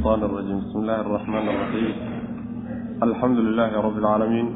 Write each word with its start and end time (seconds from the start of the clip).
الشيطان 0.00 0.22
الرجيم 0.24 0.58
بسم 0.60 0.78
الله 0.78 1.00
الرحمن 1.00 1.44
الرحيم 1.48 1.92
الحمد 3.02 3.38
لله 3.38 3.80
رب 3.80 3.98
العالمين 3.98 4.46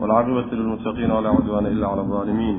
والعاقبة 0.00 0.50
للمتقين 0.52 1.10
ولا 1.10 1.28
عدوان 1.30 1.66
إلا 1.66 1.86
على 1.88 2.00
الظالمين 2.00 2.56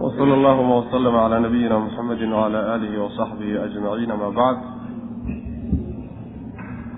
وصلى 0.00 0.34
اللهم 0.34 0.70
وسلم 0.70 1.16
على 1.16 1.40
نبينا 1.40 1.78
محمد 1.78 2.22
وعلى 2.22 2.74
آله 2.74 3.02
وصحبه 3.02 3.64
أجمعين 3.64 4.08
ما 4.12 4.28
بعد 4.30 4.56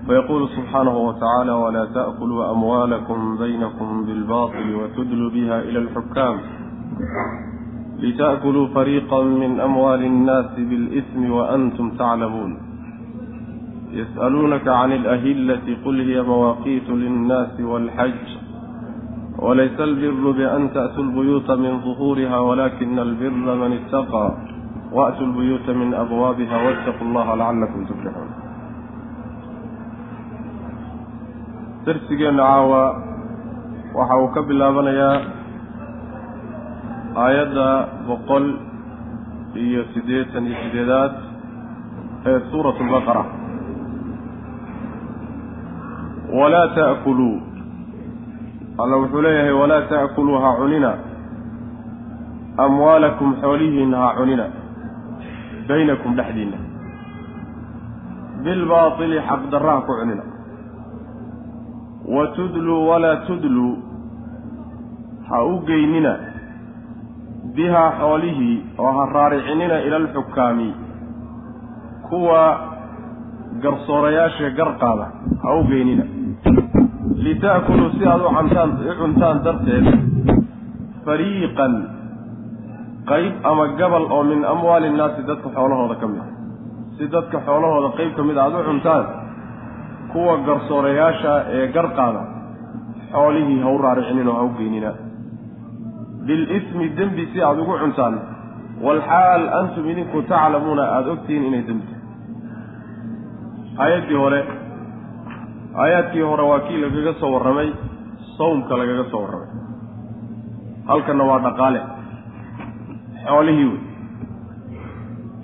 فيقول 0.07 0.49
سبحانه 0.57 0.97
وتعالى 0.97 1.51
ولا 1.51 1.85
تأكلوا 1.85 2.51
أموالكم 2.51 3.37
بينكم 3.37 4.05
بالباطل 4.05 4.75
وتدلوا 4.75 5.29
بها 5.29 5.57
إلى 5.61 5.79
الحكام 5.79 6.35
لتأكلوا 8.02 8.66
فريقا 8.74 9.22
من 9.22 9.60
أموال 9.60 10.02
الناس 10.04 10.50
بالإثم 10.58 11.30
وأنتم 11.30 11.86
تعلمون 11.90 12.52
يسألونك 13.92 14.68
عن 14.68 14.92
الأهلة 14.92 15.66
قل 15.84 15.96
هي 16.08 16.22
مواقيت 16.22 16.88
للناس 16.90 17.60
والحج 17.60 18.26
وليس 19.38 19.78
البر 19.80 20.30
بأن 20.30 20.62
تأتوا 20.74 21.04
البيوت 21.04 21.50
من 21.50 21.80
ظهورها 21.86 22.38
ولكن 22.38 22.98
البر 22.98 23.54
من 23.62 23.70
اتقى 23.80 24.28
وأتوا 24.92 25.26
البيوت 25.26 25.70
من 25.70 25.94
أبوابها 25.94 26.56
واتقوا 26.66 27.06
الله 27.08 27.34
لعلكم 27.34 27.84
تفلحون 27.84 28.30
درسigeenna 31.86 32.42
caawa 32.46 32.82
waxa 33.94 34.16
uu 34.22 34.28
ka 34.34 34.40
bilaabanayaa 34.48 35.16
aayadda 37.15 37.87
boqol 38.07 38.45
iyo 39.55 39.83
siddeetan 39.93 40.45
iyo 40.47 40.57
sideedaad 40.63 41.13
ee 42.25 42.39
suuratu 42.51 42.83
albaqara 42.83 43.25
walaa 46.39 46.67
ta'kuluu. 46.75 47.41
Alla 48.77 48.95
wuxuu 49.01 49.21
leeyahay 49.21 49.51
walaa 49.51 49.81
ta'kuluu 49.81 50.39
ha 50.43 50.55
cunina. 50.59 50.91
Amwaalakum 52.57 53.35
xoolihiinna 53.41 53.97
ha 53.97 54.13
cunina. 54.17 54.45
Baynakum 55.67 56.15
dhexdiinna 56.15 56.57
bilbaatili 58.43 59.21
xaqdarra 59.29 59.71
ha 59.75 59.81
ku 59.81 59.93
cunina. 59.99 60.23
Wa 62.15 62.27
tudluu 62.27 62.87
walaa 62.89 63.15
tudluu 63.27 63.73
ha 65.29 65.43
u 65.43 65.59
geynina 65.65 66.26
bihaa 67.57 67.89
xoolihii 67.99 68.55
oo 68.83 68.91
ha 68.97 69.03
raaricinina 69.15 69.77
ila 69.87 69.95
alxukaami. 70.03 70.69
Kuwa 72.09 72.41
garsoorayaasha 73.63 74.49
gar 74.57 74.69
qaada 74.81 75.05
ha 75.43 75.49
u 75.59 75.63
geynina 75.71 76.03
lita'kuluu 77.25 77.89
si 77.97 78.03
aad 78.11 78.21
u 78.21 78.29
cantaan 78.37 78.69
u 78.91 78.93
cuntaan 79.01 79.37
darteed 79.45 79.85
fariiqan 81.05 81.73
qayb 83.09 83.33
ama 83.49 83.65
gabal 83.79 84.05
oo 84.15 84.23
min 84.31 84.41
amwaali 84.53 84.87
innaasi 84.91 85.21
dadka 85.29 85.49
xoolahooda 85.55 85.95
ka 86.01 86.07
mid 86.11 86.21
a 86.21 86.25
si 86.97 87.03
dadka 87.15 87.37
xoolahooda 87.47 87.89
qayb 87.97 88.11
ka 88.17 88.23
mid 88.29 88.37
a 88.37 88.41
aada 88.45 88.57
u 88.59 88.63
cuntaan 88.69 89.05
kuwa 90.11 90.33
garsoorayaasha 90.47 91.33
ee 91.57 91.65
gar 91.75 91.87
qaada 91.99 92.21
xoolihii 93.13 93.59
ha 93.63 93.69
u 93.75 93.77
raaricinin 93.85 94.27
oo 94.31 94.37
ha 94.39 94.43
u 94.43 94.51
geynina 94.59 94.91
bilismi 96.27 96.85
dembi 96.97 97.23
si 97.31 97.37
aada 97.41 97.61
ugu 97.61 97.75
cuntaan. 97.83 98.15
walxaal 98.85 99.43
antum 99.59 99.85
idinku 99.91 100.21
taclamuuna 100.31 100.83
aada 100.95 101.09
ogtihiin 101.15 101.45
inay 101.49 101.63
dembi 101.69 101.93
aayaddii 103.83 104.19
hore 104.23 104.41
aayaadkii 105.83 106.25
hore 106.31 106.43
waa 106.51 106.59
kii 106.67 106.81
lagaga 106.83 107.13
soo 107.21 107.31
warramay 107.35 107.69
sawmka 108.37 108.77
lagaga 108.81 109.05
soo 109.11 109.21
warramay 109.23 109.49
halkanna 110.89 111.23
waa 111.29 111.39
dhaqaale 111.45 111.81
xoolihii 113.25 113.69
wey 113.71 113.81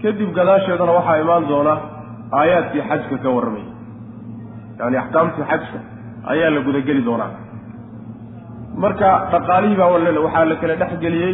kadib 0.03 0.29
gadaasheedana 0.38 0.97
waxaa 1.00 1.18
imaan 1.24 1.50
doona 1.53 1.74
aayaadkii 2.41 2.88
xajka 2.90 3.18
ka 3.24 3.35
warramay 3.38 3.66
yacani 4.78 4.97
axkaamtii 5.03 5.50
xajka 5.52 5.79
ayaa 6.34 6.56
la 6.56 6.62
gudageli 6.68 7.06
doonaa 7.09 7.31
marka 8.78 9.09
dhaqaalihii 9.31 9.78
baa 9.81 9.89
waxaa 10.25 10.45
la 10.45 10.56
kala 10.61 10.75
dhex 10.81 10.91
geliyey 11.03 11.34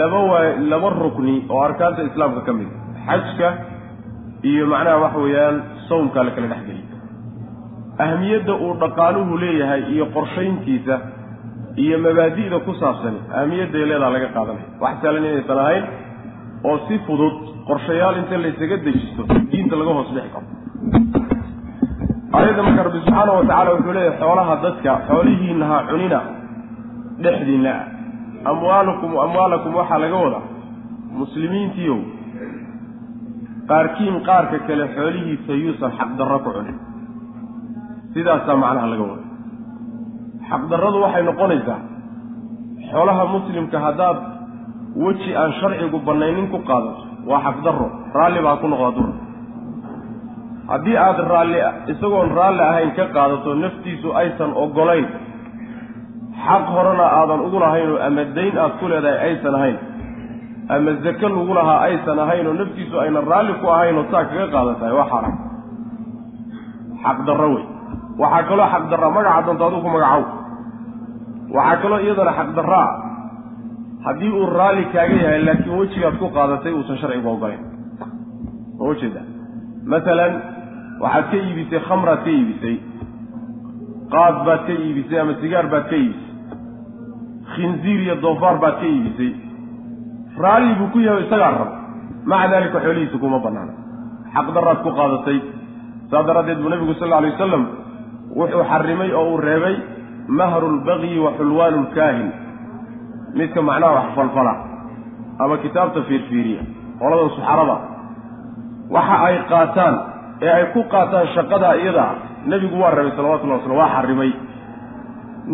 laba 0.00 0.20
waa 0.30 0.44
laba 0.72 0.88
rukni 1.04 1.44
oo 1.48 1.60
arkaanta 1.68 2.02
islaamka 2.10 2.40
ka 2.46 2.52
mid 2.52 2.68
xajka 3.06 3.48
iyo 4.50 4.66
macnaha 4.72 5.02
waxa 5.04 5.18
weeyaan 5.24 5.56
sawmkaa 5.88 6.24
la 6.24 6.30
kala 6.36 6.46
dhex 6.52 6.62
geliyey 6.68 6.88
ahmiyadda 8.06 8.54
uu 8.64 8.72
dhaqaaluhu 8.82 9.38
leeyahay 9.44 9.82
iyo 9.94 10.06
qorshayntiisa 10.16 10.94
iyo 11.84 11.96
mabaadi'da 12.06 12.58
ku 12.66 12.72
saabsan 12.80 13.14
ahmiyadday 13.40 13.84
leedaha 13.90 14.10
laga 14.16 14.28
qaadanaya. 14.36 14.66
Wax 14.82 14.94
saalan 15.02 15.24
inaysan 15.30 15.58
ahayn 15.64 15.84
oo 16.68 16.76
si 16.88 16.98
fudud 17.06 17.34
qorshayaal 17.68 18.16
inta 18.22 18.36
laysaga 18.44 18.76
dejisto 18.86 19.22
diinta 19.52 19.74
laga 19.80 19.92
hoos 19.98 20.10
dhixi 20.16 20.30
karo 20.34 20.46
aayadda 22.36 22.62
marka 22.66 22.82
rabbi 22.86 22.98
subxaana 23.04 23.32
wa 23.38 23.44
tacala 23.50 23.70
wuxuu 23.76 23.92
leeyahay 23.96 24.18
xoolaha 24.22 24.54
dadka 24.64 24.90
xoolihiinna 25.08 25.64
ha 25.70 25.76
cunina 25.90 26.20
dhexdiinna. 27.24 27.74
Amwaalukum 28.50 29.10
amwaalakum 29.26 29.72
waxaa 29.80 29.98
laga 30.04 30.16
wadaa. 30.24 30.44
Muslimiintiiow 31.20 31.98
qaarkiin 33.70 34.16
qaarka 34.28 34.58
kale 34.66 34.84
xoolihiisa 34.96 35.52
yuusan 35.62 35.92
xaqdarro 35.98 36.38
ku 36.44 36.50
cunin 36.56 36.76
sidaasaa 38.14 38.56
macnaha 38.62 38.86
laga 38.92 39.04
wada 39.10 39.24
xaqdarradu 40.50 40.98
waxay 41.04 41.22
noqonaysaa 41.30 41.80
xoolaha 42.90 43.22
muslimka 43.34 43.78
haddaad 43.86 44.18
weji 45.04 45.30
aan 45.40 45.52
sharcigu 45.60 45.98
bannaynin 46.08 46.46
ku 46.52 46.58
qaadato 46.68 47.02
waa 47.30 47.40
xaqdarro 47.46 47.86
raalli 48.18 48.40
baa 48.46 48.56
ku 48.62 48.66
noqda 48.72 48.90
dura 48.96 49.12
haddii 50.70 50.96
aada 51.06 51.22
raalli 51.32 51.58
isagoon 51.92 52.30
raalli 52.38 52.62
ahayn 52.70 52.90
ka 52.98 53.04
qaadato 53.16 53.50
naftiisu 53.64 54.08
aysan 54.20 54.50
oggolayn. 54.64 55.06
Xaq 56.46 56.64
horena 56.74 57.06
aadan 57.18 57.40
ugu 57.46 57.58
lahaynoo 57.64 57.98
ama 58.06 58.22
dayn 58.36 58.54
aad 58.64 58.72
ku 58.80 58.84
leedahay 58.92 59.18
aysan 59.28 59.54
ahayn. 59.58 59.76
Ama 60.74 60.90
zake 61.04 61.26
lagu 61.28 61.54
lahaa 61.58 61.78
aysan 61.88 62.18
ahayn 62.24 62.46
oo 62.50 62.54
naftiisu 62.60 62.94
aynan 63.04 63.24
raalli 63.32 63.52
ku 63.62 63.66
ahaynoo 63.76 64.04
saa 64.12 64.24
kaga 64.30 64.46
qaadatahay. 64.54 64.92
Waa 64.98 65.08
xaaraan 65.12 65.36
xaqdarro 67.04 67.48
wey. 67.54 67.64
Waxaa 68.22 68.42
kaloo 68.48 68.68
xaqdarraa 68.74 69.10
magaca 69.16 69.42
doonto 69.46 69.64
aduu 69.68 69.80
ku 69.84 69.90
magacow 69.96 70.22
waxaa 71.56 71.80
kaloo 71.82 72.00
iyadana 72.06 72.32
xaqdarraa 72.40 72.88
haddii 74.06 74.32
uu 74.38 74.46
raalli 74.58 74.84
kaaga 74.94 75.16
yahay 75.24 75.40
laakiin 75.48 75.76
wejigaad 75.80 76.16
ku 76.22 76.26
qaadatay 76.36 76.72
uusan 76.78 76.96
sharcigu 77.02 77.28
ogolayn. 77.34 77.60
Ma 78.78 78.84
ujeeda 78.92 79.20
masalan 79.92 80.32
waxaad 81.04 81.24
ka 81.30 81.36
iibisay 81.46 81.80
khamraad 81.88 82.20
ka 82.26 82.30
iibisay 82.38 82.76
qaad 84.14 84.36
baad 84.46 84.60
ka 84.68 84.72
iibisay 84.86 85.18
ama 85.22 85.34
sigaar 85.42 85.66
baad 85.74 85.86
ka 85.90 85.96
iibisay 86.02 86.32
khinziir 87.54 88.00
iyo 88.06 88.14
doofaar 88.24 88.56
baad 88.64 88.76
ka 88.80 88.86
iibisay. 88.94 89.32
Raalli 90.42 90.74
buu 90.78 90.88
ku 90.92 90.98
yahay 91.06 91.22
isagaa 91.26 91.50
rab. 91.58 91.70
Maca 92.30 92.46
daalika 92.52 92.78
xoolihiisa 92.84 93.18
kuma 93.22 93.38
bannaana. 93.44 93.72
Xaqdarraad 94.34 94.80
ku 94.84 94.90
qaadatay. 94.98 95.38
Saa 96.10 96.22
daraaddeed 96.28 96.58
buu 96.62 96.70
nabigu 96.72 96.94
sal 96.98 97.06
alla 97.12 97.16
alay 97.20 97.30
wasalam 97.36 97.64
wuxuu 98.38 98.64
xarimay 98.70 99.10
oo 99.18 99.24
uu 99.32 99.38
reebay 99.46 99.76
mahru 100.38 100.66
lbagyi 100.76 101.18
wa 101.24 101.30
xulwaanu 101.38 101.78
lkaahin 101.86 102.28
midka 103.38 103.60
macnaha 103.68 103.94
wax 103.98 104.06
falfala 104.16 104.54
ama 105.42 105.56
kitaabta 105.62 106.00
fiirfiiriya 106.08 106.62
qoladan 107.00 107.30
suxarada 107.36 107.76
waxa 108.96 109.16
ay 109.28 109.36
qaataan 109.52 109.94
ee 110.42 110.50
ay 110.56 110.64
ku 110.74 110.80
qaataan 110.94 111.26
shaqadaa 111.36 111.74
iyadaa 111.82 112.12
nebigu 112.52 112.76
waa 112.82 112.90
reebay 112.96 113.12
salawatullahi 113.16 113.60
waslam 113.60 113.76
waa 113.82 113.90
xarimay. 113.96 114.32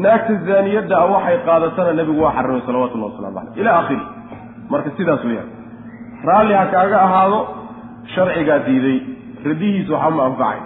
Naagta 0.05 0.35
zaaniyadda 0.49 0.95
a 0.97 1.07
waxay 1.15 1.39
qaadatana 1.49 1.93
nebigu 2.01 2.21
waa 2.25 2.33
xarimay 2.39 2.63
salawatullahi 2.69 3.11
waslamu 3.13 3.35
caleyh 3.39 3.61
ila 3.61 3.71
akhiri 3.81 4.05
marka 4.73 4.91
sidaas 4.99 5.25
weeyaan. 5.29 5.49
Raalli 6.29 6.55
ha 6.61 6.65
kaaga 6.75 6.99
ahaado 7.07 7.39
sharcigaa 8.15 8.59
diiday. 8.67 8.99
Radihiisa 9.51 9.93
waxba 9.97 10.17
ma 10.19 10.25
anfacay. 10.31 10.61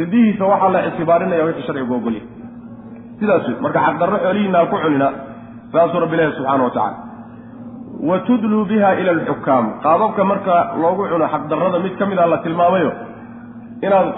Ridihiisa 0.00 0.44
waxaa 0.52 0.70
la 0.74 0.80
ictibaarinaya 0.88 1.44
wixii 1.48 1.66
sharcigu 1.68 1.94
ogolya 1.98 2.22
sidaas 3.20 3.44
wey 3.48 3.56
marka 3.64 3.78
xaqdarro 3.86 4.16
xoolihiina 4.24 4.58
ha 4.58 4.66
ku 4.72 4.76
cunina 4.82 5.08
saasuu 5.72 6.00
rabbi 6.04 6.14
ilahi 6.16 6.32
subxana 6.38 6.64
wa 6.66 6.70
tacala 6.76 6.96
wa 8.08 8.16
tudluu 8.28 8.64
biha 8.70 8.90
ila 9.00 9.10
alxukaam. 9.16 9.64
Qaababka 9.84 10.22
marka 10.30 10.54
loogu 10.82 11.02
cuno 11.12 11.26
xaqdarrada 11.34 11.78
mid 11.84 11.94
ka 11.98 12.04
mid 12.10 12.18
a 12.18 12.26
la 12.32 12.38
tilmaamayo 12.46 12.90
inaad 13.86 14.08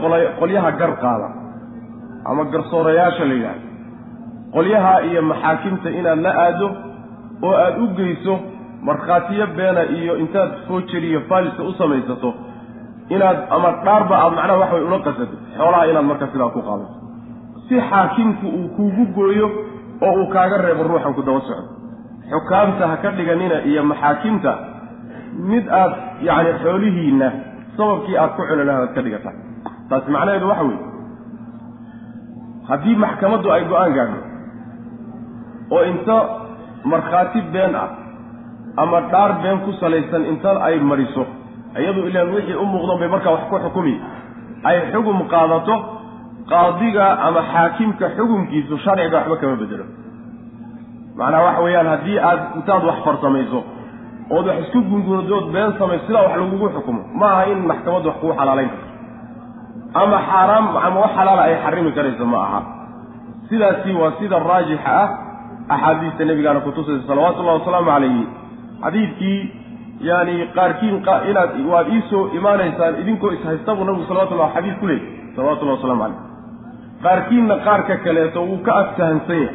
qolyaha 0.41 0.71
gar 0.81 0.93
qaada. 1.05 1.29
Ama 2.31 2.45
garsoorayaasha 2.53 3.25
la 3.31 3.35
yidhahdo 3.35 3.67
qolyaha 4.55 4.93
iyo 5.09 5.21
maxaakimta 5.31 5.89
inaad 5.99 6.19
la 6.27 6.33
aado 6.45 6.69
oo 7.47 7.55
aada 7.65 7.79
u 7.83 7.87
geyso 7.99 8.35
markhaatiyo 8.89 9.47
beena 9.57 9.83
iyo 9.99 10.13
intaad 10.23 10.51
foojeri 10.69 11.09
iyo 11.11 11.21
faalisa 11.29 11.63
u 11.63 11.73
samaysato 11.81 12.31
inaad 13.15 13.39
ama 13.57 13.69
dhaarba 13.85 14.15
aad 14.25 14.33
macnaha 14.39 14.59
waxa 14.63 14.75
way 14.77 14.85
ula 14.89 14.99
qasato 15.07 15.37
xoolaha 15.57 15.85
inaad 15.91 16.05
marka 16.11 16.27
sidaa 16.33 16.51
ku 16.57 16.61
qaadato. 16.69 16.95
Si 17.69 17.75
xaakimku 17.91 18.47
uu 18.59 18.69
kuugu 18.77 19.05
gooyo 19.17 19.47
oo 20.07 20.13
uu 20.21 20.27
kaaga 20.35 20.57
reebo 20.65 20.83
ruuxan 20.91 21.15
ku 21.19 21.23
daba 21.29 21.41
socdo. 21.49 21.69
Xukaamta 22.31 22.85
ha 22.91 22.97
ka 23.03 23.09
dhiganina 23.17 23.57
iyo 23.71 23.83
maxaakimta 23.91 24.53
mid 25.51 25.65
aad 25.81 25.93
yacni 26.29 26.53
xoolihiinna 26.63 27.29
sababkii 27.77 28.17
aad 28.23 28.31
ku 28.37 28.43
cuni 28.49 28.65
lahaad 28.69 28.91
ka 28.97 29.01
dhigataa 29.07 29.35
taasi 29.93 30.11
macnaheedu 30.17 30.49
waxa 30.53 30.65
weeye 30.69 30.81
haddii 32.69 32.97
maxkamaddu 33.05 33.53
ay 33.57 33.63
go'aan 33.71 33.93
gaadho 33.99 34.19
oo 35.77 35.83
inta 35.93 36.17
markhaati 36.93 37.41
been 37.55 37.75
ah 37.85 37.89
ama 38.83 39.01
dhaar 39.13 39.33
been 39.43 39.59
ku 39.65 39.73
salaysan 39.81 40.23
inta 40.33 40.51
ay 40.69 40.77
mariso 40.91 41.25
iyadu 41.81 42.01
ilaan 42.09 42.31
wixii 42.35 42.57
u 42.63 42.67
muuqdan 42.73 42.99
bay 43.03 43.09
markaa 43.15 43.33
wax 43.37 43.45
ku 43.51 43.59
xukumi 43.65 43.95
ay 44.71 44.77
xugum 44.93 45.19
qaadato 45.33 45.75
qaadiga 46.53 47.07
ama 47.27 47.41
xaakimka 47.53 48.07
xukumkiisu 48.17 48.79
sharciga 48.85 49.17
waxba 49.19 49.37
kama 49.41 49.57
bedelo. 49.63 49.85
Macnaha 51.19 51.43
waxa 51.47 51.61
weeyaan 51.67 51.89
haddii 51.95 52.19
aad 52.29 52.41
intaad 52.59 52.83
wax 52.89 52.99
farsamayso 53.07 53.61
ood 54.37 54.47
wax 54.49 54.59
isku 54.65 54.81
gungunadood 54.91 55.47
been 55.55 55.71
samayso 55.79 56.05
sidaa 56.07 56.23
wax 56.27 56.35
lagugu 56.41 56.69
xukumo 56.77 57.01
ma 57.21 57.27
aha 57.35 57.45
in 57.53 57.59
maxkamaddu 57.71 58.09
wax 58.09 58.17
kugu 58.21 58.33
xalaalayn 58.39 58.71
karto 58.75 58.92
ama 59.95 60.19
xaaraam 60.31 60.67
ama 60.87 61.01
wax 61.01 61.13
xalaala 61.17 61.43
ay 61.49 61.55
xarimi 61.65 61.93
karayso 61.93 62.25
ma 62.33 62.39
aha. 62.47 62.61
Sidaasi 63.49 63.93
waa 64.01 64.13
sida 64.19 64.39
raajixa 64.39 64.91
ah 65.03 65.09
axaadiista 65.75 66.25
nebigaana 66.25 66.61
kutusaysa 66.67 67.07
salawatullahi 67.07 67.59
wasalaamu 67.61 67.91
calayhi 67.91 68.25
xadiidkii 68.85 69.41
yani 70.01 70.35
qaarkiin 70.57 70.97
inaad 71.31 71.51
waad 71.73 71.89
iisoo 71.97 72.23
imaanaysaan 72.39 73.01
idinkoo 73.03 73.31
ishaysta 73.37 73.75
buu 73.77 73.85
nabigu 73.85 74.07
salawatullah 74.09 74.49
xadiid 74.55 74.77
ku 74.81 74.87
leeyay 74.87 75.07
salawatullahi 75.37 75.77
waslamu 75.79 76.03
calayh 76.03 76.21
qaarkiinna 77.05 77.57
qaarka 77.67 77.97
kaleeto 78.05 78.41
wuu 78.49 78.59
ka 78.67 78.73
aftahansan 78.83 79.41
yahay 79.43 79.55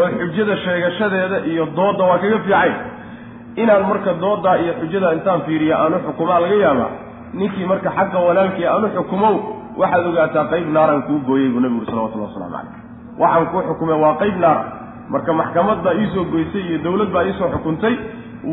oo 0.00 0.08
xujada 0.20 0.56
sheegashadeeda 0.64 1.38
iyo 1.50 1.66
doodda 1.76 2.04
waa 2.10 2.18
kaga 2.18 2.38
fiicay. 2.46 2.72
Inaan 3.62 3.84
marka 3.90 4.12
dooddaa 4.24 4.56
iyo 4.62 4.72
xujada 4.80 5.12
intaan 5.16 5.40
fiiriya 5.46 5.76
aanu 5.82 5.98
xukumaa 6.06 6.40
laga 6.44 6.56
yaabaa 6.64 6.90
ninkii 7.34 7.66
marka 7.66 7.90
xagga 7.96 8.18
walaalkii 8.26 8.66
aanu 8.66 8.88
xukumow 8.96 9.34
waxaad 9.80 10.06
ogaataa 10.10 10.44
qayb 10.52 10.68
naaran 10.76 11.02
kuu 11.02 11.18
gooyey 11.28 11.48
buu 11.52 11.60
nabigu 11.60 11.84
salawatullahi 11.86 12.30
waslamu 12.32 12.50
calayh. 12.52 12.72
Waxaan 13.20 13.46
kuu 13.52 13.62
xukumay 13.68 13.98
waa 14.04 14.14
qayb 14.22 14.36
naara 14.44 14.64
marka 15.12 15.32
maxkamad 15.40 15.78
baa 15.84 15.94
iisoo 16.00 16.24
goysay 16.32 16.62
iyo 16.68 16.78
dawlad 16.84 17.10
baa 17.14 17.24
iisoo 17.28 17.48
xukuntay. 17.54 17.94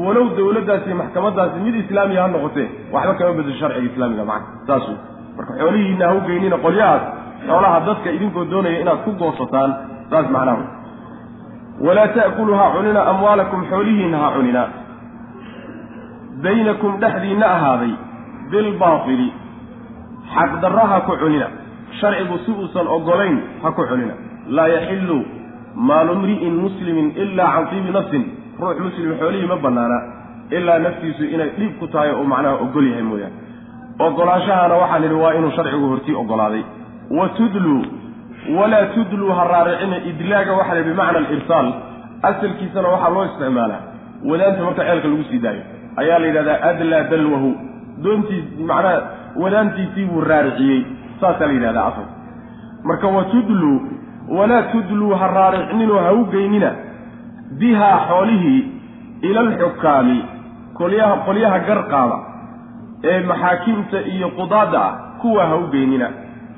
Walow 0.03 0.25
dawladdaasi 0.37 0.85
iyo 0.89 0.95
maxkamadaasi 1.01 1.59
mid 1.65 1.75
islaamiya 1.83 2.21
ha 2.23 2.27
noqotee 2.35 2.67
waxba 2.93 3.13
kama 3.19 3.33
bedel 3.37 3.55
sharciga 3.59 3.87
islaamiga 3.91 4.25
macna. 4.25 4.47
Saas 4.67 4.83
wey 4.89 4.97
marka 5.37 5.51
xoolihiina 5.59 6.05
ha 6.09 6.13
u 6.13 6.21
geynina 6.27 6.57
qolyahaas 6.65 7.03
xoolaha 7.47 7.79
dadka 7.87 8.09
idinkoo 8.17 8.45
doonaya 8.51 8.79
inaad 8.83 8.99
ku 9.05 9.11
goosataan 9.21 9.71
saas 10.09 10.27
macnaha 10.35 10.57
wey 10.59 10.67
walaa 11.85 12.07
ta'kuluu 12.15 12.55
ha 12.59 12.65
cunina 12.75 13.01
amwaalakum 13.11 13.61
xoolihiinna 13.71 14.17
ha 14.23 14.29
cunina. 14.35 14.63
Baynakum 16.43 16.91
dhexdiinna 17.01 17.45
ahaaday 17.55 17.93
bilbaatili. 18.51 19.27
Xaqdarra 20.35 20.85
ha 20.91 21.01
ku 21.07 21.17
cunina. 21.21 21.47
Sharcigu 21.99 22.37
si 22.45 22.51
uusan 22.51 22.87
ogolayn 22.87 23.37
ha 23.63 23.71
ku 23.71 23.83
cunina. 23.89 24.13
Laa 24.49 24.67
yaxillu 24.75 25.17
maalu 25.75 26.15
mri'in 26.21 26.53
muslimin 26.63 27.07
ilaa 27.23 27.51
can 27.55 27.65
tiibi 27.69 27.91
nafsin. 27.91 28.23
Ruux 28.59 28.77
muslim 28.85 29.17
xoolihii 29.19 29.47
ma 29.47 29.55
bannaana 29.65 29.97
ilaa 30.51 30.79
naftiisu 30.79 31.23
inay 31.33 31.49
dhiib 31.57 31.79
ku 31.79 31.87
tahay 31.87 32.11
oo 32.11 32.23
macnaha 32.23 32.55
ogol 32.65 32.87
yahay 32.91 33.03
mooyaane. 33.03 33.35
Ogolaashahana 33.99 34.75
waxaan 34.81 35.03
idhi 35.03 35.17
waa 35.23 35.33
inuu 35.33 35.51
sharcigu 35.57 35.87
hortii 35.91 36.15
ogolaaday. 36.15 36.63
Wa 37.17 37.29
tudluu 37.37 37.81
walaa 38.57 38.85
tudluu 38.95 39.31
ha 39.37 39.43
raaricina 39.53 39.97
idlaaga 40.11 40.53
waxaa 40.59 40.75
la 40.75 40.83
bimacna 40.83 41.17
alirsaal 41.19 41.67
asalkiisana 42.29 42.87
waxaa 42.93 43.09
loo 43.15 43.25
isticmaalaa. 43.25 43.81
Wadaanta 44.29 44.63
marka 44.63 44.83
ceelka 44.87 45.07
lagu 45.07 45.23
sii 45.29 45.39
daayo 45.45 45.63
ayaa 46.01 46.19
la 46.19 46.27
yidhahdaa 46.27 46.59
adlaa 46.69 47.03
dalwahu 47.11 47.49
doontiis 48.03 48.45
macnaha 48.69 49.01
wadaantiisii 49.43 50.05
buu 50.11 50.21
raariciyey. 50.31 50.81
Saasaa 51.21 51.47
la 51.47 51.53
yidhahdaa 51.53 51.85
asal 51.91 52.07
marka 52.89 53.07
wa 53.07 53.23
tudluu 53.33 53.77
walaa 54.37 54.61
tudluu 54.71 55.13
ha 55.19 55.27
raaricninoo 55.37 56.01
ha 56.05 56.11
u 56.13 56.25
geynina 56.33 56.71
bihaa 57.59 57.97
xoolihii 58.09 58.61
ila 59.29 59.39
alxukaami 59.45 60.17
qolyaha 60.79 61.15
qolyaha 61.27 61.59
garqaada 61.69 62.17
ee 63.11 63.19
maxaakimta 63.31 63.99
iyo 64.13 64.27
qudaadda 64.39 64.79
ah 64.87 64.93
kuwa 65.21 65.45
ha 65.49 65.55
u 65.55 65.67
geynina. 65.73 66.07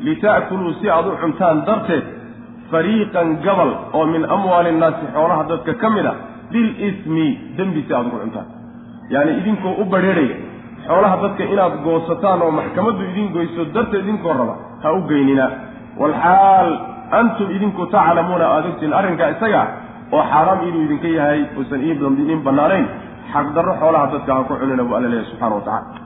Lita'kuluu 0.05 0.73
si 0.81 0.89
aad 0.89 1.07
u 1.07 1.17
cuntaan 1.21 1.65
darteed 1.67 2.03
fariiqan 2.71 3.29
gabal 3.45 3.71
oo 3.93 4.05
min 4.13 4.23
amwaali 4.35 4.69
innaasi 4.73 5.05
xoolaha 5.13 5.43
dadka 5.51 5.73
ka 5.81 5.89
mid 5.95 6.05
a 6.05 6.13
bilismi 6.51 7.27
dembi 7.57 7.81
si 7.87 7.93
aad 7.93 8.05
ugu 8.07 8.17
cuntaan. 8.23 8.45
Yacni 9.13 9.31
idinkoo 9.39 9.73
u 9.81 9.85
badrheerhaya 9.93 10.35
xoolaha 10.87 11.17
dadka 11.23 11.43
inaad 11.43 11.73
goosataan 11.83 12.41
oo 12.41 12.51
maxkamaddu 12.51 13.03
idin 13.11 13.31
goyso 13.33 13.65
darteed 13.73 14.03
idinkoo 14.03 14.33
raba 14.33 14.55
ha 14.83 14.93
u 14.93 15.01
geynina. 15.09 15.45
Walxaal 15.99 16.69
antum 17.19 17.49
idinku 17.55 17.85
taclamuuna 17.93 18.45
aada 18.53 18.67
ogtiin 18.69 18.93
arrinkaa 18.93 19.29
isaga 19.35 19.61
oo 20.11 20.23
xaaraam 20.31 20.59
inuu 20.67 20.81
idinka 20.87 21.07
yahay 21.17 21.41
uusan 21.57 21.81
idin 21.89 22.41
bannaanayn. 22.47 22.87
Xaqdarro 23.33 23.73
xoolaha 23.81 24.05
dadka 24.13 24.35
ha 24.35 24.43
ku 24.47 24.53
cunina 24.61 24.83
buu 24.83 24.95
alla 24.97 25.09
leeyahy 25.09 25.29
subxana 25.31 25.55
wa 25.55 25.63
tacala 25.67 26.03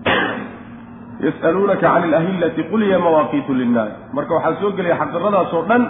yas'aluunaka 1.26 1.86
cani 1.86 2.06
alahillati 2.10 2.62
qul 2.70 2.82
hiya 2.88 2.98
mawaaqiitu 2.98 3.52
linnaas. 3.60 3.92
Marka 4.16 4.34
waxaa 4.34 4.60
soo 4.60 4.72
gelaya 4.76 4.96
xaqdarradaas 5.00 5.52
oo 5.52 5.64
dhan 5.68 5.82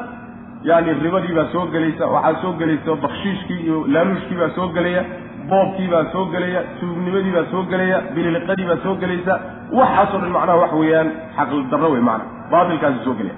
yani 0.63 0.93
ribadii 1.03 1.35
baa 1.39 1.49
soo 1.53 1.67
gelaysa 1.75 2.07
waxaa 2.07 2.43
soo 2.43 2.53
gelaysa 2.61 2.97
bakshiishkii 3.03 3.61
iyo 3.67 3.85
laaluushkii 3.95 4.39
baa 4.43 4.51
soo 4.57 4.69
gelaya 4.77 5.05
boobkii 5.49 5.89
baa 5.93 6.05
soo 6.13 6.25
gelaya 6.33 6.61
tuugnimadii 6.81 7.33
baa 7.37 7.47
soo 7.53 7.63
gelaya 7.71 7.99
bililiqadii 8.15 8.67
baa 8.71 8.79
soo 8.85 8.95
gelaysa. 9.03 9.35
Waxaasoo 9.79 10.19
dhan 10.23 10.33
macnaha 10.37 10.59
wax 10.63 10.73
weeyaan 10.81 11.09
xaqdarro 11.37 11.89
wey 11.95 12.03
macna 12.09 12.25
baatilkaasi 12.53 13.01
soo 13.07 13.15
gelaya. 13.21 13.37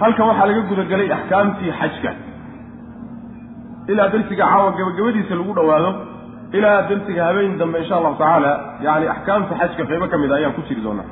Halkan 0.00 0.26
waxaa 0.28 0.46
laga 0.50 0.62
gudagelay 0.70 1.08
axkaamtii 1.16 1.72
xajka. 1.80 2.10
Ilaa 3.92 4.08
darsiga 4.12 4.44
caawa 4.50 4.70
gabagabadiisa 4.78 5.34
lagu 5.38 5.52
dhowaado 5.58 5.90
ilaa 6.58 6.82
darsiga 6.90 7.22
habeen 7.28 7.58
dambe 7.60 7.78
insha 7.82 7.94
allahu 7.98 8.16
tacaala 8.22 8.52
yani 8.86 9.06
axkaamta 9.14 9.54
xajka 9.60 9.82
qaybo 9.90 10.06
ka 10.12 10.16
mid 10.22 10.30
a 10.32 10.36
ayaan 10.38 10.54
ku 10.56 10.62
jiri 10.68 10.82
doonaa. 10.86 11.08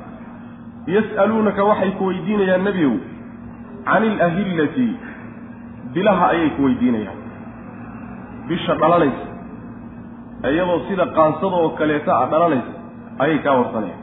Yas'aluunaka 0.96 1.62
waxay 1.70 1.90
ku 1.98 2.04
weydiinayaan 2.10 2.64
nebiyow 2.68 2.94
can 3.88 4.02
ilahillati 4.10 4.86
bilaha 5.94 6.24
ayay 6.34 6.50
ku 6.56 6.60
weydiinayaan 6.66 7.18
bisha 8.48 8.74
dhalanaysa 8.74 9.26
iyadoo 10.52 10.80
sida 10.88 11.06
qaansada 11.16 11.56
oo 11.62 11.68
kaleeta 11.78 12.12
a 12.22 12.26
dhalanaysa 12.32 12.72
ayay 13.22 13.38
kaa 13.44 13.54
warsanayaan 13.60 14.00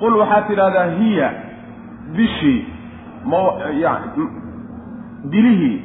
qul 0.00 0.14
waxaad 0.20 0.44
tidhahdaa 0.50 0.86
hiya 1.00 1.28
bishii 2.16 2.60
myani 3.32 4.26
bilihii 5.32 5.78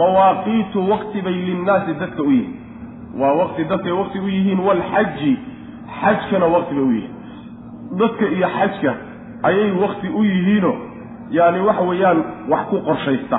mawaaqiitu 0.00 0.78
waqti 0.90 1.22
bay 1.26 1.32
linnaasi 1.48 1.92
dadka 2.00 2.22
u 2.22 2.30
yihiin. 2.30 2.54
Waa 3.20 3.32
waqti 3.40 3.64
dadkay 3.70 3.92
waqti 4.00 4.18
u 4.18 4.28
yihiin 4.28 4.60
waalxaji 4.66 5.32
xajkana 6.00 6.46
waqti 6.54 6.74
bay 6.74 6.84
u 6.84 6.90
yihiin. 6.96 7.14
Dadka 8.00 8.24
iyo 8.36 8.48
xajka 8.56 8.92
ayay 9.48 9.70
waqti 9.82 10.08
u 10.18 10.24
yihiino 10.24 10.72
yaani 11.36 11.60
waxa 11.68 11.82
weeyaan 11.90 12.18
wax 12.50 12.60
ku 12.70 12.76
qorshaysta 12.88 13.38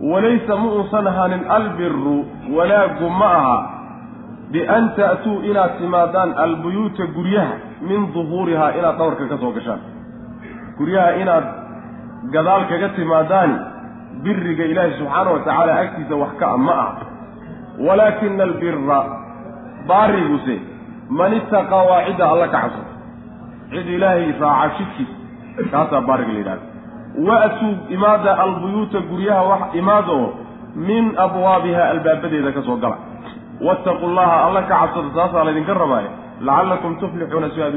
walaysa 0.00 0.56
ma 0.56 0.68
uusan 0.72 1.06
ahaanin 1.06 1.44
albiru 1.50 2.24
wanaaggu 2.56 3.08
ma 3.20 3.30
aha 3.40 3.56
bian 4.52 4.90
ta'tuu 4.96 5.40
inaad 5.50 5.78
timaadaan 5.78 6.32
albuyuuta 6.44 7.06
guryaha 7.16 7.54
min 7.88 8.06
duhuurihaa 8.14 8.70
inaad 8.78 8.96
dhawarka 8.98 9.28
ka 9.32 9.38
soo 9.42 9.52
gashaan. 9.52 9.80
Guryaha 10.78 11.10
inaad 11.22 11.44
gadaal 12.32 12.64
kaga 12.72 12.88
timaadaani 12.96 13.56
biriga 14.24 14.64
ilaahi 14.72 14.96
subxaana 14.98 15.30
wa 15.36 15.44
tacaala 15.44 15.78
agtiisa 15.82 16.16
wax 16.22 16.32
ka 16.40 16.46
a 16.54 16.58
ma 16.66 16.74
ah 16.86 16.92
walaakina 17.88 18.42
albira 18.48 19.00
baariguse 19.92 20.56
man 21.20 21.36
itaqaa 21.40 21.84
waa 21.90 22.02
cidda 22.08 22.30
alla 22.32 22.48
ka 22.48 22.58
cabso. 22.64 22.82
Cid 23.70 23.86
ilaahay 23.96 24.32
raaca 24.40 24.74
jidkiisa 24.78 25.70
kaasaa 25.72 26.00
baariga 26.08 26.32
la 26.32 26.38
yidhahda 26.38 26.69
wa'tuu 27.18 27.74
imaada 27.96 28.38
albuyuuta 28.38 29.00
guryaha 29.10 29.42
wax 29.42 29.60
imaada 29.74 30.12
oo 30.12 30.28
min 30.76 31.04
abwaabiha 31.18 31.82
albaabadeeda 31.90 32.52
ka 32.52 32.62
soo 32.62 32.76
gala 32.76 32.96
wattaqu 33.66 34.06
llaha 34.16 34.36
alla 34.46 34.62
ka 34.62 34.74
cabsada 34.80 35.10
taasaa 35.14 35.44
laydinka 35.44 35.74
rabaaye 35.74 36.10
lacallakum 36.40 36.96
tuflixuuna 37.00 37.50
si 37.54 37.62
aad 37.62 37.74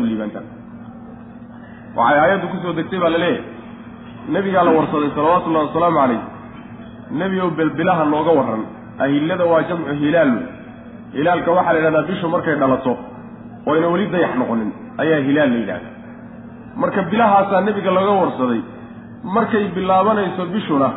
u 0.00 0.06
liibantaan 0.06 0.46
waxay 1.96 2.18
aayaddu 2.20 2.46
ku 2.52 2.56
soo 2.62 2.72
degtay 2.78 2.98
baa 3.04 3.10
la 3.14 3.18
leeyahay 3.18 3.44
nebigaa 4.34 4.64
la 4.68 4.70
warsaday 4.78 5.10
salawaatullahi 5.16 5.66
wasalaamu 5.68 5.98
calayh 6.00 6.20
nebi 7.20 7.40
ow 7.40 7.50
belbilaha 7.58 8.04
nooga 8.04 8.32
warran 8.38 8.62
ahillada 9.04 9.44
waa 9.52 9.62
jamcu 9.68 9.92
hilaalu 10.02 10.38
hilaalka 11.16 11.50
waxaa 11.58 11.72
la 11.72 11.78
yidhahdaa 11.78 12.06
bishu 12.10 12.28
markay 12.28 12.56
dhalato 12.62 12.92
oo 13.66 13.74
ayna 13.74 13.88
weli 13.94 14.06
dayax 14.14 14.32
noqonin 14.40 14.70
ayaa 15.02 15.20
hilaal 15.28 15.50
la 15.54 15.58
yidhahda 15.62 15.88
marka 16.82 17.02
bilahaasaa 17.12 17.60
nebiga 17.68 17.90
laga 17.98 18.12
warsaday 18.22 18.60
markay 19.34 19.64
bilaabanayso 19.74 20.46
bishuna 20.54 20.88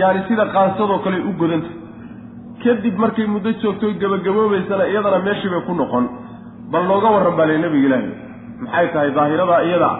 yaani 0.00 0.20
sida 0.28 0.44
qaansadoo 0.54 0.98
kale 1.04 1.18
u 1.28 1.32
godanta. 1.40 1.70
Kadib 2.64 2.96
markay 2.98 3.26
muddo 3.26 3.50
joogto 3.62 3.86
gabagaboobaysana 4.00 4.84
iyadana 4.92 5.18
meeshii 5.26 5.50
bay 5.52 5.62
ku 5.66 5.74
noqon. 5.80 6.04
Bal 6.72 6.84
nooga 6.90 7.08
warran 7.14 7.36
baa 7.38 7.46
le 7.50 7.58
nebiga 7.58 7.86
ilaahi 7.88 8.10
maxay 8.62 8.86
tahay 8.92 9.10
daahiradaa 9.16 9.62
iyada? 9.68 9.90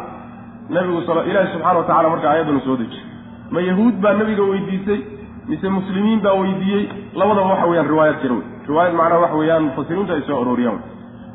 Nebigu 0.70 1.00
sal 1.06 1.18
ilaahi 1.30 1.48
subxana 1.52 1.78
wa 1.78 1.84
tacala 1.88 2.08
markaa 2.14 2.30
ayaddanu 2.34 2.60
soo 2.66 2.76
dejiy 2.80 3.02
ma 3.50 3.60
yahuud 3.60 3.94
baa 4.04 4.14
nebiga 4.20 4.42
weydiisay 4.50 5.00
mise 5.48 5.68
muslimiin 5.68 6.20
baa 6.24 6.32
weydiiyey? 6.40 6.84
Labadaba 7.14 7.48
waxa 7.52 7.66
weeyaan 7.70 7.88
riwaayad 7.92 8.16
jira 8.22 8.34
wey. 8.34 8.46
Riwaayad 8.68 8.94
macnaha 9.00 9.20
waxa 9.24 9.36
weeyaan 9.40 9.62
mufasiriintu 9.68 10.12
ay 10.16 10.22
soo 10.28 10.40
arooriyaan 10.42 10.78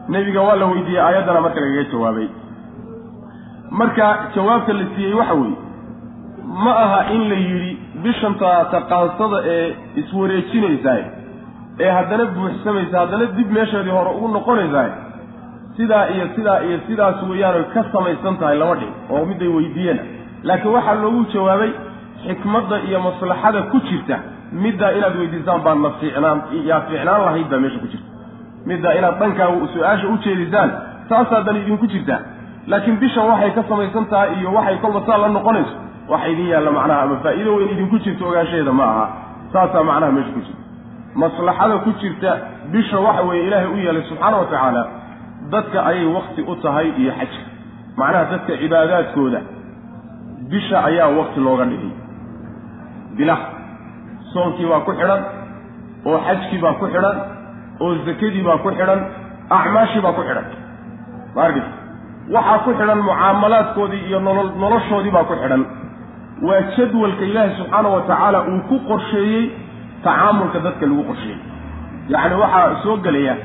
nebiga 0.10 0.42
waa 0.48 0.56
la 0.62 0.66
weydiiyey 0.74 1.02
aayaddana 1.08 1.42
marka 1.46 1.60
lagaga 1.66 1.84
jawaabay. 1.94 2.28
Marka 3.72 4.06
jawaabta 4.36 4.74
la 4.74 4.86
siiyey 4.96 5.14
waxa 5.14 5.34
weeye 5.34 5.58
ma 6.64 6.72
aha 6.84 7.00
in 7.14 7.22
la 7.30 7.36
yidhi 7.36 7.78
bishanta 8.04 8.52
taqaansada 8.72 9.38
ee 9.56 9.76
iswareejinaysaa 10.02 10.98
ee 11.84 11.90
haddana 11.98 12.26
buuxsamaysa 12.38 13.00
haddana 13.00 13.26
dib 13.38 13.52
meesheedii 13.58 13.92
hore 13.98 14.10
ugu 14.18 14.28
noqonaysaa 14.38 14.88
sidaa 15.78 16.06
iyo 16.16 16.26
sidaa 16.36 16.60
iyo 16.68 16.78
sidaas 16.88 17.16
weeyaanoy 17.30 17.64
ka 17.74 17.84
samaysan 17.94 18.38
tahay 18.42 18.58
laba 18.62 18.76
dhig 18.82 18.92
oo 19.14 19.26
midday 19.26 19.48
weydiiyeen. 19.58 20.00
Laakiin 20.44 20.74
waxaa 20.76 20.96
loogu 21.04 21.22
jawaabay 21.34 21.72
xikmadda 22.28 22.76
iyo 22.88 23.00
maslaxada 23.08 23.62
ku 23.72 23.78
jirta 23.90 24.18
middaa 24.64 24.92
inaad 24.98 25.16
weydiisaan 25.22 25.62
baa 25.66 25.76
na 25.84 25.90
fiicnaan 26.00 26.40
yaa 26.70 26.82
fiicnaan 26.88 27.22
lahayd 27.26 27.48
baa 27.52 27.60
meesha 27.64 27.80
ku 27.84 27.88
jirta. 27.94 28.08
Middaa 28.70 28.94
inaad 29.00 29.16
dhankaa 29.22 29.48
su'aasha 29.74 30.08
u 30.14 30.18
jeedisaan 30.26 30.70
taasaa 31.10 31.42
dan 31.48 31.56
idinku 31.62 31.86
jirtaa 31.94 32.20
laakiin 32.72 32.98
bishan 33.04 33.28
waxay 33.32 33.52
ka 33.58 33.64
samaysan 33.70 34.06
tahay 34.12 34.30
iyo 34.40 34.50
waxay 34.58 34.78
kolba 34.84 35.00
saa 35.08 35.18
la 35.24 35.28
noqonayso 35.38 35.76
waxa 36.12 36.28
idin 36.34 36.48
yaalla 36.54 36.72
macnaha 36.78 37.02
ama 37.06 37.16
faa'iido 37.24 37.52
weyn 37.58 37.70
idinku 37.74 37.96
jirto 38.06 38.24
ogaanshaheeda 38.30 38.72
ma 38.80 38.84
aha. 38.94 39.06
Saasaa 39.54 39.84
macnaha 39.90 40.12
meesha 40.16 40.32
ku 40.36 40.40
jirta. 40.46 40.64
Maslaxada 41.22 41.76
ku 41.86 41.92
jirta 42.02 42.32
bisha 42.74 42.98
waxa 43.06 43.22
weeye 43.30 43.44
ilaahay 43.48 43.68
u 43.74 43.78
yeelay 43.86 44.04
subxaana 44.10 44.38
wa 44.42 44.46
tacaala 44.52 44.84
dadka 45.54 45.78
ayay 45.90 46.06
wakti 46.16 46.42
u 46.42 46.56
tahay 46.64 46.88
iyo 47.02 47.12
xajka. 47.20 47.42
Macnaha 47.98 48.26
dadka 48.32 48.52
cibaadaadkooda 48.62 49.40
bisha 50.52 50.78
ayaa 50.90 51.10
wakti 51.20 51.40
looga 51.46 51.66
dhigay. 51.72 51.92
Bilaha 53.18 53.46
soonkii 54.34 54.66
baa 54.72 54.80
ku 54.88 54.92
xidhan 55.00 55.22
oo 56.06 56.18
xajkii 56.28 56.60
baa 56.64 56.74
ku 56.80 56.86
xidhan 56.94 57.18
oo 57.84 57.92
zakadii 58.06 58.44
baa 58.48 58.58
ku 58.64 58.70
xidhan 58.78 59.00
acmaashii 59.58 60.02
baa 60.06 60.14
ku 60.18 60.22
xidhan. 60.28 60.46
Maargis 61.36 61.68
waxaa 62.36 62.58
ku 62.66 62.72
xidhan 62.80 63.00
mucaamalaadkoodii 63.08 64.04
iyo 64.10 64.20
nolol 64.28 64.50
noloshoodii 64.64 65.12
baa 65.18 65.24
ku 65.30 65.34
xidhan 65.42 65.62
waa 66.48 66.62
jadwalka 66.78 67.26
ilaahi 67.26 67.56
subxaana 67.58 67.90
wa 67.90 68.02
tacaala 68.02 68.40
uu 68.52 68.60
ku 68.70 68.80
qorsheeyey 68.90 69.50
tacaamulka 70.04 70.60
dadka 70.60 70.86
lagu 70.86 71.04
qorsheeyey. 71.04 71.40
Yacni 72.10 72.36
waxaa 72.42 72.76
soo 72.84 72.98
gelaya 72.98 73.36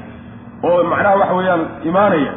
oo 0.69 0.83
macnaha 0.91 1.17
waxa 1.21 1.35
weeyaan 1.39 1.63
imaanaya 1.91 2.33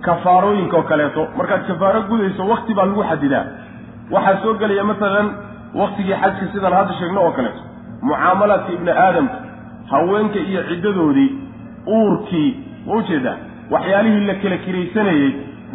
kafaarooyinka 0.00 0.76
oo 0.76 0.82
kaleeto. 0.82 1.28
Markaad 1.36 1.66
kafaaro 1.66 2.00
gudayso 2.08 2.42
wakti 2.48 2.74
baa 2.74 2.86
lagu 2.86 3.02
xadidaa 3.10 3.44
waxaa 4.10 4.42
soo 4.42 4.54
gelaya 4.60 4.84
masalan 4.84 5.28
waktigii 5.74 6.14
xajka 6.22 6.46
sidaan 6.52 6.74
hadda 6.78 6.94
sheegno 6.98 7.20
oo 7.24 7.32
kaleeto. 7.32 7.60
Mucaamalaadka 8.02 8.72
ibni 8.72 8.90
aadamka 8.90 9.34
haweenka 9.90 10.38
iyo 10.38 10.62
ciddadoodii 10.68 11.30
uurkii 11.86 12.50
ma 12.86 12.92
u 12.94 13.02
jeedaa 13.02 13.36
waxyaalihii 13.70 14.26
la 14.26 14.34
kala 14.34 14.56
kiraysanayey 14.56 15.30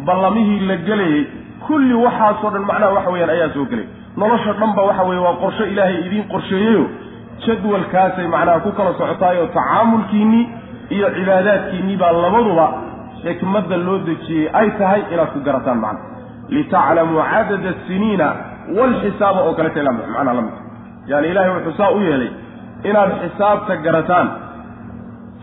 ballamihii 0.06 0.60
la 0.70 0.76
gelayey 0.76 1.24
kulli 1.66 1.94
waxaasoo 1.94 2.50
dhan 2.50 2.64
macnaha 2.70 2.92
waxa 2.96 3.10
weeyaan 3.10 3.30
ayaa 3.36 3.48
soo 3.54 3.64
gelay 3.64 3.86
nolosha 4.20 4.52
dhan 4.60 4.70
ba 4.76 4.82
waxa 4.88 5.02
weye 5.08 5.20
waa 5.26 5.36
qorsho 5.42 5.64
ilaahay 5.72 5.96
idiin 6.06 6.28
qorsheeyeyo. 6.32 6.84
Jadwalkaasay 7.46 8.26
macnaha 8.34 8.60
ku 8.64 8.70
kala 8.78 8.90
socotaayoo 8.98 9.46
tacaamulkiinnii 9.56 10.44
iyo 10.94 11.06
cibaadaadkiinnii 11.16 11.96
baa 12.02 12.12
labaduba 12.24 12.66
xikmadda 13.22 13.76
loo 13.86 13.98
dejiyey 14.08 14.46
ay 14.60 14.68
tahay 14.78 15.02
inaad 15.12 15.30
ku 15.34 15.40
garataan 15.46 15.78
macna. 15.84 16.00
Litaclamuu 16.54 17.22
cadada 17.32 17.68
asiniina 17.74 18.26
walxisaaba 18.78 19.40
oo 19.46 19.54
kaleta 19.58 19.82
macnaa 19.88 20.34
la 20.38 20.42
mid. 20.46 20.54
Yaani 21.10 21.26
ilahay 21.32 21.50
wuxuu 21.56 21.76
saa 21.80 21.90
u 21.96 22.00
yeelay 22.06 22.30
inaad 22.88 23.10
xisaabta 23.22 23.76
garataan. 23.86 24.28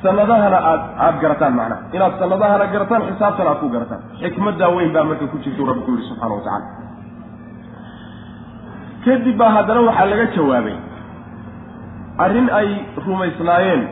Sanadahana 0.03 0.59
aad 0.71 0.81
aada 1.05 1.17
garataan 1.23 1.53
macnaha 1.59 1.81
inaad 1.95 2.13
sanadahana 2.21 2.65
garataan 2.73 3.01
xisaabtana 3.09 3.49
aad 3.53 3.59
ku 3.63 3.67
garataan. 3.75 4.01
Xikmaddaa 4.21 4.69
weyn 4.75 4.91
baa 4.95 5.03
marka 5.09 5.25
ku 5.31 5.38
jirta 5.43 5.61
rabbi 5.69 5.83
ku 5.85 5.91
yidhi 5.95 6.05
subxana 6.09 6.33
wa 6.38 6.41
tacala 6.47 6.88
kadib 9.06 9.38
baa 9.39 9.50
haddana 9.56 9.82
waxaa 9.88 10.06
laga 10.12 10.25
jawaabay. 10.36 10.77
Arrin 12.24 12.48
ay 12.60 12.70
rumaysnaayeen. 13.06 13.84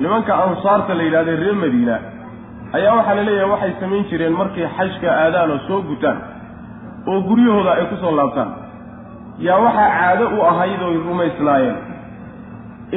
Nimanka 0.00 0.32
ansaarta 0.44 0.94
la 0.94 1.02
yidhahda 1.06 1.32
reer 1.42 1.54
madiina 1.62 1.96
ayaa 2.76 2.94
waxaa 2.98 3.14
la 3.18 3.22
leeyahay 3.28 3.50
waxay 3.52 3.72
samayn 3.80 4.04
jireen 4.10 4.32
markay 4.40 4.66
xajka 4.76 5.08
aadaan 5.22 5.50
oo 5.54 5.58
soo 5.68 5.80
gutaan 5.88 6.18
oo 7.10 7.18
guryahooda 7.28 7.72
ay 7.78 7.84
ku 7.90 7.96
soo 8.02 8.12
laabtaan. 8.18 8.50
Yaa 9.46 9.58
waxaa 9.66 9.90
caado 9.98 10.24
u 10.36 10.42
ahayd 10.50 10.80
oy 10.88 10.96
rumaysnaayeen. 11.08 11.76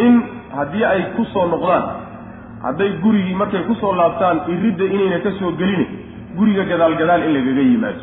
In 0.03 0.13
haddii 0.57 0.85
ay 0.93 1.01
ku 1.15 1.23
soo 1.33 1.45
noqdaan 1.53 1.83
hadday 2.63 2.89
gurigii 3.03 3.35
markay 3.41 3.63
ku 3.67 3.75
soo 3.81 3.93
laabtaan 3.99 4.37
iridda 4.53 4.85
inayna 4.95 5.19
ka 5.25 5.31
soo 5.39 5.51
gelin 5.59 5.83
guriga 6.37 6.63
gadaal 6.71 6.95
gadaal 7.01 7.21
in 7.27 7.33
lagaga 7.37 7.63
yimaado 7.71 8.01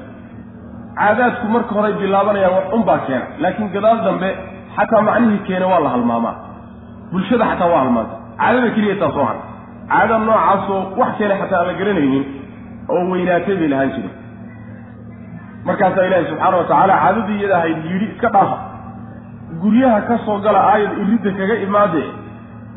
caadaadku 1.00 1.46
marka 1.54 1.72
horey 1.78 1.92
bilaabanayaan 2.02 2.54
wax 2.56 2.66
unbaa 2.78 2.98
keena 3.06 3.26
laakiin 3.42 3.68
gadaal 3.76 3.98
dambe 4.06 4.28
xataa 4.76 5.02
macnihii 5.08 5.42
keena 5.48 5.66
waa 5.72 5.80
la 5.86 5.90
halmaamaa. 5.94 6.34
Bulshada 7.12 7.44
xataa 7.50 7.68
waa 7.72 7.80
halmaanta. 7.84 8.14
Caadada 8.40 8.70
keliya 8.76 8.96
taa 9.02 9.12
soo 9.16 9.24
har 9.30 9.36
caadada 9.92 10.18
noocaasoo 10.28 10.80
wax 11.00 11.10
keena 11.18 11.34
xataa 11.42 11.58
aan 11.60 11.68
la 11.70 11.74
garanaynin 11.80 12.24
oo 12.94 13.02
weynaatay 13.12 13.56
bay 13.60 13.68
lahaan 13.72 13.90
jiren 13.96 14.14
markaasaa 15.68 16.04
ilaahi 16.08 16.26
subxaana 16.30 16.56
wa 16.56 16.64
tacaala 16.70 16.94
caadadii 17.02 17.38
iyada 17.40 17.56
ahayd 17.60 17.78
yidhi 17.92 18.06
iska 18.12 18.28
dhaafa 18.34 18.56
guryaha 19.62 20.00
ka 20.08 20.16
soo 20.26 20.38
gala 20.46 20.60
aayad 20.72 20.92
iridda 21.02 21.30
kaga 21.40 21.56
imaade. 21.66 22.02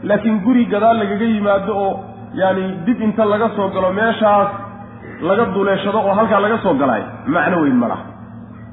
Laakiin 0.09 0.37
guri 0.45 0.63
gadaal 0.73 0.97
lagaga 1.01 1.25
yimaado 1.33 1.73
oo 1.85 1.91
yaani 2.41 2.63
dib 2.85 2.99
inta 3.07 3.23
laga 3.33 3.47
soo 3.57 3.67
galo 3.75 3.89
meeshaas 3.99 4.49
laga 5.29 5.45
duleeshado 5.55 5.99
oo 6.07 6.13
halkaa 6.19 6.39
laga 6.45 6.57
soo 6.63 6.73
galaayo 6.81 7.05
macno 7.35 7.57
weyn 7.63 7.77
ma 7.83 7.87
laha 7.91 8.03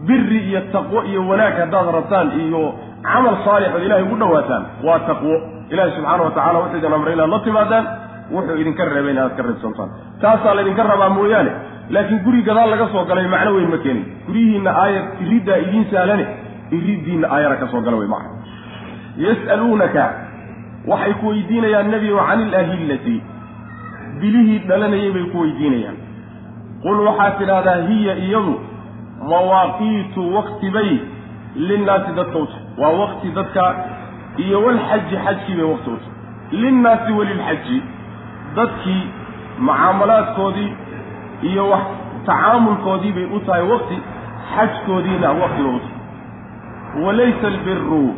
biri 0.07 0.39
iyo 0.51 0.61
taqwo 0.73 0.99
iyo 1.11 1.21
wanaag 1.29 1.55
haddaad 1.63 1.87
rabtaan 1.99 2.29
iyo 2.41 2.63
camal 3.03 3.37
saalix 3.45 3.71
ood 3.77 3.83
ilahay 3.87 4.03
ugu 4.07 4.17
dhawaataan 4.23 4.63
waa 4.87 4.99
taqwo. 5.11 5.35
Ilaahi 5.73 5.91
subxaana 5.97 6.23
wa 6.25 6.31
tacala 6.37 6.59
wuxuu 6.59 6.79
idin 6.79 6.93
amray 6.97 7.15
inaad 7.15 7.31
la 7.35 7.39
timaadaan 7.47 7.85
wuxuu 8.35 8.57
idinka 8.63 8.85
reebay 8.85 9.13
inaad 9.15 9.33
ka 9.37 9.43
reebsantaan 9.49 9.91
taasaa 10.23 10.55
laydinka 10.59 10.83
rabaa 10.93 11.09
mooyaane 11.17 11.53
laakiin 11.95 12.21
guri 12.27 12.41
gadaal 12.49 12.71
laga 12.75 12.87
soo 12.93 13.05
galay 13.11 13.27
macno 13.35 13.51
weyn 13.57 13.71
ma 13.75 13.79
keenin. 13.85 14.05
Guryihiinna 14.27 14.71
aayad 14.83 15.05
iriddaa 15.25 15.57
idiin 15.65 15.85
sahlane 15.93 16.27
iriddiinna 16.77 17.27
aayara 17.35 17.57
ka 17.63 17.67
soo 17.73 17.81
gala 17.87 17.97
wey 18.01 18.09
macna 18.15 18.31
yas'aluunaka 19.27 20.05
waxay 20.91 21.15
ku 21.21 21.27
weydiinayaan 21.33 21.91
nebigo 21.95 22.21
cani 22.29 22.43
ilahillati 22.49 23.17
bilihii 24.21 24.59
dhalanayay 24.69 25.11
bay 25.17 25.25
ku 25.33 25.39
weydiinayaan. 25.45 25.97
Qul 26.83 26.99
waxaad 27.09 27.39
tidhaahdaa 27.41 27.79
hiya 27.91 28.15
iyadu 28.27 28.55
mawaaqiitu 29.31 30.35
waktibay 30.37 30.91
linnaasi 31.57 32.13
dadka 32.17 32.39
uta 32.39 32.59
waa 32.79 32.91
wakti 33.01 33.29
dadka 33.31 33.75
iyo 34.37 34.63
walxaji 34.65 35.17
xajkii 35.25 35.55
bay 35.57 35.65
wakti 35.73 35.91
uta 35.91 36.07
linnaasi 36.53 37.13
walilxaji 37.13 37.83
dadkii 38.57 39.03
mucaamalaadkoodii 39.59 40.73
iyo 41.43 41.71
wax 41.71 41.83
tacaamulkoodii 42.27 43.13
bay 43.13 43.25
u 43.37 43.41
tahay 43.41 43.63
wakti 43.73 43.99
xajkoodiina 44.55 45.31
wakti 45.31 45.63
bay 45.63 45.75
u 45.75 45.81
tahay 45.81 47.05
walaysa 47.07 47.47
albiru 47.47 48.15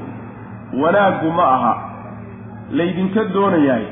wanaaggu 0.83 1.31
ma 1.33 1.45
aha 1.55 1.73
laydinka 2.71 3.25
doonayaay 3.25 3.85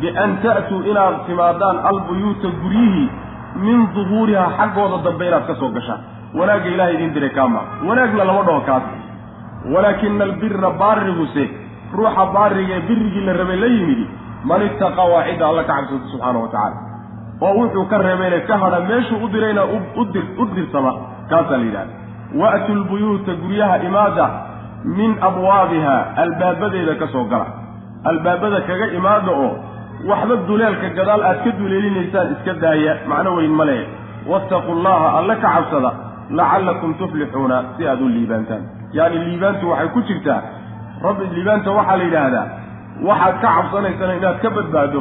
bian 0.00 0.36
ta'tuu 0.42 0.82
inaad 0.90 1.26
timaadaan 1.26 1.78
albuyuuta 1.90 2.48
guryihii 2.62 3.08
min 3.54 3.88
duhuurihaa 3.94 4.50
xaggooda 4.58 4.98
dambe 5.04 5.26
inaad 5.28 5.46
ka 5.46 5.54
soo 5.54 5.70
gashaan 5.76 6.00
wanaagga 6.38 6.68
ilahay 6.74 6.94
idin 6.94 7.12
diray 7.14 7.30
kaama 7.38 7.60
wanaagna 7.88 8.24
lama 8.24 8.42
dhaho 8.48 8.60
kaas. 8.60 8.82
Walaakina 9.74 10.24
albira 10.24 10.70
baariguse 10.80 11.44
ruuxa 11.96 12.24
baariga 12.34 12.74
ee 12.76 12.80
birigii 12.88 13.24
la 13.28 13.32
rabay 13.40 13.56
la 13.56 13.66
yimidi 13.66 14.06
man 14.44 14.62
ittaqa 14.68 15.02
waa 15.12 15.24
cidda 15.28 15.46
alla 15.48 15.64
ka 15.64 15.74
cabsata 15.74 16.06
subxaana 16.12 16.38
wa 16.44 16.48
tacaala. 16.48 16.76
Oo 17.44 17.52
wuxuu 17.60 17.84
ka 17.90 17.98
reebayna 17.98 18.38
ka 18.48 18.58
hadha 18.62 18.80
meeshuu 18.88 19.24
u 19.24 19.28
dirayna 19.34 19.62
u 20.40 20.44
dirsama 20.54 20.92
kaasaa 21.30 21.56
la 21.60 21.64
yidhahda 21.68 21.94
wa'tu 22.40 22.74
lbuyuuta 22.80 23.32
guryaha 23.42 23.76
imaada 23.88 24.26
min 24.98 25.10
abwaabiha 25.28 25.96
albaabadeeda 26.24 26.94
ka 27.00 27.06
soo 27.12 27.24
gala. 27.32 27.46
Albaabada 28.10 28.60
kaga 28.68 28.86
imaada 28.98 29.30
oo 29.44 29.50
waxba 30.10 30.36
duleelka 30.48 30.88
gadaal 30.98 31.22
aad 31.30 31.38
ka 31.44 31.50
duleelinaysaan 31.58 32.32
iska 32.34 32.52
daaya 32.62 32.92
macno 33.10 33.34
weyn 33.38 33.52
ma 33.60 33.64
lehe. 33.70 33.84
Wattaqu 34.30 34.72
llaha 34.84 35.08
alle 35.18 35.34
ka 35.42 35.48
cabsada 35.56 35.90
lacallakum 36.38 36.94
tuflixuuna 37.00 37.56
si 37.76 37.86
aad 37.88 38.00
u 38.02 38.08
liibaantaan. 38.08 38.62
Yacni 38.98 39.18
liibaantu 39.28 39.70
waxay 39.70 39.88
ku 39.94 40.00
jirtaa. 40.08 40.40
Rabbi 41.06 41.24
liibaanta 41.36 41.70
waxaa 41.78 41.96
la 42.00 42.04
yidhaahdaa 42.08 42.46
waxaad 43.08 43.34
ka 43.42 43.48
cabsanaysana 43.56 44.12
inaad 44.20 44.38
ka 44.42 44.50
badbaado 44.56 45.00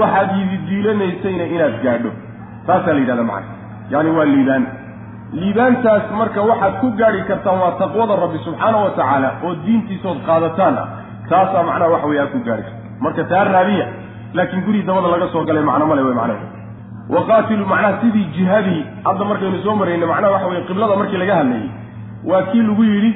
waxaad 0.00 0.28
yididiilanaysayna 0.38 1.44
inaad 1.54 1.76
gaadho. 1.84 2.10
Taasaa 2.66 2.92
la 2.96 3.00
yidhahda 3.02 3.24
macana 3.30 3.54
yaani 3.92 4.10
waa 4.18 4.24
liibaan. 4.34 4.64
Liibaantaas 5.40 6.04
marka 6.20 6.40
waxaad 6.50 6.74
ku 6.80 6.86
gaadhi 7.00 7.22
kartaan 7.30 7.58
waa 7.62 7.72
taqwada 7.82 8.14
rabbi 8.24 8.38
subxaana 8.46 8.76
wa 8.84 8.90
tacaala 8.98 9.28
oo 9.44 9.54
diintiisood 9.66 10.18
qaadataan 10.28 10.74
ah. 10.82 10.86
Taasaa 11.30 11.62
macnaha 11.68 11.90
waxa 11.94 12.06
weye 12.10 12.20
aad 12.24 12.30
ku 12.36 12.40
gaadhi 12.48 12.62
karta. 12.62 13.00
Marka 13.04 13.24
taa 13.32 13.44
raadiya 13.54 13.86
laakiin 14.36 14.62
gurigi 14.66 14.86
dabada 14.88 15.08
laga 15.14 15.26
soo 15.32 15.44
galay 15.48 15.62
macno 15.70 15.86
male 15.90 16.02
wey 16.08 16.14
macnaha 16.20 16.57
waqaatilu 17.16 17.66
macnaha 17.66 18.00
sidii 18.02 18.24
jihadii 18.36 18.84
hadda 19.04 19.24
markaynu 19.24 19.58
soo 19.64 19.74
marayna 19.80 20.06
macnaha 20.06 20.32
waxa 20.34 20.46
weye 20.52 20.62
qiblada 20.68 20.96
markii 20.96 21.16
laga 21.22 21.34
hadlayay. 21.40 21.68
Waa 22.24 22.42
kii 22.42 22.62
lagu 22.62 22.84
yidhi 22.84 23.10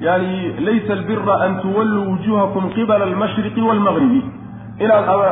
yani 0.00 0.52
laysa 0.66 0.92
albira 0.92 1.34
an 1.44 1.60
tuwalluu 1.62 2.10
wujuhakum 2.10 2.70
qibala 2.74 3.04
almashriqi 3.04 3.60
waalmagribi 3.68 4.20
inaad 4.78 5.04
ama 5.08 5.28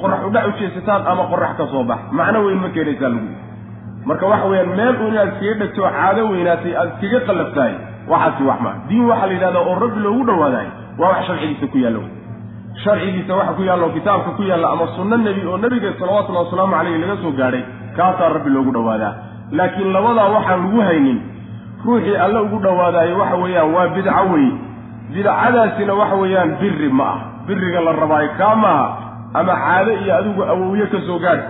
qorax 0.00 0.20
udhac 0.28 0.46
ujeesataan 0.52 1.02
ama 1.06 1.22
qorax 1.32 1.56
ka 1.56 1.66
soo 1.72 1.84
bax. 1.84 1.98
Macno 2.12 2.44
weyn 2.46 2.58
ma 2.64 2.68
keenaysaa 2.68 3.08
lagu 3.08 3.26
yidhi. 3.26 3.44
Marka 4.08 4.26
waxa 4.26 4.46
weeyaan 4.50 4.76
meel 4.78 4.96
un 5.02 5.12
inaad 5.12 5.28
iskaga 5.34 5.54
dhegto 5.60 5.82
caado 5.82 6.22
weynaatay 6.32 6.74
aad 6.80 6.90
iskaga 7.02 7.20
qallabtahay 7.28 7.74
waxaasi 8.12 8.42
wax 8.50 8.60
maa 8.66 8.74
diin 8.88 9.04
waxaa 9.10 9.26
la 9.26 9.32
yidhahdaa 9.36 9.62
oo 9.70 9.74
rabbi 9.84 10.00
loogu 10.06 10.24
dhawaadahay 10.30 10.68
waa 10.98 11.08
wax 11.12 11.26
sharcigiisa 11.26 11.66
ku 11.72 11.78
yaallo 11.84 12.02
sharcigiisa 12.84 13.34
waxa 13.38 13.52
ku 13.56 13.62
yaallo 13.68 13.88
kitaabka 13.96 14.30
ku 14.36 14.42
yaalla 14.42 14.68
ama 14.74 14.86
sunno 14.96 15.16
nebi 15.16 15.42
oo 15.46 15.56
nebiga 15.58 15.92
salawatullahi 16.00 16.44
wasalaamu 16.46 16.74
caleyhi 16.76 16.98
laga 17.02 17.16
soo 17.22 17.32
gaadhay 17.40 17.62
kaasaa 17.96 18.28
rabbi 18.36 18.50
loogu 18.50 18.72
dhawaadaa. 18.76 19.12
Laakiin 19.58 19.92
labadaa 19.92 20.28
waxaan 20.36 20.60
lagu 20.64 20.80
haynin 20.88 21.18
ruuxii 21.86 22.16
alle 22.24 22.38
ugu 22.46 22.58
dhawaadaayo 22.64 23.18
waxa 23.18 23.36
weeyaan 23.42 23.74
waa 23.74 23.88
bidco 23.96 24.22
wey 24.32 24.48
bidcadaasina 25.14 25.92
waxa 26.00 26.16
weeyaan 26.22 26.50
biri 26.60 26.88
ma 26.98 27.04
ah. 27.14 27.18
Biriga 27.46 27.80
la 27.80 27.92
rabaayo 27.92 28.30
kaa 28.38 28.54
maaha 28.54 28.86
ama 29.34 29.54
caado 29.62 29.92
iyo 30.02 30.12
adigu 30.18 30.42
awowye 30.44 30.86
ka 30.86 30.98
soo 31.06 31.18
gaadh. 31.18 31.42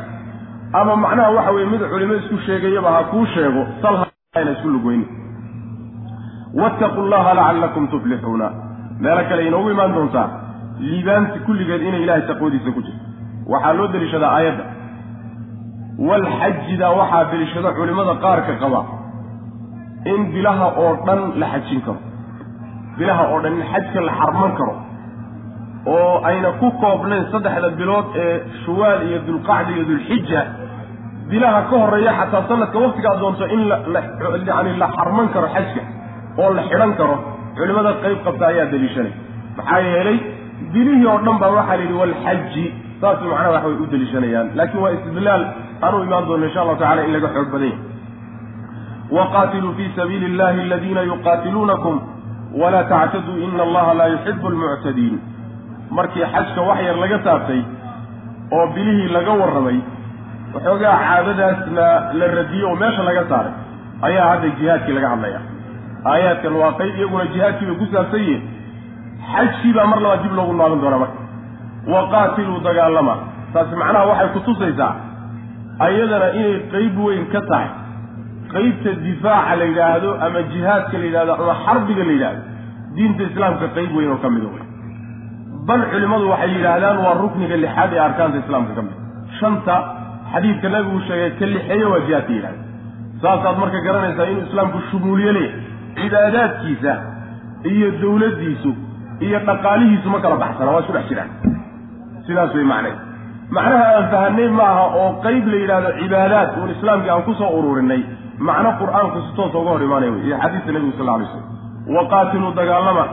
Ama 0.73 0.97
macnaha 0.97 1.30
waxa 1.30 1.50
weye 1.56 1.66
mid 1.66 1.80
culimo 1.90 2.14
isku 2.14 2.37
sheegayaba 2.47 2.90
ha 2.97 3.00
kuu 3.11 3.26
sheego 3.35 3.66
salhana 3.83 4.50
isku 4.54 4.68
lugweyni 4.68 5.06
wattaqu 6.54 7.00
llaha 7.11 7.35
lacallakum 7.35 7.87
tuflixuuna 7.88 8.50
meelo 9.00 9.23
kale 9.28 9.47
inoogu 9.47 9.71
imaan 9.71 9.95
doontaa 9.95 10.28
liibaanti 10.85 11.38
kulligeed 11.47 11.83
inay 11.88 12.02
ilaahay 12.04 12.25
taqwadiisa 12.30 12.71
ku 12.76 12.80
jirto. 12.87 13.04
Waxaa 13.52 13.73
loo 13.78 13.88
deliishadaa 13.95 14.33
aayadda. 14.38 14.64
Walxajida 16.09 16.88
waxaa 16.99 17.25
deliishada 17.33 17.71
culimmada 17.78 18.14
qaarka 18.25 18.52
qaba 18.62 18.80
in 20.12 20.21
bilaha 20.35 20.66
oo 20.83 20.92
dhan 21.06 21.21
la 21.40 21.47
xajin 21.54 21.80
karo. 21.87 22.00
Bilaha 22.99 23.23
oo 23.33 23.38
dhan 23.45 23.52
in 23.61 23.64
xajka 23.73 24.00
la 24.09 24.12
xarman 24.21 24.52
karo. 24.59 24.75
Oo 25.95 26.14
ayna 26.28 26.49
ku 26.61 26.66
koobnayn 26.83 27.25
saddexda 27.33 27.68
bilood 27.80 28.06
ee 28.25 28.35
shuwaal 28.64 29.00
iyo 29.09 29.18
dulqacda 29.28 29.71
iyo 29.76 29.85
dulxija 29.90 30.40
bilaha 31.30 31.61
ka 31.71 31.75
horreeya 31.83 32.12
xataa 32.21 32.42
sanadka 32.49 32.78
waktigaad 32.85 33.18
doonto 33.23 33.45
in 33.54 33.62
layani 33.95 34.73
la 34.83 34.88
xarman 34.97 35.26
karo 35.35 35.49
xajka 35.54 35.80
oo 36.42 36.50
la 36.59 36.62
xidhan 36.71 36.92
karo 37.00 37.14
culimmada 37.59 37.92
qayb 38.04 38.18
qabta 38.26 38.45
ayaa 38.52 38.66
deliishanay. 38.73 39.12
Maxaa 39.56 39.80
yeelay 39.88 40.18
bilihii 40.72 41.06
oo 41.12 41.18
dhan 41.26 41.38
baa 41.42 41.50
waxaa 41.58 41.76
la 41.76 41.82
yidhi 41.82 41.96
walxaji 42.02 42.64
saas 43.00 43.20
macnaha 43.30 43.50
wax 43.54 43.64
way 43.68 43.75
u 43.84 43.86
deliishanayaan 43.92 44.46
laakiin 44.58 44.82
waa 44.84 44.90
istidlaal. 44.96 45.44
Anuu 45.86 46.02
imaan 46.06 46.26
doono 46.28 46.44
insha 46.46 46.60
allahu 46.62 46.78
tacala 46.82 47.02
in 47.06 47.12
laga 47.16 47.28
xoog 47.34 47.48
badan 47.54 47.68
yahay 47.70 47.78
waqaatiluu 49.16 49.73
fii 49.78 49.90
sabiili 49.97 50.26
illahi 50.26 50.60
aladiina 50.60 51.02
yuqaatiluunakum 51.10 52.00
walaa 52.60 52.84
tactaduu 52.92 53.36
ina 53.49 53.62
allaha 53.62 53.95
laa 53.99 54.06
yuxibu 54.14 54.47
almuctadiin. 54.52 55.16
Markii 55.90 56.25
xajka 56.34 56.60
wax 56.69 56.78
yar 56.86 56.97
laga 57.04 57.19
taabtay 57.26 57.60
oo 58.56 58.66
bilihii 58.75 59.08
laga 59.16 59.32
warramay 59.40 59.78
waxoogaa 60.54 60.97
caadadaasna 61.08 61.86
la 62.19 62.26
radiyey 62.38 62.64
oo 62.71 62.75
meesha 62.82 63.02
laga 63.08 63.23
saaray 63.30 63.52
ayaa 64.08 64.26
hadda 64.30 64.49
jihaadkii 64.58 64.95
laga 64.99 65.08
hadlaya 65.12 65.40
aayaadkan 66.12 66.54
waa 66.62 66.73
qayb 66.80 66.95
iyaguna 67.00 67.25
jihaadkii 67.34 67.66
bay 67.71 67.76
ku 67.82 67.86
saabsan 67.95 68.21
yihiin 68.21 68.42
xajkii 69.32 69.73
baa 69.76 69.86
mar 69.93 70.00
labaad 70.04 70.23
dib 70.25 70.32
loogu 70.39 70.52
noolin 70.60 70.80
doonaa 70.82 70.99
marka. 71.04 71.21
Waqaatiluu 71.95 72.60
dagaalama. 72.69 73.15
Taasi 73.52 73.75
macnaha 73.82 74.06
waxay 74.10 74.28
kutusaysaa 74.36 74.93
ayadana 75.86 76.28
inay 76.41 76.54
qayb 76.75 76.95
weyn 77.06 77.25
ka 77.34 77.41
tahay. 77.50 77.69
Qaybta 78.54 78.91
difaaca 79.04 79.54
la 79.60 79.65
yidhaahdo 79.71 80.10
ama 80.26 80.41
jihaadka 80.52 80.99
la 81.00 81.04
yidhahdo 81.08 81.32
ama 81.43 81.54
xarbiga 81.65 82.02
la 82.08 82.12
yidhaahdo 82.17 82.43
diinta 82.97 83.23
islaamka 83.30 83.67
qayb 83.76 83.91
weyn 83.97 84.10
oo 84.15 84.19
ka 84.25 84.28
mida 84.34 84.47
wey 84.54 84.65
bal 85.69 85.82
culimmadu 85.93 86.28
waxay 86.32 86.50
yidhaahdaan 86.56 86.99
waa 87.04 87.15
rukniga 87.23 87.56
lixaad 87.65 87.93
ee 87.97 88.02
arkaanta 88.08 88.39
islaamka 88.45 88.73
ka 88.78 88.82
mid 88.86 88.95
shanta 89.41 89.75
xadiidka 90.32 90.69
nabigu 90.75 91.00
sheegay 91.08 91.30
ka 91.41 91.47
lixeeyo 91.54 91.86
waa 91.93 92.00
jihaadka 92.08 92.32
yidhahda 92.36 92.60
saasaad 93.23 93.56
marka 93.62 93.78
garanaysaa 93.86 94.26
inuu 94.32 94.45
islaamku 94.49 94.78
shumuuliye 94.91 95.32
leeyahy 95.39 95.60
cibaadaadkiisa 96.00 96.93
iyo 97.73 97.89
dawladdiisu 98.02 98.71
iyo 99.21 99.39
dhaqaalihiisu 99.49 100.09
ma 100.15 100.19
kala 100.25 100.37
baxsana 100.45 100.71
waa 100.75 100.81
isku 100.81 100.93
dhex 100.97 101.07
jiraan. 101.11 101.31
Sidaas 102.26 102.55
way 102.55 102.65
macnay. 102.65 102.95
Macnaha 103.57 103.85
aan 103.97 104.07
fahanay 104.13 104.49
maaha 104.61 104.85
oo 105.00 105.11
qayb 105.25 105.45
la 105.52 105.57
yidhahdo 105.63 105.91
cibaadaad 106.00 106.49
uun 106.59 106.71
islaamkii 106.76 107.11
aan 107.15 107.23
ku 107.29 107.35
soo 107.41 107.50
ururinay 107.59 108.02
macno 108.49 108.71
qur'aanku 108.81 109.19
si 109.26 109.31
toosa 109.37 109.59
uga 109.59 109.71
hor 109.71 109.83
imaanaya 109.87 110.13
wey 110.15 110.23
iyo 110.26 110.37
xadiiska 110.43 110.73
nebigu 110.75 110.93
sal 110.99 111.09
alay 111.15 111.26
slam 111.33 111.45
waqaatiluu 111.97 112.52
dagaalama 112.59 113.05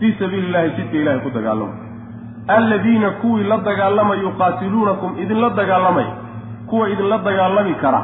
fii 0.00 0.12
sabiili 0.20 0.46
illahi 0.48 0.70
jidka 0.76 0.96
ilahay 1.02 1.20
ku 1.26 1.30
dagaalama. 1.36 1.74
Alladiina 2.56 3.10
kuwii 3.22 3.44
la 3.50 3.56
dagaalama 3.68 4.14
yuqaatiluunakum 4.24 5.10
idinla 5.22 5.50
dagaalamay 5.60 6.06
kuwa 6.70 6.88
idinla 6.92 7.18
dagaalami 7.28 7.74
kara 7.82 8.00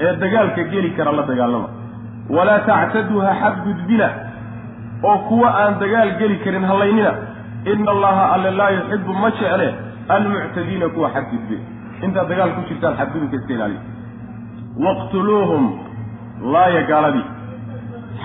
ee 0.00 0.16
dagaalka 0.22 0.62
geli 0.72 0.90
kara 0.96 1.12
la 1.12 1.22
dagaalama. 1.30 1.68
Walaa 2.36 2.58
tactaduu 2.70 3.20
ha 3.26 3.32
xadgudbina 3.42 4.08
oo 5.02 5.18
kuwa 5.28 5.48
aan 5.62 5.78
dagaal 5.80 6.10
geli 6.18 6.36
karin 6.44 6.64
hallaynina 6.64 7.12
ina 7.72 7.90
allaha 7.90 8.24
alle 8.34 8.50
laa 8.50 8.70
yuxibu 8.70 9.12
ma 9.12 9.30
jecle 9.30 9.74
almuctadiina 10.08 10.88
kuwa 10.88 11.08
xadgudbe. 11.14 11.56
Intaad 12.04 12.28
dagaal 12.28 12.50
ku 12.56 12.60
jirtaan 12.68 12.94
xadgudubka 12.96 13.36
iska 13.36 13.52
ilaaliya 13.54 13.80
waqtuluuhum 14.84 15.64
laaya 16.52 16.82
gaaladii 16.90 17.24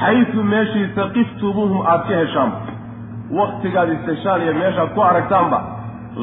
xaysu 0.01 0.43
meeshii 0.43 0.87
saqiftumuuhum 0.95 1.81
aada 1.85 2.03
ka 2.09 2.15
heshaanba. 2.21 2.57
Waktigaad 3.39 3.89
isteshaan 3.95 4.41
iyo 4.41 4.53
meeshaad 4.53 4.89
ku 4.95 5.01
aragtaanba 5.09 5.59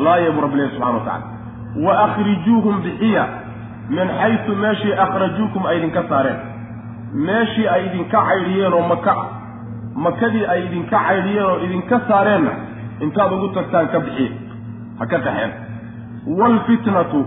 laaya 0.04 0.30
buu 0.32 0.40
rabbilahi 0.46 0.70
subxana 0.70 0.98
wa 0.98 1.04
tacala 1.04 1.26
wa 1.87 1.92
akhrijuuhum 2.04 2.82
bixiya 2.84 3.24
min 3.96 4.08
xaysu 4.20 4.56
meeshii 4.64 4.92
akhrajuukum 5.04 5.66
ay 5.66 5.78
idinka 5.78 6.02
saareen. 6.08 6.38
Meeshii 7.28 7.68
ay 7.74 7.87
idinka 7.87 8.18
caydhiyeen 8.28 8.72
oo 8.72 8.82
maka 8.92 9.14
makadii 10.06 10.44
ay 10.52 10.61
idinka 10.66 10.98
caydhiyeen 11.08 11.46
oo 11.50 11.56
idinka 11.66 11.96
saareenna 12.08 12.52
intaad 13.06 13.32
ugu 13.37 13.48
tagtaan 13.56 13.88
ka 13.94 13.98
bixiya 14.06 14.30
ha 14.98 15.04
ka 15.12 15.18
qaxeen 15.26 15.52
waalfitnatu 16.40 17.20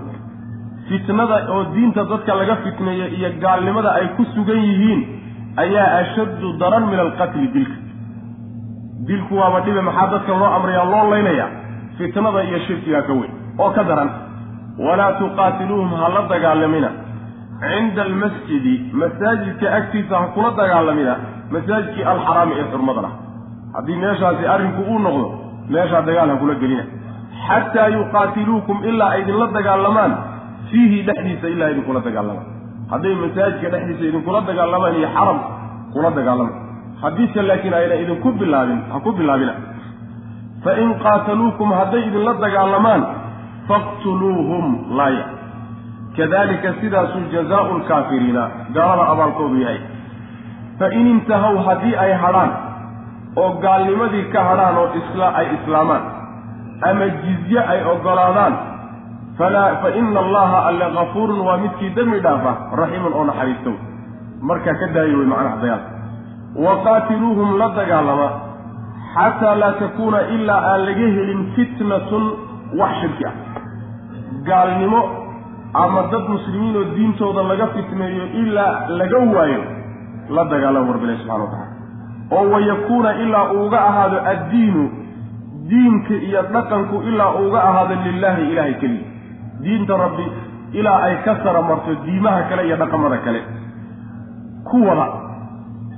fitnada 0.89 1.38
oo 1.55 1.63
diinta 1.75 2.03
dadka 2.12 2.36
laga 2.41 2.55
fitneeya 2.65 3.07
iyo 3.17 3.29
gaalnimada 3.43 3.89
ay 3.99 4.07
ku 4.17 4.23
sugan 4.36 4.62
yihiin 4.69 5.01
ayaa 5.63 5.89
ashaddu 6.01 6.47
daran 6.62 6.86
min 6.91 6.99
alqatli 7.05 7.47
dilka. 7.55 7.77
Dilku 9.07 9.34
waaba 9.41 9.60
dhibe 9.65 9.81
maxaa 9.88 10.07
dadka 10.13 10.31
loo 10.41 10.49
amrayaa 10.57 10.86
loo 10.93 11.05
laynaya? 11.12 11.47
Fitnada 11.97 12.41
iyo 12.49 12.60
shirkigaa 12.67 13.01
ka 13.07 13.13
weyn 13.19 13.31
oo 13.63 13.69
ka 13.77 13.84
daran. 13.89 14.10
Walaa 14.86 15.12
tuqaatiluuhum 15.19 15.93
ha 16.01 16.07
la 16.15 16.21
dagaalamina. 16.31 16.89
Cinda 17.62 18.01
almasjidi 18.07 18.75
masaajidka 19.01 19.67
agtiisa 19.77 20.15
ha 20.21 20.27
kula 20.36 20.49
dagaalamina 20.60 21.15
masaajidkii 21.54 22.04
alxaraami 22.14 22.54
ee 22.60 22.66
xurmada 22.72 23.02
lah. 23.06 23.14
Haddii 23.76 23.98
meeshaasi 24.04 24.44
arrinku 24.54 24.82
uu 24.92 25.00
noqdo 25.06 25.28
meeshaa 25.76 26.02
dagaal 26.10 26.30
ha 26.34 26.36
kula 26.42 26.56
gelina. 26.64 26.84
Xataa 27.48 27.88
yuqaatiluukum 27.98 28.78
ilaa 28.90 29.14
idinla 29.22 29.48
dagaalamaan 29.58 30.12
fiihi 30.72 30.98
dhexdiisa 31.08 31.48
ilaa 31.56 31.70
idinkula 31.74 32.00
dagaalamaan. 32.08 32.48
Hadday 32.92 33.16
masaajidka 33.24 33.68
dhexdiisa 33.74 34.04
idinkula 34.12 34.40
dagaalamaan 34.50 34.96
iyo 35.00 35.10
xaram 35.16 35.40
kula 35.94 36.10
dagaalamaan. 36.20 36.58
Haddiise 37.04 37.42
laakiin 37.50 37.74
ayna 37.80 37.96
idinku 38.04 38.30
bilaabin 38.42 38.80
ha 38.94 38.98
ku 39.06 39.10
bilaabina. 39.20 39.54
Fa 40.64 40.72
in 40.84 40.90
qaataluukum 41.06 41.70
hadday 41.80 42.02
idinla 42.10 42.34
dagaalamaan 42.46 43.02
faqtuluuhum 43.70 44.66
laaya. 45.00 45.26
Kadalika 46.18 46.70
sidaasuu 46.82 47.24
jazaau 47.34 47.78
lkaafiriina 47.80 48.44
gaalada 48.76 49.04
abaalkoodu 49.14 49.58
yahay 49.64 49.80
fa 50.82 50.89
in 51.00 51.08
intahow 51.13 51.56
haddii 51.67 51.96
ay 52.04 52.13
hadhaan 52.24 52.52
oo 53.38 53.50
gaalnimadii 53.63 54.26
ka 54.34 54.44
hadhaan 54.50 54.78
oo 54.82 54.89
isla 55.02 55.28
ay 55.39 55.48
islaamaan 55.58 56.04
ama 56.89 57.08
jizye 57.24 57.62
ay 57.74 57.80
oggolaadaan 57.94 58.54
fa 59.38 59.89
ina 60.02 60.20
allaha 60.26 60.65
alle 60.70 60.86
kafuurun 60.98 61.41
waa 61.48 61.58
midkii 61.63 61.94
dembi 61.96 62.20
dhaafa 62.26 62.54
raxiimun 62.82 63.13
oo 63.13 63.26
naxariistow. 63.30 63.74
Markaa 64.41 64.74
ka 64.82 64.88
daayo 64.94 65.17
wey 65.17 65.28
macnaha 65.34 65.58
dagaalka 65.62 65.91
wa 66.65 66.74
qaatiluuhum 66.86 67.58
la 67.62 67.67
dagaalama 67.80 68.30
xataa 69.15 69.56
laa 69.63 69.74
takuuna 69.82 70.22
ilaa 70.36 70.62
aan 70.72 70.86
laga 70.86 71.08
helin 71.17 71.44
fitnatun 71.56 72.24
wax 72.80 72.96
shirki 73.02 73.26
ah. 73.26 73.36
Gaalnimo 74.50 75.02
ama 75.84 76.02
dad 76.12 76.26
muslimiin 76.34 76.76
oo 76.78 76.88
diintooda 76.96 77.44
laga 77.52 77.67
fitneeyo 77.78 78.26
ilaa 78.41 78.74
laga 78.89 79.20
waayo 79.36 79.62
la 80.36 80.44
dagaalama 80.54 80.89
warbilahi 80.91 81.17
subxana 81.22 81.44
wa 81.44 81.50
tacala 81.54 81.70
oo 82.38 82.46
wayakuuna 82.54 83.12
ilaa 83.24 83.46
uuga 83.58 83.80
ahaado 83.89 84.17
addiinu 84.34 84.84
diinka 85.70 86.13
iyo 86.28 86.41
dhaqanku 86.54 86.96
ilaa 87.10 87.32
uuga 87.41 87.60
ahaado 87.70 87.96
lilaahi 88.06 88.44
ilaahay 88.52 88.74
keliya 88.74 89.08
diinta 89.63 89.98
rabbi 90.04 90.26
ilaa 90.80 91.00
ay 91.08 91.15
ka 91.26 91.34
sara 91.44 91.62
marto 91.70 91.96
diimaha 92.06 92.41
kale 92.50 92.62
iyo 92.67 92.76
dhaqamada 92.82 93.17
kale. 93.26 93.41
Kuwada 94.70 95.08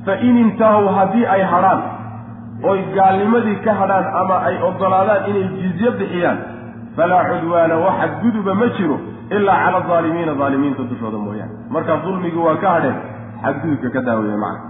fa 0.05 0.13
in 0.27 0.37
intaahu 0.43 0.87
haddii 0.97 1.25
ay 1.35 1.41
hadhaan 1.51 1.81
oy 2.71 2.79
gaalnimadii 2.95 3.55
ka 3.65 3.73
hadhaan 3.81 4.05
ama 4.21 4.35
ay 4.49 4.55
oggolaadaan 4.69 5.29
inay 5.29 5.47
jizye 5.61 5.91
bixiyaan 5.99 6.37
falaa 6.97 7.23
cudwaana 7.29 7.75
waxa 7.85 8.07
guduba 8.23 8.53
ma 8.61 8.67
jiro 8.77 8.97
ilaa 9.37 9.57
cala 9.65 9.77
adaalimiina 9.83 10.33
daalimiinta 10.41 10.83
dushooda 10.91 11.17
mooyaane. 11.25 11.53
Markaa 11.69 11.97
dulmigii 12.05 12.43
waa 12.47 12.55
ka 12.63 12.69
hadheen 12.75 12.95
xadgudubka 13.45 13.89
ka 13.95 14.01
daawaya 14.07 14.37
macna. 14.43 14.69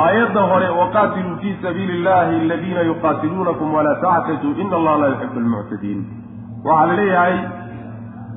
Aayadda 0.00 0.40
hore 0.50 0.68
waqaatiluu 0.80 1.36
fii 1.42 1.54
sabiili 1.62 1.92
illahi 1.98 2.40
aladiina 2.44 2.80
yuqaatiluunakum 2.90 3.74
walaa 3.74 4.00
tactaduu 4.04 4.52
ina 4.62 4.76
allaha 4.80 4.98
laa 5.02 5.08
yuxibu 5.12 5.38
almuctadiin 5.44 6.00
waxaa 6.66 6.86
la 6.90 6.94
leeyahay 7.00 7.36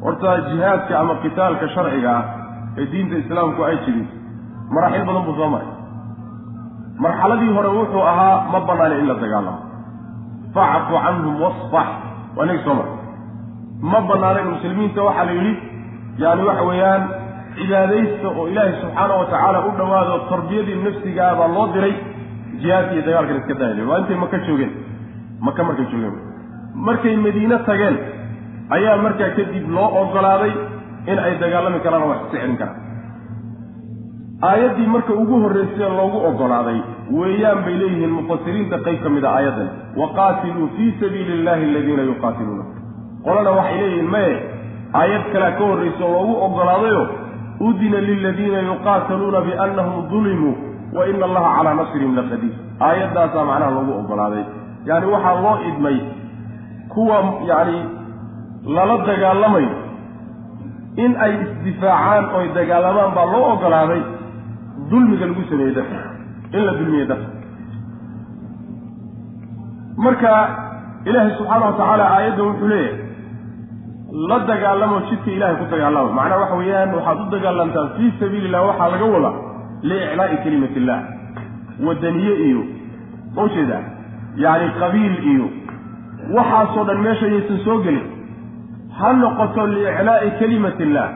horta 0.04 0.32
jihaadka 0.50 0.94
ama 1.02 1.16
qitaalka 1.24 1.68
sharciga 1.76 2.12
ah 2.20 2.24
ee 2.82 2.86
diinta 2.92 3.16
islaamku 3.24 3.62
ay 3.70 3.76
jirin 3.86 4.08
maraaxil 4.76 5.06
badan 5.10 5.24
buu 5.28 5.36
soo 5.40 5.50
maray. 5.56 5.70
Marxaladii 7.04 7.52
hore 7.58 7.70
wuxuu 7.80 8.04
ahaa 8.12 8.36
ma 8.54 8.60
banaana 8.70 8.96
in 9.02 9.08
la 9.12 9.16
dagaalamo. 9.24 9.60
Facfu 10.56 10.96
canhum 11.06 11.36
wasfax 11.44 11.90
waa 12.38 12.46
nagi 12.50 12.62
soo 12.68 12.76
maray. 12.80 12.96
Ma 13.92 14.00
banaanayn 14.10 14.48
muslimiinta 14.54 15.02
waxaa 15.08 15.26
la 15.30 15.34
yidhi 15.38 15.54
yani 16.24 16.44
waxa 16.50 16.64
weeyaan 16.70 17.04
cibaadaysta 17.58 18.28
oo 18.38 18.46
ilaahay 18.52 18.74
subxaana 18.82 19.14
wa 19.22 19.26
tacaala 19.34 19.60
u 19.70 19.72
dhowaado 19.80 20.16
tarbiyadii 20.32 20.78
nafsigaabaa 20.86 21.50
loo 21.56 21.68
diray 21.76 21.94
jihaadka 22.62 22.94
iyo 22.96 23.04
dagaalkan 23.08 23.38
iska 23.42 23.56
daayla 23.62 23.84
waa 23.92 24.00
intay 24.02 24.18
maka 24.24 24.38
joogeen? 24.48 24.72
Maka 25.48 25.62
markay 25.68 25.86
joogeen. 25.92 26.16
Markay 26.88 27.16
madiine 27.26 27.58
tageen 27.70 27.96
ayaa 28.76 28.98
markaa 29.06 29.30
kadib 29.38 29.66
loo 29.78 29.88
ogolaaday 30.02 30.54
in 31.12 31.18
ay 31.26 31.34
dagaalami 31.44 31.80
karaan 31.86 32.04
oo 32.06 32.10
wax 32.14 32.22
celin 32.34 32.58
karaan 32.62 32.80
aayaddii 34.50 34.88
marka 34.96 35.14
ugu 35.24 35.36
horraysay 35.44 35.90
loogu 36.00 36.18
ogolaaday 36.30 36.80
weeyaan 37.20 37.60
bay 37.66 37.76
leeyihiin 37.82 38.14
mufasiriinta 38.20 38.78
qayb 38.86 39.00
ka 39.06 39.10
mid 39.16 39.24
a 39.24 39.32
aayaddan. 39.38 39.70
Waqaatiluu 40.02 40.68
fii 40.78 40.92
sabiili 41.02 41.34
illahi 41.40 41.64
aladiina 41.72 42.04
yuqaatiluuna. 42.12 42.64
Qolana 43.26 43.52
waxay 43.60 43.78
leeyihiin 43.82 44.10
maye 44.16 44.34
aayad 45.02 45.24
kalea 45.34 45.52
ka 45.58 45.64
horraysa 45.70 46.04
oo 46.06 46.12
loogu 46.16 46.34
ogolaadayo 46.46 47.02
udina 47.68 48.00
liladiina 48.10 48.60
yuqaataluuna 48.70 49.40
biannahum 49.48 50.00
dulimuu 50.12 50.54
wa 50.98 51.02
ina 51.12 51.26
allaha 51.30 51.50
calaa 51.58 51.76
nasrihim 51.82 52.14
laqadiir 52.20 52.54
aayaddaasaa 52.88 53.46
macnaha 53.50 53.72
loogu 53.78 53.94
ogolaaday. 54.02 54.44
Yacni 54.90 55.08
waxaa 55.16 55.36
loo 55.46 55.56
idmay 55.70 55.98
kuwa 56.94 57.18
yacni 57.52 57.80
lala 58.76 58.96
dagaalamayo 59.10 59.72
in 61.04 61.12
ay 61.26 61.34
isdifaacaan 61.44 62.26
oy 62.38 62.46
dagaalamaan 62.58 63.12
baa 63.18 63.28
loo 63.34 63.44
ogolaaday 63.54 64.02
dulmiga 64.92 65.26
lagu 65.30 65.44
sameeyey 65.52 65.76
darka 65.78 66.00
in 66.58 66.62
la 66.68 66.74
dulmiye 66.80 67.06
darka 67.12 67.30
marka 70.06 70.32
ilaahay 71.10 71.32
subxaana 71.38 71.66
wa 71.66 71.74
tacaala 71.80 72.06
aayadda 72.16 72.44
wuxuu 72.48 72.68
leeyahay 72.74 73.11
la 74.12 74.40
dagaalamo 74.40 75.00
jidka 75.10 75.32
ilahay 75.32 75.56
ku 75.56 75.66
dagaalama 75.72 76.12
macnaha 76.20 76.40
waxa 76.44 76.56
weeyaan 76.62 76.94
waxaad 76.98 77.20
u 77.22 77.30
dagaalamtaan 77.36 77.90
fii 77.98 78.12
sabiili 78.20 78.46
illah 78.48 78.62
waxaa 78.68 78.90
laga 78.94 79.06
wadaa 79.16 79.34
liiclaa'i 79.90 80.38
kelimat 80.44 80.76
illah 80.82 81.00
wadaniye 81.88 82.34
iyo 82.48 82.62
ma 83.36 83.44
u 83.44 83.50
jeedaa 83.56 83.84
yacni 84.44 84.70
qabiil 84.82 85.16
iyo 85.34 85.46
waxaasoo 86.38 86.84
dhan 86.90 87.00
meesha 87.06 87.28
yaysan 87.34 87.60
soo 87.66 87.78
gelin. 87.86 88.06
Ha 89.00 89.14
noqoto 89.22 89.68
liiclaa'i 89.76 90.30
kelimat 90.40 90.80
illah 90.86 91.08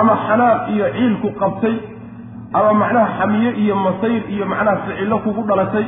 ama 0.00 0.14
xanaaq 0.26 0.68
iyo 0.74 0.86
ciilku 0.96 1.28
qabtay 1.40 1.76
ama 2.58 2.72
macnaha 2.82 3.08
xamiye 3.18 3.50
iyo 3.62 3.74
masayr 3.86 4.22
iyo 4.34 4.44
macnaha 4.52 4.76
ficillo 4.86 5.18
kugu 5.24 5.42
dhalatay 5.48 5.86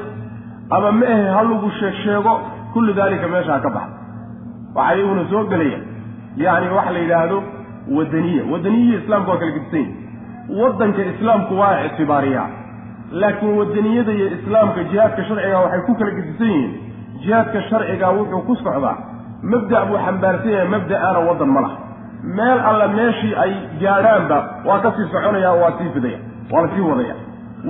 ama 0.76 0.92
ma 0.92 1.06
ahe 1.14 1.26
ha 1.36 1.42
lagu 1.50 1.70
sheeg 1.80 1.94
sheego 2.04 2.32
kullu 2.72 2.92
daalika 2.98 3.26
meesha 3.34 3.52
ha 3.52 3.60
ka 3.66 3.70
baxa 3.76 3.99
waxaa 4.74 4.94
iyaguna 4.96 5.24
soo 5.30 5.44
gelaya. 5.50 5.78
Yacni 6.36 6.68
waxa 6.76 6.90
la 6.92 6.98
yidhaahdo 6.98 7.38
wadaniya. 7.96 8.42
Wadaniyihi 8.52 8.96
islaamku 9.02 9.30
waa 9.30 9.38
kala 9.38 9.52
gedisan 9.56 9.80
yihi 9.80 10.62
waddanka 10.62 11.02
islaamku 11.12 11.58
waa 11.60 11.84
ictibaariyaa. 11.86 12.48
Laakiin 13.12 13.58
wadaniyada 13.58 14.12
iyo 14.12 14.26
islaamka 14.36 14.84
jihaadka 14.90 15.24
sharciga 15.24 15.58
waxay 15.64 15.80
ku 15.86 15.94
kala 15.94 16.10
gedisan 16.18 16.46
yihiin 16.46 16.72
jihaadka 17.22 17.62
sharciga 17.70 18.08
wuxuu 18.16 18.42
ku 18.46 18.56
socdaa. 18.56 18.96
Mabda' 19.50 19.84
buu 19.88 19.98
xambaarsan 20.06 20.52
yahay 20.54 20.68
mabda'aana 20.74 21.18
waddan 21.28 21.48
ma 21.54 21.60
laha. 21.64 21.76
Meel 22.36 22.58
alla 22.70 22.86
meeshii 22.88 23.34
ay 23.44 23.52
gaadhaanba 23.82 24.38
waa 24.68 24.78
ka 24.84 24.92
sii 24.96 25.06
soconaya 25.12 25.52
waa 25.60 25.72
sii 25.78 25.90
fidaya 25.94 26.18
waa 26.52 26.62
la 26.62 26.68
sii 26.74 26.80
wadaya. 26.90 27.14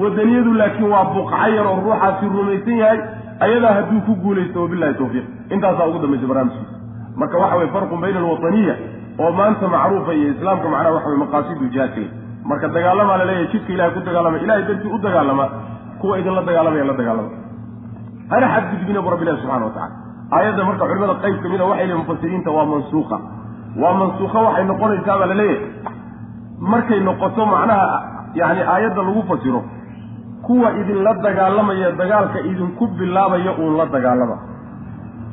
Wadaniyadu 0.02 0.52
laakiin 0.60 0.88
waa 0.94 1.04
buqca 1.14 1.48
yar 1.56 1.66
oo 1.66 1.76
ruuxaasi 1.84 2.26
rumaysan 2.36 2.76
yahay 2.82 2.98
ayadaa 3.46 3.74
hadduu 3.78 4.00
ku 4.06 4.12
guulaysto 4.22 4.62
wabilahi 4.62 4.94
tawfiiq. 4.94 5.24
Intaasaa 5.54 5.86
ugu 5.86 5.98
dambaysa 5.98 6.26
barnaamijkiisa 6.26 6.79
marka 7.20 7.36
waxa 7.42 7.56
weye 7.60 7.70
farqun 7.76 8.00
bayna 8.04 8.18
alwataniya 8.22 8.74
oo 9.22 9.30
maanta 9.38 9.68
macruufa 9.74 10.12
iyo 10.18 10.28
islaamka 10.34 10.68
macnaha 10.74 10.94
waxa 10.96 11.08
weye 11.10 11.20
maqaasidu 11.24 11.64
jihaadka 11.74 12.02
marka 12.50 12.66
dagaalamaa 12.76 13.16
la 13.20 13.24
leeyahay 13.30 13.48
jidka 13.52 13.72
ilahay 13.76 13.90
ku 13.96 14.00
dagaalama 14.08 14.38
ilahay 14.44 14.62
dartii 14.68 14.92
u 14.94 14.98
dagaalama 15.06 15.46
kuwa 16.00 16.18
idinla 16.20 16.42
dagaalamaya 16.48 16.84
la 16.84 16.92
dagaalama. 17.00 17.30
Hana 18.32 18.46
xadgudbina 18.54 19.00
bu 19.04 19.10
rabbi 19.12 19.22
ilahi 19.26 19.40
subxana 19.42 19.64
wa 19.66 19.72
tacala 19.76 19.94
aayadda 20.36 20.62
marka 20.68 20.84
culimada 20.90 21.14
qayb 21.24 21.36
ka 21.42 21.48
mida 21.52 21.64
waxay 21.70 21.86
leeyihiin 21.86 21.98
mufasiriinta 22.02 22.50
waa 22.56 22.64
mansuuqa. 22.72 23.16
Waa 23.82 23.94
mansuuqa 24.00 24.38
waxay 24.46 24.64
noqonaysaa 24.70 25.16
baa 25.20 25.26
la 25.26 25.34
leeyahay. 25.34 25.68
Markay 26.72 27.00
noqoto 27.08 27.42
macnaha 27.52 27.86
yacni 28.40 28.62
aayadda 28.74 29.02
lagu 29.08 29.22
fasiro 29.30 29.60
kuwa 30.46 30.68
idinla 30.80 31.12
dagaalamaya 31.26 31.88
dagaalka 32.00 32.38
idinku 32.50 32.84
bilaabaya 32.98 33.52
uun 33.60 33.74
la 33.80 33.86
dagaalama. 33.94 34.36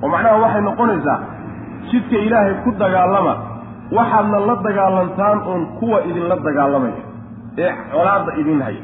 Oo 0.03 0.07
macnaha 0.13 0.35
waxay 0.43 0.61
noqonaysaa 0.69 1.17
jidka 1.91 2.17
ilaahay 2.27 2.53
ku 2.65 2.71
dagaalama 2.83 3.33
waxaadna 3.97 4.39
la 4.49 4.55
dagaalantaan 4.67 5.37
uun 5.51 5.63
kuwa 5.79 5.97
idinla 6.09 6.35
dagaalamaya 6.47 7.01
ee 7.65 7.71
colaadda 7.93 8.31
idin 8.41 8.61
haya 8.67 8.83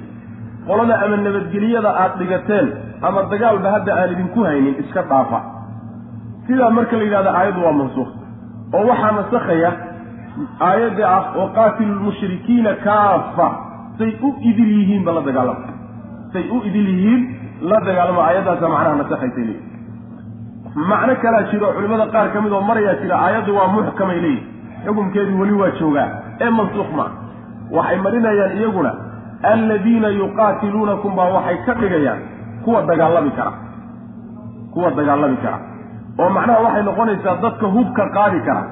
qolada 0.67 0.95
ama 1.05 1.17
nabadgeliyada 1.25 1.89
aad 2.03 2.13
dhigateen 2.21 2.67
ama 3.07 3.23
dagaalba 3.33 3.67
hadda 3.75 3.91
aan 4.01 4.11
idinku 4.15 4.39
haynin 4.47 4.75
iska 4.83 5.01
dhaafa. 5.11 5.39
Sidaa 6.47 6.69
marka 6.77 6.95
la 6.99 7.03
yidhahdo 7.07 7.29
aayaddu 7.39 7.59
waa 7.65 7.73
mansuuq 7.81 8.09
oo 8.77 8.83
waxaa 8.91 9.11
nasakhaya 9.19 9.71
aayadda 10.69 11.03
ah 11.17 11.23
oo 11.39 11.47
qaatilu 11.57 11.93
lmushrikiina 11.99 12.71
kaafa 12.85 13.47
say 13.97 14.11
u 14.27 14.29
idil 14.49 14.71
yihiinba 14.79 15.11
la 15.17 15.21
dagaalama. 15.27 15.67
Say 16.33 16.43
u 16.55 16.57
idil 16.69 16.87
yihiin 16.95 17.21
la 17.69 17.77
dagaalama 17.87 18.21
aayaddaasa 18.27 18.65
macnaha 18.73 18.95
nasakhaysay 19.03 19.43
leeyihi 19.49 19.71
macno 20.75 21.15
kalaa 21.23 21.43
jiro 21.51 21.67
culimmada 21.75 22.05
qaar 22.13 22.27
ka 22.33 22.41
mid 22.41 22.51
oo 22.57 22.61
marayaa 22.69 22.95
jira 23.01 23.15
aayaddu 23.25 23.55
waa 23.57 23.67
muxkamay 23.75 24.19
leeyihi 24.19 24.43
xukumkeedu 24.85 25.39
weli 25.41 25.53
waa 25.61 25.71
joogaa 25.79 26.07
ee 26.41 26.49
mansuuq 26.59 26.91
maa 26.99 27.09
waxay 27.77 27.97
marinayaan 28.05 28.57
iyaguna 28.59 28.91
alladiina 29.53 30.07
yuqaatiluunakum 30.21 31.15
baa 31.19 31.29
waxay 31.35 31.57
ka 31.65 31.73
dhigayaan 31.81 32.21
kuwa 32.65 32.81
dagaalami 32.89 33.31
kara. 33.37 33.51
Kuwa 34.73 34.89
dagaalami 34.97 35.37
kara. 35.43 35.57
Oo 36.19 36.29
macnaha 36.35 36.59
waxay 36.65 36.83
noqonaysaa 36.89 37.35
dadka 37.43 37.67
hubka 37.75 38.03
qaadi 38.17 38.39
kara 38.47 38.63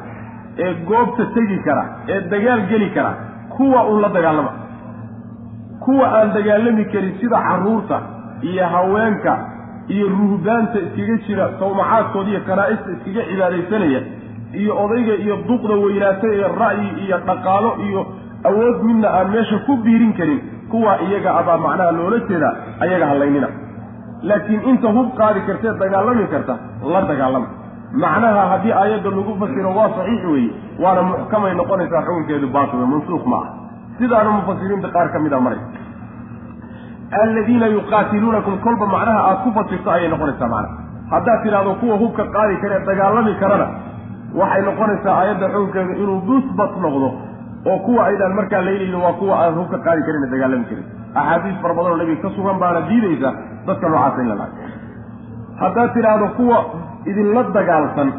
ee 0.66 0.74
goobta 0.90 1.26
tegi 1.36 1.58
kara 1.68 1.84
ee 2.14 2.20
dagaal 2.34 2.62
geli 2.72 2.90
kara 2.98 3.12
kuwa 3.58 3.84
uun 3.90 4.02
la 4.02 4.10
dagaalama. 4.18 4.52
Kuwa 5.86 6.08
aan 6.20 6.34
dagaalami 6.38 6.86
karin 6.94 7.14
sida 7.22 7.38
carruurta 7.48 7.98
iyo 8.50 8.66
haweenka 8.74 9.34
iyo 9.94 10.06
ruhbaanta 10.16 10.78
iskaga 10.86 11.16
jira 11.28 11.46
sawmacaadkooda 11.60 12.30
iyo 12.34 12.42
kanaa'ista 12.50 12.90
iskaga 12.96 13.22
cibaadaysanaya 13.30 14.02
iyo 14.62 14.72
odayga 14.84 15.14
iyo 15.24 15.36
duqda 15.50 15.74
weynaatay 15.84 16.34
ee 16.44 16.50
ra'yi 16.64 16.88
iyo 17.06 17.18
dhaqaalo 17.30 17.72
iyo 17.88 18.02
awood 18.50 18.78
midna 18.88 19.08
aan 19.18 19.28
meesha 19.36 19.58
ku 19.68 19.74
biirin 19.86 20.14
karin 20.20 20.40
kuwa 20.72 20.94
iyaga 21.08 21.30
abaa 21.40 21.58
macnaha 21.66 21.92
loola 21.98 22.20
jeedaa 22.30 22.54
ayaga 22.84 23.06
hallaynina. 23.12 23.48
Laakiin 24.30 24.62
inta 24.72 24.88
hub 24.96 25.08
qaadi 25.20 25.40
kartee 25.48 25.74
dagaalami 25.82 26.26
karta 26.34 26.54
la 26.94 27.02
dagaalama. 27.12 27.48
Macnaha 28.04 28.44
haddii 28.52 28.74
aayadda 28.82 29.10
lagu 29.18 29.34
fasiro 29.42 29.70
waa 29.78 29.90
saxiix 29.98 30.24
weeye 30.34 30.52
waana 30.84 31.02
muxkamay 31.10 31.54
noqonaysaa 31.62 32.02
xukunkeedu 32.08 32.48
baatila 32.56 32.86
mansuuq 32.94 33.26
ma 33.32 33.38
ah 33.44 33.48
sidaana 34.00 34.30
mufasiriinta 34.38 34.88
qaar 34.96 35.08
ka 35.14 35.20
mid 35.26 35.34
a 35.34 35.40
maray 35.46 35.60
aladiina 37.19 37.67
yuqaatiluunakum 37.76 38.56
kolba 38.65 38.86
macnaha 38.95 39.19
aad 39.30 39.39
ku 39.43 39.50
fasirto 39.58 39.89
ayay 39.95 40.10
noqonaysaa 40.13 40.47
macnaha. 40.47 40.76
Haddaad 41.13 41.39
tidhahdo 41.43 41.74
kuwa 41.82 41.95
hubka 42.02 42.24
qaadi 42.36 42.56
karee 42.62 42.80
dagaalami 42.89 43.34
karana 43.41 43.67
waxay 44.39 44.62
noqonaysaa 44.69 45.15
aayadda 45.19 45.47
xukunkeedu 45.54 45.93
inuu 46.04 46.19
musbat 46.30 46.74
noqdo 46.86 47.08
oo 47.71 47.78
kuwa 47.86 48.02
aydaan 48.10 48.34
markaa 48.39 48.62
laylayni 48.67 48.95
waa 49.06 49.13
kuwa 49.19 49.34
aan 49.43 49.54
hubka 49.60 49.78
qaadi 49.86 50.02
karin 50.08 50.24
ee 50.28 50.32
dagaalami 50.36 50.65
karin. 50.69 50.86
Axaadiis 51.19 51.58
fara 51.62 51.74
badan 51.78 51.91
oo 51.91 51.97
nabiga 52.02 52.21
ka 52.26 52.30
sugan 52.36 52.58
baana 52.63 52.80
diidaysa 52.89 53.30
dadka 53.67 53.88
noocaasa 53.93 54.21
in 54.24 54.30
la 54.32 54.36
laayo 54.41 54.56
haddaad 55.62 55.89
tidhaahdo 55.97 56.28
kuwa 56.39 56.58
idinla 57.12 57.43
dagaalsan 57.58 58.10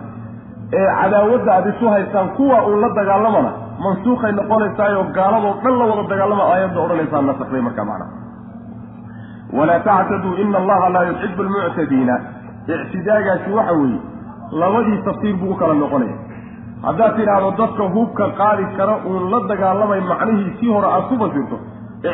ee 0.78 0.86
cadaawadda 1.00 1.50
aad 1.58 1.66
isu 1.72 1.86
haystaan 1.94 2.28
kuwa 2.38 2.56
uun 2.68 2.80
la 2.84 2.88
dagaalamana 3.00 3.50
mansuukhay 3.84 4.32
noqonaysaayoo 4.40 5.04
gaaladoo 5.18 5.54
dhan 5.64 5.74
la 5.80 5.84
wada 5.90 6.04
dagaalama 6.12 6.44
aayadda 6.52 6.78
odhanaysaa 6.84 7.22
nasakday 7.30 7.62
markaa 7.68 7.84
macnaha 7.90 8.10
walaa 9.58 9.80
tactaduu 9.88 10.34
ina 10.42 10.58
allaha 10.58 10.88
laa 10.94 11.04
yuxibu 11.10 11.42
almuctadiina 11.42 12.14
ictidaagaasi 12.74 13.50
waxa 13.58 13.72
weeye 13.80 14.00
labadii 14.60 14.98
tafsiir 15.04 15.36
buu 15.36 15.50
u 15.50 15.56
kala 15.56 15.74
noqonaya. 15.74 16.16
Haddaad 16.86 17.16
tidhaahdo 17.16 17.50
dadka 17.60 17.82
hubka 17.94 18.24
qaadi 18.40 18.64
kara 18.76 18.94
uun 19.06 19.30
la 19.32 19.40
dagaalamay 19.50 20.00
macnihii 20.10 20.52
sii 20.60 20.70
hore 20.74 20.88
aad 20.94 21.04
ku 21.10 21.16
fasirto 21.22 21.56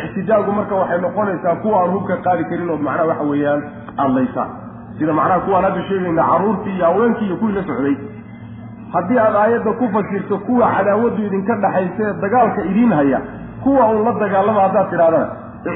ictidaagu 0.07 0.53
marka 0.59 0.75
waxay 0.81 1.01
noqonaysaa 1.07 1.55
kuwa 1.63 1.77
aan 1.83 1.91
hubka 1.97 2.17
qaadi 2.27 2.45
karin 2.51 2.71
ood 2.75 2.83
macnaha 2.89 3.09
waxa 3.11 3.25
weeyaan 3.31 3.63
adlaysaan 4.05 4.51
sida 4.99 5.13
macnaha 5.19 5.41
kuwaan 5.47 5.65
hadda 5.69 5.83
sheegayna 5.89 6.23
carruurtii 6.31 6.75
iyo 6.77 6.85
haweenkii 6.85 7.27
iyo 7.27 7.37
kuwii 7.37 7.55
la 7.59 7.63
socday. 7.69 7.97
Haddii 8.93 9.19
aad 9.19 9.37
aayadda 9.43 9.73
ku 9.81 9.89
fasirto 9.97 10.39
kuwa 10.47 10.71
cadaawaddu 10.77 11.23
idinka 11.27 11.55
dhaxaysa 11.65 12.03
ee 12.09 12.21
dagaalka 12.23 12.65
idiin 12.71 12.93
haya 12.93 13.21
kuwa 13.65 13.89
uun 13.91 14.05
la 14.05 14.13
dagaalama 14.23 14.61
haddaad 14.67 14.91
tidhahdana 14.91 15.29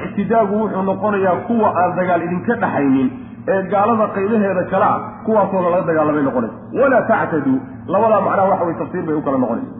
ictidaagu 0.07 0.55
wuxuu 0.62 0.83
noqonayaa 0.90 1.37
kuwa 1.49 1.68
aan 1.81 1.90
dagaal 1.99 2.23
idinka 2.27 2.55
dhaxaynin 2.62 3.09
ee 3.53 3.61
gaalada 3.73 4.07
qaybaheeda 4.16 4.62
kale 4.73 4.85
ah 4.92 4.99
kuwaasooda 5.27 5.68
laga 5.75 5.87
dagaalamay 5.90 6.23
noqonaysa. 6.29 6.57
Walaa 6.81 7.03
tactaduu 7.11 7.57
labadaa 7.92 8.21
macnaha 8.27 8.49
waxa 8.53 8.64
way 8.68 8.75
tafsiir 8.83 9.05
bay 9.09 9.14
u 9.14 9.23
kala 9.27 9.38
noqonaysa. 9.45 9.73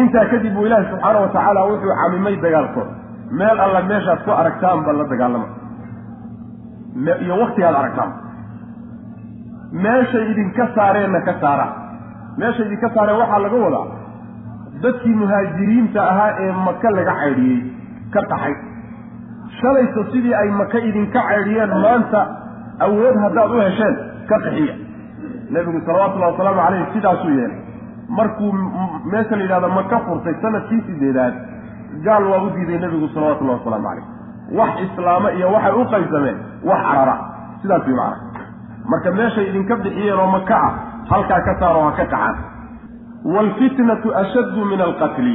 Intaa 0.00 0.24
kadib 0.32 0.52
buu 0.56 0.66
ilaahi 0.68 0.86
subxaana 0.90 1.18
wa 1.24 1.28
tacaala 1.34 1.60
wuxuu 1.70 1.94
camimay 2.00 2.36
dagaalkooda 2.46 2.92
meel 3.38 3.58
alla 3.66 3.80
meeshaad 3.90 4.20
ku 4.26 4.30
aragtaanba 4.40 4.92
la 5.00 5.04
dagaalama. 5.12 5.46
Iyo 7.24 7.34
waktigaad 7.42 7.74
aragtaan. 7.82 8.10
Meeshay 9.84 10.24
idinka 10.32 10.64
saareenna 10.76 11.20
ka 11.28 11.34
saara. 11.42 11.66
Meeshay 12.40 12.66
idinka 12.68 12.88
saareen 12.96 13.18
waxaa 13.22 13.38
laga 13.46 13.56
wadaa 13.66 13.86
dadkii 14.82 15.14
muhaajiriinta 15.22 16.00
ahaa 16.12 16.30
ee 16.44 16.52
maka 16.66 16.90
laga 16.96 17.14
caydhiyey 17.20 17.60
ka 18.16 18.22
taxay 18.32 18.54
shalayso 19.60 20.04
sidii 20.12 20.34
ay 20.42 20.48
maka 20.60 20.78
idinka 20.90 21.20
caydhiyeen 21.28 21.72
maanta 21.84 22.20
awood 22.86 23.16
haddaad 23.24 23.50
u 23.56 23.60
hesheen 23.66 23.94
ka 24.30 24.38
qaxiya 24.46 24.74
nebigu 25.56 25.80
salawatullahi 25.86 26.32
wasalaamu 26.32 26.60
caleyh 26.66 26.86
sidaasuu 26.94 27.30
yeelay. 27.38 27.60
Markuu 28.18 28.52
meesha 29.12 29.36
la 29.36 29.42
yidhahdo 29.42 29.68
maka 29.78 29.98
furtay 30.06 30.34
sannadkii 30.42 30.80
sideedaad 30.88 31.34
gaal 32.06 32.24
waa 32.32 32.42
u 32.46 32.50
diiday 32.56 32.78
nebigu 32.84 33.08
salawatullahi 33.14 33.58
wasalaamu 33.58 33.88
caleyh 33.88 34.06
wax 34.58 34.72
islaamo 34.86 35.28
iyo 35.38 35.52
waxay 35.54 35.74
u 35.82 35.84
qaybsameen 35.92 36.36
wax 36.70 36.82
carara. 36.90 37.16
Sidaas 37.62 37.86
way 37.86 37.94
macana 37.96 38.16
marka 38.90 39.10
meeshay 39.18 39.46
idinka 39.50 39.76
bixiyeen 39.84 40.18
oo 40.24 40.26
maka 40.36 40.56
ah 40.68 40.72
halkaa 41.10 41.40
ka 41.46 41.54
saaro 41.60 41.80
ha 41.86 41.90
ka 41.90 41.96
kacaan 42.04 42.36
waalfitnatu 43.34 44.14
ashaddu 44.22 44.64
min 44.70 44.80
alqatli 44.80 45.34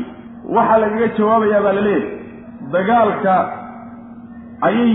waxaa 0.56 0.78
lagaga 0.84 1.08
jawaabayaa 1.18 1.62
baa 1.66 1.74
la 1.78 1.82
leeyahay 1.82 2.19
dagaalka 2.74 3.36
ayay 4.68 4.92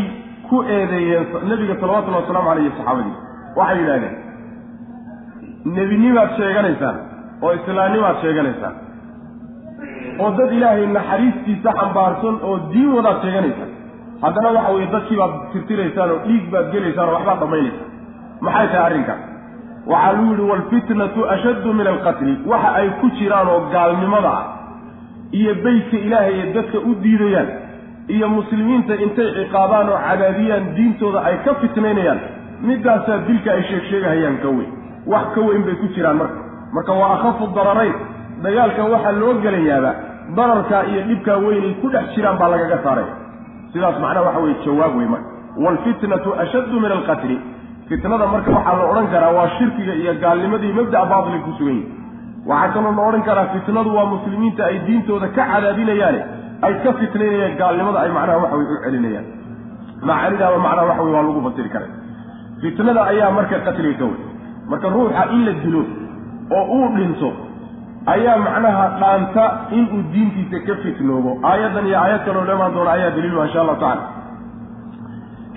ku 0.48 0.56
eedeeyeen 0.76 1.26
nebiga 1.50 1.74
salawatullahi 1.80 2.22
wasalaamu 2.24 2.48
caleyh 2.50 2.72
saxaabadii. 2.78 3.14
Waxay 3.58 3.78
yidhahdeen 3.80 4.14
nebinimaad 5.76 6.30
sheeganaysaan 6.38 6.96
oo 7.42 7.52
islaamnimaad 7.58 8.16
sheeganaysaan. 8.24 8.74
Oo 10.22 10.30
dad 10.38 10.52
ilaahay 10.58 10.86
naxariistiisa 10.96 11.70
xambaarsan 11.80 12.36
oo 12.48 12.56
diin 12.72 12.90
wadaad 12.96 13.18
sheeganaysaan. 13.24 13.70
Haddana 14.24 14.50
waxa 14.56 14.72
weeye 14.76 14.88
dadkii 14.96 15.18
baad 15.22 15.32
tirtiraysaan 15.52 16.10
oo 16.14 16.18
dhiig 16.26 16.44
baad 16.52 16.66
gelaysaan 16.74 17.08
oo 17.08 17.14
waxbaad 17.18 17.38
dhammaynaysaan. 17.42 17.88
Maxay 18.46 18.66
tahay 18.72 18.84
arrinkaas 18.88 19.22
waxaa 19.92 20.12
lagu 20.12 20.24
yidhi 20.30 20.44
waalfitnatu 20.50 21.20
ashaddu 21.36 21.72
min 21.80 21.86
alqatli. 21.94 22.34
Waxa 22.52 22.70
ay 22.80 22.88
ku 23.00 23.06
jiraan 23.18 23.48
oo 23.54 23.60
gaalnimada 23.74 24.32
ah 24.38 24.44
iyo 25.38 25.52
beytka 25.64 25.96
ilaahay 26.06 26.34
ee 26.42 26.52
dadka 26.56 26.78
u 26.88 26.94
diidayaan 27.04 27.48
iyo 28.08 28.28
muslimiinta 28.28 28.94
intay 29.04 29.28
ciqaabaan 29.38 29.88
oo 29.88 29.98
cadaadiyaan 30.06 30.64
diintooda 30.76 31.20
ay 31.28 31.36
ka 31.44 31.54
fitnaynayaan 31.62 32.20
middaasaa 32.68 33.18
dilka 33.28 33.50
ay 33.56 33.62
sheeg 33.68 33.84
sheegahayaan 33.90 34.36
ka 34.42 34.48
weyn. 34.48 34.70
Wax 35.12 35.26
ka 35.34 35.40
weyn 35.40 35.62
bay 35.66 35.74
ku 35.82 35.86
jiraan 35.96 36.16
marka. 36.16 36.38
Marka 36.76 36.92
waa 37.00 37.10
akhafu 37.16 37.46
dararayn. 37.56 37.94
Dagaalkan 38.44 38.90
waxaa 38.94 39.12
loo 39.20 39.34
gelayaaba 39.44 39.92
dararkaa 40.36 40.82
iyo 40.90 41.00
dhibkaa 41.08 41.36
weynay 41.46 41.74
ku 41.80 41.86
dhex 41.94 42.06
jiraan 42.16 42.36
baa 42.40 42.48
lagaga 42.54 42.78
saaraya 42.84 43.12
sidaas 43.72 43.96
macnaha 44.04 44.26
waxa 44.28 44.40
weye 44.44 44.56
jawaab 44.64 44.96
wey 44.98 45.08
marka. 45.14 45.28
Waalfitnatu 45.64 46.28
ashaddu 46.44 46.80
min 46.84 46.92
alqatli 46.98 47.36
fitnada 47.88 48.26
marka 48.26 48.50
waxaa 48.56 48.76
la 48.80 48.84
odhan 48.92 49.06
karaa 49.14 49.32
waa 49.38 49.48
shirkiga 49.58 49.94
iyo 50.02 50.14
gaalnimadii 50.24 50.72
mabda'a 50.78 51.06
baatili 51.12 51.38
ku 51.46 51.52
sugan 51.58 51.74
yihi 51.80 51.92
waxaa 52.46 52.72
kaloo 52.74 52.92
la 52.98 53.02
odhan 53.08 53.22
karaa 53.28 53.46
fitnadu 53.54 53.90
waa 53.96 54.06
muslimiinta 54.14 54.62
ay 54.70 54.78
diintooda 54.86 55.28
ka 55.36 55.42
cadaadinayaane 55.52 56.20
ay 56.66 56.74
ka 56.84 56.90
fitnaynayaan 57.00 57.56
gaalnimada 57.60 57.98
ay 58.04 58.10
macnaha 58.16 58.38
waxa 58.44 58.56
wey 58.60 58.66
u 58.74 58.76
celinayaan. 58.84 59.26
Macaanidaaba 60.08 60.58
macnaha 60.66 60.86
waxa 60.90 61.02
wey 61.06 61.12
waa 61.16 61.24
lagu 61.28 61.40
fasiri 61.48 61.70
karay. 61.74 61.90
Fitnada 62.62 63.00
ayaa 63.12 63.30
marka 63.38 63.56
qatliga 63.66 63.98
ka 64.00 64.04
wey 64.10 64.18
marka 64.70 64.86
ruuxa 64.96 65.22
in 65.36 65.40
la 65.48 65.52
dilo 65.64 65.82
oo 66.58 66.64
uu 66.76 66.88
dhinto 66.96 67.30
ayaa 68.14 68.36
macnaha 68.46 68.84
dhaanta 69.00 69.44
inuu 69.78 70.02
diintiisa 70.12 70.58
ka 70.66 70.74
fitnoobo. 70.84 71.30
Aayaddan 71.50 71.86
iyo 71.90 71.96
aayad 72.02 72.22
kaloo 72.28 72.44
dhamaan 72.50 72.72
doona 72.76 72.90
ayaa 72.96 73.10
daliilu 73.16 73.38
insha 73.46 73.60
allahu 73.64 73.80
tacala 73.84 74.04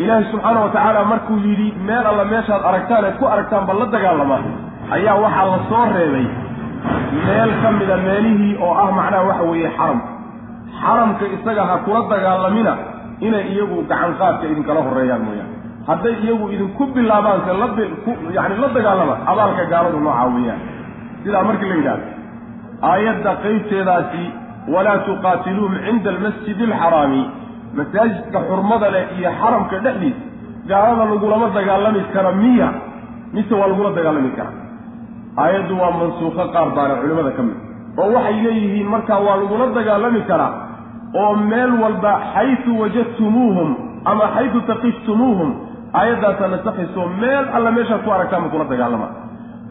ilaahi 0.04 0.26
subxaana 0.32 0.60
wa 0.66 0.70
tacaala 0.76 1.06
markuu 1.12 1.38
yidhi 1.46 1.68
meel 1.88 2.06
alla 2.12 2.26
meeshaad 2.32 2.62
aragtaan 2.70 3.06
eed 3.10 3.16
ku 3.22 3.26
aragtaanba 3.34 3.74
la 3.80 3.86
dagaalama 3.96 4.38
ayaa 4.98 5.16
waxaa 5.24 5.46
la 5.54 5.58
soo 5.70 5.86
reebay 5.96 6.28
meel 7.28 7.52
ka 7.64 7.70
mida 7.80 7.98
meelihii 8.08 8.54
oo 8.66 8.74
ah 8.84 8.90
macnaha 9.00 9.24
waxa 9.30 9.44
weeye 9.52 9.72
xaram 9.78 10.00
xaramka 10.82 11.26
isaga 11.36 11.64
ha 11.70 11.76
kula 11.86 12.02
dagaalamina 12.12 12.74
inay 13.28 13.44
iyagu 13.54 13.78
gacan 13.92 14.12
qaadka 14.20 14.46
idinkala 14.52 14.82
horreeyaan 14.88 15.24
mooyaane. 15.28 15.54
Hadday 15.90 16.16
iyagu 16.24 16.46
idinku 16.56 16.84
bilaabaanse 16.96 17.52
la 17.62 17.68
yani 18.38 18.56
la 18.64 18.68
dagaalama 18.78 19.16
abaalka 19.32 19.64
gaaladu 19.74 20.00
noocaa 20.06 20.28
weeyaan 20.36 20.60
sidaa 21.24 21.44
markii 21.50 21.70
la 21.72 21.76
yidhahdo 21.80 22.06
aayadda 22.92 23.32
qaybteedaasi 23.44 24.24
walaa 24.74 24.98
tuqaatiluuhum 25.08 25.76
cinda 25.86 26.10
almasjidi 26.16 26.64
alxaraami 26.70 27.22
masaajidka 27.78 28.40
xurmada 28.50 28.88
leh 28.96 29.04
iyo 29.18 29.30
xaramka 29.42 29.76
dhexdiisa 29.86 30.22
gaalada 30.72 31.04
lagulama 31.12 31.48
dagaalami 31.58 32.02
kara 32.14 32.32
miya 32.44 32.68
mise 33.36 33.54
waa 33.60 33.68
lagula 33.72 33.90
dagaalami 33.98 34.32
karaa 34.38 34.56
aayaddu 35.44 35.74
waa 35.82 35.92
mansuuqo 36.02 36.44
qaar 36.56 36.68
baana 36.78 36.94
culimmada 37.02 37.32
ka 37.38 37.44
mid. 37.48 37.58
Oo 38.02 38.10
waxay 38.16 38.38
leeyihiin 38.46 38.88
markaa 38.94 39.20
waa 39.28 39.38
lagula 39.42 39.66
dagaalami 39.80 40.22
karaa 40.32 40.52
oo 41.14 41.36
meel 41.36 41.72
walba 41.84 42.14
xaysu 42.34 42.72
wajadtumuuhum 42.82 43.70
ama 44.12 44.26
xaysu 44.36 44.60
taqiftumuuhum 44.72 45.50
aayaddaasaa 46.00 46.48
nasakhayso 46.56 47.02
meel 47.22 47.46
alla 47.58 47.72
meeshaad 47.78 48.02
ku 48.06 48.12
aragtaanba 48.16 48.50
kula 48.54 48.66
dagaalama. 48.72 49.08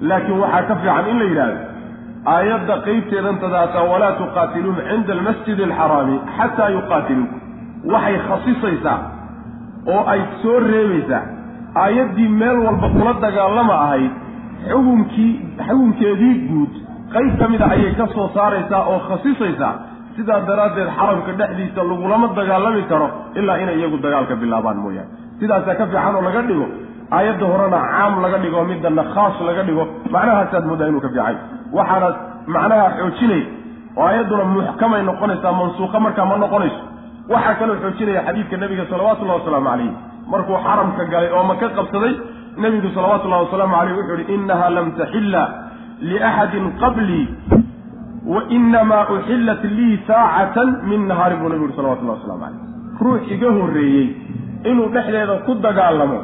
Laakiin 0.08 0.38
waxaa 0.42 0.62
ka 0.68 0.74
fiican 0.82 1.06
in 1.12 1.18
la 1.20 1.24
yidhaahdo 1.30 1.58
aayadda 2.34 2.74
qeybteedan 2.86 3.36
tadaata 3.44 3.80
walaa 3.92 4.12
tuqaatiluuhum 4.20 4.80
cinda 4.90 5.12
almasjidi 5.18 5.62
alxaraami 5.68 6.16
xataa 6.38 6.68
yuqaatiluukum. 6.76 7.38
Waxay 7.92 8.16
khasisaysaa 8.28 8.98
oo 9.94 10.02
ay 10.12 10.20
soo 10.42 10.58
reebaysaa 10.70 11.22
aayaddii 11.84 12.28
meel 12.40 12.58
walba 12.66 12.88
kula 12.96 13.12
dagaalama 13.24 13.74
ahayd 13.84 14.12
xukunkii 14.70 15.30
xukunkeedii 15.68 16.34
guud 16.50 16.72
qayb 17.14 17.32
ka 17.40 17.48
mida 17.52 17.66
ayay 17.74 17.92
ka 18.00 18.06
soo 18.14 18.26
saaraysaa 18.36 18.82
oo 18.92 18.98
khasisaysaa 19.08 19.74
sidaa 20.16 20.40
daraaddeed 20.48 20.88
xaramka 20.98 21.32
dhexdiisa 21.40 21.80
lagulama 21.90 22.26
dagaalami 22.38 22.82
karo 22.90 23.06
ilaa 23.40 23.56
inay 23.62 23.76
iyagu 23.80 23.96
dagaalka 24.04 24.34
bilaabaan 24.42 24.78
mooyaane. 24.84 25.10
sidaasaa 25.40 25.74
ka 25.80 25.84
fiican 25.90 26.14
oo 26.18 26.22
laga 26.28 26.42
dhigo 26.48 26.66
aayadda 27.16 27.44
horena 27.52 27.78
caam 27.92 28.12
laga 28.24 28.38
dhigo 28.44 28.60
midana 28.70 29.02
khaas 29.14 29.36
laga 29.48 29.62
dhigo 29.68 29.84
macnahaasaad 30.14 30.64
moodaa 30.70 30.88
inuu 30.90 31.00
ka 31.04 31.08
fiicay. 31.14 31.36
waxaana 31.76 32.08
macnaha 32.54 32.86
xoojinay 32.98 33.42
oo 33.98 34.04
aayadduna 34.08 34.44
muxkamay 34.56 35.02
noqonaysaa 35.10 35.52
mansuuqa 35.60 35.98
markaa 36.06 36.26
ma 36.30 36.36
noqonayso. 36.44 36.80
waxaa 37.32 37.54
kaloo 37.60 37.76
xoojinaya 37.84 38.20
xadiidka 38.28 38.56
nabiga 38.62 38.84
salawatullahi 38.92 39.38
wasalaamu 39.40 39.68
calayh 39.70 39.92
markuu 40.32 40.56
xaramka 40.66 41.02
galay 41.12 41.30
oo 41.36 41.44
maka 41.50 41.66
qabsaday 41.78 42.12
nebigu 42.62 42.88
salawatullahi 42.96 43.42
wasalaamu 43.46 43.74
caleyh 43.78 43.94
wuxuu 43.98 44.16
yihi 44.20 44.32
innaha 44.36 44.66
lam 44.76 44.86
taxilla 45.00 45.42
liaxadin 46.10 46.64
qablii 46.82 47.24
wa 48.26 48.42
inamaa 48.48 49.06
uxillat 49.16 49.64
lii 49.78 49.98
saacatan 50.06 50.70
min 50.90 51.06
nahaari 51.08 51.36
buu 51.36 51.48
nabigu 51.48 51.66
yihi 51.66 51.76
salawatullahi 51.76 52.18
waslamu 52.20 52.40
caleyh 52.44 53.00
ruux 53.04 53.20
iga 53.34 53.50
horreeyey 53.58 54.08
inuu 54.70 54.88
dhexdeeda 54.94 55.36
ku 55.46 55.54
dagaalamo 55.66 56.18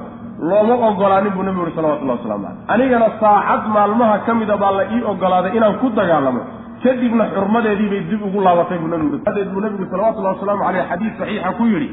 looma 0.51 0.75
ogolaanin 0.89 1.33
buu 1.37 1.45
nabigu 1.49 1.67
yihi 1.67 1.77
salawatullahi 1.77 2.19
waslamu 2.19 2.45
caleyh 2.45 2.75
anigana 2.75 3.09
saacad 3.21 3.63
maalmaha 3.77 4.19
ka 4.27 4.35
mida 4.35 4.57
baa 4.57 4.73
la 4.79 4.85
ii 4.97 5.03
ogolaaday 5.13 5.57
inaan 5.59 5.79
ku 5.83 5.91
dagaalamo 6.01 6.43
kadibna 6.83 7.25
xurmadeedii 7.35 7.89
bay 7.93 8.03
dib 8.11 8.23
ugu 8.29 8.41
laabatay 8.47 8.79
buu 8.79 8.91
nabigu 8.95 9.21
adeed 9.31 9.49
buu 9.55 9.63
nabigu 9.67 9.87
salawatullahi 9.91 10.35
wasalaamu 10.37 10.65
caleyh 10.69 10.85
xadiis 10.91 11.15
saxiixa 11.21 11.53
ku 11.59 11.65
yidhi 11.73 11.89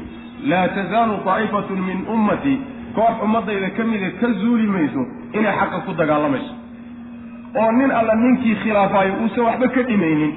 laa 0.50 0.66
tazaalu 0.78 1.14
daa'ifatun 1.28 1.78
min 1.88 1.98
ummatii 2.14 2.58
koox 2.98 3.22
ummadayda 3.26 3.70
ka 3.76 3.84
mida 3.84 4.10
ka 4.20 4.32
zuuli 4.40 4.66
mayso 4.66 5.02
inay 5.38 5.54
xaqa 5.60 5.78
ku 5.86 5.92
dagaalamayso 6.00 6.54
oo 7.56 7.72
nin 7.72 7.90
alla 7.90 8.14
ninkii 8.14 8.54
khilaafaayo 8.62 9.14
uusan 9.22 9.44
waxba 9.44 9.68
ka 9.68 9.82
dhimaynin 9.82 10.32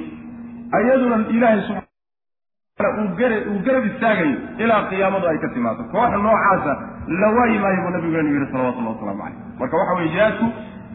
ayaduna 0.77 1.17
ilaahay 1.29 1.61
subxaana 1.67 2.89
uu 3.01 3.07
gara 3.19 3.37
uu 3.51 3.59
garab 3.65 3.85
istaagayo 3.91 4.35
ilaa 4.63 4.81
qiyaamadu 4.91 5.27
ay 5.31 5.37
ka 5.43 5.47
timaado 5.55 5.83
koox 5.91 6.11
noocaasa 6.25 6.73
la 7.21 7.27
waayi 7.37 7.59
maayo 7.63 7.81
buu 7.83 7.93
nabigeenu 7.97 8.29
yidhi 8.35 8.51
salawatullahi 8.51 8.95
waslamu 8.95 9.21
caleyh 9.23 9.59
marka 9.59 9.77
waxa 9.77 9.93
weye 9.99 10.09
jihaadku 10.15 10.45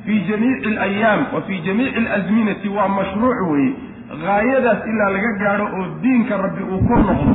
fii 0.07 0.21
jamiici 0.31 0.69
alayaam 0.77 1.21
wa 1.35 1.43
fii 1.47 1.61
jamiici 1.69 1.97
alazminati 1.99 2.69
waa 2.69 2.89
mashruuc 2.89 3.41
weeye. 3.51 3.73
Gaayadaas 4.25 4.87
ilaa 4.91 5.11
laga 5.15 5.33
gaadho 5.41 5.65
oo 5.79 5.87
diinka 6.03 6.37
rabbi 6.45 6.63
uu 6.73 6.79
kor 6.89 7.01
noqdo 7.09 7.35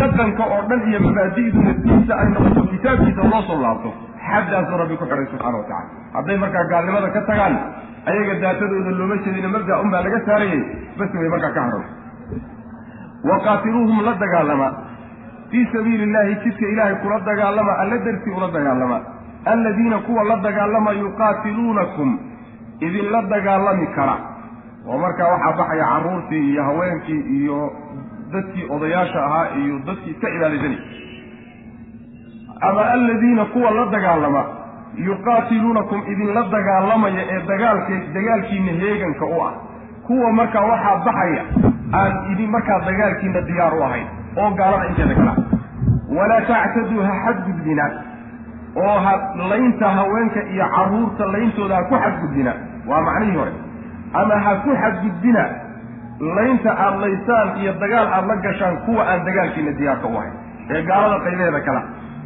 dhaqanka 0.00 0.44
oo 0.54 0.60
dhan 0.68 0.80
iyo 0.90 1.00
mabaadi'duna 1.06 1.72
diinta 1.84 2.14
ay 2.22 2.28
noqoto 2.34 2.62
kitaabkiisa 2.72 3.22
loo 3.32 3.42
soo 3.48 3.58
laabto 3.62 3.90
xaddaasuu 4.34 4.78
rabbi 4.82 4.96
ku 5.00 5.04
xidhay 5.10 5.26
subxana 5.32 5.56
wa 5.60 5.64
tacala 5.70 5.88
hadday 6.16 6.36
markaa 6.44 6.64
gaalnimada 6.72 7.08
ka 7.16 7.20
tagaan 7.30 7.54
ayaga 8.12 8.34
daatadooda 8.44 8.90
looma 9.00 9.16
jeedina 9.24 9.48
mabda 9.56 9.80
un 9.84 9.90
baa 9.94 10.02
laga 10.06 10.20
saarayay 10.28 10.60
bas 11.00 11.10
way 11.22 11.28
markaa 11.34 11.52
ka 11.56 11.60
hadhan 11.66 11.84
wa 13.30 13.36
qaatiluuhum 13.46 13.98
la 14.08 14.12
dagaalama. 14.22 14.68
Fii 15.50 15.64
sabiili 15.72 16.04
illahi 16.08 16.34
jidka 16.44 16.66
ilaahay 16.72 16.94
kula 17.02 17.18
dagaalama 17.28 17.72
alla 17.82 17.96
dartii 18.06 18.32
ula 18.38 18.48
dagaalama. 18.56 18.98
Alladiina 19.52 19.98
kuwa 20.06 20.22
la 20.30 20.36
dagaalama 20.46 20.92
yuqaatiluunakum 21.02 22.10
idinla 22.86 23.20
dagaalami 23.32 23.86
kara. 23.96 24.16
Oo 24.88 24.98
markaa 25.04 25.28
waxaa 25.32 25.52
baxaya 25.60 25.84
carruurtii 25.92 26.42
iyo 26.52 26.62
haweenkii 26.68 27.20
iyo 27.38 27.58
dadkii 28.32 28.66
odayaasha 28.74 29.20
ahaa 29.26 29.46
iyo 29.60 29.74
dadkii 29.88 30.10
iska 30.14 30.28
cibaadaysanay 30.34 30.78
ama 32.68 32.82
aladiina 32.94 33.44
kuwa 33.44 33.70
la 33.70 33.84
dagaalama 33.94 34.42
yuqaatiluunakum 35.08 36.00
idinla 36.12 36.42
dagaalamaya 36.54 37.22
ee 37.34 37.40
dagaalka 37.50 37.94
dagaalkiina 38.16 38.72
heeganka 38.82 39.24
u 39.26 39.42
ah. 39.46 39.52
Kuwa 40.06 40.32
markaa 40.32 40.64
waxaa 40.70 40.96
baxaya 41.06 41.42
aan 42.00 42.12
idin 42.32 42.50
markaa 42.50 42.78
dagaalkiina 42.88 43.40
diyaar 43.48 43.74
u 43.78 43.82
ahayn 43.88 44.06
oo 44.36 44.50
gaalada 44.60 44.86
inteeda 44.90 45.14
kala. 45.14 45.34
Walaa 46.16 46.40
tactaduu 46.50 47.02
ha 47.08 47.14
xadgudbina 47.24 47.84
oo 48.84 48.96
ha 49.04 49.12
laynta 49.50 49.88
haweenka 49.98 50.40
iyo 50.54 50.66
carruurta 50.76 51.24
layntooda 51.34 51.74
ha 51.76 51.82
ku 51.90 51.94
xadgudbina 52.04 52.52
waa 52.88 53.00
macnihii 53.08 53.36
hore. 53.40 53.52
Ama 54.20 54.34
ha 54.44 54.52
ku 54.64 54.70
xadgudbina 54.82 55.44
laynta 56.36 56.70
aada 56.84 56.96
laysaan 57.04 57.48
iyo 57.62 57.72
dagaal 57.82 58.06
aada 58.16 58.26
la 58.26 58.36
gashaan 58.46 58.76
kuwa 58.86 59.02
aan 59.10 59.24
dagaalkiina 59.28 59.72
diyaarka 59.78 60.06
u 60.08 60.16
ahayn 60.18 60.34
ee 60.74 60.82
gaalada 60.90 61.18
qaybeeda 61.26 61.60
kala 61.68 61.82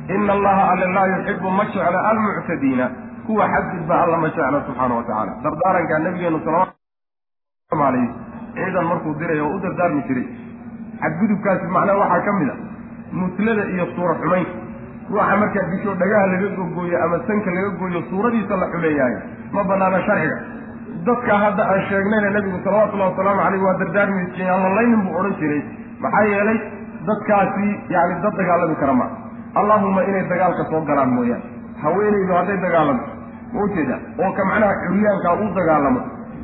ina 0.08 0.32
allaha 0.32 0.62
alle 0.72 0.86
laa 0.96 1.06
yuxibu 1.14 1.50
ma 1.50 1.64
jecla 1.64 2.00
almuctadiina 2.10 2.86
kuwa 3.26 3.46
xadgudba 3.54 3.94
alla 4.02 4.16
ma 4.16 4.28
jecla 4.28 4.60
subxaana 4.66 4.94
wa 4.94 5.02
tacaala. 5.02 5.32
Dardaarankaa 5.44 5.98
nabigeenu 6.06 6.40
salawatu 6.44 6.72
alayh 7.88 8.08
ciidan 8.56 8.84
markuu 8.90 9.14
diray 9.20 9.40
oo 9.40 9.54
u 9.56 9.60
dardaarmi 9.64 10.02
jiray. 10.08 10.26
Xadgudubkaasi 11.02 11.66
macnaha 11.76 11.98
waxaa 12.02 12.20
ka 12.26 12.32
mid 12.40 12.48
a 12.50 12.54
mutlada 13.20 13.64
iyo 13.74 13.86
suura 13.96 14.14
xumaynta 14.20 14.52
ruuxa 15.10 15.36
markaa 15.42 15.64
disho 15.72 15.94
dhagaha 16.02 16.26
laga 16.32 16.48
gogooyo 16.58 16.96
ama 17.04 17.18
sanka 17.26 17.50
laga 17.56 17.70
gooyo 17.80 18.00
suuradiisa 18.10 18.56
la 18.62 18.66
xumeeyaayo. 18.72 19.18
Ma 19.54 19.64
banaana 19.64 20.00
sharciga. 20.06 20.36
Dadka 21.06 21.34
hadda 21.44 21.62
aan 21.72 21.82
sheegnayna 21.88 22.30
nebigu 22.36 22.58
salawatullahi 22.64 23.10
wasalaamu 23.12 23.40
caleyh 23.44 23.62
waa 23.66 23.76
dardaarmi 23.82 24.22
jiray 24.36 24.50
aan 24.54 24.62
lalaynin 24.68 25.00
buu 25.06 25.16
odhan 25.20 25.34
jiray. 25.40 25.60
Maxaa 26.04 26.24
yeelay 26.32 26.58
dadkaasi 27.08 27.68
yani 27.94 28.14
dad 28.24 28.34
dagaalami 28.40 28.76
kara 28.82 28.92
ma 29.00 29.06
allahuma 29.60 30.02
inay 30.10 30.24
dagaalka 30.32 30.64
soo 30.70 30.80
galaan 30.90 31.10
mooyaane. 31.16 31.44
Haweenaydu 31.82 32.32
hadday 32.38 32.58
dagaalamto 32.66 33.08
ma 33.54 33.60
ujeeda 33.66 33.96
oo 34.24 34.30
ka 34.38 34.44
macnaha 34.50 34.74
curyaankaa 34.86 35.34
uu 35.42 35.50
dagaalamo. 35.58 36.00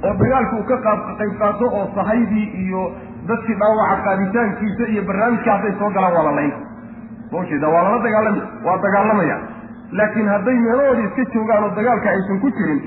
Oo 0.06 0.14
dagaalka 0.22 0.54
uu 0.58 0.66
ka 0.70 0.76
qaab 0.86 1.00
qayb 1.20 1.32
qaato 1.42 1.64
oo 1.78 1.86
sahaydii 1.96 2.46
iyo 2.64 2.82
dadkii 3.28 3.56
dhaawaca 3.62 3.96
qaaditaankiisa 4.06 4.84
iyo 4.92 5.02
barnaamijka 5.08 5.50
hadday 5.56 5.72
soo 5.80 5.90
galaan 5.96 6.14
waa 6.18 6.24
la 6.28 6.32
layn 6.38 6.52
ma 7.32 7.38
ujeeda 7.44 7.68
waa 7.74 7.82
lala 7.86 7.98
dagaalami 8.06 8.40
waa 8.66 8.78
dagaalamaya. 8.86 9.36
Laakiin 9.98 10.28
hadday 10.34 10.54
meelahoodii 10.64 11.06
iska 11.10 11.24
joogaan 11.34 11.64
oo 11.68 11.72
dagaalka 11.78 12.08
aysan 12.14 12.40
ku 12.44 12.50
jirin 12.58 12.80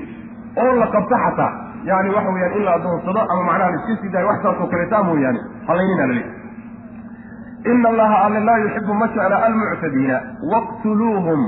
oo 0.62 0.72
la 0.82 0.86
qabto 0.96 1.16
xataa 1.24 1.50
yani 1.88 2.08
waxa 2.16 2.30
weyaan 2.36 2.52
in 2.58 2.64
la 2.68 2.72
adoonsado 2.78 3.20
ama 3.32 3.42
macnaha 3.48 3.70
la 3.70 3.76
iska 3.80 3.96
sii 4.02 4.12
daayo 4.14 4.28
wax 4.30 4.38
saasoo 4.46 4.66
kaleetaa 4.72 5.02
mooyaane 5.08 5.40
halaynina 5.68 6.06
laleey 6.10 6.26
ina 7.72 7.88
allaha 7.92 8.16
alle 8.26 8.40
laa 8.48 8.58
yuxibu 8.64 8.94
ma 9.00 9.06
jecla 9.14 9.36
almuctadiina 9.48 10.18
waqtuluuhum 10.52 11.40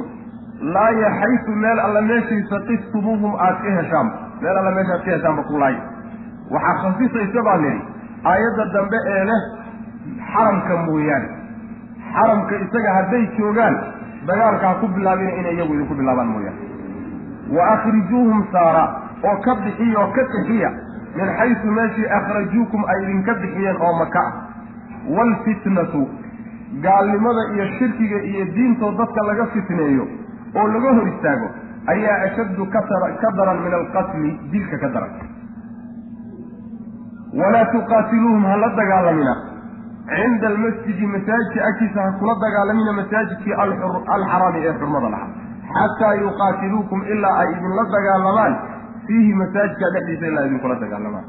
laaya 0.77 1.11
xaysu 1.21 1.51
meel 1.65 1.79
alla 1.87 2.01
meeshiisa 2.11 2.61
qiftumuuhum 2.69 3.35
aad 3.47 3.57
ka 3.65 3.71
heshaan 3.79 4.09
meel 4.43 4.57
alla 4.63 4.71
meeshaad 4.79 5.05
ka 5.05 5.11
heshaanba 5.17 5.43
ku 5.51 5.59
laaya 5.59 5.83
waxaa 6.55 6.77
khasisaysa 6.85 7.43
baa 7.49 7.57
nidhi 7.65 7.81
aayadda 8.33 8.65
dambe 8.77 8.99
ee 9.17 9.25
leh 9.31 9.43
xaramka 10.33 10.77
mooyaane 10.87 11.29
xaramka 12.17 12.55
isaga 12.67 12.95
hadday 12.99 13.25
joogaan 13.39 13.77
dagaalka 14.31 14.69
ha 14.69 14.75
ku 14.83 14.87
bilaabina 14.97 15.33
inay 15.41 15.55
iyagu 15.59 15.75
idinku 15.77 15.95
bilaabaan 16.01 16.29
mooyaane 16.35 16.61
wa 17.57 17.63
akhrijuuhum 17.75 18.41
saara 18.53 18.85
oo 19.31 19.37
ka 19.47 19.55
bixiya 19.65 19.99
oo 20.05 20.11
ka 20.17 20.23
bixiya 20.33 20.71
min 21.19 21.29
xaysu 21.41 21.67
meeshii 21.79 22.09
akhrajuukum 22.21 22.85
ay 22.95 22.99
idinka 23.05 23.35
bixiyeen 23.43 23.77
oo 23.89 23.93
maka 24.03 24.21
ah 24.29 24.33
waalfitnatu 25.17 26.01
gaalnimada 26.87 27.43
iyo 27.55 27.67
shirkiga 27.79 28.19
iyo 28.31 28.45
diintoo 28.57 28.93
dadka 29.01 29.27
laga 29.31 29.47
fitneeyo 29.55 30.05
oo 30.61 30.67
laga 30.75 30.91
hor 30.99 31.07
istaago 31.15 31.49
ayaa 31.95 32.17
ashaddu 32.29 32.67
ka 32.75 33.31
daran 33.39 33.59
min 33.65 33.75
alqatli 33.81 34.31
dilka 34.53 34.79
ka 34.85 34.89
daran. 34.95 35.13
Walaa 37.41 37.65
tuqaatiluuhum 37.75 38.45
ha 38.51 38.57
la 38.63 38.69
dagaalamina. 38.79 39.35
Cinda 40.11 40.47
almasjidi 40.53 41.07
masaajidka 41.15 41.61
agtiisa 41.71 42.01
ha 42.07 42.11
kula 42.21 42.35
dagaalamina 42.45 42.93
masaajidkii 43.01 43.55
alxaraami 44.15 44.61
ee 44.69 44.73
xurmada 44.81 45.09
lahaa. 45.15 45.29
Xataa 45.79 46.15
yuqaatiluukum 46.25 47.01
ilaa 47.15 47.37
ay 47.43 47.49
idinla 47.55 47.85
dagaalamaan 47.97 48.55
fiihi 49.07 49.33
masaajidka 49.43 49.91
dhexdiisa 49.95 50.27
ilaa 50.33 50.45
idinkula 50.49 50.75
dagaalamaan 50.85 51.25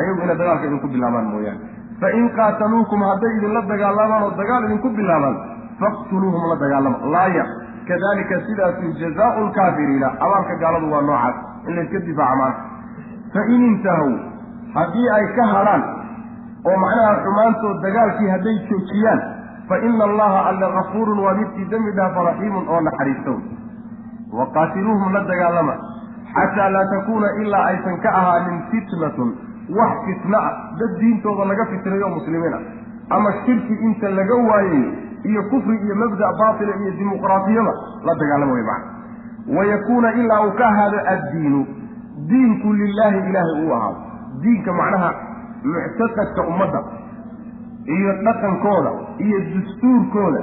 ayagu 0.00 0.20
inay 0.26 0.36
dagaalka 0.42 0.64
idinku 0.68 0.88
bilaabaan 0.94 1.26
mooyaane 1.34 1.60
fain 2.02 2.26
qaataluukum 2.38 3.00
hadday 3.10 3.32
idinla 3.38 3.62
dagaalamaan 3.72 4.22
oo 4.26 4.32
dagaal 4.40 4.64
idinku 4.68 4.88
bilaabaan 4.98 5.36
faqtuluuhum 5.80 6.42
la 6.50 6.56
dagaalama 6.64 6.98
laaya 7.14 7.44
kadalika 7.90 8.36
sidaasu 8.48 8.92
jazaau 9.02 9.44
lkaafiriina 9.48 10.08
abaalka 10.26 10.54
gaaladu 10.62 10.90
waa 10.94 11.02
noocaas 11.08 11.36
in 11.68 11.76
layska 11.78 12.00
difaaca 12.08 12.36
maana 12.40 12.56
fain 13.34 13.62
intahow 13.70 14.10
haddii 14.78 15.08
ay 15.16 15.26
ka 15.38 15.46
hadhaan 15.54 15.82
oo 16.70 16.76
macnaha 16.84 17.12
xumaantood 17.26 17.82
dagaalkii 17.86 18.30
hadday 18.34 18.56
joojiyaan 18.70 19.20
fa 19.68 19.76
ina 19.88 20.04
allaha 20.10 20.38
alle 20.50 20.68
kafuurun 20.78 21.18
waa 21.26 21.34
midkii 21.40 21.68
dembi 21.74 21.92
dhaafa 22.00 22.26
raxiimun 22.30 22.68
oo 22.74 22.80
naxariistow 22.88 23.36
waqaatiluuhum 24.40 25.12
la 25.16 25.22
dagaalama 25.32 25.74
xataa 26.36 26.70
laa 26.76 26.86
takuuna 26.94 27.28
ilaa 27.42 27.64
aysan 27.72 28.00
ka 28.06 28.10
ahaanin 28.20 28.58
fitnatun 28.70 29.30
wax 29.76 29.92
fitna 30.06 30.38
ah. 30.38 30.52
Dad 30.78 30.92
diintooda 31.00 31.44
laga 31.44 31.64
fitnayo 31.72 32.08
muslimiin 32.08 32.54
ah 32.54 32.62
ama 33.16 33.32
shirki 33.44 33.74
inta 33.88 34.08
laga 34.10 34.34
waayayo 34.48 34.90
iyo 35.24 35.42
kufri 35.50 35.76
iyo 35.84 35.94
mabda' 35.94 36.32
baatila 36.40 36.72
iyo 36.82 36.90
dimuqraatiyada 36.98 37.72
la 38.06 38.14
dagaalama 38.14 38.52
way 38.52 38.62
macna 38.62 39.56
wayakuuna 39.56 40.12
ilaa 40.12 40.40
uu 40.46 40.52
ka 40.58 40.66
ahaado 40.68 40.98
addiinu. 41.12 41.66
Diinku 42.28 42.72
lilaahi 42.72 43.18
ilaahay 43.30 43.64
uu 43.64 43.72
ahaado 43.72 43.98
diinka 44.42 44.72
macnaha 44.72 45.10
muctaqadka 45.64 46.42
ummadda 46.50 46.80
iyo 47.96 48.12
dhaqankooda 48.26 48.90
iyo 49.18 49.38
dastuurkooda. 49.54 50.40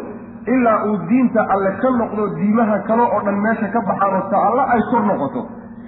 Ilaa 0.53 0.77
uu 0.85 0.97
diinta 1.09 1.41
alle 1.53 1.71
ka 1.81 1.89
noqdo 2.01 2.27
diimaha 2.37 2.79
kale 2.87 3.01
oo 3.01 3.21
dhan 3.25 3.37
meesha 3.45 3.67
ka 3.75 3.81
baxaan 3.89 4.15
oo 4.19 4.29
ta 4.31 4.37
alle 4.47 4.63
ay 4.73 4.81
kor 4.91 5.03
noqoto. 5.11 5.41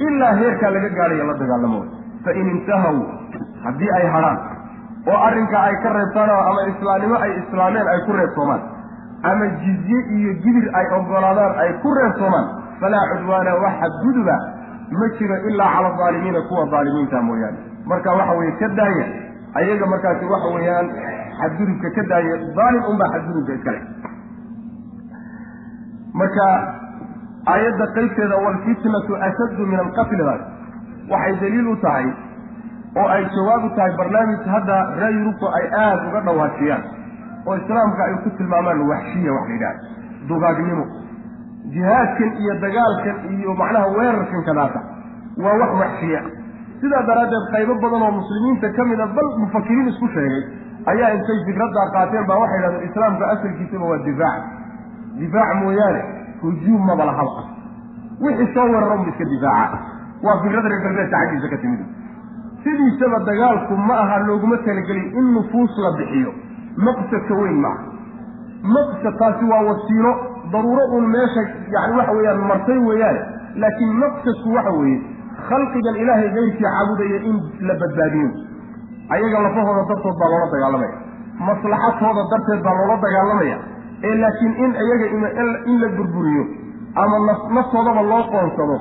Ilaa 0.08 0.34
heerkaa 0.40 0.70
laga 0.76 0.90
gaadhayo 0.90 1.26
la 1.32 1.34
dagaalamo 1.42 1.80
fain 2.26 2.48
intahaw 2.56 2.96
haddii 3.66 3.92
ay 4.00 4.06
hadhaan 4.16 4.40
oo 5.12 5.18
arrinka 5.28 5.58
ay 5.68 5.76
ka 5.84 5.90
reebtaan 5.98 6.30
ama 6.50 6.62
islaamnimo 6.72 7.16
ay 7.26 7.32
islaameen 7.42 7.88
ay 7.94 8.00
ku 8.08 8.12
reebtoomaan 8.20 8.62
ama 9.32 9.46
jizye 9.64 10.00
iyo 10.18 10.32
gibir 10.46 10.66
ay 10.80 10.86
ogolaadaan 11.00 11.54
ay 11.66 11.70
ku 11.84 11.94
reebtoomaan 12.00 12.48
falaa 12.82 13.06
cudwaana 13.14 13.54
wax 13.64 13.74
xadguduba 13.84 14.36
ma 15.00 15.08
jiro 15.20 15.36
ilaa 15.52 15.70
cala 15.76 15.90
aalimiina 16.08 16.42
kuwa 16.50 16.64
aalimiinta 16.80 17.22
mooyaane. 17.30 17.58
Marka 17.92 18.12
waxa 18.20 18.34
weye 18.40 18.52
ka 18.60 18.68
daaya 18.80 19.06
ayaga 19.62 19.86
markaasi 19.94 20.26
waxa 20.34 20.50
weeyaan 20.56 20.88
xadgudubka 21.40 21.90
ka 21.98 22.04
daaya 22.12 22.36
aalim 22.66 22.84
unbaa 22.92 23.10
xadgudubka 23.16 23.54
iskale 23.58 23.80
marka 26.22 26.46
aayadda 27.54 27.86
qaybteeda 27.98 28.36
walfitnatu 28.46 29.16
ashaddu 29.28 29.68
min 29.72 29.80
alqatlidaas 29.86 30.42
waxay 31.12 31.36
daliil 31.44 31.68
u 31.68 31.76
tahay 31.86 32.08
oo 33.02 33.08
ay 33.16 33.24
jawaab 33.36 33.64
u 33.66 33.70
tahay 33.78 33.92
barnaamij 34.00 34.42
hadda 34.56 34.78
reer 35.00 35.14
yurubta 35.20 35.48
ay 35.60 35.66
aada 35.84 36.04
uga 36.10 36.22
dhawaajiyaan 36.28 36.84
oo 37.48 37.56
islaamka 37.62 38.02
ay 38.08 38.14
ku 38.24 38.30
tilmaamaan 38.38 38.82
waxshiya 38.92 39.32
wax 39.38 39.46
la 39.50 39.54
yidhaha 39.54 39.76
dugaagnimo 40.30 40.86
jihaadkan 41.76 42.30
iyo 42.44 42.54
dagaalkan 42.66 43.16
iyo 43.36 43.54
macnaha 43.62 43.88
weerarkan 43.98 44.44
kadaata 44.50 44.80
waa 45.44 45.56
wax 45.62 45.72
waxshiya. 45.82 46.22
Sidaa 46.82 47.04
daraaddeed 47.10 47.46
qaybo 47.54 47.74
badan 47.84 48.02
oo 48.08 48.12
muslimiinta 48.20 48.70
ka 48.78 48.84
mid 48.90 49.00
a 49.00 49.08
bal 49.18 49.28
mufakiriin 49.44 49.88
isku 49.92 50.08
sheegay 50.16 50.44
ayaa 50.92 51.10
intay 51.18 51.40
fikraddaa 51.48 51.88
qaateen 51.96 52.26
baa 52.30 52.38
waxay 52.44 52.58
yidhahdeen 52.60 52.90
islaamka 52.90 53.24
asalkiisaba 53.34 53.86
waa 53.92 54.00
difaac. 54.08 54.42
Difaac 55.22 55.50
mooyaane 55.64 56.02
hujuum 56.42 56.82
maba 56.90 57.06
lahaba 57.10 57.44
wixii 58.26 58.50
soo 58.54 58.68
weeraran 58.74 59.04
bu 59.06 59.10
iska 59.14 59.26
difaaca 59.34 59.78
waa 60.26 60.38
fikrada 60.44 60.68
reer 60.74 60.82
galbeedka 60.86 61.18
xaggiisa 61.24 61.48
ka 61.54 61.58
timid. 61.64 61.82
Sidiisaba 62.64 63.20
dagaalku 63.30 63.74
ma 63.88 63.96
aha 64.04 64.18
looguma 64.28 64.58
talagelin 64.66 65.08
in 65.20 65.26
nufuus 65.36 65.74
la 65.86 65.92
bixiyo. 66.00 66.32
Maqsadka 66.88 67.34
weyn 67.42 67.60
maaha 67.66 67.96
maqsad 68.76 69.16
taasi 69.20 69.46
waa 69.52 69.64
wasiilo 69.70 70.12
daruuro 70.52 70.84
uun 70.96 71.06
meesha 71.14 71.42
yani 71.76 71.94
waxa 71.98 72.12
weeyaan 72.18 72.42
martay 72.52 72.78
weeyaane 72.88 73.22
laakiin 73.64 73.94
maqsadku 74.04 74.54
waxa 74.56 74.72
weeye 74.80 75.00
khalqigan 75.50 75.96
ilaahay 76.04 76.30
geyrkii 76.38 76.64
caabudaya 76.66 77.20
in 77.30 77.38
la 77.68 77.74
badbaadiyo 77.82 78.30
ayaga 79.16 79.40
lafahooda 79.46 79.84
dartood 79.92 80.16
baa 80.22 80.30
loola 80.34 80.48
dagaalamaya. 80.54 80.96
Maslaxadtooda 81.50 82.24
darteed 82.34 82.62
baa 82.66 82.76
loola 82.80 82.98
dagaalamaya. 83.06 83.58
Ee 84.04 84.16
laakiin 84.24 84.54
in 84.66 84.72
iyaga 84.86 85.08
in 85.72 85.76
la 85.82 85.88
burburiyo 85.98 86.44
ama 87.04 87.18
naftoodaba 87.58 88.02
loo 88.12 88.24
qoonsado 88.34 88.78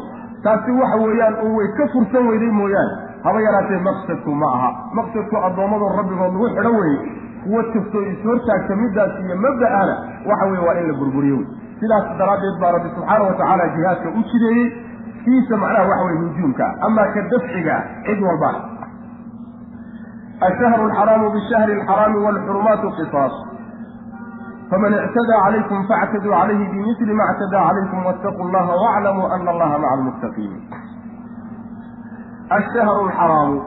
taasi 0.46 0.70
waxa 0.80 0.96
weeyaan 1.04 1.34
un 1.46 1.52
way 1.58 1.68
ka 1.78 1.84
fursan 1.94 2.28
weyday 2.30 2.50
mooyaane. 2.60 2.94
Haba 3.26 3.40
yaraatee 3.46 3.80
maqsadku 3.88 4.30
ma 4.42 4.48
aha. 4.56 4.70
Maqsadku 4.98 5.36
addoommadu 5.48 5.84
rabbigood 5.98 6.32
lagu 6.34 6.48
xidho 6.56 6.72
weye 6.80 6.98
kuwo 7.46 7.62
kastoo 7.74 8.02
is-hortaagta 8.12 8.76
middaas 8.82 9.12
iyo 9.24 9.36
mabda'ana 9.46 9.94
waxa 10.30 10.46
weye 10.52 10.62
waa 10.66 10.76
in 10.80 10.86
la 10.90 10.94
burburiyo 11.00 11.36
wey 11.40 11.46
sidaas 11.80 12.06
daraaddeed 12.20 12.56
baa 12.62 12.72
rabbi 12.76 12.88
subxaana 12.96 13.24
wa 13.28 13.34
tacaala 13.40 13.68
jihaadka 13.76 14.08
u 14.18 14.22
jideeyey. 14.32 14.66
Kiisa 15.24 15.56
macnaha 15.62 15.88
waxa 15.90 16.04
weye 16.08 16.18
hujuumka 16.22 16.66
amaa 16.88 17.06
ka 17.14 17.20
dafciga 17.34 17.76
cid 18.06 18.20
walba. 18.28 18.50
Ashahru 20.48 20.82
alxaraamu 20.88 21.30
bishahri 21.34 21.72
alxaraami 21.80 22.18
waalxurumaatu 22.26 22.90
qisaas 22.98 23.34
faman 24.70 24.92
ictadaa 25.06 25.40
calaykum 25.44 25.86
faactaduu 25.90 26.32
calayhi 26.38 26.66
bimili 26.72 27.14
ma 27.20 27.24
ictadaa 27.32 27.64
calaykum 27.68 27.98
waataquu 28.08 28.50
llaha 28.54 28.72
waaclamuu 28.82 29.26
ana 29.36 29.50
allaha 29.54 29.78
maca 29.78 29.92
almuttaqiin 29.96 30.52
ashahru 32.58 33.00
alxaraamu 33.06 33.58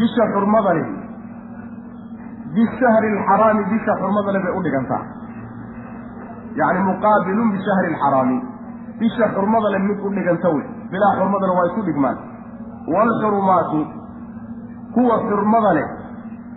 bisha 0.00 0.24
xurmada 0.34 0.74
leh 0.78 0.88
bishahri 2.54 3.08
alxaraami 3.16 3.62
bisha 3.72 3.92
xurmada 4.00 4.32
leh 4.34 4.42
bay 4.44 4.52
u 4.58 4.62
dhigantaa 4.66 5.02
yacni 6.60 6.80
muqaabilun 6.90 7.48
bishahri 7.54 7.86
alxaraami 7.92 8.38
bisha 9.00 9.24
xurmada 9.34 9.68
leh 9.74 9.80
mid 9.88 9.98
u 10.06 10.10
dhiganta 10.16 10.48
wey 10.56 10.64
bilaa 10.92 11.12
xurmadana 11.18 11.52
waa 11.58 11.66
isu 11.70 11.82
dhigmaan 11.88 12.18
waalxurumaatu 12.94 13.78
kuwa 14.94 15.16
xurmada 15.28 15.72
leh 15.78 15.86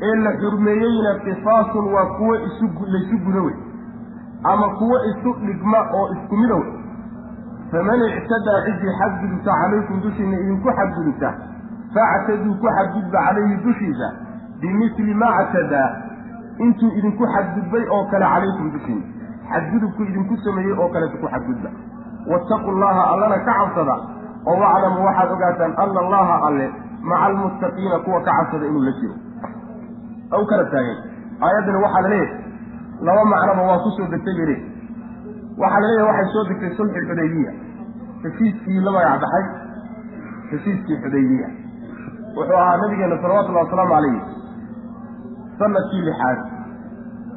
ee 0.01 0.15
la 0.23 0.31
xurmeeyeyna 0.41 1.11
qisaasun 1.25 1.93
waa 1.93 2.05
kuwo 2.17 2.35
isu 2.35 2.65
laysu 2.93 3.17
guda 3.25 3.41
wey 3.41 3.55
ama 4.43 4.69
kuwo 4.69 4.97
isu 5.11 5.33
dhigma 5.45 5.77
oo 5.93 6.07
isku 6.15 6.37
mida 6.37 6.55
wey. 6.55 6.71
Faman 7.71 8.01
ictadaa 8.17 8.59
ciddii 8.65 8.93
xadgudubta 8.99 9.51
calaykum 9.61 10.01
dushiina 10.01 10.39
idinku 10.39 10.69
xadgudubta 10.79 11.33
factaduu 11.95 12.55
ku 12.61 12.67
xadgudba 12.77 13.19
calayhi 13.27 13.55
dushiisa 13.63 14.07
bimili 14.61 15.13
ma 15.13 15.29
ctadaa 15.37 15.89
intuu 16.59 16.91
idinku 16.99 17.23
xadgudbay 17.35 17.83
oo 17.95 18.03
kale 18.11 18.25
calaykum 18.33 18.71
dushiina 18.71 19.05
xadgudubku 19.51 20.03
idinku 20.03 20.37
sameeyey 20.45 20.77
oo 20.79 20.89
kaleetu 20.89 21.17
ku 21.17 21.27
xadgudba. 21.27 21.69
Waataquu 22.31 22.71
llaha 22.81 23.03
allana 23.13 23.37
ka 23.47 23.53
cabsada 23.53 23.95
oo 24.45 24.57
waclamuu 24.61 25.05
waxaad 25.05 25.31
ogaataan 25.31 25.73
ana 25.77 25.99
allaha 26.05 26.35
alle 26.47 26.67
maca 27.01 27.25
almuttaqiina 27.25 27.99
kuwa 28.05 28.21
ka 28.21 28.31
cabsada 28.37 28.65
inuu 28.65 28.83
la 28.83 28.91
jiro 29.01 29.13
aw 30.31 30.41
kala 30.49 30.65
taagay. 30.73 30.97
Aayaddani 31.45 31.79
waxaa 31.85 32.01
la 32.05 32.09
leeyahay 32.09 32.41
laba 33.07 33.23
macnoba 33.33 33.61
waa 33.69 33.79
ku 33.83 33.89
soo 33.97 34.07
degtay 34.13 34.35
bere 34.39 34.55
waxaa 35.63 35.79
la 35.83 35.87
leeyahay 35.91 36.07
waxay 36.09 36.27
soo 36.33 36.43
degtay 36.49 36.71
sulxi 36.77 36.99
xudaybiya. 37.09 37.51
Heshiiskii 38.23 38.79
la 38.85 38.91
magac 38.95 39.19
baxay 39.23 39.45
heshiiskii 40.51 40.97
xudaybiya. 41.03 41.47
Wuxuu 42.35 42.57
ahaa 42.61 42.77
nabigeena 42.81 43.17
salawatullahi 43.21 43.65
wasalaamu 43.65 43.91
calayhi 43.95 44.21
sannadkii 45.59 46.01
lixaad 46.07 46.39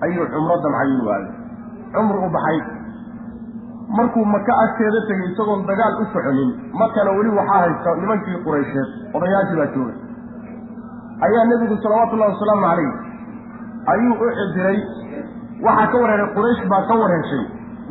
ayuu 0.06 0.26
cumro 0.32 0.56
damcay 0.64 0.90
u 1.02 1.06
waaday 1.08 1.32
cumru 1.94 2.18
u 2.26 2.30
baxay. 2.36 2.58
Markuu 3.96 4.24
maka 4.24 4.52
agteeda 4.64 5.00
tegay 5.08 5.28
isagoon 5.32 5.62
dagaal 5.68 5.94
u 6.02 6.04
soconin 6.14 6.50
makana 6.80 7.10
weli 7.18 7.30
waxaa 7.38 7.60
haysta 7.64 7.94
nimankii 8.00 8.38
quraysheed 8.46 8.88
odayaashii 9.16 9.56
baa 9.60 9.68
joogay 9.74 9.96
ayaa 11.26 11.44
nebigu 11.50 11.76
salawaatullahi 11.84 12.32
wasalaamu 12.34 12.62
calayh 12.68 12.90
ayuu 13.92 14.14
u 14.24 14.26
cidiray 14.38 14.78
waxaa 15.66 15.86
ka 15.92 15.96
wareeray 16.02 16.28
quraysh 16.36 16.62
baa 16.72 16.82
ka 16.90 16.94
wareeshay 17.02 17.42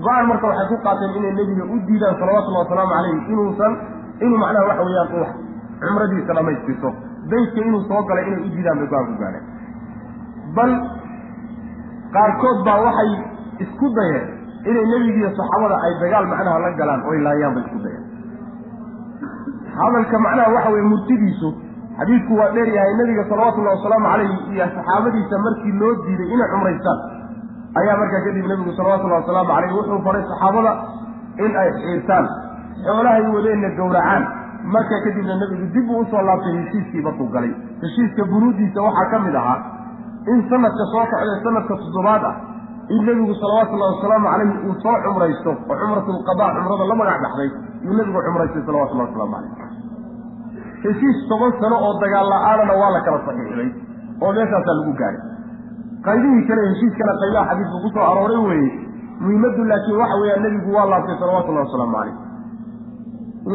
go'aan 0.05 0.25
marka 0.31 0.45
waxay 0.51 0.67
ku 0.71 0.77
qaateen 0.87 1.11
inay 1.19 1.33
nebiga 1.39 1.63
u 1.73 1.75
diidaan 1.89 2.15
salawatullahi 2.21 2.63
wasalaamu 2.65 2.93
calayh 2.95 3.13
inuusan 3.33 3.73
inuu 4.25 4.39
macnaha 4.43 4.65
waxa 4.71 4.83
weeyaan 4.89 5.09
u 5.17 5.25
cumradiisa 5.81 6.31
dhamaystirto 6.39 6.89
beytka 7.31 7.59
inuu 7.67 7.81
soo 7.89 8.01
galay 8.09 8.25
inay 8.31 8.41
u 8.47 8.49
diidaan 8.55 8.77
bay 8.81 8.87
go'aan 8.93 9.07
ku 9.11 9.15
gaadheen 9.23 9.45
bal 10.57 10.71
qaarkood 12.17 12.57
baa 12.69 12.79
waxay 12.87 13.11
isku 13.65 13.87
dayeen 13.99 14.25
inay 14.71 14.85
nebigiiyo 14.93 15.29
saxaabada 15.39 15.75
ay 15.87 15.93
dagaal 16.03 16.25
macnaha 16.33 16.57
la 16.65 16.69
galaan 16.81 17.01
oo 17.07 17.13
ay 17.17 17.21
laayaan 17.27 17.53
bay 17.57 17.63
isku 17.67 17.79
dayeen. 17.85 18.03
Hadalka 19.79 20.17
macnaha 20.25 20.49
waxa 20.55 20.69
weye 20.75 20.85
murtidiisu 20.91 21.49
xadiidku 21.99 22.33
waa 22.39 22.49
dheer 22.55 22.69
yahay 22.77 22.93
nebiga 23.01 23.23
salawatullahi 23.31 23.75
wasalaamu 23.77 24.07
calayhi 24.13 24.37
iyo 24.53 24.65
saxaabadiisa 24.77 25.35
markii 25.45 25.73
loo 25.81 25.93
diiday 26.05 26.29
inay 26.35 26.49
cumraystaan. 26.53 26.99
Ayaa 27.79 27.95
markaa 28.01 28.21
kadib 28.27 28.45
nebigu 28.51 28.71
salawatullahi 28.79 29.21
wasalaamu 29.23 29.49
calayh 29.53 29.71
wuxuu 29.77 29.99
faray 30.07 30.23
saxaabada 30.31 30.71
in 31.45 31.51
ay 31.61 31.69
xiirtaan. 31.81 32.25
Xoolahay 32.85 33.23
wadeenna 33.35 33.69
gowracaan. 33.79 34.23
Markaa 34.75 34.99
kadibna 35.05 35.33
nebigu 35.41 35.65
dib 35.75 35.87
uu 35.95 36.01
u 36.01 36.05
soo 36.11 36.21
laabtay 36.29 36.53
heshiiskii 36.61 37.01
markuu 37.07 37.27
galay. 37.35 37.53
Heshiiska 37.83 38.23
bunuudiisa 38.31 38.79
waxaa 38.87 39.09
ka 39.13 39.19
mid 39.25 39.35
ahaa 39.41 39.57
in 40.33 40.39
sanadka 40.51 40.83
soo 40.93 41.03
socday 41.11 41.39
sanadka 41.47 41.73
toddobaad 41.83 42.23
ah 42.31 42.35
in 42.95 42.99
nebigu 43.07 43.33
salawaatullahi 43.41 43.93
wasalaamu 43.95 44.27
calayhi 44.33 44.57
uu 44.67 44.75
soo 44.83 44.95
cumraysto 45.05 45.51
oo 45.55 45.75
cumratulqadaa 45.81 46.49
cumrada 46.57 46.85
la 46.91 46.95
magac 47.01 47.19
baxday 47.25 47.49
iyuu 47.83 47.95
nebigu 47.99 48.19
cumraystay 48.27 48.63
salawatullahi 48.69 49.07
wasalaamu 49.09 49.35
calayh 49.35 49.66
heshiis 50.83 51.17
toban 51.29 51.51
sano 51.61 51.75
oo 51.85 51.93
dagaal 52.03 52.27
la'aanana 52.33 52.73
waa 52.81 52.91
la 52.95 52.99
kala 53.07 53.19
saxiixday 53.27 53.69
oo 54.23 54.31
meeshaasaa 54.37 54.75
lagu 54.79 54.93
gaadhay 55.01 55.23
qaybihii 56.07 56.43
kale 56.49 56.61
heshiiskana 56.71 57.13
qaybaha 57.23 57.49
xadiisku 57.51 57.77
ku 57.85 57.89
soo 57.95 58.05
arooray 58.11 58.41
weeye 58.49 58.69
muhiimaddu 59.21 59.61
laakiin 59.71 59.97
waxa 60.01 60.15
weeyaan 60.21 60.43
nebigu 60.47 60.69
waa 60.77 60.87
laabtay 60.93 61.15
salawatullahi 61.21 61.65
wasalaamu 61.67 61.95
calayh. 61.97 62.15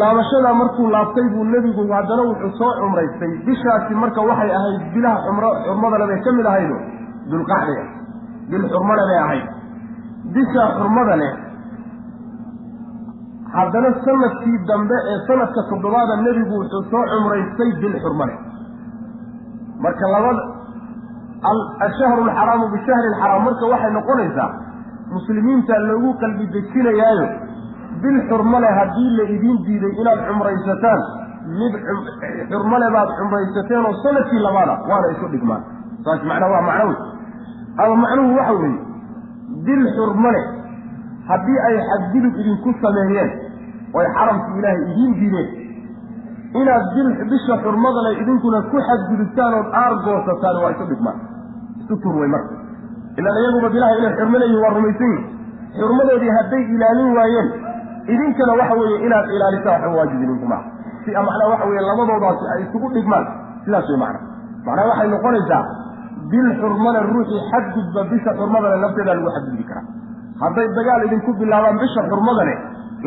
Laabashadaa 0.00 0.54
markuu 0.60 0.86
laabtay 0.94 1.26
buu 1.32 1.44
nebigu 1.44 1.82
haddana 1.92 2.22
wuxuu 2.28 2.50
soo 2.58 2.72
cumraystay. 2.80 3.32
Bishaasi 3.46 3.94
marka 4.02 4.20
waxay 4.30 4.50
ahayd 4.58 4.82
bilaha 4.94 5.18
xumro 5.26 5.48
xurmadale 5.66 6.06
bay 6.10 6.20
ka 6.26 6.32
mid 6.38 6.46
ahaydo 6.52 6.76
dulqacday 7.32 7.78
ah. 7.82 7.88
Bil 8.50 8.64
xurmale 8.72 9.02
bay 9.10 9.18
ahayd. 9.24 9.46
Bishaa 10.34 10.68
xurmada 10.78 11.16
leh 11.22 11.32
haddana 13.56 13.90
sannadkii 14.04 14.58
dambe 14.70 14.96
ee 15.12 15.18
sanadka 15.28 15.60
toddobaada 15.70 16.16
nebigu 16.26 16.54
wuxuu 16.60 16.82
soo 16.90 17.04
cumraystay 17.12 17.70
bil 17.80 17.96
xurmale. 18.04 18.34
Marka 19.84 20.06
labada 20.14 20.42
ashahru 21.86 22.22
alxaraamu 22.28 22.66
bishahri 22.74 23.08
alxaraam 23.12 23.42
marka 23.48 23.64
waxay 23.72 23.92
noqonaysaa 23.98 24.50
muslimiinta 25.14 25.78
loogu 25.88 26.10
qalbi 26.22 26.46
dejinayaayo 26.54 27.26
bil 28.02 28.18
xurmale 28.30 28.68
haddii 28.78 29.10
la 29.18 29.24
idiin 29.36 29.58
diiday 29.66 29.92
inaad 30.00 30.20
cumraysataan 30.28 31.00
mid 31.60 31.74
xurmale 32.52 32.86
baad 32.96 33.10
cumraysateen 33.18 33.84
oo 33.88 33.94
sannadkii 34.04 34.40
labaada 34.46 34.74
waana 34.90 35.06
isu 35.14 35.28
dhigmaan. 35.34 35.62
Saas 36.04 36.22
macnaa 36.30 36.50
waa 36.54 36.62
macno 36.68 36.86
wey 36.88 36.98
ama 37.84 37.94
macnuhu 38.04 38.36
waxa 38.38 38.54
weeye 38.62 38.80
dil 39.66 39.82
xurmo 39.96 40.30
leh 40.36 40.44
haddii 41.28 41.58
ay 41.68 41.76
xadgudub 41.88 42.34
idinku 42.42 42.70
sameeyeen 42.82 43.30
oy 43.98 44.06
xaramkii 44.16 44.58
ilaahay 44.60 44.82
idiin 44.92 45.12
diideen 45.20 45.48
inaad 46.60 46.84
bil 46.94 47.08
bisha 47.32 47.54
xurmada 47.64 48.00
leh 48.06 48.14
idinkuna 48.22 48.58
ku 48.70 48.76
xadgudubtaan 48.88 49.52
ood 49.60 49.68
aar 49.82 49.92
goosataan 50.06 50.56
waa 50.62 50.70
isu 50.74 50.84
dhigmaan. 50.90 51.18
Isu 51.82 51.94
tur 52.02 52.14
wey 52.20 52.28
marka 52.34 52.54
ilaan 53.20 53.36
iyaguba 53.42 53.68
bilaha 53.74 53.92
inay 54.00 54.12
xurmo 54.18 54.36
leeyihiin 54.42 54.62
waa 54.64 54.72
rumaysan 54.76 55.10
yihiin 55.12 55.24
xurmadoodii 55.78 56.32
hadday 56.38 56.62
ilaalin 56.74 57.10
waayeen 57.18 57.48
idinkana 58.14 58.52
waxa 58.60 58.74
weeye 58.80 58.98
inaad 59.06 59.26
ilaalisaan 59.36 59.80
waxba 59.82 59.96
waajib 59.98 60.20
idinku 60.26 60.46
maaha 60.52 60.64
si 61.04 61.10
macnaa 61.28 61.48
waxa 61.52 61.66
weeye 61.70 61.82
labadoodaasi 61.90 62.44
ay 62.54 62.60
isugu 62.66 62.88
dhigmaan 62.96 63.24
sidaas 63.64 63.86
way 63.92 63.98
macna 64.04 64.20
macnaa 64.66 64.86
waxay 64.90 65.08
noqonaysaa 65.14 65.62
bil 66.32 66.48
xurmale 66.60 67.00
ruuxii 67.12 67.42
xadgudba 67.50 68.00
bisha 68.12 68.30
xurmadale 68.40 68.76
lafteedaa 68.84 69.14
lagu 69.18 69.30
xadgudbi 69.36 69.64
karaa. 69.70 69.84
Hadday 70.42 70.66
dagaal 70.78 71.02
idinku 71.08 71.30
bilaabaan 71.40 71.76
bisha 71.84 72.00
xurmadale 72.10 72.54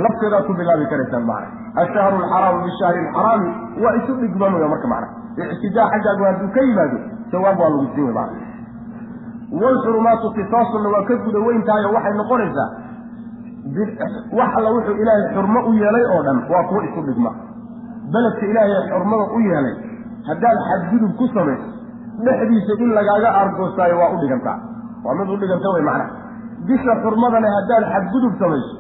lafteedaad 0.04 0.44
ku 0.48 0.54
bilaabi 0.60 0.86
karaysaan 0.92 1.26
macna 1.32 1.48
ashahru 1.84 2.18
alxaraamu 2.24 2.60
bishahri 2.68 3.00
alxaraami 3.06 3.50
waa 3.84 3.94
isu 4.00 4.12
dhigmamaya 4.22 4.68
marka 4.74 4.88
macna 4.94 5.08
ictidaa 5.56 5.88
xaggaagu 5.94 6.24
hadduu 6.30 6.50
ka 6.56 6.62
yimaado 6.70 6.98
jawaab 7.32 7.60
waa 7.64 7.70
lagu 7.74 7.88
siin 7.96 8.06
wey 8.08 8.14
macna 8.20 8.40
waalxurumaatu 9.62 10.32
qisaasunna 10.38 10.90
waa 10.96 11.04
ka 11.10 11.16
guda 11.26 11.40
weyntaayo 11.48 11.90
waxay 11.96 12.14
noqonaysaa 12.22 12.70
wax 14.40 14.52
alla 14.60 14.70
wuxuu 14.76 14.96
ilaahay 15.02 15.24
xurmo 15.36 15.60
u 15.70 15.74
yeelay 15.82 16.06
oo 16.16 16.22
dhan 16.28 16.38
waa 16.54 16.64
kuwo 16.70 16.82
isu 16.88 17.02
dhigma. 17.08 17.32
Beledka 18.14 18.46
ilaahay 18.52 18.82
xurmada 18.90 19.26
u 19.36 19.40
yeelay 19.48 19.76
haddaad 20.28 20.58
xadgudub 20.70 21.14
ku 21.20 21.26
samayso 21.34 21.68
dhexdiisa 22.26 22.74
in 22.84 22.90
lagaaga 22.98 23.30
aargoostaayo 23.40 23.96
waa 24.02 24.12
u 24.16 24.18
dhigantaa. 24.22 24.58
Waa 25.06 25.16
mid 25.20 25.30
u 25.34 25.38
dhiganta 25.42 25.70
wey 25.76 25.84
macnaha. 25.90 26.10
Bisha 26.68 26.94
xurmadana 27.04 27.48
haddaad 27.58 27.84
xadgudub 27.94 28.34
samayso 28.44 28.74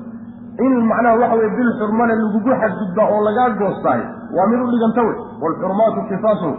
in 0.63 0.73
macnaha 0.89 1.15
waxa 1.21 1.35
weye 1.39 1.49
bil 1.57 1.71
xurmale 1.79 2.13
lagugu 2.21 2.51
xadgudbaa 2.61 3.07
oo 3.15 3.21
lagaa 3.27 3.49
goostaayo 3.59 4.05
waa 4.37 4.47
mid 4.51 4.59
u 4.63 4.67
dhiganta 4.73 5.01
wey. 5.07 5.15
Waalxurumaatu 5.41 5.99
qisaasu 6.09 6.49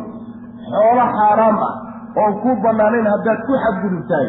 xoolo 0.70 1.04
xaaraam 1.16 1.56
ah 1.68 1.74
oo 2.22 2.32
ku 2.42 2.50
bannaanayn 2.64 3.06
haddaad 3.12 3.40
ku 3.48 3.52
xadgudubtahay. 3.64 4.28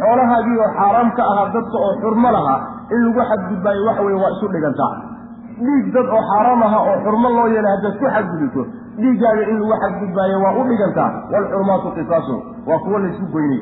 Xoolahaagii 0.00 0.58
oo 0.64 0.70
xaaraam 0.78 1.08
ka 1.18 1.22
ahaa 1.32 1.46
dadka 1.54 1.76
oo 1.86 1.92
xurmo 2.02 2.28
lahaa 2.36 2.58
in 2.94 3.00
lagu 3.06 3.20
xadgudbaayo 3.30 3.82
waxa 3.88 4.02
weye 4.06 4.18
waa 4.22 4.30
isu 4.36 4.46
dhigantaa 4.54 4.92
dhiig 5.64 5.86
dad 5.96 6.06
oo 6.16 6.22
xaaraam 6.30 6.62
ahaa 6.68 6.82
oo 6.90 6.96
xurmo 7.04 7.28
loo 7.36 7.46
yeelay 7.54 7.72
haddaad 7.76 7.96
ku 8.02 8.06
xadgudubto 8.14 8.62
dhiiggaaga 9.02 9.42
in 9.52 9.58
lagu 9.62 9.74
xadgudbaayo 9.84 10.36
waa 10.44 10.54
u 10.60 10.62
dhigantaa 10.70 11.10
waalxurumaatu 11.32 11.88
qisaasu 11.98 12.36
waa 12.68 12.78
kuwo 12.84 12.98
laysu 13.04 13.24
goynay. 13.34 13.60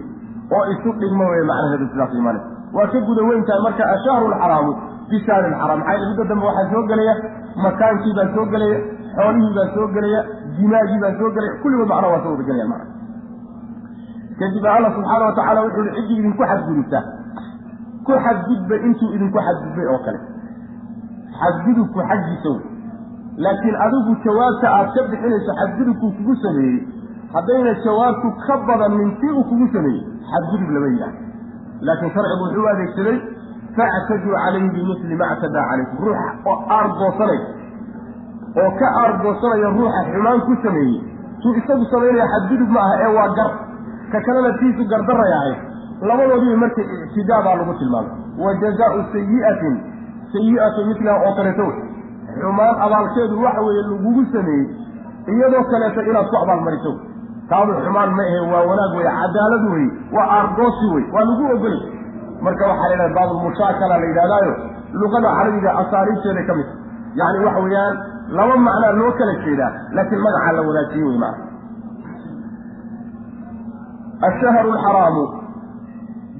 Oo 0.56 0.64
isu 0.76 0.88
dhigmo 1.00 1.24
weye 1.32 1.44
macnaheedu 1.50 1.86
sidaas 1.92 2.12
imaanay 2.20 2.42
waa 2.76 2.86
ka 2.92 2.98
guda 3.08 3.22
weyntahay 3.30 3.60
marka 3.66 3.84
ashahru 3.96 4.26
alxaraamu 4.32 4.72
bishahri 5.10 5.46
alxaraam 5.52 5.80
maxaa 5.82 6.08
muddo 6.10 6.24
dambe 6.30 6.44
waxaa 6.50 6.70
soo 6.72 6.82
gelaya 6.90 7.14
makaankii 7.64 8.14
baa 8.18 8.28
soo 8.36 8.46
gelaya 8.54 8.78
xoolihii 9.16 9.54
baa 9.58 9.68
soo 9.74 9.86
gelaya 9.96 10.20
dimaagii 10.58 11.00
baa 11.04 11.14
soo 11.20 11.30
gelaya 11.36 11.52
kulligood 11.62 11.88
macnaha 11.92 12.12
waa 12.14 12.22
soo 12.24 12.32
wada 12.34 12.44
gelayaan 12.48 12.70
macna 12.72 12.86
kadib 14.40 14.64
alla 14.76 14.88
subxaana 14.96 15.24
wa 15.30 15.34
tacala 15.38 15.60
wuxuu 15.66 15.84
yihi 15.86 15.96
ciddii 16.00 16.18
idinku 16.22 16.42
xadgudubta 16.50 16.98
ku 18.06 18.12
xadgudba 18.26 18.74
intuu 18.88 19.08
idinku 19.16 19.38
xadgudbay 19.46 19.86
oo 19.94 19.98
kale. 20.06 20.20
Xadgudubku 21.40 21.98
xaggiisa 22.10 22.48
wey. 22.54 22.62
Laakiin 23.44 23.76
adigu 23.84 24.12
jawaabta 24.24 24.66
aad 24.76 24.88
ka 24.94 25.00
bixinayso 25.10 25.52
xadgudubkuu 25.60 26.10
kugu 26.18 26.34
sameeyey 26.44 26.78
haddayna 27.34 27.72
jawaabtu 27.84 28.28
ka 28.46 28.54
badanin 28.68 29.10
tii 29.20 29.32
uu 29.38 29.44
kugu 29.50 29.66
sameeyey 29.74 30.02
xadgudub 30.30 30.70
lama 30.76 30.88
yidhaah 30.92 31.14
laakiin 31.86 32.12
sharcigu 32.16 32.44
wuxuu 32.46 32.66
adeegsaday 32.72 33.16
factaduu 33.78 34.34
calayhi 34.42 34.68
bimili 34.74 35.16
ma 35.22 35.26
ctadaa 35.40 35.64
calaykum 35.70 35.98
ruuxa 36.06 36.28
oo 36.50 36.56
aargoosanay 36.76 37.40
oo 38.62 38.70
ka 38.80 38.86
aargoosanaya 39.02 39.68
ruuxa 39.78 40.00
xumaan 40.12 40.40
ku 40.48 40.56
sameeyey 40.66 41.00
tuu 41.42 41.54
isagu 41.60 41.84
samaynaya 41.94 42.26
xadgudub 42.34 42.70
ma 42.76 42.80
aha 42.86 42.94
ee 43.06 43.12
waa 43.18 43.28
gar 43.38 43.50
ka 44.12 44.18
kalena 44.26 44.50
tiisu 44.60 44.82
gardaray 44.92 45.32
ahayd 45.38 45.58
labadoodiiba 46.10 46.56
marka 46.64 46.82
ictidaa 46.82 47.42
baa 47.46 47.56
lagu 47.60 47.74
tilmaamay 47.80 48.14
wa 48.44 48.54
jazaau 48.62 49.02
sayi'atin 49.14 49.74
sayi'atu 50.34 50.86
midlaha 50.90 51.18
oo 51.28 51.34
kaleeto 51.38 51.62
wey 51.70 51.78
xumaan 52.40 52.74
abaalkeedu 52.86 53.42
waxa 53.46 53.60
weeye 53.68 53.82
lagugu 53.90 54.24
sameeyey 54.32 54.66
iyadoo 55.34 55.64
kaleeto 55.72 56.00
inaad 56.10 56.26
ku 56.32 56.36
abaalmariso 56.44 56.92
taadu 57.52 57.72
xumaan 57.84 58.10
ma 58.18 58.22
ahe 58.30 58.40
waa 58.52 58.64
wanaag 58.70 58.92
wey 59.00 59.06
cadaalad 59.20 59.64
wey 59.74 59.86
waa 60.16 60.28
aargoosi 60.38 60.86
wey 60.94 61.04
waa 61.14 61.24
lagu 61.30 61.44
ogolay 61.56 61.80
marka 62.46 62.68
waxaa 62.70 62.88
laydhaha 62.92 63.14
baabulmushaakala 63.18 63.94
la 64.02 64.06
yidhahdaayo 64.10 64.54
luqada 65.00 65.28
carabiga 65.38 65.70
asaaliibteeda 65.82 66.42
ka 66.48 66.54
mid 66.60 66.68
yacni 67.20 67.44
waxa 67.46 67.60
weeyaan 67.66 67.94
laba 68.38 68.56
macnaa 68.66 68.92
loo 69.00 69.12
kala 69.18 69.34
jeedaa 69.44 69.72
laakiin 69.96 70.22
magacaa 70.26 70.52
la 70.58 70.62
wadaajiyey 70.68 71.06
wey 71.08 71.18
maana 71.24 71.38
ashahru 74.28 74.72
alxaraamu 74.72 75.24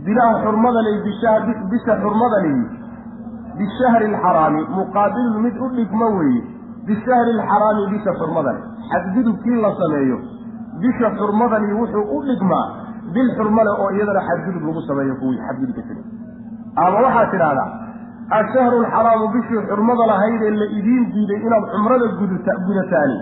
bilaha 0.07 0.43
xurmada 0.45 0.83
ley 0.89 0.97
bisha 1.07 1.95
xurmada 2.05 2.39
leyi 2.47 2.65
bishahri 3.59 4.07
alxaraami 4.13 4.63
muqaabilun 4.79 5.43
mid 5.47 5.55
u 5.67 5.69
dhigmo 5.77 6.09
weeye 6.19 6.43
bishahri 6.89 7.31
alxaraami 7.39 7.87
bisha 7.95 8.13
xurmada 8.21 8.53
leh 8.57 8.65
xadgudubkii 8.91 9.61
la 9.65 9.71
sameeyo 9.81 10.19
bisha 10.83 11.11
xurmadani 11.19 11.73
wuxuu 11.81 12.05
u 12.17 12.23
dhigmaa 12.29 12.67
bil 13.15 13.29
xurmale 13.39 13.71
oo 13.83 13.89
iyadana 13.97 14.23
xadgudub 14.29 14.63
lagu 14.69 14.83
sameeyo 14.91 15.15
kuwii 15.23 15.41
xadgudubka 15.49 15.83
samey 15.89 16.05
ama 16.85 16.99
waxaad 17.07 17.31
tidhaahdaa 17.35 17.69
ashahru 18.41 18.77
alxaraamu 18.85 19.27
bishii 19.35 19.63
xurmada 19.71 20.07
lahaydee 20.13 20.51
la 20.61 20.67
idiin 20.79 21.05
diiday 21.15 21.41
inaad 21.47 21.65
cumrada 21.75 22.07
gudataani 22.69 23.17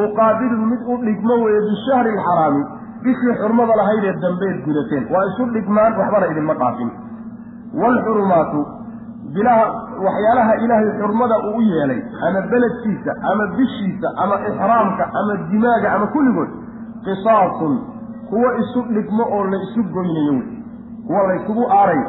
muqaabilun 0.00 0.62
mid 0.72 0.82
u 0.92 0.96
dhigmo 1.06 1.34
weeye 1.44 1.60
bishahri 1.70 2.10
alxaraami 2.16 2.62
bishii 3.04 3.34
xurmada 3.42 3.76
lahaydee 3.80 4.14
dambeed 4.24 4.56
gudateen. 4.66 5.04
Waa 5.14 5.24
isu 5.30 5.46
dhigmaan 5.56 5.92
waxbana 6.00 6.26
idinma 6.32 6.54
dhaafin 6.62 6.90
waalxurumaatu 7.82 8.60
bilaha 9.34 9.64
waxyaalaha 10.06 10.54
ilaahay 10.64 10.90
xurmada 11.00 11.36
uu 11.48 11.56
u 11.58 11.62
yeelay 11.72 12.00
ama 12.28 12.40
beledkiisa 12.52 13.12
ama 13.32 13.44
bishiisa 13.56 14.08
ama 14.24 14.36
ixraamka 14.48 15.04
ama 15.20 15.36
dimaaga 15.52 15.92
ama 15.96 16.06
kulligood 16.14 16.50
qisaasun 17.06 17.74
kuwo 18.30 18.48
isu 18.62 18.80
dhigmo 18.94 19.24
oo 19.36 19.44
la 19.52 19.56
isu 19.66 19.82
goynayo 19.94 20.32
wey. 20.38 20.48
Kuwa 21.06 21.22
la 21.28 21.34
ysugu 21.40 21.64
aarayo 21.78 22.06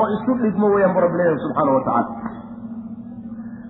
oo 0.00 0.06
isu 0.16 0.34
dhigmo 0.42 0.66
weeyaan 0.74 0.94
bu 0.94 1.00
rabbi 1.04 1.16
leeyahay 1.20 1.38
subxaana 1.44 1.72
wa 1.76 1.82
tacaala. 1.84 2.08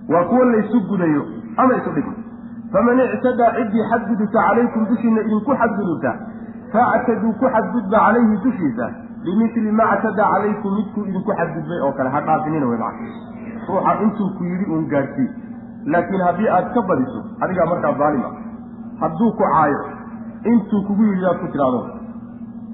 Waa 0.09 0.23
kuwo 0.29 0.43
la 0.51 0.57
ysu 0.63 0.79
gudayo 0.89 1.23
ama 1.57 1.75
isu 1.79 1.91
dhigmo. 1.95 2.13
Faman 2.73 2.99
ictadaa 3.15 3.51
ciddii 3.57 3.83
xadgudubta 3.91 4.39
calaykum 4.47 4.85
dushiina 4.89 5.21
idinku 5.21 5.51
xadgudubta 5.61 6.11
factaduu 6.73 7.33
ku 7.39 7.45
xadgudba 7.55 7.97
calayhi 8.05 8.37
dushiisa 8.45 8.85
bimili 9.23 9.71
ma 9.71 9.85
ctadaa 10.01 10.29
calaykum 10.33 10.75
midkuu 10.77 11.05
idinku 11.09 11.31
xadgudbay 11.39 11.79
oo 11.85 11.91
kale. 11.97 12.09
Ha 12.09 12.21
dhaafinina 12.27 12.65
wey 12.71 12.77
maca 12.77 13.05
ruuxa 13.67 13.93
intuu 14.05 14.29
ku 14.37 14.43
yidhi 14.43 14.65
uun 14.71 14.87
gaadhsii 14.93 15.29
laakiin 15.85 16.21
haddii 16.27 16.49
aad 16.55 16.73
ka 16.73 16.81
badiso 16.89 17.19
adigaa 17.45 17.65
markaa 17.71 17.93
daalima 18.01 18.29
hadduu 19.01 19.31
ku 19.31 19.43
caayo 19.43 19.79
intuu 20.51 20.81
kugu 20.87 21.03
yidhi 21.03 21.25
aad 21.31 21.37
ku 21.43 21.47
tidhaahdo 21.53 21.79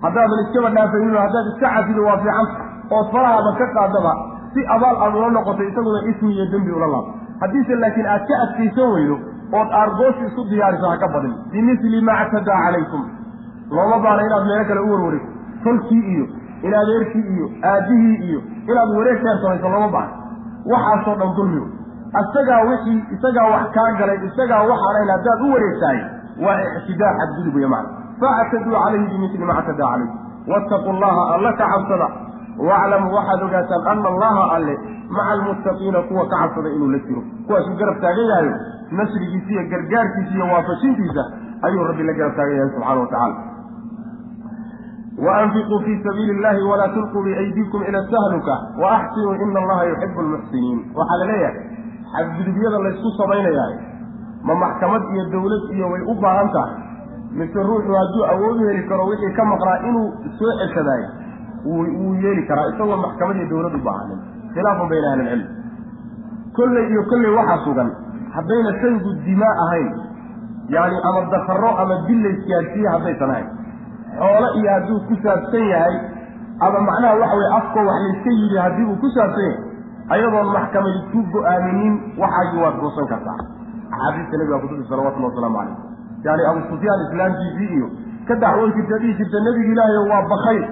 haddaadan 0.04 0.40
iskaba 0.46 0.70
dhaafaynin 0.78 1.16
haddaad 1.26 1.46
iska 1.54 1.68
cafido 1.76 2.02
waa 2.10 2.18
fiican 2.24 2.48
ood 2.98 3.08
farahaaba 3.16 3.52
ka 3.62 3.66
qaadaba 3.78 4.14
si 4.54 4.62
abaal 4.76 4.96
aad 5.06 5.14
ula 5.20 5.30
noqoto 5.38 5.64
isaguna 5.72 6.00
ismi 6.12 6.32
iyo 6.36 6.46
dembi 6.54 6.72
ula 6.78 6.88
laabo 6.94 7.10
haddiise 7.42 7.76
laakiin 7.84 8.08
aad 8.16 8.24
ka 8.30 8.36
adkaysan 8.46 8.90
weydo 8.96 9.16
ood 9.60 9.70
aargoosi 9.82 10.24
isu 10.30 10.42
diyaariso 10.52 10.90
ha 10.92 10.98
ka 11.04 11.08
badin. 11.14 11.34
Bimili 11.52 12.02
ma 12.08 12.14
ctadaa 12.32 12.60
calaykum. 12.66 13.02
Looma 13.76 13.98
baana 14.04 14.22
inaad 14.28 14.46
meelo 14.50 14.66
kale 14.70 14.80
u 14.80 14.92
warwareegto 14.94 15.30
tolkii 15.64 16.04
iyo 16.14 16.26
in 16.68 16.74
adeerkii 16.82 17.26
iyo 17.34 17.46
aabihii 17.72 18.16
iyo 18.30 18.40
inaad 18.72 18.90
wareeg 18.98 19.18
dheer 19.24 19.38
samayso 19.42 19.70
looma 19.74 19.88
baana 19.96 20.14
waxaasoo 20.72 21.16
dhan 21.22 21.32
dulmi 21.38 21.62
isagaa 22.22 22.62
wixii 22.70 23.00
isagaa 23.16 23.48
wax 23.54 23.66
kaa 23.78 23.92
galay 24.00 24.18
isagaa 24.30 24.62
waxaanayn 24.72 25.10
haddaad 25.16 25.42
u 25.48 25.52
wareegtahay 25.54 26.00
waa 26.46 26.58
ictidaa 26.78 27.14
xadgudub 27.20 27.56
wey 27.56 27.68
macna 27.74 27.90
factaduu 28.22 28.74
calayhi 28.84 29.08
bimili 29.12 29.46
ma 29.52 29.56
ctadaa 29.62 29.92
calaykum 29.94 30.18
waataquu 30.52 30.90
allaha 30.96 31.22
alla 31.36 31.52
ka 31.60 31.66
cabsada 31.74 32.08
waaclamuu 32.70 33.14
waxaad 33.18 33.44
ogaataan 33.48 33.88
ana 33.94 34.08
allaha 34.14 34.44
alle 34.56 34.76
maca 35.18 35.30
almuttaqiina 35.36 36.00
kuwa 36.10 36.24
ka 36.32 36.38
cabsada 36.42 36.70
inuu 36.76 36.90
la 36.96 37.00
jiro 37.08 37.22
kuwaasuu 37.48 37.76
garab 37.82 38.02
taagan 38.06 38.28
yahayo 38.32 38.56
nasrigiisa 39.00 39.50
iyo 39.54 39.64
gargaarkiisa 39.74 40.34
iyo 40.38 40.46
waafajintiisa 40.54 41.24
ayuu 41.68 41.84
rabbi 41.90 42.04
la 42.10 42.14
garab 42.20 42.36
taagan 42.40 42.56
yahay 42.60 42.72
subxana 42.76 43.00
wa 43.04 43.08
tacala 43.14 43.36
waanfiquu 45.28 45.80
fii 45.86 45.98
sabiili 46.04 46.32
illahi 46.38 46.62
walaa 46.72 46.88
tulquu 46.98 47.24
biaydiikum 47.24 47.84
ila 47.90 48.04
tahluka 48.14 48.56
waaxsinuu 48.84 49.34
ina 49.46 49.60
allaha 49.64 49.84
yuxibu 49.92 50.22
lmuxsiniin 50.28 50.80
waxaa 51.00 51.18
la 51.22 51.26
leeyahay 51.32 51.56
xadgudubyada 52.14 52.80
laysku 52.86 53.10
samaynayaa 53.18 53.72
ma 54.48 54.56
maxkamad 54.64 55.04
iyo 55.14 55.26
dawlad 55.34 55.64
iyo 55.78 55.90
way 55.94 56.02
u 56.12 56.16
baahan 56.22 56.50
tahay 56.56 56.76
mise 57.38 57.60
ruuxu 57.70 57.92
hadduu 58.00 58.24
awood 58.34 58.58
u 58.62 58.68
heli 58.70 58.84
karo 58.90 59.06
wixii 59.12 59.34
ka 59.38 59.44
maqnaa 59.52 59.78
inuu 59.90 60.08
soo 60.40 60.54
ceshadaayo 60.62 61.10
wuu 61.66 62.14
yeeli 62.24 62.44
karaa 62.50 62.68
isagoo 62.74 62.98
maxkamadiiyo 63.06 63.48
dawlad 63.54 63.76
u 63.80 63.82
baahanin 63.88 64.20
khilaafun 64.54 64.90
bayna 64.90 65.08
ahli 65.14 65.24
ilcilm. 65.24 65.48
Kolley 66.58 66.86
iyo 66.92 67.02
kolley 67.10 67.32
waxaa 67.38 67.58
sugan 67.66 67.90
haddayna 68.36 68.72
shaygu 68.82 69.10
dimaa 69.26 69.56
ahayn 69.66 69.90
yacni 70.76 70.98
ama 71.10 71.22
dakaro 71.34 71.72
ama 71.84 71.96
dil 72.08 72.20
la 72.24 72.30
isgaadsiiye 72.36 72.90
haddaysan 72.96 73.30
ahayn. 73.36 73.48
Xoolo 74.20 74.48
iyo 74.60 74.70
hadduu 74.76 75.00
ku 75.10 75.16
saabsan 75.24 75.66
yahay 75.74 75.96
ama 76.66 76.80
macnaha 76.90 77.14
waxa 77.22 77.36
weye 77.42 77.52
afkoo 77.60 77.86
wax 77.90 78.00
layska 78.08 78.30
yidhi 78.40 78.58
haddii 78.66 78.88
uu 78.92 78.98
ku 79.04 79.10
saabsan 79.18 79.46
yahay 79.50 79.58
ayadoon 80.16 80.50
maxkamadi 80.58 81.00
ku 81.12 81.20
go'aaminin 81.34 81.94
waxaagii 82.24 82.62
waad 82.66 82.76
goosan 82.84 83.08
kartaa. 83.14 83.38
Axaadiista 83.94 84.38
nabiga 84.38 84.60
kutubi 84.64 84.84
salawatullhi 84.90 85.30
wasalaamu 85.30 85.58
calayh 85.58 85.78
yani 86.28 86.44
abu 86.52 86.60
sufyaan 86.72 87.02
islaamkiisii 87.08 87.70
iyo 87.78 87.88
ka 88.28 88.36
dacwoon 88.44 88.72
jirta 88.78 88.96
dhihi 89.02 89.14
jirta 89.20 89.38
nebiga 89.48 89.72
ilaahayo 89.74 90.02
waa 90.12 90.22
bakayl 90.34 90.64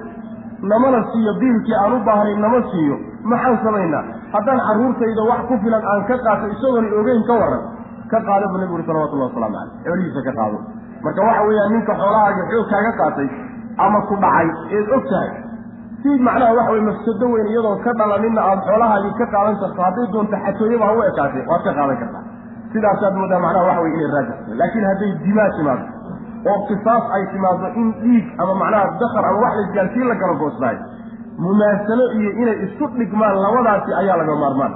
namana 0.72 1.00
siiyo 1.12 1.32
biilkii 1.40 1.76
aan 1.82 1.92
u 1.92 1.98
baahnayn 2.08 2.40
nama 2.46 2.60
siiyo. 2.72 2.96
Maxaan 3.30 3.58
samaynaa 3.64 4.04
haddaan 4.34 4.60
carruurtayda 4.68 5.22
wax 5.30 5.40
ku 5.50 5.54
filan 5.64 5.84
aan 5.92 6.02
ka 6.08 6.16
qaato 6.26 6.46
isagoona 6.54 6.88
ogeyn 7.00 7.22
ka 7.28 7.34
waran 7.42 7.62
ka 8.12 8.18
qaado 8.28 8.46
buu 8.52 8.58
nebigu 8.62 8.74
uri 8.78 8.84
salawatullahi 8.88 9.30
waslamu 9.30 9.54
caleyh 9.56 9.74
xoolihiisa 9.86 10.20
ka 10.28 10.32
qaado. 10.38 10.58
Marka 11.04 11.20
waxa 11.28 11.42
weeyaan 11.48 11.72
ninka 11.74 11.92
xoolahaaga 12.00 12.42
xoog 12.52 12.66
kaaga 12.72 12.92
qaatay 13.00 13.28
ama 13.86 13.98
ku 14.08 14.14
dhacay 14.24 14.48
eed 14.76 14.88
og 14.96 15.04
tahay. 15.12 15.30
Si 16.02 16.10
macnaha 16.26 16.52
waxa 16.58 16.70
weye 16.74 16.84
mafsado 16.90 17.26
weyn 17.34 17.46
iyadoo 17.52 17.76
ka 17.84 17.92
dhalaninna 18.00 18.40
aada 18.50 18.62
xoolahaagii 18.68 19.14
ka 19.20 19.26
qaadan 19.34 19.56
karto 19.62 19.80
hadday 19.86 20.06
doonto 20.14 20.36
xatooyaba 20.46 20.84
ha 20.86 20.92
u 20.98 21.02
ekaatee 21.10 21.44
waad 21.50 21.62
ka 21.68 21.72
qaadan 21.78 21.96
kartaa 22.02 22.24
sidaasaad 22.72 23.14
moodaa 23.20 23.40
macnaha 23.46 23.66
waxa 23.68 23.82
weye 23.84 23.94
inay 23.98 24.10
raajixto 24.16 24.54
laakiin 24.60 24.86
hadday 24.90 25.12
dimaa 25.26 25.48
timaado 25.58 25.84
oo 26.52 26.58
qisaas 26.70 27.04
ay 27.16 27.24
timaado 27.32 27.68
in 27.82 27.88
dhiig 28.02 28.26
ama 28.42 28.54
macnaha 28.62 28.84
dakar 29.02 29.24
ama 29.30 29.38
wax 29.44 29.54
laisgaarsiin 29.60 30.08
la 30.12 30.16
kala 30.22 30.34
goosnaay 30.42 30.76
mumaasalo 31.44 32.04
iyo 32.18 32.30
inay 32.42 32.56
isku 32.66 32.86
dhigmaan 32.98 33.36
labadaasi 33.44 33.90
ayaa 34.00 34.16
laga 34.20 34.34
maarmaan. 34.42 34.72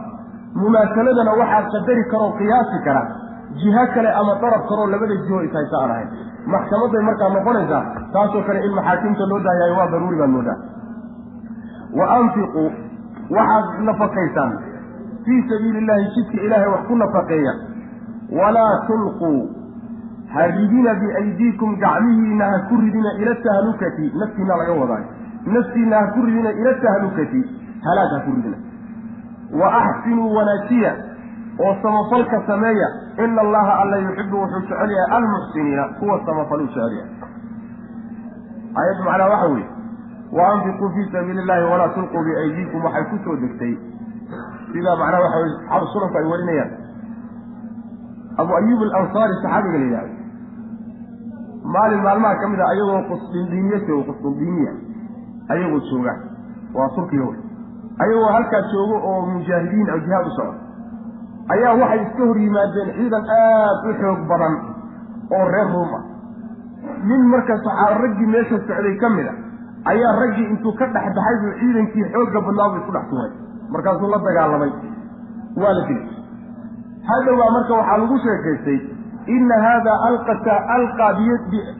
Mumaasaladana 0.62 1.32
waxaa 1.40 1.62
qadari 1.74 2.05
karoo 2.12 2.30
qiyaasi 2.40 2.78
kara 2.86 3.03
jiho 3.61 3.84
kale 3.95 4.11
ama 4.20 4.34
darab 4.43 4.62
karoo 4.70 4.86
labada 4.93 5.16
jiho 5.26 5.38
ishaysa 5.49 5.76
ahayn. 5.86 6.09
Maxkamaday 6.55 7.03
markaa 7.09 7.30
noqonaysaa 7.36 7.82
taasoo 8.14 8.43
kale 8.49 8.61
in 8.66 8.74
maxaakimta 8.78 9.26
loo 9.32 9.40
daayayo 9.47 9.74
waa 9.80 9.88
daruuri 9.95 10.18
baad 10.20 10.30
moodaa. 10.36 10.59
Wa 11.99 12.05
anfiquu 12.18 12.64
waxaad 13.36 13.66
nafaqaysaan. 13.88 14.53
Fii 15.24 15.40
sabiili 15.51 15.78
illahi 15.82 16.07
jidka 16.16 16.38
ilaahay 16.47 16.70
wax 16.74 16.82
ku 16.88 16.95
nafaqeeya 17.05 17.53
walaa 18.39 18.74
tulquu 18.87 19.33
ha 20.35 20.47
ridina 20.47 20.95
biaydiikum 20.95 21.76
gacmihiina 21.85 22.45
ha 22.53 22.59
ku 22.68 22.80
ridina 22.80 23.11
ila 23.22 23.35
tahlukati 23.47 24.12
naftiina 24.20 24.57
laga 24.57 24.72
wadaayo 24.72 25.07
naftiina 25.47 25.97
ha 25.97 26.07
ku 26.14 26.26
ridina 26.26 26.53
ila 26.61 26.74
tahlukati 26.85 27.43
halaag 27.89 28.12
ha 28.16 28.20
ku 28.26 28.30
ridina 28.37 28.57
wa 29.61 29.74
axsinuu 29.83 30.35
wanaajiya 30.35 30.93
oo 31.61 31.74
samafalka 31.83 32.43
sameeya 32.47 32.89
ina 33.24 33.41
allaha 33.41 33.72
alla 33.83 33.97
yuxibu 33.97 34.37
wuxuu 34.41 34.61
jecel 34.61 34.91
yahay 34.91 35.16
almuxsiniina 35.16 35.85
kuwa 36.01 36.20
samafaluu 36.26 36.66
jecel 36.66 36.95
aayaddu 38.76 39.05
macnaa 39.05 39.28
waxa 39.28 39.47
weeye 39.47 39.68
wa 40.33 40.49
anfiquu 40.53 40.91
fii 40.95 41.12
sabiili 41.12 41.43
illahi 41.43 41.64
walaa 41.72 41.89
tulquu 41.89 42.24
biaydiikum 42.24 42.85
waxay 42.85 43.05
ku 43.11 43.18
soo 43.24 43.37
degtay 43.37 43.74
sida 44.72 44.97
macnaha 44.97 45.22
waxa 45.22 45.39
weye 45.39 45.87
sunanku 45.93 46.18
ay 46.18 46.24
warinayaan 46.33 46.70
abu 48.41 48.53
ayub 48.61 48.80
alansaari 48.89 49.35
saxaabiga 49.43 49.78
la 49.78 49.85
yidhahdo 49.85 50.14
maalin 51.74 52.01
maalmaha 52.07 52.35
ka 52.43 52.49
mid 52.53 52.61
a 52.61 52.66
ayagoo 52.72 53.01
qusdindiiniya 53.11 53.78
joogo 53.89 54.12
qusdindiiniya 54.12 54.72
ayagoo 55.55 55.80
jooga. 55.91 56.14
Waa 56.74 56.89
turkiga 56.97 57.24
wey 57.30 57.39
ayagoo 58.05 58.30
halkaa 58.37 58.62
joogo 58.72 58.97
oo 59.11 59.20
mujaahidiin 59.33 59.91
oo 59.95 59.99
jihaad 60.07 60.26
u 60.26 60.33
socdo 60.37 60.55
ayaa 61.55 61.74
waxay 61.83 62.01
iska 62.07 62.22
hor 62.28 62.39
yimaadeen 62.45 62.91
ciidan 62.99 63.24
aad 63.39 63.78
u 63.91 63.93
xoog 64.01 64.20
badan 64.30 64.55
oo 65.37 65.45
reer 65.55 65.68
ruum 65.74 65.93
ah. 65.99 66.03
Nin 67.09 67.22
marka 67.33 67.57
saxaaba 67.64 68.01
raggii 68.03 68.26
meesha 68.35 68.57
socday 68.59 68.97
ka 69.03 69.09
mid 69.16 69.26
a 69.33 69.35
ayaa 69.93 70.12
raggii 70.22 70.47
intuu 70.53 70.72
ka 70.80 70.87
dhex 70.95 71.07
baxay 71.18 71.37
buu 71.43 71.53
ciidankii 71.61 72.07
xoogga 72.14 72.41
badnaa 72.47 72.68
buu 72.72 72.80
isku 72.83 72.93
dhex 72.97 73.07
tuuray 73.11 73.33
markaasuu 73.74 74.11
la 74.14 74.18
dagaalamay. 74.26 74.72
Waa 75.62 75.72
la 75.78 75.83
dilay 75.89 76.07
hadhowbaa 77.11 77.50
marka 77.57 77.72
waxaa 77.80 77.98
lagu 78.03 78.18
sheekaystay 78.24 78.78
ina 79.36 79.57
haada 79.66 79.92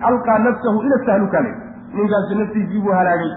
alqaa 0.09 0.39
nafsahu 0.47 0.79
ila 0.87 0.99
tahluka 1.07 1.41
le 1.47 1.53
ninkaasi 1.95 2.35
naftiisii 2.41 2.81
buu 2.85 2.93
halaagay 2.99 3.33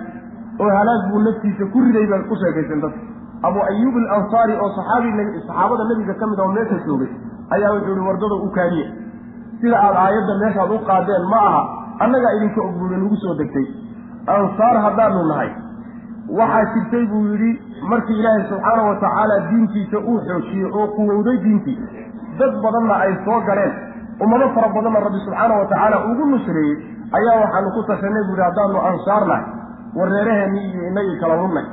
oo 0.63 0.69
halaag 0.77 1.01
buu 1.11 1.21
naftiisa 1.27 1.65
ku 1.73 1.79
riday 1.85 2.05
bay 2.11 2.21
ku 2.29 2.35
sheekaysteen 2.43 2.81
dadka. 2.81 3.01
Abu 3.47 3.59
ayuub 3.69 3.95
alansaari 4.01 4.53
oo 4.63 4.69
saxaabada 4.77 5.83
nebiga 5.91 6.13
ka 6.21 6.27
mid 6.31 6.39
oo 6.39 6.51
meesha 6.57 6.77
joogay 6.85 7.09
ayaa 7.55 7.71
wuxuu 7.75 7.95
yihi 7.95 8.07
wardada 8.09 8.35
u 8.45 8.49
kaadiye 8.57 8.85
sida 9.61 9.77
aada 9.85 9.99
aayadda 10.05 10.33
meeshaad 10.43 10.71
u 10.71 10.79
qaadeen 10.89 11.25
ma 11.33 11.41
aha. 11.49 11.61
Annagaa 12.05 12.33
idinka 12.37 12.61
ogbuuda 12.67 12.97
nagu 12.97 13.15
soo 13.23 13.35
degtay. 13.41 13.65
Ansaar 14.37 14.77
haddaanu 14.85 15.25
nahay 15.31 15.49
waxaa 16.39 16.65
jirtay 16.73 17.05
buu 17.11 17.23
yidhi 17.31 17.51
markii 17.89 18.19
ilaahay 18.19 18.43
subxaanahu 18.49 18.87
wa 18.89 18.95
tacaala 19.03 19.35
diintiisa 19.49 19.97
uu 20.11 20.19
xoojiyey 20.27 20.71
oo 20.79 20.87
quwowday 20.97 21.37
diintii 21.45 21.77
dad 22.39 22.53
badanna 22.63 22.95
ay 23.05 23.13
soo 23.25 23.39
galeen 23.49 23.73
ummado 24.25 24.47
fara 24.55 24.69
badanna 24.77 24.99
rabbi 25.05 25.19
subxaana 25.25 25.59
wa 25.61 25.65
tacaala 25.71 25.97
ugu 26.11 26.25
nusreeyey 26.33 26.75
ayaa 27.19 27.37
waxaanu 27.43 27.69
ku 27.77 27.83
tashanay 27.91 28.23
buu 28.27 28.35
yidhi 28.35 28.45
haddaanu 28.47 28.79
ansaar 28.89 29.23
nahay 29.31 29.45
wareeraheennii 29.99 30.65
iyo 30.73 30.87
inagii 30.91 31.17
kala 31.21 31.35
runnay 31.43 31.65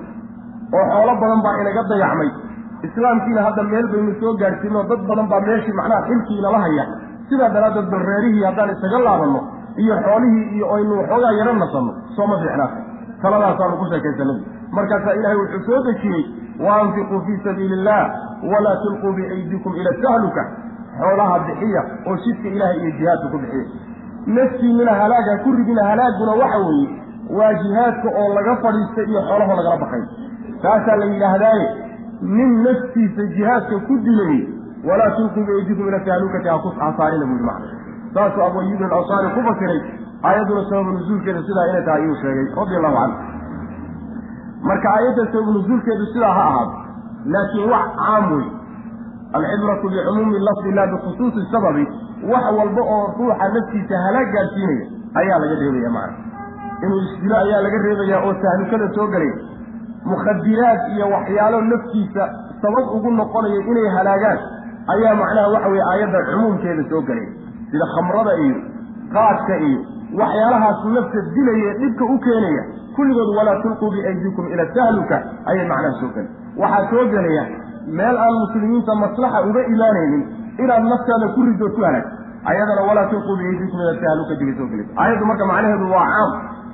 oo 0.79 0.85
xoolo 0.93 1.15
badan 1.23 1.41
baa 1.47 1.55
inaga 1.63 1.83
dayacmay 1.93 2.31
islaamkiina 2.89 3.43
hadda 3.49 3.63
meel 3.73 3.87
baynu 3.95 4.13
soo 4.21 4.35
gaadhsiinoo 4.43 4.85
dad 4.93 5.03
badan 5.11 5.27
baa 5.33 5.41
meeshii 5.49 5.77
macnaha 5.81 6.07
xilkii 6.09 6.39
inala 6.43 6.59
haya. 6.67 6.85
Sidaa 7.31 7.49
daraaddeed 7.57 7.89
bareerihii 7.95 8.45
haddaan 8.49 8.71
isaga 8.77 8.99
laabanno 9.07 9.41
iyo 9.83 9.95
xoolihii 10.07 10.45
iyo 10.57 10.67
aynu 10.77 10.93
waxoogaa 11.01 11.33
yaro 11.41 11.53
nasanno 11.63 11.93
sooma 12.17 12.37
fiicnaata 12.43 12.77
taladaasaanu 13.23 13.77
ku 13.83 13.87
sheekaysanay 13.93 14.39
markaasaa 14.79 15.15
ilaahay 15.21 15.39
wuxuu 15.43 15.65
soo 15.69 15.83
dejiyey 15.89 16.23
wa 16.67 16.77
anfiquu 16.83 17.21
fii 17.27 17.39
sabiili 17.45 17.75
illah 17.79 18.01
walaa 18.53 18.77
tulquu 18.85 19.13
biaydiikum 19.19 19.73
ila 19.83 19.93
tahluka 20.05 20.43
xoolaha 21.01 21.39
bixiya 21.47 21.83
oo 22.07 22.17
jidka 22.25 22.49
ilaahay 22.57 22.79
iyo 22.83 22.91
jihaadka 22.99 23.29
ku 23.35 23.39
bixiya. 23.45 23.67
Naftiinina 24.37 24.93
halaaga 25.03 25.37
ku 25.45 25.53
ridina 25.59 25.85
halaaguna 25.91 26.33
waxa 26.43 26.59
weeye 26.67 26.89
waa 27.39 27.53
jihaadka 27.63 28.09
oo 28.23 28.29
laga 28.39 28.57
fadhiistay 28.65 29.07
iyo 29.13 29.23
xoolaho 29.29 29.57
lagala 29.61 29.77
baqay. 29.85 30.03
Taasaa 30.63 30.97
la 31.03 31.07
yidhaahdaaye 31.13 31.67
nin 32.37 32.53
naftiisa 32.67 33.27
jihaadka 33.37 33.79
ku 33.89 33.99
dilay 34.09 34.37
walaa 34.91 35.11
tulquu 35.17 35.47
biaydiikum 35.49 35.89
ila 35.89 36.01
tahlukati 36.11 36.49
hasaarina 36.85 37.27
buu 37.31 37.39
yihi 37.39 37.47
macna. 37.51 37.67
Saasuu 38.15 38.43
abu 38.47 38.61
ayuub 38.61 38.83
alansaari 38.89 39.29
ku 39.37 39.43
fasiray 39.49 39.81
aayadduna 40.29 40.63
sababu 40.71 40.91
nusuulkeeda 40.97 41.43
sidaa 41.49 41.67
inay 41.71 41.85
tahay 41.89 42.03
ayuu 42.03 42.17
sheegay 42.23 42.47
radi 42.59 42.77
allahu 42.77 42.97
canhu. 42.97 43.17
Marka 44.69 44.89
aayadda 44.97 45.23
sababu 45.33 45.53
nusuulkeedu 45.59 46.05
sidaa 46.15 46.33
ha 46.39 46.45
ahaado 46.51 46.75
laakiin 47.35 47.71
wax 47.73 47.87
caam 48.03 48.25
wey 48.33 48.47
alcibratu 49.39 49.89
bicumuumi 49.95 50.39
lafdi 50.49 50.71
la 50.79 50.87
bikhusuusi 50.93 51.47
sababi 51.53 51.85
wax 52.33 52.45
walba 52.59 52.83
oo 52.97 53.07
ruuxa 53.19 53.49
naftiisa 53.57 53.99
halaag 54.07 54.29
gaadsiinaya 54.37 54.87
ayaa 55.21 55.39
laga 55.43 55.55
reebaya 55.63 55.91
macna. 55.91 56.17
Inuu 56.85 57.01
isdilo 57.07 57.37
ayaa 57.45 57.61
laga 57.67 57.79
reebaya 57.87 58.17
oo 58.27 58.35
tahlukada 58.45 58.89
soo 58.95 59.07
gelaya 59.15 59.35
mukhadiraad 60.11 60.81
iyo 60.95 61.07
waxyaalo 61.15 61.61
naftiisa 61.73 62.23
sabab 62.63 62.87
ugu 62.97 63.11
noqonaya 63.21 63.61
inay 63.71 63.89
halaagaan 63.97 64.39
ayaa 64.95 65.15
macnaha 65.23 65.49
waxa 65.55 65.69
weye 65.75 65.85
aayadda 65.93 66.19
cumuumkeeda 66.31 66.83
soo 66.91 67.03
gelaya 67.09 67.31
sida 67.71 67.87
khamrada 67.95 68.33
iyo 68.45 68.57
qaadka 69.15 69.57
iyo 69.69 69.81
waxyaalahaas 70.21 70.85
nafta 70.97 71.21
dilaya 71.37 71.73
dhibka 71.83 72.05
u 72.05 72.19
keenaya 72.27 72.63
kulligood 72.97 73.31
walaa 73.39 73.59
tulquu 73.65 73.91
biaydiikum 73.95 74.47
ila 74.55 74.67
tahluka 74.79 75.17
ayay 75.51 75.67
macnaha 75.73 75.93
soo 76.01 76.11
geli 76.17 76.29
waxaa 76.63 76.89
soo 76.91 77.05
gelaya 77.15 77.45
meel 78.01 78.17
aan 78.25 78.35
muslimiinta 78.45 78.95
maslaxa 79.05 79.41
uga 79.51 79.63
imaanaynin 79.75 80.25
inaad 80.65 80.85
naftaada 80.93 81.29
ku 81.37 81.41
ridood 81.49 81.73
ku 81.79 81.83
halaag. 81.87 82.05
Ayadana 82.51 82.83
walaa 82.89 83.07
tulquu 83.13 83.37
biaydiikum 83.41 83.79
ila 83.85 83.95
tahluka 84.05 84.35
digay 84.41 84.55
soo 84.59 84.69
gelaysa 84.73 84.93
aayaddu 85.03 85.27
marka 85.31 85.47
macnaheedu 85.53 85.87
waa 85.95 86.07
caam 86.15 86.31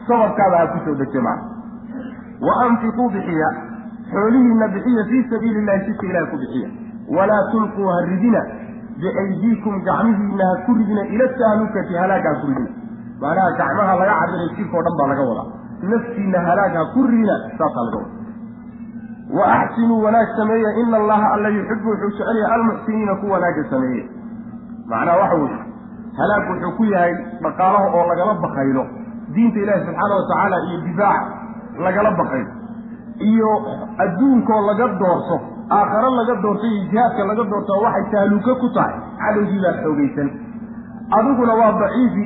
sababkaada 0.09 0.57
ha 0.63 0.67
ku 0.75 0.79
soo 0.87 0.95
degtay 1.03 1.23
macna 1.29 2.47
wa 2.49 2.55
anfiquu 2.67 3.09
bixiya 3.15 3.49
xoolihiina 4.13 4.69
bixiya 4.75 5.05
fii 5.11 5.23
sabiili 5.31 5.59
illahi 5.63 5.85
jidka 5.87 6.07
ilahi 6.11 6.27
ku 6.33 6.37
bixiya. 6.43 6.69
Walaa 7.17 7.43
tulquu 7.53 7.87
ha 7.93 7.97
ridina 8.11 8.43
biaydiikum 9.03 9.81
gacmihiina 9.89 10.45
ha 10.51 10.57
ku 10.67 10.75
ridina 10.81 11.03
ila 11.15 11.29
tahlukati 11.43 11.95
halaag 12.03 12.27
ha 12.31 12.35
ku 12.43 12.47
ridina 12.53 12.71
macnaha 13.23 13.51
gacmaha 13.61 13.93
laga 14.01 14.15
cabiray 14.21 14.49
jirkao 14.59 14.83
dhan 14.87 14.95
baa 15.01 15.09
laga 15.13 15.25
wadaa. 15.31 15.47
Naftiina 15.91 16.39
halaag 16.49 16.75
ha 16.79 16.85
ku 16.95 17.01
ridina 17.11 17.35
saasaa 17.59 17.85
laga 17.89 17.99
wada 18.03 18.17
wa 19.39 19.45
axsinuu 19.55 20.01
wanaag 20.05 20.29
sameeya 20.37 20.71
ina 20.83 20.97
allaha 21.03 21.27
alla 21.35 21.49
yuxibu 21.57 21.89
wuxuu 21.91 22.11
jecel 22.11 22.37
yahay 22.43 22.55
almuxsiniina 22.57 23.15
ku 23.21 23.27
wanaaga 23.33 23.63
sameeye 23.73 24.03
macnaha 24.93 25.17
waxa 25.23 25.37
weye 25.43 25.59
halaag 26.21 26.45
wuxuu 26.51 26.73
ku 26.79 26.85
yahay 26.93 27.13
dhaqaalaha 27.45 27.87
oo 27.99 28.05
lagala 28.11 28.35
bakaylo 28.45 28.85
diinta 29.35 29.59
ilaahi 29.65 29.85
subxaana 29.89 30.15
wa 30.21 30.25
tacaala 30.31 30.57
iyo 30.69 30.79
difaaca 30.87 31.29
lagala 31.87 32.11
baqay 32.21 32.45
iyo 33.31 33.51
adduunkoo 34.05 34.61
laga 34.71 34.87
doorto 35.03 35.37
aakharo 35.79 36.11
laga 36.21 36.35
doorto 36.45 36.67
iyo 36.73 36.81
jihaadka 36.91 37.29
laga 37.31 37.45
doorto 37.53 37.73
waxay 37.85 38.05
tahluuko 38.15 38.55
ku 38.65 38.69
tahay. 38.77 38.97
Cadowgii 39.21 39.61
baa 39.65 39.77
xoogaysan. 39.85 40.29
Adiguna 41.19 41.53
waa 41.61 41.73
daciifi 41.83 42.25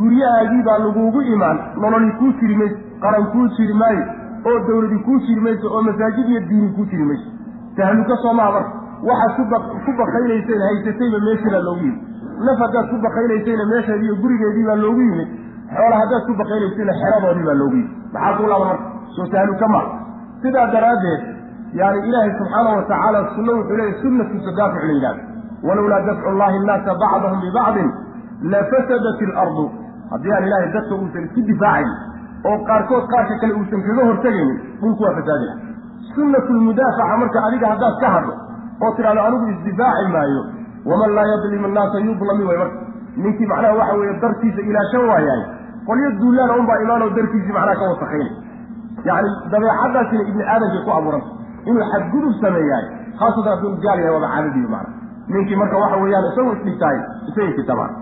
guryahaagii 0.00 0.62
baa 0.68 0.78
laguugu 0.84 1.20
imaan. 1.34 1.58
Nololi 1.82 2.10
kuu 2.18 2.32
jiri 2.40 2.56
mayso 2.60 2.76
qaran 3.04 3.26
kuu 3.32 3.46
jiri 3.56 3.74
maayo 3.82 4.04
oo 4.50 4.58
dawladi 4.68 4.98
kuu 5.06 5.18
jiri 5.26 5.40
mayso 5.46 5.66
oo 5.74 5.82
masaajid 5.88 6.28
iyo 6.32 6.40
diini 6.48 6.68
kuu 6.76 6.84
jiri 6.90 7.04
mayso 7.10 7.28
tahluuko 7.76 8.16
soomaa 8.22 8.50
marka. 8.56 8.72
Waxaad 9.08 9.48
ku 9.86 9.92
bakaynayseen 10.00 10.60
haysatayba 10.68 11.18
meeshii 11.26 11.50
baa 11.54 11.64
loogu 11.68 11.84
yimid. 11.84 12.00
Naf 12.46 12.58
haddaad 12.64 12.86
ku 12.92 12.96
bakaynaysayna 13.06 13.64
meesheedi 13.72 14.04
iyo 14.08 14.16
gurigeedii 14.22 14.66
baa 14.70 14.76
loogu 14.84 15.00
yimid. 15.08 15.28
Xoola 15.76 15.96
haddaad 16.02 16.22
ku 16.28 16.34
bakaynaysayna 16.42 16.92
xeradoodii 17.00 17.46
baa 17.48 17.58
loogu 17.62 17.76
yimid. 17.76 17.90
Maxaa 18.14 18.36
kuu 18.38 18.48
laaba 18.52 18.64
marka? 18.70 18.84
Soo 19.16 19.26
tahluuka 19.34 19.68
ma 19.74 19.80
sidaa 20.42 20.66
daraaddeed 20.72 21.22
yani 21.80 21.98
ilaahay 22.08 22.32
subxaana 22.38 22.70
wa 22.76 22.82
tacaala 22.90 23.20
sunno 23.36 23.52
wuxuu 23.58 23.76
leeyahy 23.76 24.00
sunnatu 24.02 24.40
tadaafuc 24.46 24.82
la 24.88 24.92
yidhahda 24.96 25.22
walowlaa 25.68 26.00
dafcu 26.08 26.32
llahi 26.40 26.58
nnaasa 26.64 26.94
bacdahum 27.02 27.40
bibacdin 27.44 27.88
lafasadat 28.52 29.20
ilardu 29.26 29.64
haddii 30.12 30.32
aan 30.36 30.44
ilaahay 30.48 30.70
dadka 30.76 30.94
uusan 31.00 31.24
isku 31.28 31.40
difaacayn 31.50 31.90
oo 32.50 32.56
qaarkood 32.68 33.04
qaarka 33.14 33.34
kale 33.42 33.52
uusan 33.60 33.80
kaga 33.88 34.02
hortegaynin 34.10 34.58
dhulku 34.80 35.02
waa 35.06 35.14
fasaadaya. 35.18 35.54
Sunnatu 36.14 36.52
lmudaafaca 36.58 37.16
marka 37.22 37.38
adiga 37.48 37.66
haddaad 37.72 37.96
ka 38.02 38.08
hadlo 38.16 38.34
oo 38.84 38.90
tidhahdo 38.96 39.20
anigu 39.28 39.46
isdifaaci 39.54 40.08
maayo 40.16 40.42
waman 40.90 41.10
laa 41.18 41.26
yadlim 41.32 41.64
annaasa 41.68 41.98
yudlami 42.08 42.44
way 42.50 42.58
marka. 42.62 42.78
Ninkii 43.24 43.46
macnaha 43.52 43.74
waxa 43.80 43.94
weeye 44.00 44.14
dartiisa 44.22 44.60
ilaashan 44.70 45.04
waayahay 45.10 45.42
qolyo 45.88 46.08
duulaana 46.20 46.54
unbaa 46.60 46.78
imaanoo 46.84 47.10
dartiisii 47.18 47.54
macnaha 47.56 47.76
ka 47.80 47.86
wasakaynay 47.92 48.32
yacni 49.08 49.30
dabeecadaasina 49.52 50.22
ibni 50.30 50.44
aadamkay 50.54 50.82
ku 50.86 50.90
abuuranta 50.98 51.30
inuu 51.70 51.84
xadgudub 51.92 52.34
sameeyahay 52.44 52.86
khaasatan 53.20 53.50
hadduu 53.54 53.72
gaal 53.84 53.98
yahay 54.04 54.12
waaba 54.16 54.28
caadadiiyo 54.34 54.68
macna 54.74 54.92
ninkii 55.34 55.56
marka 55.62 55.76
waxa 55.82 55.96
weeyaan 56.04 56.26
isagu 56.32 56.50
isdhigtahay 56.56 56.98
isagay 57.30 57.52
kitabaan 57.60 57.92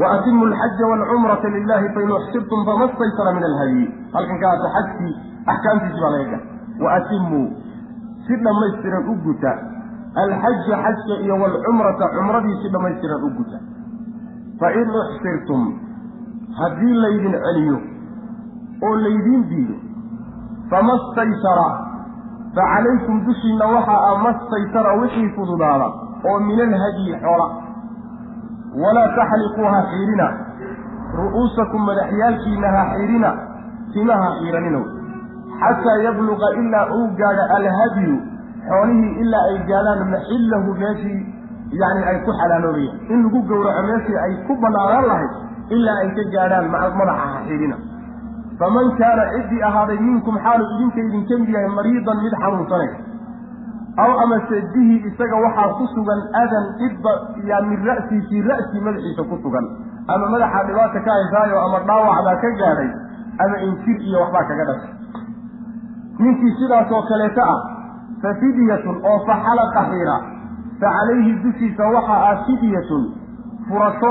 waatimu 0.00 0.44
alxaja 0.46 0.84
waalcumrata 0.90 1.48
lilahi 1.56 1.88
fain 1.94 2.10
uxsirtum 2.18 2.64
fama 2.68 2.88
staysara 2.94 3.32
min 3.38 3.44
alhadyi 3.50 3.84
halkan 4.14 4.38
kaata 4.44 4.68
xajkii 4.76 5.12
axkaamtiisi 5.52 6.00
baa 6.04 6.12
laga 6.16 6.26
gala 6.32 6.44
waatimuu 6.84 7.46
si 8.26 8.36
dhammaystiran 8.44 9.08
u 9.12 9.14
guta 9.26 9.52
alxaja 10.24 10.76
xajka 10.84 11.14
iyo 11.24 11.36
waalcumrata 11.42 12.08
cumradii 12.16 12.56
si 12.62 12.68
dhammaystiran 12.74 13.22
u 13.28 13.30
guta 13.38 13.58
fain 14.60 14.88
uxsirtum 15.02 15.62
haddii 16.60 16.94
laydin 17.04 17.34
celiyo 17.44 17.78
oo 18.86 18.94
laydiin 19.04 19.42
diido 19.50 19.76
fama 20.70 20.94
staysara 21.10 21.68
fa 22.56 22.62
calaykum 22.72 23.20
dushiinna 23.26 23.66
waxa 23.74 23.96
ah 24.08 24.16
ma 24.24 24.32
staysara 24.46 24.92
wixii 25.02 25.28
fududaada 25.36 25.88
oo 26.30 26.38
min 26.48 26.60
alhadyi 26.68 27.12
xoola 27.24 27.46
walaa 28.82 29.08
taxliquu 29.18 29.64
ha 29.74 29.80
xiidhina 29.92 30.26
ru'uusakum 31.20 31.82
madaxyaalkiina 31.90 32.68
ha 32.76 32.82
xiidhina 32.94 33.30
timaha 33.94 34.28
xiidhaninow 34.40 34.84
xataa 35.62 35.98
yabluqa 36.06 36.48
ilaa 36.62 36.86
uu 36.96 37.06
gaadho 37.20 37.44
alhadyu 37.58 38.16
xoolihii 38.68 39.12
ilaa 39.24 39.44
ay 39.52 39.58
gaadhaan 39.70 40.02
maxillahu 40.14 40.74
meeshii 40.82 41.20
yacni 41.82 42.02
ay 42.10 42.18
ku 42.26 42.32
xalaaloobayaan 42.40 43.12
in 43.14 43.22
lagu 43.26 43.40
gowraco 43.50 43.82
meeshii 43.90 44.18
ay 44.24 44.32
ku 44.48 44.56
bannaanaan 44.64 45.06
lahayd 45.12 45.32
ilaa 45.76 45.96
ay 46.04 46.10
ka 46.18 46.24
gaadhaan 46.36 46.70
madaxa 46.74 47.14
ha 47.20 47.40
xiidhina 47.48 47.76
faman 48.60 48.88
kaana 49.00 49.22
ciddii 49.34 49.62
ahaaday 49.70 49.98
minkum 50.08 50.36
xaalu 50.46 50.64
idinka 50.74 51.00
idinka 51.08 51.38
mid 51.42 51.50
yahay 51.56 51.70
mariidan 51.78 52.18
mid 52.24 52.34
xanuunsanay 52.42 52.90
aw 53.98 54.10
amase 54.24 54.56
bihi 54.74 54.96
isaga 55.10 55.36
waxaa 55.44 55.68
ku 55.78 55.84
sugan 55.94 56.20
adan 56.42 56.64
dhibba 56.80 57.12
yaa 57.50 57.60
min 57.68 57.80
ra'sii 57.88 58.20
fii 58.28 58.40
ra'sii 58.50 58.80
madaxiisa 58.86 59.22
ku 59.28 59.36
sugan. 59.44 59.66
Ama 60.08 60.26
madaxaa 60.34 60.64
dhibaata 60.68 61.00
ka 61.06 61.10
haysaayo 61.16 61.56
ama 61.66 61.78
dhaawacbaa 61.88 62.36
ka 62.44 62.50
gaadhay 62.60 62.90
ama 63.44 63.56
injir 63.66 63.98
iyo 64.08 64.18
waxbaa 64.24 64.44
kaga 64.48 64.64
dhashay 64.70 64.94
ninkii 66.22 66.54
sidaasoo 66.60 67.02
kaleeta 67.10 67.42
ah 67.52 67.60
fa 68.22 68.30
fidyatun 68.40 68.96
oo 69.10 69.18
fa 69.28 69.34
xalaqa 69.44 69.80
xiira 69.92 70.16
fa 70.80 70.88
calayhi 70.96 71.32
dushiisa 71.44 71.84
waxaa 71.96 72.20
ah 72.32 72.36
fidyatun 72.48 73.02
furasho 73.68 74.10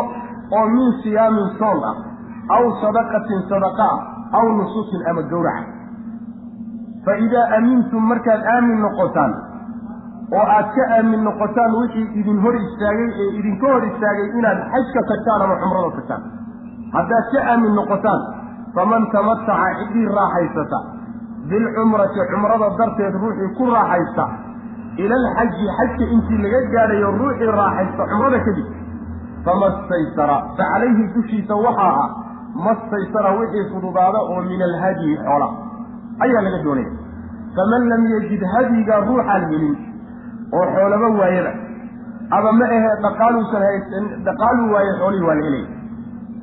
oo 0.57 0.65
min 0.77 0.88
siyaamin 1.03 1.47
soon 1.59 1.79
ah 1.91 1.95
aw 2.57 2.63
sadaqatin 2.86 3.39
sadaqa 3.51 3.88
ah 3.89 3.99
aw 4.39 4.45
nusukin 4.61 5.01
ama 5.09 5.21
gowraca. 5.34 5.73
Fa 7.05 7.13
idaa 7.25 7.45
aamintum 7.57 8.03
markaad 8.11 8.41
aamin 8.55 8.77
noqotaan 8.86 9.32
oo 10.39 10.45
aad 10.57 10.67
ka 10.75 10.84
aamin 10.97 11.23
noqotaan 11.27 11.71
wixii 11.82 12.07
idin 12.19 12.38
hor 12.45 12.55
istaagay 12.65 13.09
ee 13.23 13.29
idinka 13.39 13.67
hor 13.73 13.84
istaagay 13.91 14.27
inaad 14.39 14.59
xajka 14.73 15.01
tagtaan 15.11 15.41
ama 15.47 15.55
cumrada 15.63 15.89
tagtaan 15.97 16.23
haddaad 16.95 17.25
ka 17.34 17.39
aamin 17.53 17.73
noqotaan 17.79 18.21
faman 18.75 19.03
tamataca 19.15 19.67
ciddii 19.79 20.07
raaxaysata 20.19 20.79
bilcumrati 21.51 22.19
cumrada 22.32 22.67
darteed 22.79 23.15
ruuxii 23.23 23.49
ku 23.57 23.65
raaxaysta 23.75 24.25
ila 25.03 25.15
alxaji 25.21 25.65
xajka 25.77 26.05
intii 26.15 26.39
laga 26.45 26.61
gaadhayo 26.75 27.11
ruuxii 27.21 27.51
raaxaysta 27.59 28.09
cumrada 28.11 28.39
kadib 28.47 28.67
fama 29.45 29.67
staysara 29.84 30.38
fa 30.57 30.63
calayhi 30.71 31.03
dushiisa 31.15 31.55
waxaa 31.65 31.93
ah 32.05 32.09
ma 32.65 32.73
staysara 32.86 33.29
wixii 33.39 33.65
fududaada 33.73 34.19
oo 34.32 34.41
min 34.51 34.61
alhadyi 34.69 35.13
xoola 35.27 35.47
ayaa 36.25 36.41
laga 36.47 36.59
doonaya. 36.65 36.91
Faman 37.55 37.84
lam 37.91 38.03
yajid 38.13 38.43
hadyigaa 38.55 38.99
ruuxaan 39.07 39.43
helin 39.51 39.75
oo 40.58 40.66
xoolaba 40.76 41.08
waayaba. 41.20 41.52
Aba 42.38 42.49
ma 42.60 42.66
ahe 42.76 42.89
dhaqaaluusan 43.06 43.62
haysan 43.68 44.06
dhaqaaluu 44.28 44.68
waaye 44.74 44.91
xoolihii 44.99 45.28
waa 45.30 45.36
la 45.39 45.43
helaya 45.47 45.68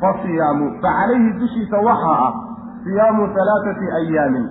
fa 0.00 0.08
siyaamu 0.22 0.64
fa 0.82 0.88
calayhi 0.98 1.30
dushiisa 1.40 1.76
waxaa 1.88 2.18
ah 2.28 2.32
siyaamu 2.84 3.22
halaathati 3.36 3.86
ayaamin 4.00 4.44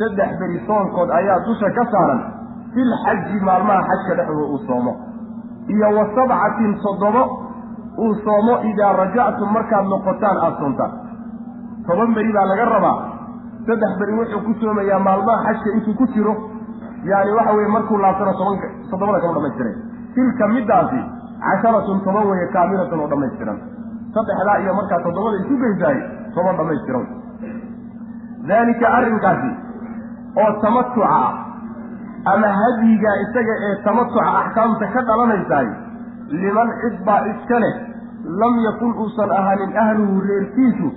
saddex 0.00 0.30
beri 0.40 0.58
soonkood 0.66 1.10
ayaa 1.20 1.38
dusha 1.46 1.70
ka 1.78 1.84
saaran. 1.92 2.20
Filxaji 2.74 3.38
maalmaha 3.48 3.82
xajka 3.90 4.14
dhexdooda 4.18 4.46
uu 4.54 4.58
soomo. 4.66 4.92
Iyo 5.74 5.88
wa 5.96 6.04
sabcatin 6.16 6.74
toddobo 6.82 7.22
uu 8.04 8.14
soomo 8.24 8.54
idaa 8.70 8.92
rajactum 9.00 9.48
markaad 9.56 9.86
noqotaan 9.92 10.36
aada 10.44 10.56
soontaan. 10.60 10.92
Toban 11.86 12.14
beri 12.14 12.32
baa 12.36 12.46
laga 12.50 12.64
rabaa. 12.74 12.98
Saddex 13.66 13.92
beri 14.00 14.12
wuxuu 14.18 14.40
ku 14.46 14.52
soomayaa 14.60 14.98
maalmaha 15.08 15.42
xajka 15.48 15.68
intuu 15.76 15.94
ku 16.00 16.06
jiro 16.14 16.34
yaani 17.10 17.30
waxa 17.38 17.52
weye 17.58 17.68
markuu 17.76 17.98
laabtano 18.04 18.32
tobanka 18.40 18.68
toddobada 18.90 19.20
kama 19.24 19.34
dhamaystiran 19.38 19.74
tilka 20.14 20.48
middaasi 20.54 21.00
casharatun 21.44 22.00
toban 22.06 22.26
weeye 22.30 22.46
kaamilatun 22.54 23.00
oo 23.04 23.08
dhammaystiran. 23.12 23.58
Saddexdaa 24.14 24.56
iyo 24.62 24.72
markaa 24.78 25.00
toddobada 25.06 25.36
isu 25.42 25.54
geysaay 25.62 25.98
toban 26.34 26.56
dhammaystiran. 26.60 27.06
Daalika 28.48 28.86
arrinkaasi 28.98 29.50
oo 30.42 30.50
tamatuca 30.62 31.08
ah 31.20 31.30
ama 32.32 32.48
hadyigaa 32.60 33.16
isaga 33.24 33.54
ee 33.68 33.74
tamatuca 33.86 34.24
axkaamta 34.40 34.86
ka 34.94 35.00
dhalanaysaay 35.08 35.68
liman 36.42 36.68
cid 36.82 36.96
baa 37.06 37.20
iska 37.32 37.58
leh 37.64 37.74
lam 38.42 38.54
yakun 38.66 38.92
uusan 39.02 39.30
ahaanin 39.38 39.72
ahluhu 39.84 40.20
reerkiisu 40.28 40.88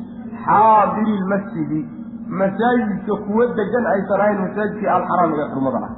xaadiri 0.45 1.13
lmasjidi 1.23 1.81
masaajidka 2.27 3.13
kuwa 3.27 3.45
degan 3.59 3.85
aysan 3.95 4.21
ahayn 4.21 4.39
masaajidkii 4.45 4.87
alxaraam 4.87 5.31
ee 5.33 5.47
xurmada 5.53 5.79
ah. 5.87 5.91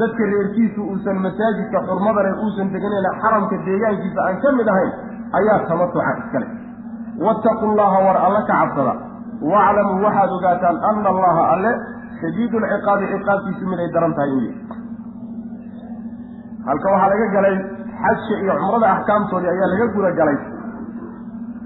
Dadka 0.00 0.22
reerkiisu 0.32 0.80
uusan 0.82 1.18
masaajidka 1.26 1.78
xurmada 1.88 2.22
leh 2.26 2.34
uusan 2.44 2.72
deganayna 2.74 3.10
xaramka 3.22 3.56
deegaankiisa 3.66 4.20
aan 4.26 4.36
ka 4.42 4.52
mid 4.58 4.68
ahayn 4.74 4.92
ayaa 5.38 5.58
tamatuca 5.68 6.12
iskale 6.20 6.46
wattaqu 7.26 7.66
llaha 7.78 7.98
war 8.06 8.16
alla 8.26 8.40
ka 8.48 8.54
cabsada. 8.60 8.94
Waaclamuu 9.52 10.02
waxaad 10.06 10.30
ogaataan 10.38 10.76
ana 10.90 11.08
allaha 11.14 11.42
alle 11.54 11.72
shadiidu 12.20 12.56
lciqaabi 12.64 13.04
ciqaabtiisu 13.12 13.64
miday 13.70 13.88
daran 13.94 14.14
tahay 14.14 14.30
inuu 14.38 14.54
halka 16.66 16.86
waxaa 16.94 17.10
laga 17.12 17.26
galay 17.36 17.56
xajka 18.02 18.34
iyo 18.42 18.54
cumrada 18.60 18.86
axkaamtoodii 18.96 19.50
ayaa 19.54 19.68
laga 19.72 19.86
guda 19.96 20.10
galay. 20.20 20.38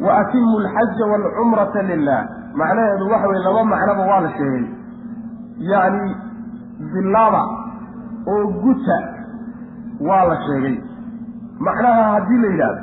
Wa 0.05 0.11
atimu 0.21 0.57
alxaja 0.63 1.05
waalcumrata 1.13 1.83
lilah 1.91 2.21
macnaheedu 2.61 3.05
waxa 3.13 3.29
weye 3.29 3.43
laba 3.47 3.65
macnoba 3.73 4.03
waa 4.11 4.21
la 4.27 4.31
sheegay. 4.39 4.65
Yacni 5.71 6.17
bilaaba 6.93 7.43
oo 8.33 8.47
guta 8.65 8.99
waa 10.09 10.25
la 10.31 10.37
sheegay. 10.47 10.77
Macnaha 11.67 12.03
haddii 12.15 12.39
la 12.45 12.49
yidhaahdo 12.49 12.83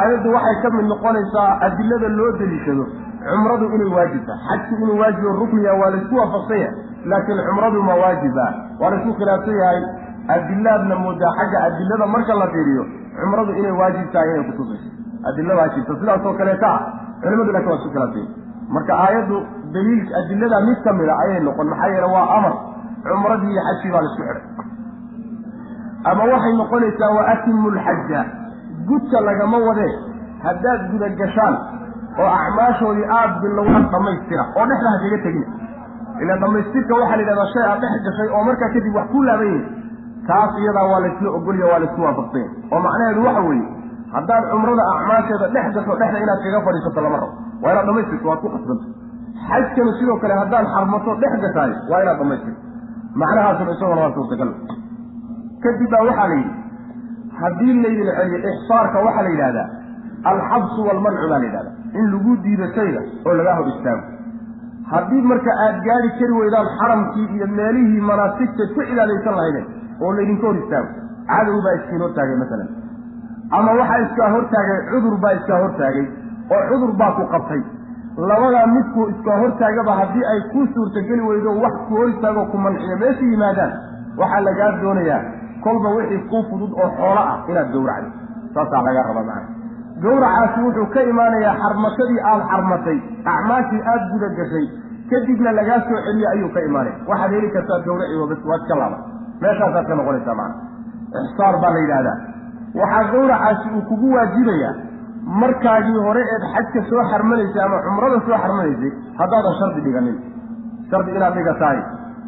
aayaddu 0.00 0.28
waxay 0.36 0.56
ka 0.62 0.70
mid 0.76 0.86
noqonaysaa 0.92 1.48
adilada 1.66 2.08
loo 2.18 2.30
deliishado 2.38 2.84
cumradu 3.26 3.66
inay 3.76 3.90
waajibta 3.96 4.32
xajku 4.48 4.74
inuu 4.82 4.98
waajibo 5.00 5.30
rukniya 5.40 5.72
waa 5.80 5.90
laysku 5.94 6.14
waafaqsan 6.20 6.58
yahay 6.58 6.74
laakiin 7.10 7.38
cumradu 7.48 7.82
ma 7.88 7.94
waajiba. 8.02 8.46
Waa 8.80 8.90
laysku 8.90 9.12
khilaafsan 9.18 9.56
yahay 9.62 9.80
adilaadna 10.34 10.94
moodaa 11.04 11.32
xagga 11.38 11.58
adilada 11.68 12.06
marka 12.14 12.34
la 12.42 12.46
fiiriyo 12.54 12.84
cumradu 13.20 13.52
inay 13.60 13.72
waajib 13.80 14.06
tahay 14.12 14.30
inay 14.34 14.44
kutusayso 14.50 14.90
adila 15.28 15.54
waajibta 15.60 15.92
sidaasoo 16.00 16.34
kaleeta 16.40 16.68
ah. 16.74 16.80
Culimadu 17.22 17.52
laakin 17.52 17.68
waa 17.70 17.78
isku 17.80 17.90
khilaafsan 17.94 18.22
yahay 18.22 18.45
marka 18.74 18.92
aayaddu 19.04 19.36
daliil 19.74 20.04
adilada 20.20 20.60
mid 20.68 20.78
ka 20.86 20.92
mid 21.00 21.08
a 21.08 21.14
ayay 21.24 21.40
noqon 21.48 21.66
maxaa 21.72 21.88
yeele 21.94 22.08
waa 22.14 22.26
amar. 22.38 22.54
Cumradii 23.06 23.52
iyo 23.54 23.62
xajkii 23.68 23.90
baa 23.94 24.02
la 24.04 24.08
isku 24.10 24.22
xidhay. 24.22 24.42
Ama 26.10 26.22
waxay 26.32 26.52
noqonaysaa 26.60 27.10
wa 27.16 27.22
atimu 27.32 27.70
lxaja 27.76 28.20
gudka 28.88 29.20
lagama 29.28 29.58
wadee 29.68 29.92
haddaad 30.46 30.80
guda 30.92 31.08
gashaan 31.20 31.54
oo 32.20 32.28
acmaashoodii 32.40 33.06
aada 33.18 33.34
bilowda 33.44 33.80
dhammaystira 33.94 34.44
oo 34.56 34.66
dhexda 34.70 34.90
ha 34.92 34.98
kaga 35.04 35.18
tegin. 35.26 35.46
Ila 36.22 36.36
dhammaystirka 36.42 36.94
waxaa 37.00 37.16
la 37.16 37.22
yidhahdaa 37.22 37.48
shay 37.54 37.64
aad 37.70 37.80
dhex 37.84 37.94
gashay 38.08 38.28
oo 38.36 38.42
markaa 38.48 38.70
kadib 38.74 38.94
wax 38.98 39.06
ku 39.12 39.22
laaban 39.28 39.46
yahay 39.46 39.64
taas 40.28 40.52
iyadaa 40.62 40.86
waa 40.92 41.00
laysla 41.06 41.30
ogolya 41.38 41.66
waa 41.72 41.78
laysku 41.82 42.00
waafaqsanya 42.06 42.48
oo 42.72 42.80
macnaheedu 42.86 43.24
waxa 43.28 43.42
weeye 43.48 43.66
haddaad 44.16 44.44
cumrada 44.52 44.84
acmaasheeda 44.94 45.46
dhex 45.54 45.66
gasho 45.76 45.94
dhexda 46.00 46.18
inaad 46.24 46.40
kaga 46.46 46.60
fadhiisato 46.66 47.00
lama 47.06 47.16
rabo. 47.22 47.34
Waa 47.62 47.72
inaad 47.74 47.86
dhamaystirto 47.90 48.26
waad 48.30 48.40
ku 48.44 48.48
qasbanta 48.54 48.86
xajkana 49.48 49.92
sidoo 50.00 50.16
kale 50.22 50.34
haddaad 50.42 50.66
xarmato 50.74 51.10
dhex 51.22 51.32
gashaay 51.44 51.72
waa 51.90 52.00
inaad 52.04 52.18
dhamaystirto 52.22 52.60
macnahaasuna 53.22 53.70
isaguna 53.76 54.00
waa 54.04 54.14
suurtagal. 54.18 54.50
Kadib 55.64 55.90
baa 55.94 56.02
waxaa 56.08 56.28
la 56.32 56.36
yidhi 56.40 56.54
haddii 57.40 57.74
laydin 57.84 58.08
celiyo 58.18 58.38
ixsaarka 58.52 58.98
waxaa 59.06 59.24
la 59.26 59.30
yidhahdaa 59.34 59.66
alxabsu 60.32 60.80
walmancu 60.88 61.26
baa 61.32 61.38
la 61.42 61.46
yidhahdaa 61.48 61.74
in 62.00 62.04
lagu 62.12 62.32
diido 62.44 62.66
shayga 62.76 63.00
oo 63.26 63.34
lagaa 63.40 63.54
hor 63.58 63.68
istaago. 63.74 64.04
Haddii 64.92 65.22
marka 65.30 65.52
aad 65.66 65.76
gaadi 65.88 66.08
kari 66.18 66.34
weydaan 66.40 66.68
xaramkii 66.78 67.26
iyo 67.36 67.46
meelihii 67.58 68.02
manaasigtayd 68.10 68.70
ku 68.76 68.80
cibaadaysan 68.90 69.34
lahaydeen 69.38 69.66
oo 70.04 70.10
laydinka 70.18 70.46
hor 70.48 70.56
istaago 70.62 70.88
cadow 71.30 71.56
baa 71.66 71.74
iskiin 71.78 72.02
hortaagay 72.06 72.36
masalan 72.42 72.68
ama 73.58 73.72
waxaa 73.80 73.98
iskaa 74.06 74.30
hortaagay 74.34 74.78
cudur 74.90 75.16
baa 75.22 75.32
iskaa 75.38 75.58
hortaagay 75.64 76.06
oo 76.54 76.62
cudur 76.70 76.92
baa 77.00 77.12
ku 77.18 77.24
qabtay. 77.34 77.62
Labadaa 78.28 78.66
midkuu 78.74 79.06
iskaa 79.12 79.38
hortaagaba 79.42 79.92
haddii 80.00 80.24
ay 80.32 80.40
ku 80.52 80.66
suurtageli 80.74 81.22
weydo 81.28 81.50
wax 81.64 81.74
ku 81.88 81.96
hor 81.98 82.08
istaagoo 82.14 82.46
ku 82.52 82.56
manciyo 82.64 82.96
meesha 83.02 83.24
yimaadaan 83.32 83.72
waxaa 84.20 84.40
lagaa 84.46 84.70
doonayaa 84.82 85.20
kolba 85.64 85.88
wixii 85.96 86.22
kuu 86.30 86.42
fudud 86.50 86.72
oo 86.82 86.88
xoolo 86.98 87.20
ah 87.32 87.38
inaad 87.50 87.68
gowracdo. 87.74 88.08
Saasaa 88.54 88.82
lagaa 88.88 89.04
rabaa 89.10 89.24
macana 89.30 89.48
gowracaasi 90.04 90.60
wuxuu 90.66 90.86
ka 90.94 91.00
imaanayaa 91.12 91.54
xarmatadii 91.62 92.20
aada 92.30 92.44
xarmatay 92.52 92.98
acmaashii 93.34 93.82
aada 93.92 94.06
guda 94.12 94.28
gashay 94.38 94.66
kadibna 95.10 95.52
lagaa 95.58 95.80
soo 95.88 96.00
celiyo 96.06 96.28
ayuu 96.34 96.50
ka 96.56 96.60
imaanaya. 96.68 96.96
Waxaad 97.10 97.30
heli 97.36 97.50
kartaa 97.50 97.78
bas 98.30 98.42
waad 98.50 98.62
ka 98.70 98.74
laaba 98.80 98.98
meeshaasaad 99.42 99.86
ka 99.90 99.94
noqonaysaa 100.00 100.34
macana 100.40 101.24
ixsaar 101.26 101.54
baa 101.62 101.72
la 101.76 101.80
yidhaahdaa 101.84 102.16
waxaa 102.80 103.04
gowracaasi 103.12 103.68
uu 103.76 103.82
kugu 103.90 104.08
waajibayaa 104.16 104.74
markaagii 105.42 105.98
hore 106.06 106.22
eed 106.34 106.44
xajka 106.54 106.80
soo 106.90 107.02
xarmanaysay 107.12 107.62
ama 107.66 107.78
cumrada 107.86 108.18
soo 108.26 108.38
xarmanaysay 108.42 108.90
haddaadan 109.20 109.54
shardi 109.60 109.80
dhiganin. 109.86 110.16
Shardi 110.90 111.10
inaad 111.16 111.34
dhigatahay. 111.38 111.78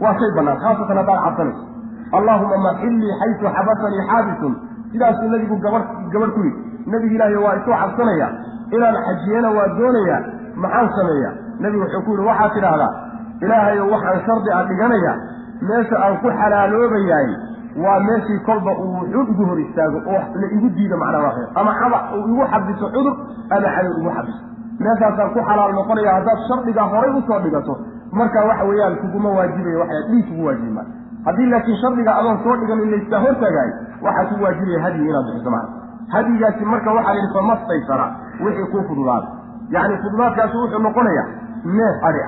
Waa 0.03 0.14
shay 0.20 0.30
bannaan 0.36 0.59
khaasatan 0.64 0.96
haddaad 1.01 1.20
cabsanayso 1.26 1.62
allaahuma 2.18 2.57
maxillii 2.66 3.12
xaysu 3.20 3.46
xabasanii 3.57 4.03
xaabisun 4.11 4.53
sidaasuu 4.92 5.28
nebigu 5.34 5.57
gabadh 5.64 5.86
gabadh 6.12 6.32
ku 6.36 6.40
yidhi 6.46 6.61
nebigu 6.92 7.14
ilaahay 7.16 7.38
waa 7.46 7.55
isoo 7.61 7.76
cabsanaya. 7.82 8.28
Inaan 8.76 8.96
xajiyana 9.07 9.49
waa 9.57 9.68
doonayaa 9.78 10.20
maxaan 10.62 10.88
sameeya 10.99 11.30
nebigu 11.62 11.82
wuxuu 11.84 12.03
ku 12.07 12.11
yidhi 12.14 12.26
waxaad 12.30 12.53
tidhaahdaa 12.57 12.92
ilaahayow 13.44 13.86
waxaan 13.94 14.20
shardi 14.26 14.51
a 14.59 14.61
dhiganaya. 14.70 15.12
Meesha 15.68 15.96
aan 16.05 16.16
ku 16.22 16.28
xalaaloobayaay 16.40 17.28
waa 17.85 18.01
meeshii 18.01 18.39
kolba 18.47 18.73
uu 18.85 18.93
wuxuun 19.01 19.27
igu 19.33 19.45
hor 19.51 19.61
istaago 19.61 19.99
oo 20.14 20.23
la 20.41 20.47
igu 20.57 20.69
diido 20.77 20.97
macnaa 20.97 21.23
waa 21.27 21.47
ama 21.61 21.73
caba 21.81 21.99
uu 22.16 22.27
igu 22.33 22.45
xabiso 22.53 22.87
cudur 22.95 23.14
ama 23.51 23.69
cadow 23.77 23.93
igu 24.01 24.11
xabiso 24.16 24.41
meeshaasaan 24.85 25.31
ku 25.35 25.41
xalaal 25.49 25.73
noqonaya 25.79 26.14
haddaad 26.19 26.39
shardigaa 26.49 26.89
horay 26.93 27.11
u 27.19 27.23
soo 27.29 27.39
dhigato 27.45 27.75
marka 28.12 28.45
waxa 28.51 28.64
weeyaan 28.71 28.97
kuguma 29.03 29.29
waajibaya 29.39 29.79
waxay 29.83 30.03
dhiig 30.11 30.27
kugu 30.29 30.45
waajibi 30.47 30.73
maa 30.79 30.87
haddii 31.27 31.47
laakiin 31.53 31.77
shardiga 31.83 32.12
adoon 32.21 32.39
soo 32.45 32.57
dhigan 32.61 32.81
in 32.85 32.91
layskaa 32.95 33.21
hortaagaay 33.27 33.71
waxaa 34.07 34.25
ku 34.31 34.43
waajibaya 34.45 34.81
hadyi 34.87 35.09
inaad 35.11 35.27
bixiso 35.31 35.51
macna 35.51 35.69
hadyigaasi 36.14 36.64
marka 36.64 36.91
waxaa 36.99 37.14
la 37.14 37.21
yidhi 37.21 37.35
famastaysara 37.39 38.07
wixii 38.45 38.66
kuu 38.73 38.83
fududaada. 38.89 39.29
Yacni 39.75 39.97
fududaadkaasi 40.03 40.57
wuxuu 40.57 40.79
noqonaya 40.87 41.25
neef 41.64 41.97
adhi 42.09 42.23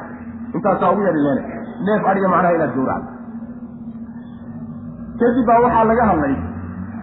intaasaa 0.55 0.91
ugu 0.93 1.03
yari 1.09 1.21
leena 1.27 1.43
neef 1.87 2.03
adhiga 2.11 2.29
macnaha 2.35 2.55
inaad 2.55 2.75
gowracdo 2.75 3.09
kadib 5.21 5.47
baa 5.51 5.61
waxaa 5.65 5.85
laga 5.91 6.05
hadlay 6.11 6.35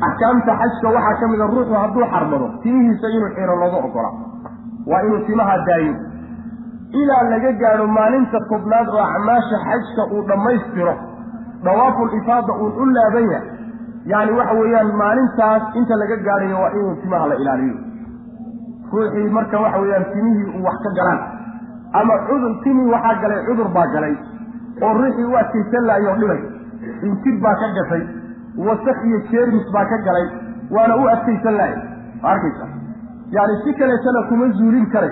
axkaamta 0.08 0.52
xajka 0.62 0.88
waxaa 0.96 1.16
ka 1.22 1.26
mid 1.34 1.42
a 1.42 1.48
ruuxu 1.54 1.74
hadduu 1.84 2.06
xarmado 2.14 2.48
timihiisa 2.64 3.08
inuu 3.16 3.32
xiro 3.38 3.56
looga 3.64 3.80
ogola 3.88 4.12
waa 4.92 5.02
inuu 5.08 5.22
timaha 5.28 5.56
daayo. 5.68 5.94
Ilaa 7.02 7.24
laga 7.32 7.52
gaadho 7.62 7.86
maalinta 7.98 8.40
tobnaad 8.50 8.88
oo 8.96 9.04
acmaasha 9.08 9.58
xajka 9.68 10.04
uu 10.14 10.22
dhammaystiro 10.30 10.94
dawaaful 11.66 12.12
ifaada 12.20 12.54
uun 12.64 12.74
u 12.82 12.86
laaban 12.98 13.26
yahay. 13.34 13.50
Yacni 14.12 14.32
waxa 14.40 14.54
weeyaan 14.60 14.92
maalintaas 15.02 15.64
inta 15.80 15.96
laga 16.02 16.18
gaadhayo 16.28 16.58
waa 16.64 16.72
inuu 16.78 16.96
timaha 17.02 17.26
la 17.32 17.36
ilaaliyo. 17.42 17.76
Ruuxii 18.94 19.30
marka 19.38 19.60
waxa 19.64 19.80
weeyaan 19.84 20.06
timihii 20.14 20.48
uu 20.58 20.64
wax 20.68 20.78
ka 20.86 20.90
galaan. 21.00 21.20
Ama 22.00 22.14
cudur 22.28 22.54
timii 22.64 22.90
waxaa 22.94 23.16
galay 23.22 23.40
cudur 23.48 23.70
baa 23.76 23.88
galay. 23.96 24.16
Oo 24.84 24.94
ruuxii 25.00 25.28
u 25.32 25.36
adkaysan 25.42 25.84
laayoo 25.90 26.16
dhibay 26.22 26.42
injir 27.10 27.36
baa 27.44 27.56
ka 27.62 27.68
gashay 27.78 28.04
wasak 28.68 28.98
iyo 29.08 29.20
jeermis 29.32 29.68
baa 29.76 29.86
ka 29.92 29.98
galay 30.08 30.28
waana 30.76 30.96
u 30.98 31.08
adkaysan 31.14 31.56
laayay 31.58 31.82
arkaysa. 32.32 32.66
Yacni 33.36 33.56
si 33.64 33.74
kaleetana 33.80 34.22
kuma 34.30 34.48
zuulin 34.58 34.86
karay. 34.94 35.12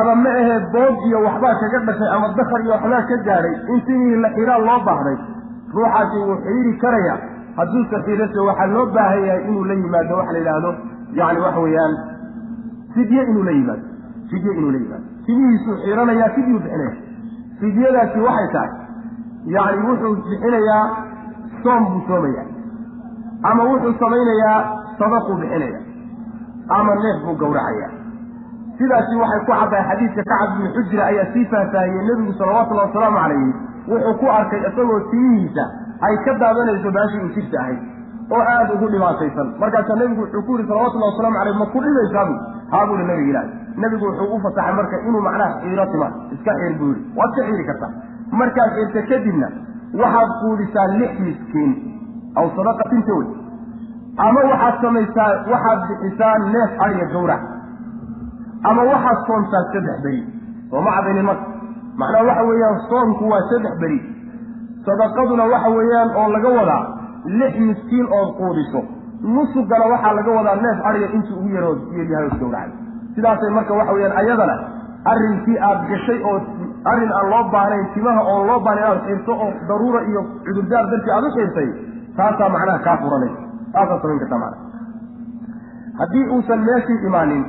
Ama 0.00 0.14
ma 0.14 0.30
ahee 0.40 0.58
bood 0.72 0.96
iyo 1.08 1.18
waxbaa 1.26 1.54
kaga 1.62 1.78
dhashay 1.88 2.10
ama 2.16 2.28
dakar 2.38 2.60
iyo 2.64 2.72
waxbaa 2.76 3.02
ka 3.10 3.16
gaadhay 3.26 3.54
in 3.94 4.20
la 4.22 4.28
xiraan 4.36 4.64
loo 4.68 4.80
baahday. 4.88 5.16
Ruuxaasi 5.74 6.16
wuu 6.26 6.36
xiiri 6.44 6.72
karaya. 6.82 7.14
Hadduuse 7.56 7.96
xiirase 8.06 8.38
waxaa 8.48 8.66
loo 8.74 8.86
baahan 8.94 9.24
yahay 9.28 9.42
inuu 9.48 9.64
la 9.64 9.74
yimaado 9.74 10.16
waxa 10.20 10.32
la 10.32 10.38
yidhaahdo. 10.38 10.70
Yacni 11.20 11.40
waxa 11.46 11.60
weeyaan 11.60 11.94
fidye 12.94 13.22
inuu 13.30 13.42
la 13.42 13.50
yimaado. 13.58 13.84
Fidye 14.30 14.52
inuu 14.58 14.70
la 14.70 14.78
yimaado. 14.78 15.04
Timihiisuu 15.26 15.76
xiiranayaa 15.84 16.28
fidyuu 16.36 16.60
bixinaya. 16.64 16.92
Fidyadaasi 17.60 18.18
waxay 18.26 18.48
tahay 18.52 18.70
yacni 19.54 19.82
wuxuu 19.88 20.14
bixinayaa 20.16 20.84
soom 21.62 21.82
buu 21.92 22.02
soomayaa. 22.08 22.46
Ama 23.50 23.62
wuxuu 23.70 23.94
samaynayaa 24.02 24.58
sadaquu 24.98 25.34
bixinaya 25.42 25.80
ama 26.78 26.94
neef 27.02 27.18
buu 27.26 27.34
gowracayaa. 27.42 27.90
Sidaasi 28.78 29.16
waxay 29.22 29.40
ku 29.46 29.52
caddahay 29.52 29.84
xadiidka 29.90 30.22
kacab 30.30 30.50
bni 30.58 30.68
xujra 30.76 31.04
ayaa 31.10 31.26
sii 31.32 31.44
faahfaahiyey 31.52 32.04
nebigu 32.08 32.32
salawatullahi 32.40 32.88
wasalaamu 32.88 33.18
calayhi 33.22 33.50
wuxuu 33.90 34.14
ku 34.20 34.26
arkay 34.38 34.60
isagoo 34.68 35.00
timihiisa 35.10 35.64
ay 36.06 36.14
ka 36.26 36.32
daadanayso 36.42 36.90
baashii 36.96 37.20
injirta 37.26 37.58
ahayd 37.62 37.80
oo 38.36 38.40
aada 38.52 38.72
ugu 38.76 38.88
dhibaataysan. 38.94 39.48
Markaasaa 39.60 39.96
nebigu 40.02 40.22
wuxuu 40.24 40.42
ku 40.46 40.52
yihi 40.56 40.68
salawatullahi 40.70 41.12
waslamu 41.12 41.36
caleyh 41.38 41.56
ma 41.60 41.66
ku 41.74 41.78
dhibaysaabu 41.86 42.34
haa 42.72 42.86
buuhi 42.88 43.04
nabiga 43.10 43.30
ilaahi 43.30 43.50
nebigu 43.84 44.04
wuxuu 44.08 44.28
u 44.36 44.40
fasaxay 44.46 44.74
marka 44.80 44.96
inuu 45.08 45.22
macnaha 45.28 45.60
xiiro 45.62 45.86
tima 45.92 46.08
iska 46.36 46.52
xiir 46.60 46.74
buu 46.80 46.90
yihi 46.94 47.18
waad 47.20 47.30
ka 47.38 47.42
xiiri 47.48 47.64
kartaa 47.70 47.92
markaad 48.40 48.70
xirta 48.76 49.02
kadibna 49.10 49.48
waxaad 50.02 50.30
quudisaa 50.42 50.86
lix 51.00 51.12
miskiin 51.26 51.72
aw 52.40 52.46
sadaqatinta 52.56 53.12
wey 53.18 53.26
ama 54.26 54.40
waxaad 54.52 54.76
samaysaa 54.84 55.30
waxaad 55.52 55.80
bixisaa 55.88 56.34
neef 56.54 56.70
ariya 56.84 57.06
gawrac. 57.14 57.42
Ama 58.70 58.82
waxaad 58.92 59.18
soomtaa 59.26 59.62
saddex 59.72 59.96
beri 60.04 60.22
sooma 60.70 60.90
cadaynin 60.96 61.24
marka 61.30 61.46
macnaha 62.00 62.24
waxa 62.28 62.42
weeyaan 62.50 62.78
soomku 62.90 63.24
waa 63.32 63.42
saddex 63.50 63.74
beri. 63.82 63.98
Sadaqaduna 64.86 65.44
waxa 65.52 65.70
weeyaan 65.76 66.10
oo 66.20 66.28
laga 66.34 66.48
wadaa 66.58 66.82
lix 67.40 67.54
miskiin 67.68 68.06
ood 68.18 68.30
quudiso. 68.38 68.80
Nusugana 69.34 69.86
waxaa 69.92 70.12
laga 70.18 70.30
wadaa 70.38 70.56
neef 70.64 70.78
ariya 70.88 71.08
intuu 71.16 71.36
ugu 71.40 71.48
yarood 71.56 71.80
yaryahay 71.98 72.26
ood 72.30 72.38
gawracay 72.40 72.70
sidaasay 73.14 73.50
marka 73.58 73.74
waxa 73.80 73.92
weeyaan 73.96 74.16
ayadana 74.22 74.56
arrinkii 75.12 75.58
aad 75.68 75.80
gashay 75.90 76.18
oo 76.30 76.38
arrin 76.90 77.12
aan 77.18 77.26
loo 77.32 77.42
baahnayn 77.54 77.86
timaha 77.94 78.22
oon 78.32 78.46
loo 78.50 78.60
baahnayn 78.66 78.86
inaad 78.86 79.00
xiirto 79.06 79.32
oo 79.44 79.50
daruura 79.68 80.00
iyo 80.10 80.20
cudurdaar 80.46 80.84
dartii 80.92 81.12
aad 81.16 81.24
u 81.28 81.30
xiirtay 81.36 81.68
taasaa 82.16 82.48
macnaha 82.54 82.78
kaa 82.86 82.96
furanaysa 83.02 83.40
taasaa 83.74 83.98
samayn 84.02 84.18
kartaa 84.22 84.38
macnaha. 84.44 84.70
Haddii 86.00 86.24
uusan 86.34 86.60
meeshii 86.68 86.98
imaanin 87.08 87.42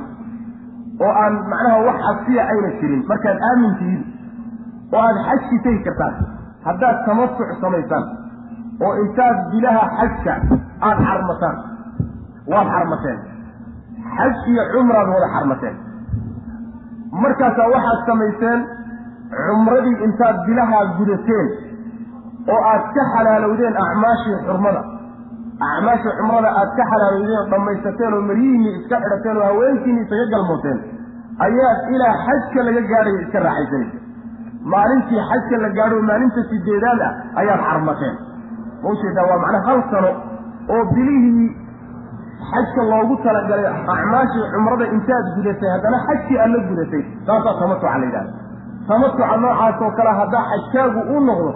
oo 1.04 1.12
aan 1.22 1.34
macnaha 1.52 1.78
wax 1.88 1.98
xabsiya 2.08 2.42
ayna 2.52 2.70
jirin 2.80 3.02
markaad 3.10 3.38
aamin 3.50 3.74
tihiin 3.80 4.02
oo 4.94 5.00
aada 5.06 5.20
xajkii 5.28 5.60
tegi 5.66 5.80
kartaan 5.88 6.14
haddaad 6.66 6.98
tamasuc 7.06 7.48
samaysaan 7.64 8.04
oo 8.86 8.92
intaad 9.04 9.36
bilaha 9.52 9.82
xajka 10.00 10.34
aada 10.88 11.02
xarmataan 11.10 11.56
waad 12.52 12.68
xarmateen. 12.76 13.18
Xaj 14.16 14.34
iyo 14.52 14.62
cumraad 14.72 15.08
wada 15.14 15.28
xarmateen. 15.34 15.76
Markaasaa 17.24 17.68
waxaad 17.74 18.00
samayseen 18.10 18.60
cumradii 19.46 19.96
intaad 20.06 20.36
bilahaa 20.46 20.84
gudateen 20.98 21.46
oo 22.54 22.60
aad 22.72 22.84
ka 22.96 23.02
xalaalowdeen 23.14 23.76
acmaashii 23.86 24.36
xurmada. 24.46 24.82
Acmaashii 25.70 26.14
cumrada 26.20 26.50
aad 26.60 26.70
ka 26.78 26.84
xalaalowdeen 26.92 27.38
oo 27.42 27.46
dhammaysateen 27.52 28.12
oo 28.18 28.22
maryihiinni 28.30 28.70
iska 28.78 28.96
xidhateen 29.04 29.36
oo 29.40 29.46
haweenkiinni 29.50 30.02
isaga 30.06 30.26
galmooteen 30.34 30.78
ayaad 31.46 31.78
ilaa 31.94 32.14
xajka 32.26 32.60
laga 32.68 32.82
gaadhayo 32.92 33.18
iska 33.24 33.38
raaxaysanaysa 33.46 33.98
maalintii 34.74 35.22
xajka 35.30 35.56
la 35.64 35.68
gaadho 35.78 35.96
maalinta 36.10 36.40
sideedaad 36.50 37.00
ah 37.08 37.12
ayaad 37.40 37.60
xarmateen. 37.70 38.14
Ma 38.82 38.88
u 38.92 38.96
jeedaa 39.02 39.26
waa 39.30 39.38
macnaa 39.44 39.64
hal 39.68 39.80
sano 39.92 40.10
oo 40.74 40.82
bilihii 40.94 41.48
xajka 42.50 42.82
loogu 42.92 43.14
talagalay 43.24 43.66
acmaashii 43.96 44.46
cumrada 44.54 44.84
intaad 44.96 45.26
gudatay 45.36 45.70
haddana 45.74 45.98
xajkii 46.06 46.38
aad 46.44 46.50
la 46.56 46.62
gudatay. 46.70 47.02
Taasaa 47.26 47.54
tamatuca 47.60 47.98
la 48.02 48.06
yidhahda 48.08 48.32
tamatuca 48.88 49.36
noocaas 49.42 49.76
oo 49.84 49.90
kale 49.98 50.10
haddaa 50.20 50.44
xajkaagu 50.50 51.00
u 51.16 51.20
noqdo 51.28 51.50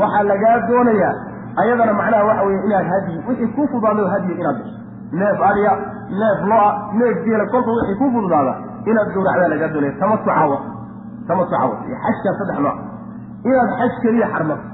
waxaa 0.00 0.24
lagaa 0.30 0.56
doonayaa 0.68 1.14
ayadana 1.62 1.92
macnaha 2.00 2.24
waxa 2.28 2.44
weeye 2.48 2.62
inaad 2.66 2.86
hadiyi 2.92 3.18
wixii 3.28 3.50
ku 3.56 3.62
fudaado 3.72 4.02
hadiyi 4.14 4.34
inaad 4.40 4.58
gasho. 4.62 4.78
Neef 5.20 5.38
adya 5.50 5.72
neef 6.20 6.38
lo'a 6.50 6.68
neef 6.98 7.16
geela 7.26 7.44
kolka 7.52 7.70
wixii 7.78 7.98
ku 8.00 8.06
fududaada 8.14 8.52
inaad 8.90 9.08
gawracdaa 9.14 9.48
lagaa 9.54 9.70
doonaya 9.74 9.94
tamatuca 10.00 10.44
wa 10.52 10.58
tamatuca 11.28 11.56
iyo 11.88 11.96
xajkaa 12.04 12.34
saddex 12.38 12.58
nooc. 12.66 12.78
Inaad 13.48 13.70
xaj 13.78 13.92
keliya 14.02 14.26
xarmato 14.34 14.64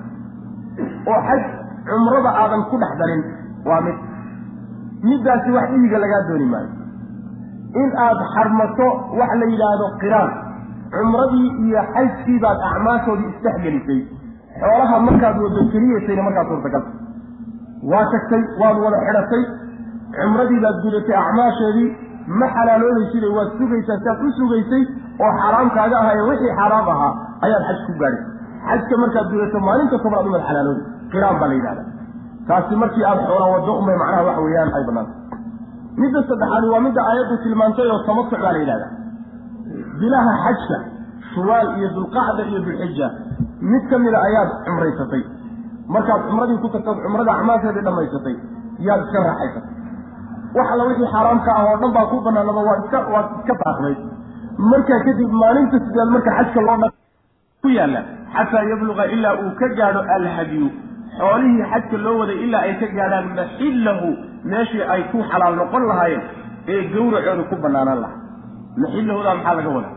oo 1.12 1.20
xaj 1.28 1.42
cumrada 1.88 2.30
aadan 2.42 2.62
ku 2.70 2.76
dhex 2.82 2.92
darin 3.00 3.22
waa 3.68 3.80
mid. 3.86 3.96
Middaasi 5.08 5.50
wax 5.56 5.68
dhiiga 5.72 5.98
lagaa 6.04 6.22
dooni 6.28 6.46
maayo. 6.52 6.70
In 7.82 7.90
aad 8.06 8.20
xarmato 8.34 8.86
wax 9.20 9.30
la 9.40 9.46
yidhaahdo 9.52 9.86
qiraan 10.00 10.30
cumradii 10.94 11.48
iyo 11.66 11.80
xajkii 11.94 12.38
baad 12.44 12.58
acmaashoodii 12.70 13.28
isdhexgelisay. 13.32 14.00
Xoolaha 14.60 14.96
markaad 15.08 15.36
wado 15.44 15.60
keliyaysayna 15.72 16.22
markaad 16.28 16.46
suurtagalta 16.52 16.90
waa 17.92 18.04
tagtay 18.14 18.42
waad 18.62 18.76
wada 18.84 18.98
xidhatay. 19.06 19.42
Cumradii 20.16 20.60
baad 20.64 20.76
gudatay 20.84 21.16
acmaasheedii 21.24 21.88
ma 22.40 22.46
xalaaloobaysida 22.56 23.28
waad 23.36 23.50
sugaysaa 23.58 23.98
siaad 24.04 24.20
u 24.26 24.32
sugaysay 24.38 24.82
oo 25.24 25.30
xaaraamkaaga 25.40 25.96
ahaye 26.02 26.22
wixii 26.30 26.52
xaaraam 26.58 26.88
ahaa 26.94 27.12
ayaad 27.46 27.64
xaj 27.68 27.78
ku 27.86 27.92
gaadhay. 28.02 28.22
Xajka 28.68 28.94
markaad 29.02 29.26
gudato 29.32 29.58
maalinta 29.68 29.96
tobnaad 30.04 30.26
umaad 30.30 30.44
xalaaloobi 30.48 30.82
qiraan 31.12 31.36
baa 31.40 31.48
la 31.50 31.54
yidhahda 31.58 31.82
taasi 32.48 32.74
markii 32.82 33.04
aada 33.10 33.22
xoola 33.30 33.46
wado 33.54 33.72
unbay 33.80 33.96
macnaha 34.02 34.22
waxa 34.28 34.42
weeyaan 34.46 34.70
ay 34.78 34.84
banaanta 34.88 35.14
midda 36.02 36.20
saddexaadi 36.30 36.66
waa 36.74 36.80
midda 36.86 37.00
aayaddu 37.10 37.36
tilmaantay 37.44 37.88
oo 37.94 37.98
tamatuc 38.08 38.40
baa 38.44 38.52
la 38.56 38.60
yidhahda 38.62 38.86
bilaha 40.00 40.32
xajka 40.44 40.76
shuwaal 41.34 41.68
iyo 41.78 41.88
dulqacda 41.96 42.42
iyo 42.50 42.60
dulxija 42.66 43.06
mid 43.70 43.82
ka 43.90 43.96
mida 44.04 44.18
ayaad 44.28 44.50
cumraysatay. 44.66 45.22
Markaad 45.94 46.20
cumradii 46.28 46.58
ku 46.62 46.68
tagtood 46.74 46.98
cumrada 47.04 47.32
acmaasheedii 47.38 47.84
dhammaysatay 47.88 48.34
yaad 48.86 49.00
iska 49.06 49.18
raaxaysatay. 49.26 49.72
Wax 50.56 50.66
alla 50.74 50.84
wixii 50.90 51.10
xaaraamka 51.14 51.50
ah 51.58 51.64
oo 51.70 51.76
dhan 51.82 51.92
baa 51.96 52.06
ku 52.12 52.16
banaanaba 52.26 52.60
waad 52.68 52.80
iska 52.84 52.98
waad 53.14 53.26
iska 53.40 53.54
daaqnayd 53.64 53.98
markaa 54.72 55.00
kadib 55.06 55.30
maalinta 55.42 55.76
sideed 55.84 56.10
marka 56.14 56.30
xajka 56.38 56.60
loo 56.68 56.76
dha 56.82 56.88
ku 57.62 57.68
yaalla 57.78 58.00
xataa 58.36 58.64
yabluqa 58.72 59.04
ilaa 59.16 59.34
uu 59.44 59.52
ka 59.60 59.66
gaadho 59.78 60.00
alhadyu. 60.16 60.66
Xoolihii 61.18 61.64
xajka 61.72 61.96
loo 62.04 62.16
waday 62.22 62.38
ilaa 62.46 62.62
ay 62.68 62.74
ka 62.82 62.86
gaadhaan 62.98 63.26
maxillahu 63.38 64.08
meeshii 64.52 64.84
ay 64.94 65.02
ku 65.12 65.18
xalaal 65.30 65.54
noqon 65.60 65.84
lahaayeen 65.90 66.22
ee 66.74 66.80
gawracooda 66.94 67.44
ku 67.50 67.56
banaanaan 67.64 68.00
lahaa 68.04 68.19
maxillahoodaa 68.76 69.34
maxaa 69.34 69.54
laga 69.54 69.70
wadaa 69.76 69.94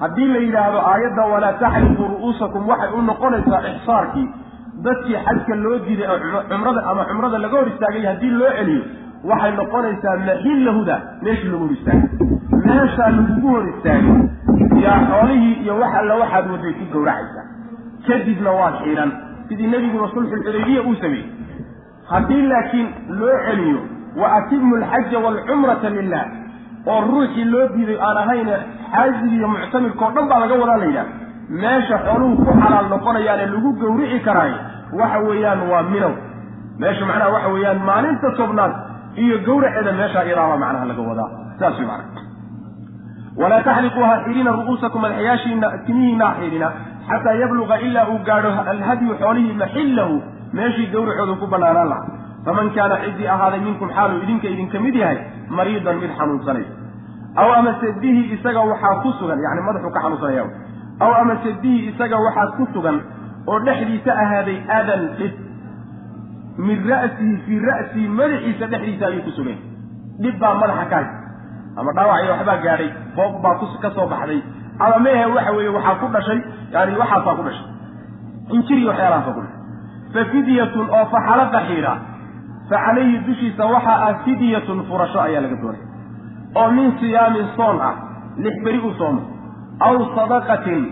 haddii 0.00 0.28
la 0.34 0.38
yidhaahdo 0.46 0.78
aayadda 0.92 1.24
walaa 1.32 1.52
taxliquu 1.62 2.04
ru'uusakum 2.12 2.68
waxay 2.68 2.90
u 2.98 3.02
noqonaysaa 3.10 3.60
ixsaarkii 3.72 4.26
dadkii 4.84 5.18
xajka 5.26 5.54
loo 5.64 5.78
diiday 5.86 6.08
oo 6.14 6.42
cumrada 6.50 6.80
ama 6.90 7.04
cumrada 7.10 7.38
laga 7.44 7.56
hor 7.58 7.68
istaagay 7.72 8.04
haddii 8.10 8.30
loo 8.40 8.52
celiyo 8.58 8.82
waxay 9.30 9.52
noqonaysaa 9.60 10.16
maxillahuda 10.28 10.96
meeshii 11.22 11.48
lagu 11.52 11.64
hor 11.64 11.72
istaagay 11.78 12.08
meeshaa 12.68 13.10
lagugu 13.18 13.48
hor 13.54 13.64
istaagay 13.72 14.16
yaa 14.84 14.98
xoolihii 15.10 15.54
iyo 15.64 15.74
wax 15.82 15.94
alla 16.02 16.14
waxaad 16.22 16.50
waday 16.54 16.72
ku 16.80 16.84
gawracaysaa 16.94 17.46
kadibna 18.08 18.50
waad 18.60 18.74
xidhan 18.84 19.10
sidii 19.48 19.66
nebiguba 19.74 20.08
sulxulxudaybiya 20.14 20.82
uu 20.88 20.94
sameeyey 20.94 21.28
haddii 22.12 22.42
laakiin 22.52 22.88
loo 23.20 23.36
celiyo 23.46 23.80
wa 24.20 24.32
atimu 24.38 24.76
alxaja 24.76 25.18
waalcumrata 25.24 25.90
lilah 25.90 26.24
oo 26.92 27.00
ruuxii 27.10 27.44
loo 27.52 27.66
diiday 27.74 27.98
aan 28.08 28.16
ahayne 28.22 28.56
xaajig 28.94 29.32
iyo 29.38 29.48
muctamirka 29.54 30.04
oo 30.06 30.12
dhan 30.16 30.26
baa 30.30 30.40
laga 30.44 30.54
wadaa 30.62 30.78
la 30.82 30.86
yidhaha 30.90 31.08
meesha 31.62 31.96
xooluhu 32.06 32.34
ku 32.46 32.52
xalaal 32.62 32.86
noqonayaane 32.94 33.46
lagu 33.54 33.70
gawrici 33.82 34.18
karaayo 34.26 34.58
waxa 35.00 35.18
weeyaan 35.28 35.60
waa 35.72 35.82
minow. 35.92 36.12
Meesha 36.82 37.04
macnaha 37.10 37.30
waxa 37.34 37.48
weeyaan 37.54 37.80
maalinta 37.88 38.28
tobnaad 38.40 38.72
iyo 39.22 39.36
gawraceeda 39.46 39.92
meesha 40.00 40.20
iyadaabaa 40.28 40.58
macnaha 40.64 40.84
laga 40.90 41.02
wadaa. 41.10 41.28
Saas 41.60 41.76
way 41.80 41.86
macna 41.92 42.20
walaa 43.40 43.62
taxliquu 43.68 44.00
ha 44.08 44.14
xidhina 44.26 44.50
ru'uusakum 44.58 45.00
madaxyaashiina 45.04 45.68
timihiina 45.86 46.26
ha 46.30 46.34
xidhina 46.40 46.68
xataa 47.10 47.34
yabluqa 47.42 47.76
ilaa 47.86 48.06
uu 48.12 48.18
gaadho 48.28 48.50
alhadyu 48.72 49.12
xoolihii 49.22 49.54
maxillahu 49.62 50.14
meeshii 50.58 50.86
gawracooda 50.94 51.34
ku 51.42 51.46
banaanaan 51.52 51.88
laha 51.92 52.04
faman 52.44 52.70
kaana 52.76 52.96
ciddii 53.04 53.28
ahaaday 53.34 53.60
minkum 53.68 53.88
xaaluu 53.96 54.22
idinka 54.24 54.48
idinka 54.54 54.80
mid 54.86 54.94
yahay 55.02 55.18
mariidan 55.58 55.96
mid 56.02 56.10
xanuunsanay 56.18 56.64
aw 57.42 57.48
amase 57.60 57.88
bihi 58.02 58.22
isaga 58.36 58.60
waxaa 58.72 58.94
ku 59.04 59.12
sugan 59.20 59.38
yani 59.46 59.60
madaxuu 59.68 59.92
ka 59.96 60.00
xanuunsanaya 60.04 60.44
aw 61.04 61.10
amase 61.22 61.50
bihi 61.62 61.78
isaga 61.92 62.16
waxaa 62.26 62.46
ku 62.56 62.64
sugan 62.74 62.96
oo 63.50 63.58
dhexdiisa 63.66 64.12
ahaaday 64.24 64.58
adan 64.78 65.02
dhib 65.18 65.34
min 66.68 66.78
ra'sihi 66.92 67.34
fii 67.46 67.58
ra'sihi 67.70 68.08
madaxiisa 68.20 68.66
dhexdiisa 68.72 69.04
ayuu 69.10 69.22
ku 69.28 69.32
sugan 69.38 69.58
dhib 70.22 70.34
baa 70.42 70.54
madaxa 70.62 70.84
ka 70.92 70.96
hay 71.00 71.08
ama 71.80 71.90
dhaawacyo 71.98 72.32
waxbaa 72.34 72.58
gaadhay 72.66 72.90
boob 73.16 73.34
baa 73.44 73.54
ka 73.84 73.90
soo 73.96 74.06
baxday 74.12 74.40
ama 74.84 74.98
meehe 75.06 75.24
waxa 75.36 75.52
weeye 75.56 75.72
waxaa 75.78 75.96
ku 76.02 76.06
dhashay 76.16 76.40
yani 76.74 76.98
waxaasaa 77.02 77.34
ku 77.38 77.42
dhashay 77.48 77.66
injiri 78.56 78.82
waxyaalahaasa 78.90 79.32
ku 79.36 79.40
dhashay 79.44 79.58
fa 80.14 80.22
fidyatun 80.32 80.86
oo 80.98 81.04
faxalaqa 81.14 81.60
xiidha 81.68 81.92
fa 82.70 82.76
calayhi 82.86 83.18
dushiisa 83.26 83.66
waxaa 83.74 83.98
ah 84.08 84.14
fidyatun 84.24 84.84
furasho 84.88 85.20
ayaa 85.26 85.42
laga 85.46 85.56
doonaya 85.62 85.86
oo 86.60 86.70
min 86.78 86.88
siyaamin 87.00 87.46
soon 87.56 87.80
ah 87.90 87.94
lix 88.44 88.56
beri 88.64 88.78
u 88.88 88.92
soomo 88.98 89.22
aw 89.88 89.94
sadaqatin 90.16 90.82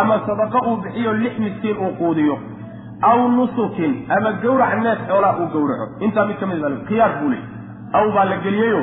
ama 0.00 0.18
sadaqo 0.26 0.58
uu 0.70 0.76
bixiyo 0.84 1.12
lix 1.22 1.38
miskiin 1.38 1.76
uu 1.84 1.92
quudiyo. 2.00 2.36
Aw 3.08 3.18
nusukin 3.36 3.92
ama 4.16 4.30
gawrac 4.42 4.72
neef 4.84 4.98
xoolaa 5.08 5.34
uu 5.40 5.48
gawraco 5.54 5.86
intaa 6.06 6.24
mid 6.28 6.38
ka 6.40 6.46
mid 6.50 6.60
baa 6.64 6.70
khiyaar 6.88 7.12
buu 7.20 7.30
ley 7.32 7.42
aw 7.98 8.04
baa 8.14 8.24
la 8.30 8.36
geliyeyo 8.44 8.80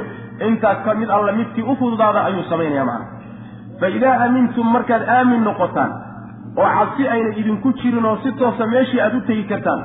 intaa 0.47 0.75
ka 0.85 0.93
mid 0.99 1.09
alla 1.17 1.31
midkii 1.39 1.63
u 1.71 1.75
fududaada 1.79 2.23
ayuu 2.29 2.43
samaynaya 2.49 2.85
macana 2.85 3.05
fa 3.79 3.89
idaa 3.97 4.15
aamintum 4.25 4.67
markaad 4.75 5.03
aamin 5.15 5.41
noqotaan 5.47 5.91
oo 6.57 6.69
cabsi 6.77 7.07
ayna 7.13 7.29
idinku 7.41 7.73
jirin 7.81 8.05
oo 8.05 8.17
si 8.23 8.31
toosa 8.41 8.67
meeshii 8.73 9.01
aad 9.05 9.15
u 9.19 9.21
tegi 9.29 9.43
kartaan 9.53 9.81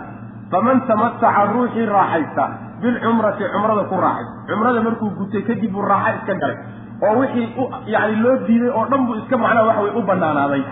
faman 0.53 0.79
tamataca 0.89 1.43
ruuxii 1.53 1.87
raaxaysta 1.97 2.45
bilcumrati 2.83 3.45
cumrada 3.55 3.85
ku 3.91 3.97
raaxaysta 4.07 4.35
cumrada 4.51 4.81
markuu 4.87 5.11
gutay 5.19 5.43
kadib 5.49 5.71
buu 5.75 5.83
raaxa 5.93 6.13
iska 6.19 6.35
galay. 6.43 6.57
Oo 7.07 7.15
wixii 7.21 7.47
u 7.61 7.65
yani 7.95 8.17
loo 8.25 8.37
diiday 8.47 8.71
oo 8.79 8.85
dhan 8.91 9.03
buu 9.07 9.15
iska 9.21 9.37
macnaha 9.43 9.67
waxa 9.69 9.83
weye 9.85 9.95
u 9.99 10.03
banaanaaday 10.11 10.63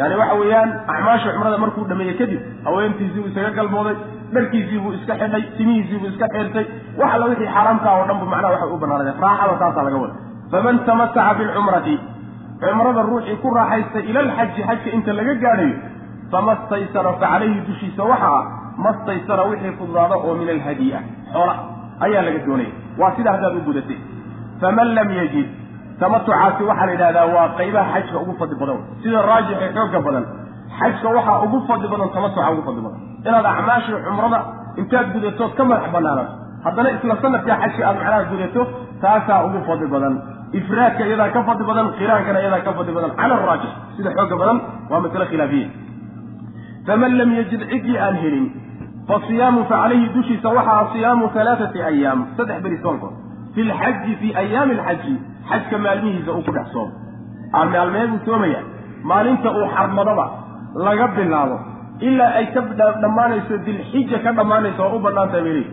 yani 0.00 0.14
waxa 0.20 0.34
weeyaan 0.40 0.70
acmaasha 0.94 1.28
cumrada 1.36 1.58
markuu 1.64 1.84
dhameeyey 1.90 2.16
kadib 2.20 2.40
haweentiisii 2.66 3.20
buu 3.22 3.30
isaga 3.32 3.50
galmooday 3.58 3.96
dharkiisii 4.34 4.78
buu 4.84 4.92
iska 4.98 5.14
xidhay 5.22 5.42
timihiisii 5.56 5.98
buu 6.02 6.10
iska 6.14 6.26
xeertay. 6.34 6.66
Wax 7.00 7.10
alla 7.16 7.26
wixii 7.32 7.50
xaaraamkaa 7.54 7.94
oo 8.00 8.04
dhan 8.08 8.18
bu 8.22 8.26
macnaha 8.32 8.52
waxa 8.54 8.66
u 8.74 8.78
banaanaaday 8.82 9.14
raaxada 9.26 9.54
taasaa 9.62 9.84
laga 9.88 9.98
wada 10.04 10.14
faman 10.52 10.76
tamataca 10.88 11.34
bilcumrati 11.38 11.94
cumrada 12.62 13.02
ruuxii 13.10 13.36
ku 13.42 13.48
raaxaystay 13.58 14.02
ila 14.10 14.20
alxaji 14.26 14.60
xajka 14.68 14.88
inta 14.96 15.12
laga 15.18 15.34
gaadhayo 15.44 15.76
fama 16.32 16.52
staysara 16.66 17.12
fa 17.20 17.26
calayhi 17.32 17.60
dushiisa 17.68 18.02
waxa 18.12 18.28
ah 18.40 18.44
mastaysara 18.86 19.42
wixii 19.50 19.72
fududaada 19.80 20.16
oo 20.26 20.34
min 20.40 20.48
alhadyi 20.56 20.88
ah 20.98 21.02
xoola 21.34 21.54
ayaa 22.06 22.22
laga 22.28 22.40
doonaya 22.46 22.72
waa 23.00 23.12
sida 23.16 23.30
haddaad 23.34 23.54
u 23.60 23.62
gudatay 23.68 23.98
faman 24.62 24.88
lam 24.98 25.08
yajid 25.20 25.48
tamatucaasi 26.02 26.62
waxaa 26.70 26.86
la 26.88 26.92
yidhahdaa 26.96 27.26
waa 27.36 27.48
qaybaha 27.58 27.88
xajka 27.94 28.18
ugu 28.24 28.32
fadli 28.40 28.56
badan. 28.62 28.78
Sida 29.02 29.18
raajix 29.30 29.56
ee 29.64 29.70
xooga 29.76 30.00
badan 30.06 30.24
xajka 30.78 31.08
waxaa 31.16 31.36
ugu 31.46 31.58
fadli 31.68 31.88
badan 31.92 32.08
tamatuca 32.16 32.50
ugu 32.54 32.62
fadli 32.68 32.82
badan. 32.86 33.00
Inaad 33.28 33.46
acmaashii 33.52 33.98
cumrada 34.06 34.38
intaad 34.80 35.06
gudatood 35.14 35.52
ka 35.58 35.62
madax 35.70 35.84
banaanato 35.94 36.32
haddana 36.64 36.88
isla 36.96 37.14
sanadkaa 37.24 37.56
xajka 37.62 37.82
aad 37.88 37.96
macnaha 38.00 38.24
gudato 38.32 38.62
taasaa 39.02 39.38
ugu 39.46 39.58
fadli 39.68 39.86
badan. 39.94 40.14
Ifraadka 40.58 41.02
iyadaa 41.08 41.28
ka 41.36 41.40
fadli 41.48 41.64
badan 41.70 41.86
qiraankana 41.98 42.38
iyadaa 42.44 42.60
ka 42.66 42.72
fadli 42.78 42.92
badan. 42.96 43.10
Cala 43.20 43.34
araajix 43.44 43.70
sida 43.96 44.10
xooga 44.18 44.36
badan 44.42 44.58
waa 44.90 45.00
masale 45.04 45.26
khilaafiya 45.32 45.68
faman 46.86 47.12
lam 47.20 47.30
yajid 47.38 47.62
ciddii 47.72 47.98
aan 48.06 48.16
helin 48.22 48.46
fa 49.08 49.16
siyaamu 49.28 49.60
fa 49.70 49.76
calayhi 49.82 50.08
dushiisa 50.16 50.48
waxaa 50.58 50.84
siyaamu 50.94 51.24
alaaati 51.42 51.80
ayaam 51.90 52.20
saddex 52.36 52.58
beri 52.66 52.78
soonkood 52.84 53.14
fi 53.54 53.60
lxaji 53.70 54.12
fii 54.20 54.32
ayaami 54.42 54.74
alxaji 54.78 55.14
xajka 55.50 55.78
maalmihiisa 55.84 56.30
uu 56.36 56.42
ku 56.48 56.52
dhex 56.56 56.66
soomo. 56.72 56.92
Maalmee 57.52 58.06
buu 58.10 58.20
soomaya 58.26 58.60
maalinta 59.10 59.48
uu 59.58 59.66
xarmadaba 59.76 60.26
laga 60.86 61.06
bilaabo 61.16 61.56
ilaa 62.08 62.32
ay 62.40 62.46
ka 62.54 62.60
dhammaanayso 63.02 63.54
dilxija 63.66 64.18
ka 64.24 64.30
dhammaanayso 64.38 64.82
oo 64.86 64.96
u 64.96 65.00
banaantahay 65.06 65.42
bay 65.46 65.52
leeyihi 65.52 65.70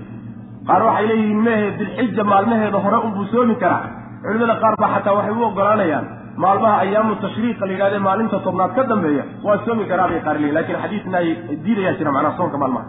qaar 0.70 0.82
waxay 0.88 1.06
leeyihiin 1.12 1.42
mehe 1.48 1.68
dilxija 1.80 2.24
maalmaheeda 2.32 2.80
hore 2.86 2.98
unbuu 3.08 3.26
soomi 3.34 3.56
karaa. 3.64 3.84
Culimada 4.24 4.56
qaar 4.64 4.74
baa 4.82 4.90
xataa 4.96 5.14
waxay 5.20 5.34
u 5.40 5.44
ogolaanayaan 5.50 6.06
maalmaha 6.44 6.76
ayaamu 6.86 7.14
tashriiqa 7.24 7.64
la 7.68 7.74
yidhahde 7.76 8.00
maalinta 8.08 8.38
tobnaad 8.48 8.72
ka 8.78 8.84
dambeeya 8.92 9.24
waa 9.48 9.58
soomi 9.66 9.84
karaa 9.92 10.08
bay 10.12 10.20
qaar 10.28 10.36
leeyihiin 10.42 10.56
laakiin 10.58 10.80
xadiisna 10.84 11.18
ay 11.24 11.28
diidayaa 11.66 11.96
jira 12.00 12.12
macnaha 12.18 12.38
soonka 12.40 12.58
maalmaha 12.64 12.86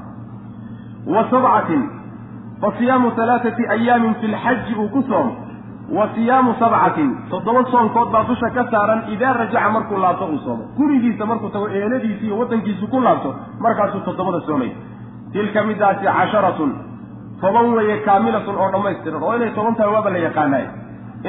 wa 1.15 1.23
sabcatin 1.31 1.83
fa 2.63 2.69
siyaamu 2.79 3.11
halaathati 3.19 3.63
ayaamin 3.77 4.15
fi 4.21 4.27
lxaji 4.35 4.75
uu 4.83 4.89
ku 4.97 5.03
soomo 5.09 5.33
wa 5.99 6.05
siyaamu 6.15 6.55
sabcatin 6.63 7.09
toddoba 7.31 7.63
soonkood 7.73 8.11
baa 8.15 8.25
dusha 8.31 8.51
ka 8.57 8.65
saaran 8.75 9.01
idaa 9.15 9.33
rajaca 9.41 9.71
markuu 9.77 9.99
laabto 10.05 10.27
uu 10.35 10.39
soomo 10.45 10.65
gurigiisa 10.79 11.27
markuu 11.31 11.49
tago 11.57 11.69
eeladiisi 11.79 12.27
iyo 12.27 12.39
waddankiisu 12.43 12.87
ku 12.93 13.01
laabto 13.07 13.35
markaasuu 13.65 14.01
toddobada 14.09 14.41
soomay 14.47 14.71
tilka 15.33 15.65
midaasi 15.71 16.05
casharatun 16.19 16.71
toban 17.43 17.67
weeye 17.77 17.97
kaamilatun 18.09 18.57
oo 18.63 18.71
dhammaystiran 18.75 19.23
oo 19.27 19.35
inay 19.37 19.51
toban 19.59 19.75
tahay 19.79 19.93
waaba 19.97 20.11
la 20.15 20.19
yaqaanaay 20.29 20.67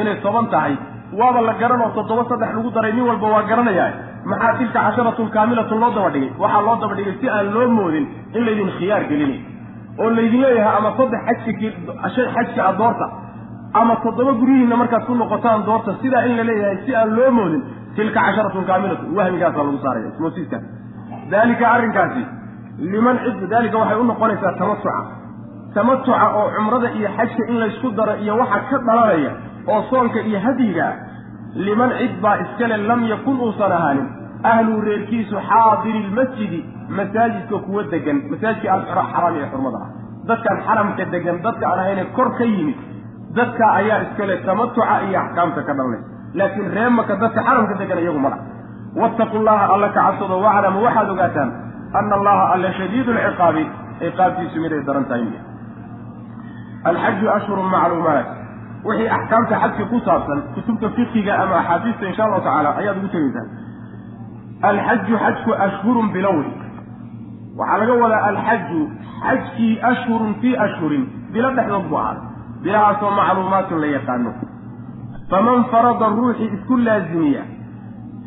inay 0.02 0.16
toban 0.26 0.48
tahay 0.54 0.74
waaba 1.20 1.42
la 1.50 1.54
garan 1.62 1.82
oo 1.86 1.92
toddoba 1.98 2.24
saddex 2.32 2.52
lagu 2.58 2.70
daray 2.78 2.94
nin 2.98 3.06
walba 3.10 3.28
waa 3.36 3.44
garanayaa 3.52 3.90
maxaa 4.32 4.54
tilka 4.60 4.80
casharatun 4.88 5.30
kaamilatun 5.36 5.80
loo 5.84 5.92
daba 5.98 6.10
dhigay 6.16 6.32
waxaa 6.44 6.62
loo 6.68 6.76
daba 6.84 6.96
dhigay 7.00 7.16
si 7.22 7.30
aan 7.36 7.48
loo 7.56 7.68
moodin 7.78 8.06
in 8.38 8.46
laydin 8.48 8.70
khiyaar 8.78 9.04
gelinay 9.12 9.40
oo 10.04 10.10
laydin 10.18 10.42
leeyahay 10.46 10.76
ama 10.80 10.90
saddex 11.00 11.22
xajka 11.28 12.30
xajka 12.36 12.62
a 12.70 12.74
doorta 12.82 13.06
ama 13.82 13.94
toddoba 14.06 14.32
guryihiinna 14.42 14.76
markaad 14.82 15.04
ku 15.10 15.14
noqotaan 15.22 15.66
doorta 15.70 15.92
sidaa 16.02 16.24
in 16.30 16.34
la 16.40 16.44
leeyahay 16.50 16.78
si 16.86 16.96
aan 17.02 17.16
loo 17.18 17.32
moodin 17.38 17.62
tilka 17.96 18.20
casharatun 18.26 18.66
kaamilatun 18.70 19.16
wahmigaasaa 19.18 19.64
lagu 19.68 19.78
saaraya 19.86 20.08
ismoosiiskaas 20.14 20.64
daalika 21.34 21.66
arrinkaasi 21.76 22.24
liman 22.94 23.18
cid 23.26 23.40
daalika 23.54 23.78
waxay 23.82 23.98
u 24.00 24.04
noqonaysaa 24.12 24.54
tamatuca 24.62 24.96
tamatuca 25.76 26.26
oo 26.40 26.46
cumrada 26.56 26.90
iyo 27.00 27.10
xajka 27.18 27.44
in 27.52 27.58
laysku 27.64 27.88
daro 28.00 28.14
iyo 28.24 28.34
waxa 28.42 28.60
ka 28.70 28.78
dhalanaya 28.88 29.32
oo 29.74 29.82
soonka 29.90 30.20
iyo 30.30 30.40
hadyiga 30.46 30.86
ah 30.90 30.96
liman 31.68 31.90
cid 32.00 32.14
baa 32.24 32.36
iskale 32.44 32.78
lam 32.90 33.02
yakun 33.14 33.38
uusan 33.46 33.72
ahaanin 33.78 34.08
ahluu 34.44 34.82
reerkiisu 34.82 35.36
xaadiri 35.50 36.00
lmasjidi 36.08 36.60
masaajidka 36.90 37.58
kuwa 37.66 37.84
degan 37.84 38.22
masaajidka 38.32 38.74
alxaraami 38.74 39.40
ee 39.40 39.50
xurmada 39.52 39.78
ah. 39.78 39.90
Dadkan 40.28 40.58
xaramka 40.68 41.06
degan 41.14 41.42
dadka 41.42 41.66
aan 41.72 41.80
ahayne 41.80 42.06
kor 42.16 42.30
ka 42.38 42.44
yimid 42.44 42.78
dadka 43.36 43.66
ayaa 43.80 44.00
iskale 44.06 44.38
tamatuca 44.46 45.02
iyo 45.08 45.20
axkaamta 45.20 45.62
ka 45.68 45.74
dhalanaysa 45.74 46.08
laakiin 46.34 46.72
reemaka 46.78 47.16
dadka 47.16 47.42
xaramka 47.48 47.74
degan 47.82 48.00
iyagu 48.04 48.20
mala 48.20 48.38
wattaqu 49.02 49.38
llaha 49.48 49.66
alla 49.74 49.90
ka 49.90 50.02
cabsado 50.08 50.36
waclamu 50.46 50.84
waxaad 50.86 51.10
ogaataan 51.10 51.50
ana 52.00 52.16
allaha 52.20 52.44
alla 52.54 52.74
shadiidu 52.80 53.14
lciqaabi 53.14 53.64
ciqaabtiisu 54.00 54.58
miday 54.62 54.82
daran 54.88 55.06
tahay. 55.06 55.28
Alxaju 56.90 57.26
ashhurun 57.38 57.68
macluumaat. 57.70 58.28
Wixii 58.86 59.10
axkaamta 59.18 59.56
xajka 59.64 59.84
ku 59.92 59.98
saabsan 60.06 60.40
kutubta 60.56 60.90
fiqiga 60.98 61.34
ama 61.44 61.56
axaadiista 61.62 62.06
insha 62.10 62.24
allahu 62.26 62.42
tacaala 62.42 62.70
ayaad 62.82 62.98
ugu 62.98 63.10
tegeysaa 63.14 63.46
alxaju 64.70 65.16
xajku 65.24 65.52
ashhurun 65.68 66.08
bilowri 66.14 66.52
waxaa 67.60 67.78
laga 67.82 67.94
wadaa 68.04 68.22
alxaju 68.32 68.82
xajkii 69.26 69.74
ashhurun 69.92 70.34
fii 70.42 70.56
ashhurin 70.66 71.04
bilo 71.34 71.50
dhexdood 71.58 71.86
buu 71.90 71.98
ahaaday 71.98 72.28
bilahaasoo 72.64 73.12
macluumaatun 73.20 73.82
la 73.82 73.88
yaqaano. 73.98 74.32
Faman 75.30 75.64
farada 75.72 76.08
ruuxii 76.18 76.50
isku 76.56 76.78
laazimiya 76.88 77.44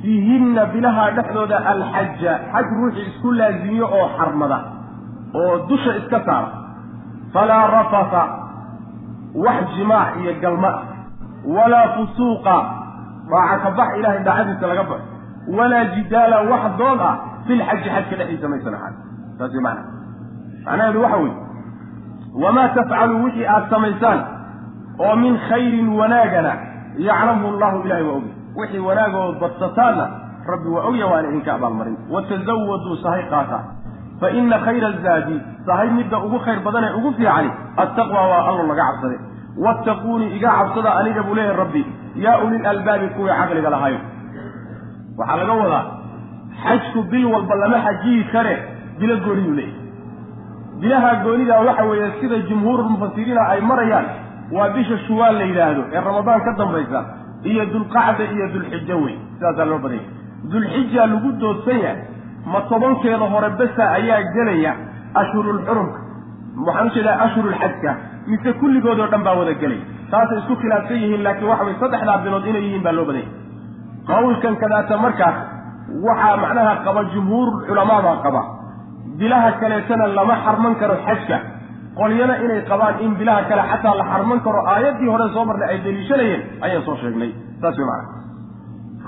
fiihinna 0.02 0.62
bilaha 0.74 1.04
dhexdooda 1.16 1.58
alxaja 1.72 2.32
xaj 2.52 2.66
ruuxii 2.78 3.06
isku 3.10 3.32
laazimiyo 3.40 3.86
oo 3.98 4.06
xarmada 4.18 4.58
oo 5.40 5.52
dusha 5.68 5.96
iska 6.00 6.20
saara. 6.26 6.50
Falaa 7.32 7.66
rafasa 7.76 8.22
wax 9.44 9.64
jimaac 9.76 10.10
iyo 10.22 10.32
galma. 10.42 10.72
Walaa 11.56 11.88
fusuuqa 11.96 12.56
dhaaca 13.30 13.56
ka 13.64 13.70
bax 13.78 13.88
ilahay 13.98 14.20
daacadiisa 14.26 14.66
laga 14.70 14.84
baxo 14.90 15.13
walaa 15.58 15.84
jidaala 15.94 16.38
wax 16.50 16.64
doon 16.78 17.00
ah 17.08 17.14
filxaji 17.46 17.88
xajka 17.94 18.16
dhexdiisa 18.20 18.48
maysan 18.52 18.74
ahaan 18.78 18.94
saas 19.38 19.54
mana 19.66 19.82
macnaheedu 20.66 21.02
waxa 21.04 21.16
weeye 21.16 21.36
wamaa 22.44 22.68
tafcalu 22.76 23.24
wixii 23.24 23.46
aada 23.54 23.66
samaysaan 23.74 24.20
oo 25.06 25.16
min 25.24 25.38
khayrin 25.48 25.88
wanaagana 26.00 26.52
yaclamhu 27.08 27.46
allahu 27.52 27.76
ilahay 27.86 28.04
waa 28.08 28.16
ogya 28.20 28.34
wixii 28.60 28.78
wanaagood 28.88 29.38
badsataanna 29.42 30.06
rabbi 30.52 30.68
waa 30.76 30.84
ogya 30.90 31.06
waana 31.12 31.28
idinka 31.28 31.54
abaalmarin 31.58 31.96
watazawaduu 32.14 32.96
sahay 33.02 33.22
qaata 33.34 33.58
fa 34.20 34.30
ina 34.40 34.58
khayra 34.66 34.88
azaadi 34.94 35.36
sahay 35.66 35.88
midda 35.98 36.18
ugu 36.26 36.38
khayr 36.46 36.60
badanee 36.66 36.92
ugu 36.98 37.12
fiicani 37.18 37.50
attaqwa 37.84 38.22
waa 38.32 38.42
allo 38.50 38.66
laga 38.70 38.84
cabsade 38.90 39.18
wattaquunii 39.66 40.30
iga 40.36 40.50
cabsada 40.58 40.90
aniga 41.00 41.22
buu 41.22 41.34
leeyahay 41.38 41.56
rabbi 41.62 41.82
yaa 42.24 42.38
ulil 42.46 42.66
albaabi 42.72 43.08
kuwii 43.16 43.36
caqliga 43.40 43.70
lahayo 43.76 43.98
waxaa 45.18 45.36
laga 45.40 45.54
wadaa 45.62 45.84
xajku 46.64 47.02
bil 47.12 47.24
walba 47.34 47.54
lama 47.62 47.78
xajiyi 47.86 48.24
kare 48.32 48.54
bilo 49.00 49.16
gooniyuu 49.26 49.54
leeyahy 49.60 49.82
bilaha 50.80 51.10
goonidaa 51.24 51.60
waxa 51.68 51.84
weeye 51.90 52.08
sida 52.20 52.38
jumhuurulmufasiriina 52.48 53.42
ay 53.52 53.60
marayaan 53.70 54.06
waa 54.56 54.68
bisha 54.76 54.98
shuwaal 55.06 55.36
la 55.40 55.44
yidhaahdo 55.50 55.82
ee 55.92 56.00
ramadaan 56.08 56.40
ka 56.46 56.52
dambaysa 56.60 57.00
iyo 57.50 57.64
dulqacda 57.74 58.24
iyo 58.34 58.46
dulxijo 58.54 58.96
wey 59.04 59.14
sidaasaa 59.36 59.64
loo 59.70 59.78
badanya 59.84 60.08
dulxija 60.52 61.06
lagu 61.12 61.30
doodsan 61.42 61.78
yahay 61.84 61.98
ma 62.52 62.60
tobankeeda 62.72 63.26
hore 63.34 63.50
besa 63.60 63.84
ayaa 63.98 64.20
gelaya 64.36 64.72
ashhurulxurumka 65.22 66.00
waxaan 66.66 66.88
u 66.90 66.94
jeedaa 66.96 67.16
ashhurulxajka 67.26 67.90
mise 68.32 68.50
kulligood 68.60 68.98
oo 69.04 69.08
dhan 69.14 69.22
baa 69.28 69.36
wada 69.40 69.54
gelaya 69.62 69.84
taasay 70.12 70.38
isku 70.42 70.54
khilaafsan 70.62 70.98
yihiin 71.02 71.22
laakiin 71.26 71.48
waxa 71.52 71.64
way 71.68 71.76
saddexdaa 71.82 72.18
bilood 72.26 72.46
inay 72.50 72.62
yihiin 72.66 72.82
baa 72.86 72.94
loo 72.98 73.06
badanya 73.10 73.30
qawlkan 74.10 74.54
kadaata 74.62 74.96
markaas 75.04 75.36
waxaa 76.06 76.36
macnaha 76.44 76.74
qaba 76.86 77.00
jumhuur 77.14 77.48
culamaabaa 77.68 78.16
qaba. 78.24 78.42
Bilaha 79.18 79.50
kaleetana 79.60 80.06
lama 80.16 80.34
xarman 80.44 80.74
karo 80.80 80.96
xajka. 81.06 81.36
Qolyana 81.98 82.34
inay 82.44 82.60
qabaan 82.70 82.94
in 83.04 83.12
bilaha 83.20 83.42
kale 83.50 83.62
xataa 83.72 83.94
la 84.00 84.04
xarman 84.12 84.38
karo 84.46 84.60
aayaddii 84.72 85.08
hore 85.12 85.26
soo 85.34 85.44
marnay 85.48 85.68
ay 85.72 85.78
daliishanayeen 85.84 86.42
ayaan 86.64 86.82
soo 86.86 86.96
sheegnay. 87.02 87.30
Saas 87.62 87.76
way 87.78 87.86
macana 87.86 88.08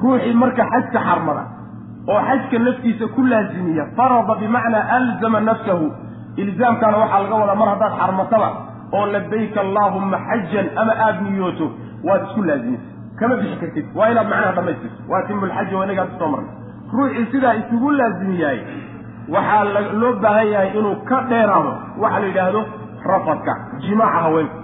ruuxii 0.03 0.35
marka 0.43 0.63
xajka 0.73 0.99
xarmada 1.09 1.43
oo 2.13 2.21
xajka 2.29 2.57
naftiisa 2.67 3.07
ku 3.15 3.21
laazimiya 3.31 3.85
farada 3.97 4.35
bimacnaa 4.41 4.85
alzama 4.99 5.41
nafsahu. 5.49 5.87
Ilzaamkaana 6.43 6.97
waxaa 7.03 7.21
laga 7.25 7.35
wadaa 7.43 7.55
mar 7.61 7.69
haddaad 7.75 7.93
xarmataba 8.01 8.49
oo 8.97 9.07
labayka 9.15 9.61
allaahumma 9.67 10.19
xajan 10.29 10.67
ama 10.81 10.93
aada 11.07 11.21
niyooto 11.27 11.67
waad 12.07 12.23
isku 12.29 12.43
laazimisa 12.49 12.87
kama 13.19 13.35
bixi 13.41 13.57
kartid. 13.63 13.87
Waa 13.99 14.09
inaad 14.13 14.29
macnaha 14.33 14.53
dhamaystirto 14.59 14.99
waa 15.11 15.23
timu 15.29 15.47
lxaja 15.51 15.77
waa 15.79 15.85
inagaa 15.89 16.07
ku 16.11 16.17
soo 16.21 16.29
marnay 16.35 16.53
ruuxii 16.97 17.27
sidaa 17.33 17.55
isugu 17.61 17.91
laazimiyahay. 17.99 18.61
Waxaa 19.35 19.65
loo 20.01 20.13
baahan 20.23 20.49
yahay 20.55 20.71
inuu 20.79 20.97
ka 21.09 21.17
dheeraado 21.31 21.73
waxa 22.03 22.19
la 22.23 22.27
yidhaahdo 22.31 22.61
rafadka 23.11 23.53
jimaaca 23.85 24.19
haweenka 24.27 24.55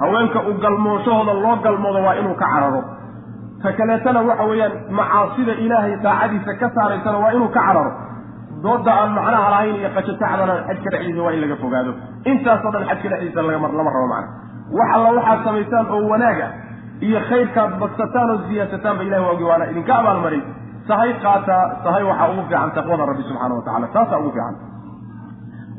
haweenka 0.00 0.38
u 0.50 0.52
galmooshahooda 0.64 1.32
loo 1.44 1.56
galmoodo 1.64 2.00
waa 2.06 2.14
inuu 2.20 2.34
ka 2.42 2.46
cararo. 2.54 2.82
Ta 3.62 3.72
kaleetana 3.78 4.20
waxa 4.28 4.44
weeyaan 4.50 4.72
macaasida 4.98 5.52
ilaahay 5.64 5.96
daacadiisa 6.04 6.52
ka 6.60 6.68
saaraysana 6.76 7.18
waa 7.24 7.32
inuu 7.36 7.48
ka 7.56 7.60
cararo. 7.66 7.92
Dooda 8.64 8.92
aan 9.00 9.10
macnaha 9.16 9.48
lahayn 9.54 9.76
iyo 9.80 9.90
qajatacdana 9.96 10.54
xajka 10.68 10.88
dhexdiisa 10.92 11.22
waa 11.26 11.32
in 11.36 11.40
laga 11.44 11.56
fogaado. 11.62 11.92
Intaasoo 12.30 12.70
dhan 12.74 12.84
xajka 12.90 13.08
dhexdiisa 13.12 13.42
lama 13.48 13.68
rabo 13.74 14.06
macna. 14.12 14.28
Wax 14.76 14.88
alla 14.96 15.08
waxaad 15.18 15.40
samaysaan 15.46 15.86
oo 15.94 16.02
wanaaga 16.12 16.46
iyo 17.06 17.20
khayrkaad 17.28 17.72
badsataan 17.80 18.30
oo 18.34 18.38
siyaadsataan 18.48 18.96
ba 18.98 19.02
ilahi 19.08 19.22
waa 19.28 19.48
waana 19.50 19.64
idinka 19.72 19.92
abaalmarin. 20.00 20.42
Sahay 20.88 21.10
qaataa 21.24 21.64
sahay 21.84 22.02
waxaa 22.10 22.28
ugu 22.32 22.42
fiican 22.48 22.70
taqwada 22.76 23.04
rabbi 23.10 23.22
subxaana 23.28 23.54
wa 23.58 23.62
tacala 23.66 23.86
taasaa 23.96 24.18
ugu 24.22 24.30
fiican. 24.36 24.54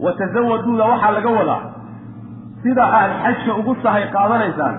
Watazawaduuda 0.03 0.83
waxaa 0.91 1.11
laga 1.17 1.29
wadaa 1.39 1.61
sida 2.63 2.83
aad 2.99 3.11
xajka 3.23 3.51
ugu 3.61 3.73
sahay 3.83 4.03
qaadanaysaan. 4.15 4.75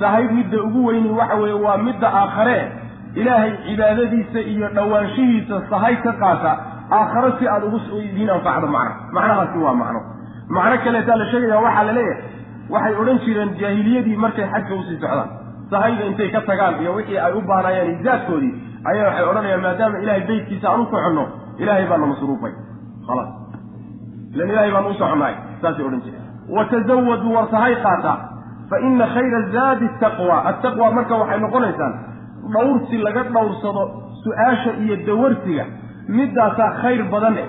Sahay 0.00 0.24
midda 0.36 0.62
ugu 0.66 0.80
weyni 0.86 1.10
waxa 1.20 1.34
weeye 1.42 1.58
waa 1.64 1.76
midda 1.86 2.08
aakhare. 2.20 2.58
Ilaahay 3.20 3.52
cibaadadiisa 3.66 4.40
iyo 4.52 4.68
dhowaanshihiisa 4.76 5.56
sahay 5.70 5.96
ka 6.04 6.12
qaata. 6.22 6.52
Aakhare 6.98 7.30
si 7.38 7.48
aada 7.48 7.66
ugu 7.66 7.78
idiin 8.08 8.30
anfacdo 8.36 8.66
macna 8.66 8.94
macnahaasi 9.16 9.58
waa 9.64 9.74
macno. 9.82 10.00
Macno 10.56 10.76
kaleetaa 10.84 11.16
la 11.20 11.26
sheegaya 11.30 11.60
waxaa 11.66 11.84
la 11.88 11.92
leeyahay. 11.92 12.24
Waxay 12.72 12.94
odhan 13.00 13.18
jireen 13.24 13.50
jaahiliyadii 13.60 14.16
markay 14.24 14.46
xajka 14.52 14.74
u 14.74 14.82
sii 14.88 14.98
socdaan 15.02 15.30
sahayda 15.72 16.04
intay 16.10 16.28
ka 16.34 16.40
tagaan 16.50 16.74
iyo 16.82 16.92
wixii 16.98 17.18
ay 17.26 17.32
u 17.38 17.40
baahnaayeen 17.50 17.90
izaadkoodii 18.00 18.52
ayaa 18.90 19.06
waxay 19.08 19.24
odhanayaan 19.30 19.62
maadaama 19.66 19.98
ilahay 20.04 20.22
beytkiisa 20.30 20.66
aan 20.72 20.80
u 20.80 20.86
soconno 20.92 21.24
ilaahay 21.62 21.86
baana 21.90 22.06
masruufay. 22.12 22.52
Khalaas 23.06 23.30
ilan 24.34 24.48
ilahay 24.52 24.70
baan 24.76 24.86
u 24.90 24.94
soconnahay 25.00 25.34
saasay 25.62 25.84
odhan 25.88 26.02
jireen. 26.06 26.26
Watazawaduu 26.56 27.32
war 27.36 27.46
sahay 27.54 27.74
qaata 27.86 28.12
fa 28.70 28.76
ina 28.88 29.06
khayra 29.14 29.40
zaadi 29.56 29.86
taqwa. 30.02 30.36
Attaqwa 30.50 30.86
marka 30.96 31.14
waxay 31.22 31.40
noqonaysaan 31.46 31.92
dhawrsi 32.54 32.96
laga 33.06 33.22
dhowrsado 33.34 33.82
su'aasha 34.24 34.70
iyo 34.84 34.96
dawarsiga 35.08 35.64
middaasaa 36.18 36.70
khayr 36.82 37.02
badan 37.12 37.36
eh. 37.44 37.48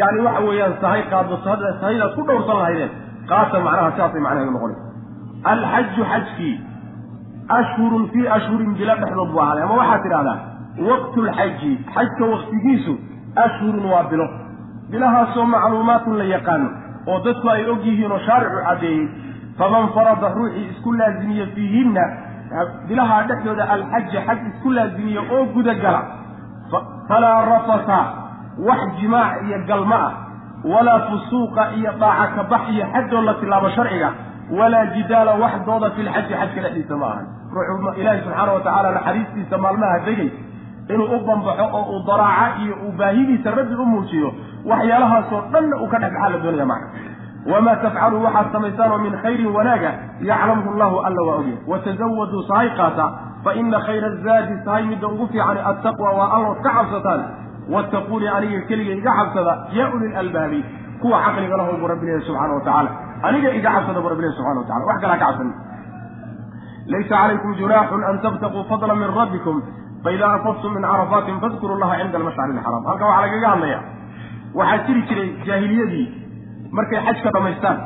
Yani 0.00 0.18
waxa 0.26 0.40
weeyaan 0.48 0.74
sahay 0.82 1.02
qaado 1.12 1.36
sahaydaad 1.44 2.12
ku 2.16 2.22
dhowrsan 2.28 2.56
lahaydeen 2.62 2.90
qaata 3.30 3.56
macnaha 3.66 3.90
saasay 3.98 4.20
macnaheedu 4.26 4.52
noqonaysa 4.56 4.82
alxaju 5.52 6.02
xajkii 6.12 6.54
ashhurun 7.48 8.08
fii 8.12 8.26
ashhurin 8.28 8.74
bilo 8.74 8.94
dhexdood 9.02 9.28
buu 9.32 9.40
ahaaday. 9.40 9.62
Ama 9.64 9.74
waxaad 9.80 10.02
tidhahdaa 10.02 10.38
waqtulxaji 10.88 11.72
xajka 11.94 12.24
waktigiisu 12.32 12.94
ashhurun 13.44 13.84
waa 13.92 14.02
bilo. 14.10 14.28
Bilahaasoo 14.90 15.46
macluumaatun 15.46 16.18
la 16.18 16.24
yaqaano 16.24 16.68
oo 17.06 17.18
dadku 17.24 17.48
ay 17.50 17.64
og 17.70 17.84
yihiin 17.86 18.12
oo 18.12 18.18
shaaricu 18.26 18.58
caddeeyey 18.66 19.08
faman 19.58 19.88
farada 19.94 20.28
ruuxii 20.36 20.64
isku 20.70 20.92
laazimiye 20.92 21.46
fiihinna 21.54 22.04
bilahaa 22.88 23.22
dhexdooda 23.28 23.64
alxaja 23.74 24.20
xaj 24.26 24.38
isku 24.50 24.70
laazimiye 24.76 25.18
oo 25.34 25.44
gudagala 25.54 26.00
falaa 27.08 27.40
rafasa 27.50 27.98
wax 28.68 28.80
jimaac 29.00 29.42
iyo 29.46 29.58
galma 29.68 29.96
ah 30.06 30.12
walaa 30.72 31.00
fusuuqa 31.08 31.62
iyo 31.78 31.92
daaca 32.00 32.26
kabax 32.36 32.62
iyo 32.74 32.86
xaddoo 32.94 33.22
la 33.28 33.34
tilaabo 33.34 33.68
sharciga 33.76 34.10
walaa 34.50 34.86
jidaala 34.86 35.34
wax 35.42 35.52
dooda 35.66 35.90
fi 35.96 36.02
lxaji 36.02 36.34
xajka 36.34 36.60
dhexdiisa 36.64 36.96
ma 36.96 37.06
ahan 37.06 37.26
ruuxu 37.54 38.00
ilaahi 38.00 38.20
subxaana 38.24 38.52
wa 38.52 38.60
tacaala 38.60 38.90
naxariistiisa 38.98 39.58
maalmaha 39.58 39.98
degay 40.06 40.30
inuu 40.94 41.08
u 41.16 41.20
bambaxo 41.26 41.64
oo 41.78 41.82
uu 41.96 42.02
daraaca 42.08 42.58
iyo 42.62 42.74
uu 42.86 42.92
baahidiisa 42.98 43.50
rabbi 43.58 43.74
u 43.74 43.86
muujiyo 43.92 44.30
waxyaalahaasoo 44.70 45.40
dhanna 45.52 45.76
uu 45.82 45.88
ka 45.92 45.98
dhex 45.98 46.12
baxaa 46.12 46.28
la 46.34 46.38
doonaya 46.44 46.66
macna 46.66 46.88
wamaa 47.52 47.76
tafcaluu 47.84 48.22
waxaad 48.26 48.52
samaysaanoo 48.52 48.98
min 49.04 49.14
khayrin 49.22 49.46
wanaaga 49.56 49.90
yaclamhu 50.30 50.70
llahu 50.80 50.96
alla 51.08 51.22
waa 51.28 51.38
ogya 51.40 51.56
watazawaduu 51.72 52.42
sahay 52.50 52.68
qaata 52.80 53.06
fa 53.44 53.54
ina 53.54 53.80
khayra 53.86 54.06
azaadi 54.12 54.54
sahay 54.64 54.84
midda 54.90 55.08
ugu 55.08 55.26
fiicani 55.32 55.60
attaqwa 55.70 56.10
waa 56.18 56.28
allood 56.36 56.60
ka 56.66 56.70
cabsataan 56.78 57.24
wattaquunii 57.74 58.28
aniga 58.36 58.60
keliga 58.68 58.92
iga 59.00 59.12
cabsada 59.18 59.54
yaa 59.78 59.88
uli 59.96 60.08
lalbaabi 60.16 60.60
kuwa 61.00 61.18
caqliga 61.26 61.56
lahu 61.60 61.76
buu 61.80 61.88
rabbi 61.92 62.06
leeyahy 62.06 62.26
subxana 62.26 62.54
wa 62.54 62.60
tacaala 62.60 62.90
aniga 63.28 63.48
iga 63.58 63.70
cabsada 63.76 64.00
buu 64.00 64.10
rabbi 64.12 64.28
subxana 64.36 64.60
wa 64.60 64.66
tacala 64.68 64.84
wax 64.90 64.98
kalaa 65.02 65.18
ka 65.18 65.26
cabsan. 65.26 65.48
Laysa 66.92 67.14
calaykum 67.16 67.50
junaaxun 67.60 68.02
an 68.10 68.16
tabtaquu 68.24 68.60
fadla 68.68 68.94
min 68.94 69.10
rabbikum 69.20 69.56
faida 70.04 70.26
afadtum 70.36 70.74
min 70.74 70.82
carafaatin 70.82 71.40
fadkuru 71.40 71.78
llaha 71.80 71.96
cinda 72.00 72.18
almashcari 72.20 72.52
ilxaraam 72.54 72.84
halkan 72.88 73.06
waxaa 73.08 73.24
lagaga 73.26 73.48
hadlaya 73.54 73.78
waxaa 74.58 74.84
jiri 74.86 75.02
jiray 75.08 75.28
jaahiliyadii 75.46 76.06
markay 76.78 77.00
xajka 77.06 77.30
dhammaystaan 77.36 77.78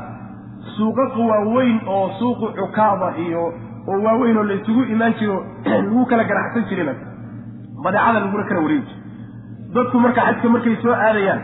suuqaqa 0.75 1.27
waaweyn 1.31 1.77
oo 1.95 2.07
suuqu 2.19 2.51
cukaada 2.59 3.09
iyo 3.25 3.43
oo 3.89 3.99
waaweyn 4.05 4.37
oo 4.41 4.43
laysugu 4.51 4.83
imaan 4.95 5.15
jiro 5.19 5.37
lagu 5.71 6.05
kala 6.11 6.23
ganacsan 6.31 6.67
jirayba 6.71 6.93
badeecada 7.83 8.19
laguna 8.25 8.43
kala 8.49 8.65
wareegi 8.65 8.85
jiro 8.89 9.73
dadku 9.77 10.03
marka 10.05 10.27
xajka 10.27 10.53
markay 10.55 10.75
soo 10.83 10.95
aadayaan 11.07 11.41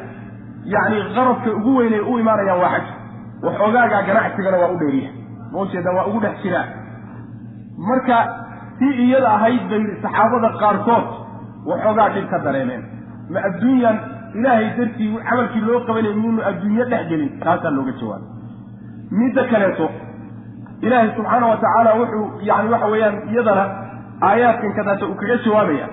yacni 0.75 1.01
qarabka 1.15 1.57
ugu 1.59 1.77
weynay 1.79 2.03
u 2.11 2.19
imaanayaan 2.23 2.61
waa 2.65 2.73
xaj 2.75 2.85
waxoogaagaa 3.45 4.01
ganacsigana 4.09 4.57
waa 4.63 4.71
u 4.75 4.77
dheeriya. 4.81 5.09
Ma 5.51 5.59
ujeeda 5.63 5.91
waa 5.97 6.05
ugu 6.09 6.19
dhex 6.25 6.35
jiraa 6.43 6.65
marka 7.87 8.17
si 8.79 8.87
iyada 9.05 9.29
ahayd 9.37 9.63
bay 9.71 9.81
saxaabada 10.03 10.49
qaarkood 10.61 11.05
waxoogaa 11.69 12.09
dhib 12.15 12.27
ka 12.33 12.39
dareemeen. 12.45 12.83
Ma 13.33 13.39
adduunyan 13.49 13.97
ilaahay 14.39 14.67
dartii 14.77 15.09
camalkii 15.29 15.61
loo 15.67 15.79
qabanay 15.87 16.13
miyuunu 16.19 16.41
adduunyo 16.49 16.85
dhex 16.91 17.03
gelin 17.11 17.31
taasaa 17.43 17.71
looga 17.77 17.93
jawaabay. 17.99 18.29
Midda 19.19 19.43
kaleeto 19.51 19.87
ilaahay 20.85 21.09
subxaana 21.17 21.45
wa 21.51 21.57
tacaala 21.63 21.91
wuxuu 21.99 22.25
yani 22.49 22.69
waxa 22.73 22.87
weeyaan 22.93 23.15
iyadana 23.33 23.65
aayaadkan 24.29 24.73
kadaata 24.77 25.05
uu 25.09 25.15
kaga 25.21 25.37
jawaabaya 25.45 25.87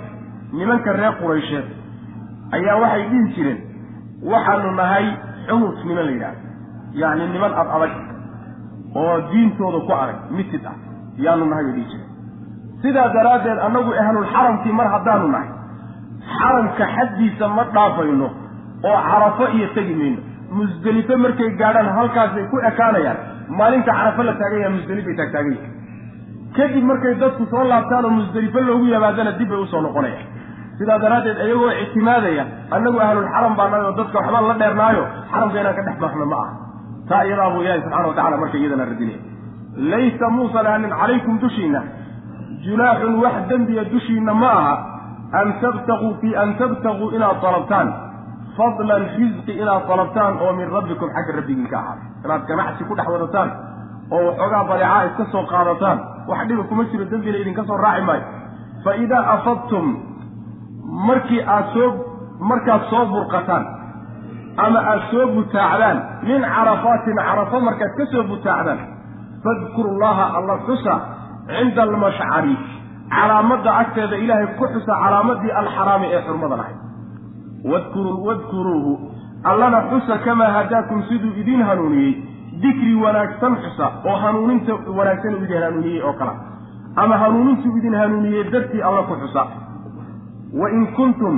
nimanka 0.59 0.93
reer 0.99 1.15
quraysheed 1.20 1.66
ayaa 2.57 2.77
waxay 2.83 3.05
dhihi 3.11 3.29
jireen 3.37 3.61
waxaanu 4.33 4.70
nahay 4.81 5.07
xumus 5.49 5.85
niman 5.89 6.05
la 6.09 6.12
yidhahdo 6.16 6.41
yacni 7.01 7.27
niman 7.35 7.52
ad 7.60 7.69
adag 7.77 7.93
oo 9.02 9.14
diintooda 9.32 9.78
ku 9.89 9.93
adag 10.02 10.19
mitid 10.39 10.64
ah 10.73 10.77
yaanu 11.24 11.44
nahay 11.51 11.64
bay 11.69 11.74
dhihi 11.77 11.89
jireen 11.93 12.09
sidaa 12.82 13.09
daraaddeed 13.16 13.59
annagu 13.66 13.90
ahlulxaramkii 14.05 14.74
mar 14.81 14.89
haddaanu 14.94 15.28
nahay 15.35 15.51
xaramka 16.36 16.85
xaddiisa 16.97 17.47
ma 17.56 17.64
dhaafayno 17.77 18.28
oo 18.90 18.98
carafo 19.10 19.44
iyo 19.56 19.66
tegi 19.77 19.94
mayno. 20.01 20.20
Musdelifo 20.59 21.14
markay 21.24 21.51
gaadhaan 21.60 21.89
halkaasay 21.97 22.44
ku 22.52 22.56
ekaanayaan. 22.70 23.19
Maalinta 23.59 23.93
carafo 23.98 24.23
la 24.28 24.32
taagan 24.40 24.60
yaha 24.62 24.73
musdelifay 24.77 25.14
taagtaagan 25.20 25.52
yahay 25.56 25.70
kadib 26.56 26.85
markay 26.90 27.14
dadku 27.23 27.44
soo 27.52 27.64
laabtaan 27.70 28.05
oo 28.09 28.12
musdelifo 28.20 28.59
loogu 28.69 28.86
yimaadana 28.93 29.32
dib 29.39 29.48
bay 29.52 29.60
u 29.64 29.66
soo 29.73 29.81
noqonayaan. 29.86 30.27
Sidaa 30.78 30.98
daraaddeed 31.05 31.39
iyagoo 31.47 31.70
ictimaadaya 31.85 32.44
annagu 32.77 32.98
ahlulxaram 33.06 33.55
baa 33.59 33.69
nahay 33.73 33.85
oo 33.89 33.94
dadka 34.01 34.16
waxbaan 34.20 34.44
la 34.51 34.55
dheernaayo 34.62 35.05
xaramka 35.32 35.56
inaan 35.62 35.77
ka 35.78 35.82
dhex 35.89 35.97
baxno 36.05 36.27
ma 36.32 36.36
aha 36.43 36.52
taa 37.12 37.22
iyadaa 37.28 37.51
buu 37.55 37.62
ilaahi 37.64 37.82
subxana 37.84 38.09
wa 38.09 38.14
tacala 38.18 38.36
marka 38.43 38.56
iyadana 38.62 38.84
radinaya 38.93 39.20
laysa 39.93 40.26
muusan 40.36 40.66
ahanin 40.70 40.93
calaykum 41.01 41.34
dushiinna. 41.43 41.80
Junaaxun 42.66 43.14
wax 43.24 43.36
dembiya 43.51 43.84
dushiinna 43.93 44.34
ma 44.43 44.51
aha 44.60 44.74
an 45.40 45.48
tabtaquu 45.62 46.09
fii 46.20 46.34
an 46.43 46.51
tabtaquu 46.60 47.06
inaad 47.16 47.39
dalabtaan 47.44 47.89
fadlan 48.56 49.02
risqi 49.18 49.52
inaad 49.62 49.84
dalabtaan 49.90 50.34
oo 50.44 50.52
min 50.59 50.68
rabbikum 50.76 51.09
xagga 51.16 51.32
rabbigiin 51.40 51.68
ka 51.72 51.78
ahaaday 51.82 52.06
inaad 52.24 52.43
ganacsi 52.51 52.84
ku 52.89 52.94
dhex 52.98 53.09
wadataan 53.14 53.48
oo 54.16 54.20
waxoogaa 54.28 54.62
badeecaa 54.70 55.02
iska 55.09 55.24
soo 55.32 55.44
qaadataan. 55.52 55.98
Wax 56.30 56.40
dhiba 56.48 56.62
kuma 56.70 56.84
jiro 56.90 57.05
dembina 57.12 57.39
idinka 57.43 57.62
soo 57.68 57.76
raaci 57.84 58.02
maayo. 58.09 58.24
Fa 58.84 58.90
idaa 59.05 59.24
afadtum 59.34 59.86
markii 61.09 61.43
aad 61.56 61.66
soo 61.74 61.89
markaad 62.51 62.82
soo 62.90 63.05
burqataan 63.12 63.64
ama 64.57 64.79
aad 64.93 65.03
soo 65.11 65.27
butaacdaan 65.35 65.99
min 66.29 66.43
carafaatin 66.55 67.16
carafo 67.16 67.61
markaad 67.61 67.93
ka 67.99 68.05
soo 68.12 68.24
butaacdaan 68.31 68.79
fadkuru 69.45 69.99
llaha 70.03 70.24
alla 70.39 70.57
xusa 70.66 70.95
cinda 71.47 71.83
almashcari 71.83 72.55
calaamadda 73.15 73.70
agteeda 73.83 74.16
ilaahay 74.24 74.47
ku 74.59 74.65
xusa 74.74 74.93
calaamadii 75.05 75.51
alxaraami 75.61 76.07
ee 76.16 76.20
xurmada 76.27 76.57
lahayd. 76.61 76.79
Wadkuru 77.73 78.12
wadkuruuhu 78.27 78.93
allana 79.51 79.81
xusa 79.91 80.19
kamaa 80.24 80.51
hadaakum 80.59 81.03
siduu 81.09 81.33
idin 81.41 81.62
hanuuniyey 81.69 82.12
dikri 82.62 82.95
wanaagsan 83.05 83.57
xusa 83.65 83.87
oo 84.11 84.16
hanuuninta 84.24 84.73
wanaagsan 84.99 85.35
uu 85.35 85.45
idin 85.45 85.62
hanuuniyey 85.62 86.03
oo 86.03 86.12
kala 86.20 86.35
ama 86.97 87.16
hanuunintuu 87.23 87.77
idin 87.79 87.95
hanuuniyey 87.95 88.45
dartii 88.53 88.83
alla 88.89 89.03
ku 89.03 89.15
xusa. 89.23 89.43
Wain 90.61 90.87
kuntum 90.97 91.35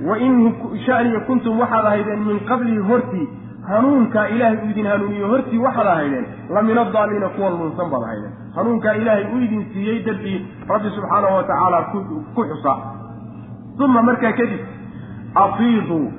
wain 0.00 0.54
shaniya 0.86 1.20
kuntum 1.28 1.60
waxaad 1.60 1.86
ahaydeen 1.86 2.20
min 2.28 2.40
qablihi 2.50 2.78
hortii 2.90 3.28
hanuunkaa 3.68 4.26
ilaahay 4.34 4.56
uu 4.64 4.70
idin 4.70 4.86
hanuuniyo 4.86 5.28
hortii 5.28 5.58
waxaad 5.58 5.86
ahaydeen 5.86 6.26
la 6.54 6.62
min 6.62 6.78
kuwa 7.36 7.50
lunsan 7.50 7.90
baad 7.90 8.02
ahaydeen 8.02 8.32
hanuunkaa 8.56 8.92
ilaahay 8.92 9.26
uu 9.34 9.40
idin 9.46 9.66
siiyey 9.72 10.04
dartii 10.06 10.38
rabbi 10.68 10.90
subxaanahu 10.96 11.36
wa 11.36 11.42
tacaala 11.42 11.82
ku 12.34 12.44
xusa. 12.48 12.76
Uma 13.84 14.02
markaa 14.02 14.32
kadib 14.32 14.60
afiiduu 15.34 16.12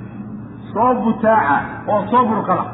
soo 0.74 0.94
butaaca 1.04 1.58
oo 1.88 2.06
soo 2.12 2.26
burqada. 2.26 2.66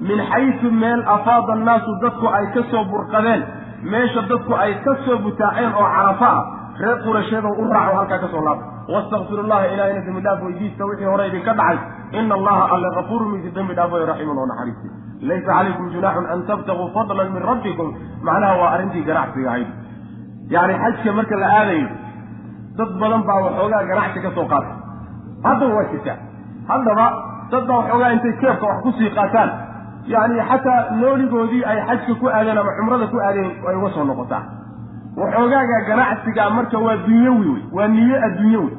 Min 0.00 0.18
xaysu 0.30 0.70
meel 0.70 1.02
afaada 1.06 1.52
annaasu 1.52 1.98
dadku 2.02 2.26
ay 2.26 2.46
ka 2.54 2.62
soo 2.70 2.84
burqadeen 2.84 3.42
meesha 3.82 4.22
dadku 4.30 4.54
ay 4.54 4.74
ka 4.84 4.96
soo 5.04 5.18
butaaceen 5.18 5.72
oo 5.74 5.86
carafo 5.94 6.24
ah 6.24 6.42
reer 6.80 6.98
qurasheedow 7.04 7.52
u 7.62 7.64
raaco 7.72 7.96
halkaa 7.96 8.18
ka 8.18 8.28
soo 8.34 8.44
laaba 8.46 8.62
wastakfiru 8.94 9.42
llaha 9.50 9.66
ilaahayna 9.74 10.00
dembi 10.06 10.20
dhaaf 10.26 10.42
weydiista 10.46 10.84
wixii 10.90 11.04
hore 11.12 11.26
idinka 11.28 11.52
dhacay. 11.60 11.78
Ina 12.18 12.34
allaha 12.34 12.64
alle 12.74 12.88
kafuurun 12.96 13.28
midki 13.32 13.50
dembi 13.56 13.74
dhaaf 13.78 13.92
way 13.92 14.04
raxiimun 14.10 14.38
oo 14.42 14.46
naxariisi 14.46 14.88
laysa 15.28 15.46
calaykum 15.52 15.90
junaaxun 15.94 16.26
an 16.34 16.40
tabtaguu 16.50 16.88
fadlan 16.96 17.28
min 17.34 17.42
rabbikum. 17.50 17.88
Macnaha 18.26 18.54
waa 18.60 18.70
arrintii 18.74 19.04
ganacsiga 19.08 19.48
ahayd. 19.50 19.68
Yacni 20.54 20.74
xajka 20.82 21.12
marka 21.18 21.36
la 21.42 21.48
aadayo 21.58 21.88
dad 22.78 22.90
badan 23.00 23.22
baa 23.28 23.40
waxoogaa 23.46 23.82
ganacsi 23.90 24.18
ka 24.24 24.30
soo 24.36 24.46
qaatay. 24.52 24.74
Haddaba 25.46 25.74
waa 25.78 25.86
jirtaa 25.92 26.16
haddaba 26.70 27.06
dad 27.52 27.64
baa 27.68 27.76
waxoogaa 27.80 28.10
intay 28.16 28.32
keefka 28.42 28.66
wax 28.70 28.78
ku 28.84 28.90
sii 28.98 29.10
qaataan. 29.18 29.50
Yacni 30.12 30.40
xataa 30.50 30.80
nooligoodii 31.00 31.62
ay 31.70 31.78
xajka 31.88 32.14
ku 32.20 32.26
aadeen 32.36 32.58
ama 32.58 32.72
cumrada 32.78 33.06
ku 33.12 33.18
aadeen 33.26 33.50
ay 33.68 33.76
uga 33.80 33.90
soo 33.94 34.04
noqotaa 34.10 34.42
waxoogaaga 35.16 35.78
ganacsigaa 35.88 36.50
marka 36.50 36.78
waa 36.78 36.96
dunyawi 37.06 37.48
wey 37.54 37.62
waa 37.72 37.88
niyo 37.88 38.16
adduunye 38.26 38.56
wey. 38.56 38.74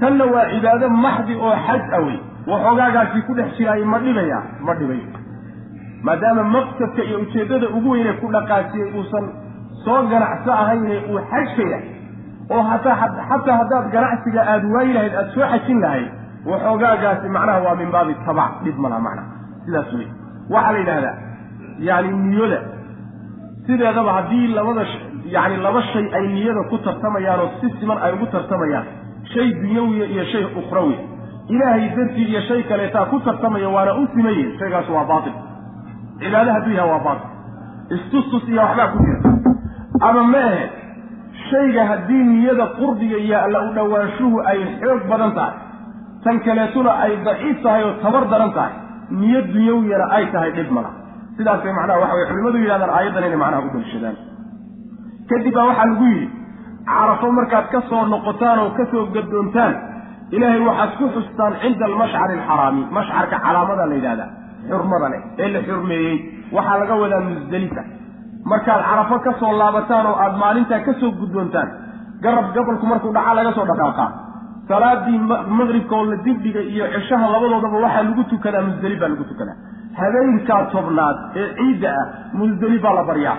Tanna 0.00 0.24
waa 0.24 0.46
cibaado 0.50 0.88
maxdi 1.04 1.34
oo 1.34 1.54
xaj 1.66 1.82
a 1.92 1.98
wey 2.06 2.18
waxoogaagaasi 2.46 3.22
ku 3.26 3.34
dhex 3.34 3.56
jiraayo 3.58 3.86
ma 3.86 3.98
dhibaya 3.98 4.38
ma 4.66 4.74
dhibayo 4.74 5.06
maadaama 6.02 6.42
maqsadka 6.44 7.02
iyo 7.04 7.18
ujeeddada 7.24 7.68
ugu 7.76 7.90
weyne 7.90 8.12
ku 8.20 8.26
dhaqaasiyey 8.34 8.88
uusan 8.98 9.26
soo 9.84 10.02
ganacso 10.10 10.52
ahayne 10.52 10.96
uu 11.10 11.20
xajka 11.30 11.62
yahay 11.72 11.88
oo 12.50 12.62
xataa 12.70 12.96
haddaad 13.60 13.86
ganacsiga 13.92 14.40
aada 14.52 14.68
waayi 14.74 14.92
lahayd 14.92 15.14
aada 15.14 15.30
soo 15.34 15.46
xajin 15.52 15.80
lahayd 15.84 16.08
waxoogaagaasi 16.50 17.28
macnaha 17.36 17.60
waa 17.66 17.74
min 17.80 17.90
baabi 17.94 18.14
tabac 18.26 18.52
dhib 18.64 18.76
malaha 18.84 19.00
macnaha. 19.00 19.28
Sidaas 19.64 19.92
wey 19.98 20.08
waxaa 20.50 20.72
la 20.72 20.78
yidhahdaa 20.78 21.16
yani 21.88 22.10
niyoda 22.28 22.60
sideedaba 23.66 24.12
haddii 24.18 24.46
labada 24.58 24.84
yani 25.34 25.56
laba 25.66 25.82
shay 25.92 26.06
ay 26.18 26.24
niyada 26.34 26.62
ku 26.70 26.76
tartamayaan 26.86 27.40
oo 27.44 27.50
si 27.60 27.66
siman 27.80 27.98
ay 28.04 28.12
ugu 28.16 28.26
tartamayaan. 28.34 28.86
Shay 29.32 29.48
dunyawiya 29.62 30.06
iyo 30.14 30.24
shay 30.32 30.44
ukhrawi 30.60 30.96
ilaahay 31.54 31.88
dartii 31.96 32.26
iyo 32.32 32.40
shay 32.48 32.62
kaleetaa 32.70 33.06
ku 33.12 33.20
tartamaya 33.26 33.68
waana 33.76 33.92
u 34.00 34.06
simaye 34.14 34.44
shaygaas 34.58 34.88
waa 34.96 35.04
baatil. 35.10 35.34
Cibaado 36.20 36.50
hadduu 36.56 36.74
yahay 36.78 36.90
waa 36.94 37.02
baatil. 37.06 37.28
Istustus 37.96 38.44
iyo 38.52 38.60
waxbaa 38.66 38.88
ku 38.92 38.98
jira. 39.06 39.20
Ama 40.08 40.22
meehe 40.34 40.62
shayga 41.50 41.82
haddii 41.90 42.22
niyada 42.32 42.66
qurbiga 42.78 43.18
iyo 43.26 43.38
alla 43.44 43.58
u 43.68 43.74
dhowaanshuhu 43.76 44.36
ay 44.50 44.58
xoog 44.80 45.02
badan 45.10 45.32
tahay 45.38 45.54
tan 46.24 46.36
kaleetuna 46.46 46.92
ay 47.04 47.12
daciif 47.26 47.62
tahay 47.64 47.82
oo 47.88 47.94
tabar 48.04 48.24
daran 48.32 48.52
tahay 48.58 48.72
niyad 49.20 49.46
dunyawiyana 49.54 50.06
ay 50.16 50.24
tahay 50.34 50.50
dhib 50.58 50.70
mala 50.76 50.90
sidaasay 51.38 51.72
macnaha 51.78 51.98
waxa 52.02 52.14
way 52.18 52.26
culimadu 52.30 52.58
yidhahdaan 52.64 52.90
aayaddan 52.98 53.24
inay 53.28 53.40
macnaha 53.44 53.62
u 53.66 53.70
dalshadaan 53.76 54.16
kadib 55.32 55.54
baa 55.58 55.66
waxaa 55.70 55.86
lagu 55.92 56.04
yidhi 56.12 56.28
carafo 56.90 57.26
markaad 57.38 57.66
ka 57.74 57.80
soo 57.90 58.02
noqotaan 58.12 58.58
oo 58.64 58.70
ka 58.78 58.84
soo 58.92 59.04
gadoontaan 59.16 59.74
ilaahay 60.36 60.60
waxaad 60.68 60.92
ku 60.98 61.04
xustaan 61.16 61.52
cinda 61.62 61.84
almashcari 61.90 62.32
alxaraami. 62.38 62.82
Mashcarka 62.96 63.36
calaamada 63.44 63.84
la 63.90 63.94
yidhahdaa 63.98 64.30
xurmada 64.70 65.06
leh 65.12 65.20
ee 65.42 65.48
la 65.54 65.60
xurmeeyey. 65.68 66.16
Waxaa 66.56 66.76
laga 66.82 66.94
wadaa 67.02 67.20
musdelifa 67.28 67.82
markaad 68.52 68.80
carafo 68.90 69.16
ka 69.26 69.32
soo 69.40 69.52
laabataan 69.60 70.06
oo 70.10 70.16
aada 70.24 70.36
maalintaa 70.44 70.80
ka 70.86 70.92
soo 71.00 71.10
guddoontaan 71.20 71.68
garab 72.24 72.46
gabolku 72.56 72.86
markuu 72.92 73.12
dhacaa 73.16 73.34
laga 73.38 73.52
soo 73.58 73.66
dhaqaaqaa 73.70 74.10
salaadii 74.70 75.18
maqribka 75.58 75.94
oo 76.00 76.04
la 76.12 76.16
dibdhiga 76.26 76.60
iyo 76.72 76.84
ceshaha 76.94 77.26
labadoodaba 77.34 77.78
waxaa 77.84 78.02
lagu 78.08 78.22
tukadaa 78.32 78.62
musdelifaa 78.68 79.08
lagu 79.12 79.24
tukadaa. 79.30 79.56
Habeenkaa 80.00 80.60
tobnaad 80.74 81.16
ee 81.40 81.46
ciidda 81.58 81.88
ah 82.00 82.06
musdelifaa 82.40 82.94
la 82.98 83.02
baryaa 83.10 83.36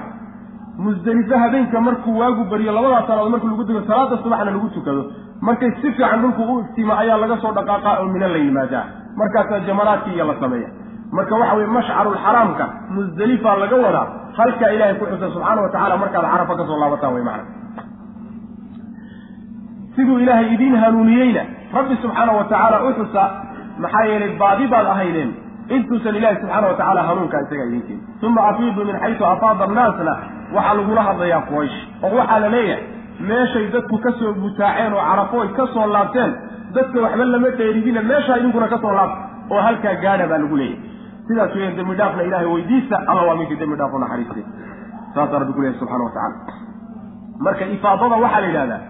musdelifo 0.78 1.38
habeenka 1.38 1.82
markuu 1.82 2.18
waagu 2.20 2.44
baryo 2.52 2.72
labadaa 2.78 3.08
salaadood 3.08 3.32
markuu 3.32 3.50
lagu 3.50 3.64
tuko 3.68 3.82
salaada 3.88 4.18
subaxna 4.24 4.52
lagu 4.52 4.70
tukado 4.76 5.02
markay 5.48 5.72
si 5.82 5.82
fiican 5.82 6.22
dhulku 6.22 6.42
u 6.54 6.60
iftiima 6.64 6.94
ayaa 7.02 7.18
laga 7.24 7.38
soo 7.44 7.52
dhaqaaqaa 7.58 7.96
oo 8.02 8.08
mina 8.14 8.28
la 8.28 8.38
yimaadaa. 8.46 8.86
Markaasaa 9.20 9.60
jamaraadkii 9.68 10.14
iyo 10.18 10.26
la 10.30 10.36
sameeya. 10.42 10.70
Marka 11.18 11.36
waxa 11.42 11.56
weye 11.58 11.68
mashcarulxaraamka 11.78 12.66
musdelifaa 12.96 13.56
laga 13.64 13.76
wadaa 13.86 14.08
halkaa 14.38 14.70
ilaahay 14.76 14.96
ku 15.00 15.06
xusa 15.12 15.28
subxaana 15.34 15.62
wa 15.66 15.70
tacala 15.74 15.98
markaad 16.04 16.26
carafa 16.32 16.56
ka 16.60 16.64
soo 16.70 16.78
laabataan 16.82 17.14
way 17.16 17.24
macna. 17.30 17.46
Siduu 19.96 20.18
ilaahay 20.20 20.48
idiin 20.56 20.76
hanuuniyeyna 20.84 21.44
rabbi 21.78 21.96
subxaana 22.02 22.32
wa 22.38 22.44
tacaala 22.52 22.78
u 22.88 22.94
xusa 23.00 23.24
maxaa 23.84 24.06
yeelay 24.10 24.32
baadi 24.42 24.66
baad 24.74 24.88
ahaydeen 24.94 25.32
intuusan 25.76 26.16
ilaahi 26.20 26.38
subxaana 26.42 26.68
wa 26.68 26.74
tacala 26.80 27.02
hanuunkaa 27.10 27.42
isagaa 27.46 27.66
idin 27.70 27.82
keeni 27.88 28.02
uma 28.28 28.42
afiidu 28.50 28.86
min 28.90 28.96
xaysu 29.04 29.26
afaada 29.26 29.64
annaasna 29.70 30.14
waxaa 30.56 30.74
lagula 30.80 31.02
hadlayaa 31.10 31.42
quraysh. 31.50 31.78
Oo 32.06 32.16
waxaa 32.20 32.40
la 32.44 32.50
leeyahay 32.56 32.84
meeshay 33.30 33.66
dadku 33.76 33.98
ka 34.06 34.12
soo 34.20 34.34
butaaceen 34.42 34.94
oo 34.94 35.04
carafooy 35.10 35.48
ka 35.58 35.66
soo 35.74 35.88
laabteen 35.96 36.32
dadka 36.76 36.98
waxba 37.06 37.26
lama 37.34 37.50
dheerigina 37.60 38.02
meeshaa 38.12 38.38
idinkuna 38.40 38.68
ka 38.74 38.78
soo 38.84 38.94
laabta 38.98 39.20
oo 39.54 39.62
halkaa 39.68 39.96
gaadha 40.04 40.26
baa 40.32 40.38
lagu 40.44 40.58
leeyahay. 40.58 40.92
Sidaas 41.28 41.52
weeyaan 41.56 41.76
dembi 41.80 41.96
dhaafna 42.00 42.24
ilaahay 42.28 42.48
weydiista 42.54 42.96
alla 43.10 43.22
waa 43.28 43.36
minkii 43.40 43.56
dembi 43.62 43.76
dhaaf 43.80 43.94
u 43.94 44.00
naxariistay. 44.04 44.44
Saasaa 45.16 45.40
rabbi 45.42 45.54
ku 45.58 45.62
leeyahay 45.62 45.80
subxana 45.80 46.04
wa 46.08 46.12
tacala 46.18 46.62
marka 47.46 47.66
ifaadada 47.76 48.16
waxaa 48.24 48.42
la 48.44 48.48
yidhahdaa 48.52 48.82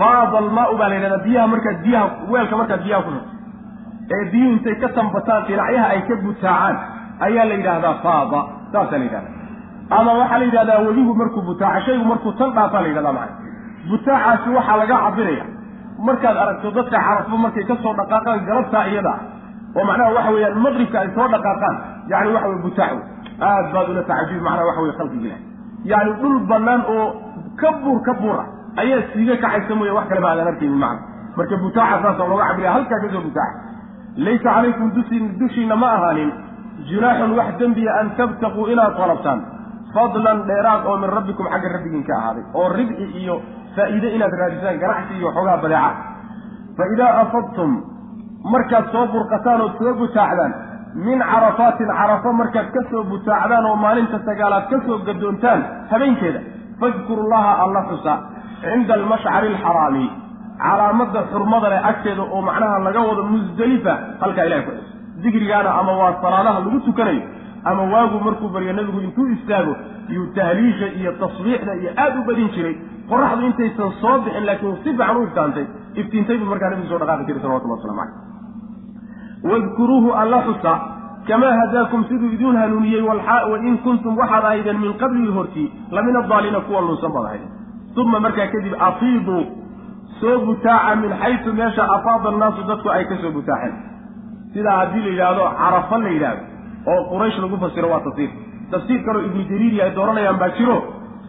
faada 0.00 0.36
almaau 0.44 0.74
baa 0.80 0.88
la 0.88 0.94
yidhahdaa 0.98 1.24
biyaha 1.26 1.46
markaad 1.54 1.78
biyaha 1.86 2.06
weelka 2.32 2.56
markaad 2.60 2.82
biyaha 2.86 3.02
ku 3.06 3.10
ee 4.14 4.20
biyuhu 4.32 4.52
intay 4.56 4.74
ka 4.82 4.88
tambataan 4.98 5.42
dhinacyaha 5.48 5.86
ay 5.94 6.00
ka 6.08 6.14
butaacaan 6.24 6.76
ayaa 7.26 7.44
la 7.50 7.54
yidhaahdaa 7.60 7.94
faada 8.04 8.40
saasaa 8.72 8.98
la 8.98 9.04
yidhahdaa 9.08 9.40
ama 9.98 10.12
waxaa 10.20 10.38
la 10.42 10.44
yidhahdaa 10.48 10.78
webigu 10.86 11.14
markuu 11.20 11.42
butaaco 11.50 11.80
shaygu 11.86 12.04
markuu 12.12 12.32
tan 12.40 12.50
dhaafaa 12.58 12.82
la 12.84 12.88
yidhahdaa 12.92 13.14
macana 13.18 13.36
butaacaasi 13.90 14.48
waxaa 14.58 14.76
laga 14.82 14.96
cabiraya 15.06 15.44
markaad 16.08 16.36
aragto 16.44 16.70
dadka 16.78 16.98
carafo 17.06 17.36
markay 17.44 17.64
ka 17.70 17.76
soo 17.84 17.94
dhaqaaqaan 18.00 18.40
galabtaa 18.48 18.84
iyada 18.92 19.14
oo 19.78 19.84
macnaha 19.90 20.10
waxa 20.18 20.30
weeyaan 20.36 20.58
maqribka 20.66 20.98
ay 21.04 21.10
soo 21.18 21.28
dhaqaaqaan 21.34 21.76
yani 22.12 22.28
waxa 22.36 22.48
weye 22.52 22.62
butaac 22.66 22.92
aad 23.50 23.66
baad 23.74 23.86
ula 23.94 24.02
tacajubi 24.10 24.40
macnaha 24.48 24.66
waxa 24.70 24.80
weye 24.86 24.94
khalqiga 25.00 25.26
ilahi 25.28 25.42
yani 25.92 26.10
dhul 26.22 26.36
banaan 26.52 26.82
oo 26.96 27.04
ka 27.60 27.70
buur 27.82 27.98
ka 28.08 28.12
buura 28.22 28.44
ayaa 28.82 29.00
siiga 29.12 29.34
kacaysa 29.44 29.74
mooye 29.80 29.92
wax 29.98 30.06
kaleba 30.12 30.28
aadaan 30.32 30.48
arkaynin 30.54 30.78
macna 30.84 31.02
marka 31.38 31.56
butaaca 31.64 31.96
saasa 32.06 32.28
looga 32.32 32.44
cabiraya 32.50 32.72
halkaa 32.76 32.98
ka 33.04 33.20
butaaca 33.26 33.54
laysa 34.16 34.44
calaykum 34.44 34.92
dusin 34.96 35.24
dushiina 35.40 35.76
ma 35.76 35.88
ahaanin 35.96 36.30
junaaxun 36.90 37.36
wax 37.38 37.58
dembiya 37.60 37.92
an 38.00 38.10
tabtaquu 38.20 38.66
inaad 38.72 38.94
qalabtaan 39.00 39.40
fadlan 39.94 40.38
dheeraad 40.50 40.86
oo 40.90 40.96
min 41.02 41.10
rabbikum 41.16 41.46
xagga 41.52 41.68
rabbigiin 41.76 42.04
ka 42.08 42.14
ahaaday 42.20 42.44
oo 42.54 42.68
ribci 42.78 43.04
iyo 43.22 43.36
faa'iide 43.76 44.08
inaad 44.16 44.34
raadisaan 44.42 44.78
ganacsi 44.84 45.12
iyo 45.18 45.32
xoogaa 45.36 45.56
badeeca 45.64 45.90
fa 46.76 46.84
idaa 46.94 47.12
afadtum 47.22 47.70
markaad 48.54 48.86
soo 48.92 49.06
burqataan 49.14 49.60
ood 49.66 49.74
soo 49.80 49.94
butaacdaan 50.00 50.52
min 51.06 51.18
carafaatin 51.32 51.90
carafo 52.00 52.32
markaad 52.40 52.68
ka 52.76 52.80
soo 52.90 53.04
butaacdaan 53.12 53.66
oo 53.70 53.76
maalinta 53.84 54.18
sagaalaad 54.28 54.66
ka 54.72 54.78
soo 54.86 54.98
gadoontaan 55.08 55.60
habeenkeeda 55.92 56.40
fadkuru 56.80 57.28
llaha 57.32 57.52
alla 57.64 57.82
xusa 57.90 58.14
cinda 58.64 58.94
almashcari 58.94 59.48
alxaraami 59.54 60.04
calaamadda 60.64 61.20
xurmada 61.32 61.68
leh 61.72 61.80
agteeda 61.90 62.22
oo 62.22 62.42
macnaha 62.48 62.78
laga 62.86 63.00
wado 63.08 63.22
musdelifa 63.34 63.94
halkaa 64.20 64.44
ilahay 64.48 64.64
ku 64.66 64.72
xus 64.78 64.88
dikrigaana 65.22 65.70
ama 65.80 65.92
waa 66.00 66.12
salaadaha 66.22 66.58
lagu 66.64 66.80
tukanayo 66.88 67.22
ama 67.64 67.82
waagu 67.82 68.20
markuu 68.26 68.48
baryo 68.48 68.72
nebigu 68.72 69.00
intuu 69.00 69.28
istaago 69.36 69.76
yuu 70.08 70.26
tahliisha 70.34 70.86
iyo 70.98 71.12
tasbiixda 71.12 71.74
iyo 71.74 71.90
aada 71.96 72.20
u 72.20 72.24
badin 72.24 72.48
jiray 72.54 72.76
qoraxdu 73.10 73.46
intaysan 73.46 73.92
soo 74.00 74.18
bixin 74.24 74.44
laakiin 74.46 74.76
si 74.76 74.90
fiican 74.90 75.16
u 75.16 75.22
iftaantay 75.28 75.66
iftiintay 75.94 76.38
buu 76.38 76.50
markaa 76.52 76.70
nebigu 76.70 76.88
soo 76.88 76.98
dhaqaaqi 77.02 77.26
jiray 77.28 77.42
salawatullah 77.42 77.78
waslamu 77.78 78.00
caleyh 78.00 78.30
wadkuruuhu 79.50 80.12
alla 80.22 80.42
xusa 80.48 80.72
kamaa 81.28 81.54
hadaakum 81.60 82.04
siduu 82.10 82.30
idiin 82.36 82.56
hanuuniyey 82.56 83.02
wain 83.02 83.78
kuntum 83.86 84.18
waxaad 84.18 84.44
ahaydeen 84.44 84.80
min 84.84 84.94
qablihi 85.02 85.32
hortii 85.38 85.72
lamin 85.90 86.16
adaalina 86.16 86.60
kuwa 86.60 86.80
lunsan 86.80 87.12
baad 87.12 87.26
ahaydeen 87.26 87.52
uma 88.04 88.20
markaa 88.20 88.46
kadib 88.54 88.74
afiiduu 88.88 89.42
soo 90.20 90.36
butaaca 90.46 90.94
min 91.02 91.12
xaysu 91.22 91.52
meesha 91.60 91.84
afaada 91.96 92.28
annaasu 92.32 92.62
dadku 92.70 92.88
ay 92.96 93.04
ka 93.10 93.16
soo 93.22 93.32
butaaceen 93.36 93.74
sidaa 94.54 94.76
haddii 94.80 95.02
la 95.06 95.10
yidhaahdo 95.12 95.44
carafa 95.60 95.98
la 96.04 96.08
yidhaahdo 96.16 96.42
oo 96.92 97.00
quraysh 97.10 97.38
lagu 97.44 97.56
fasiro 97.64 97.88
waa 97.92 98.00
tafsiir. 98.06 98.30
Tafsiir 98.72 99.00
kaloo 99.06 99.22
ibnu 99.28 99.42
jariiri 99.50 99.78
ay 99.84 99.90
dooranayaan 99.96 100.38
baa 100.42 100.50
jiro 100.58 100.76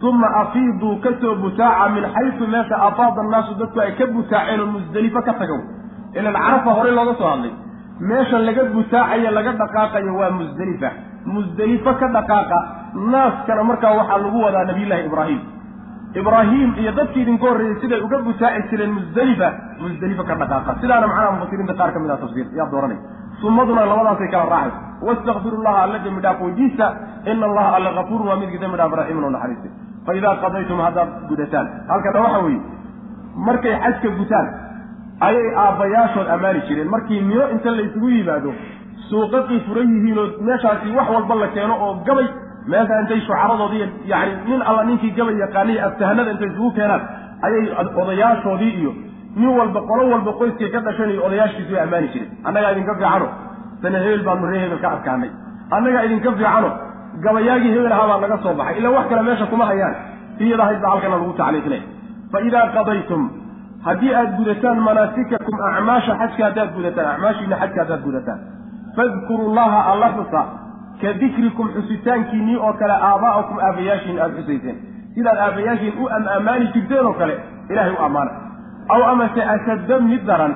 uma 0.08 0.28
afiiduu 0.42 0.94
ka 1.04 1.10
soo 1.22 1.34
butaaca 1.42 1.84
min 1.94 2.04
xaysu 2.16 2.44
meesha 2.54 2.76
afaada 2.88 3.20
annaasu 3.24 3.52
dadku 3.60 3.78
ay 3.84 3.92
ka 4.00 4.06
butaaceen 4.16 4.60
oo 4.64 4.66
musdelifo 4.76 5.20
ka 5.28 5.32
tagow. 5.40 5.60
Ilan 6.18 6.34
carafa 6.44 6.70
horey 6.78 6.92
looga 6.98 7.14
soo 7.20 7.28
hadlay 7.32 7.52
meesha 8.10 8.38
laga 8.46 8.64
butaacayo 8.74 9.30
laga 9.38 9.52
dhaqaaqayo 9.62 10.12
waa 10.20 10.30
musdelifa 10.40 10.90
musdelifo 11.34 11.90
ka 12.00 12.06
dhaqaaqa 12.16 12.58
naaskana 13.12 13.62
markaa 13.70 13.92
waxaa 14.00 14.18
lagu 14.24 14.38
wadaa 14.46 14.64
nabiyullaahi 14.70 15.06
ibraahim 15.08 15.40
ibraahim 16.14 16.74
iyo 16.78 16.92
dadkii 16.92 17.22
idinka 17.22 17.46
horreeyey 17.46 17.76
siday 17.82 18.00
uga 18.06 18.18
butaaci 18.26 18.68
jireen 18.70 18.92
musdelifa 18.98 19.48
musdelifo 19.80 20.22
ka 20.24 20.34
dhaqaaqa. 20.34 20.76
Sidaana 20.80 21.06
macnaha 21.06 21.30
mufasiriinta 21.36 21.74
qaar 21.74 21.92
ka 21.92 21.98
mid 21.98 22.10
ah 22.10 22.18
tafsiir. 22.22 22.46
Yaa 22.58 22.70
dooranay 22.70 22.98
sumaduna 23.40 23.86
labadaasay 23.86 24.28
kala 24.30 24.46
raacaysa 24.54 24.78
wastakfiru 25.06 25.62
llaha 25.62 25.82
alla 25.86 25.98
dembi 26.04 26.20
dhaaf 26.22 26.40
weydiista 26.40 26.86
ina 27.26 27.46
allaha 27.46 27.76
alla 27.76 27.90
kafuurun 27.98 28.28
waa 28.28 28.36
midkii 28.36 28.58
dembi 28.58 28.76
dhaaf 28.76 28.92
raxiimun 29.00 29.24
oo 29.24 29.30
naxariistay 29.30 29.72
fa 30.06 30.36
qadaytum 30.44 30.78
haddaad 30.86 31.08
gudataan. 31.28 31.66
Halkana 31.88 32.20
waxa 32.20 32.38
weeye 32.46 32.62
markay 33.36 33.74
xajka 33.84 34.08
gutaan 34.18 34.48
ayay 35.20 35.48
aabbayaashood 35.64 36.28
ammaani 36.28 36.62
jireen. 36.68 36.88
Markii 36.88 37.20
mino 37.20 37.50
inta 37.50 37.70
la 37.70 37.82
isugu 37.82 38.08
yimaado 38.08 38.54
suuqaqii 39.10 39.60
furan 39.66 39.88
yihiin 39.94 40.18
oo 40.18 40.28
meeshaasi 40.40 40.96
wax 40.96 41.08
walba 41.10 41.34
la 41.42 41.48
keeno 41.48 41.74
oo 41.86 41.94
gabay 42.06 42.28
meesha 42.72 42.94
intay 43.02 43.20
shucaradoodii 43.26 43.86
yani 44.12 44.32
nin 44.48 44.60
alla 44.68 44.82
ninkii 44.90 45.12
gabay 45.18 45.36
yaqaaniy 45.44 45.78
aftahanada 45.88 46.30
intay 46.34 46.48
isugu 46.52 46.70
keenaan 46.78 47.02
ayay 47.46 47.64
odayaashoodii 48.02 48.72
iyo 48.80 48.92
nin 49.40 49.50
walba 49.58 49.80
qolo 49.90 50.02
walba 50.12 50.32
qoyskay 50.40 50.68
ka 50.74 50.80
dhashan 50.86 51.10
iyo 51.14 51.22
odayaashkiisi 51.28 51.72
way 51.74 51.82
ammaani 51.86 52.08
jireen 52.14 52.30
annagaa 52.48 52.72
idinka 52.74 52.94
fiicano 52.98 53.28
sana 53.82 53.98
hebel 54.04 54.22
baanu 54.28 54.46
ree 54.52 54.60
hebel 54.64 54.80
ka 54.84 54.88
adkaanay. 54.96 55.30
Annagaa 55.76 56.02
idinka 56.08 56.30
fiicano 56.38 56.68
gabayaagii 57.24 57.72
hebel 57.76 57.92
ahaa 57.96 58.08
baa 58.10 58.20
naga 58.24 58.36
soo 58.44 58.54
baxay. 58.60 58.76
Ilaa 58.80 58.92
wax 58.96 59.06
kale 59.10 59.22
meesha 59.28 59.46
kuma 59.52 59.64
hayaan. 59.70 59.94
Iyadahayd 60.44 60.82
halkana 60.90 61.16
lagu 61.16 61.32
tacliiqinay. 61.40 61.82
Fa 62.32 62.38
idaa 62.48 62.66
qadaytum 62.76 63.22
haddii 63.86 64.12
aad 64.20 64.30
gudataan 64.38 64.78
manaasikakum 64.88 65.54
acmaasha 65.68 66.12
xajka 66.20 66.42
haddaad 66.48 66.70
gudataan 66.76 67.08
acmaashiina 67.14 67.56
xajka 67.62 67.80
haddaad 67.82 68.02
gudataan 68.06 68.40
fadkuru 68.96 69.46
llaha 69.56 69.80
alla 69.92 70.08
xusa 70.16 70.42
ka 71.00 71.12
dikrikum 71.20 71.68
xusitaankiinnii 71.76 72.56
oo 72.66 72.72
kale 72.80 72.92
aabaa'akum 73.10 73.56
aabayaashiin 73.68 74.18
aada 74.24 74.34
xusayseen 74.40 74.76
sidaad 75.14 75.38
aabayaashiin 75.46 75.94
u 76.02 76.08
ammaani 76.36 76.66
jirteen 76.74 77.06
oo 77.06 77.12
kale 77.20 77.34
ilahay 77.70 77.92
u 77.98 78.02
ammaana. 78.06 78.30
Aw 78.94 79.02
amase 79.12 79.42
ashadda 79.54 79.96
mid 80.10 80.22
daran 80.30 80.52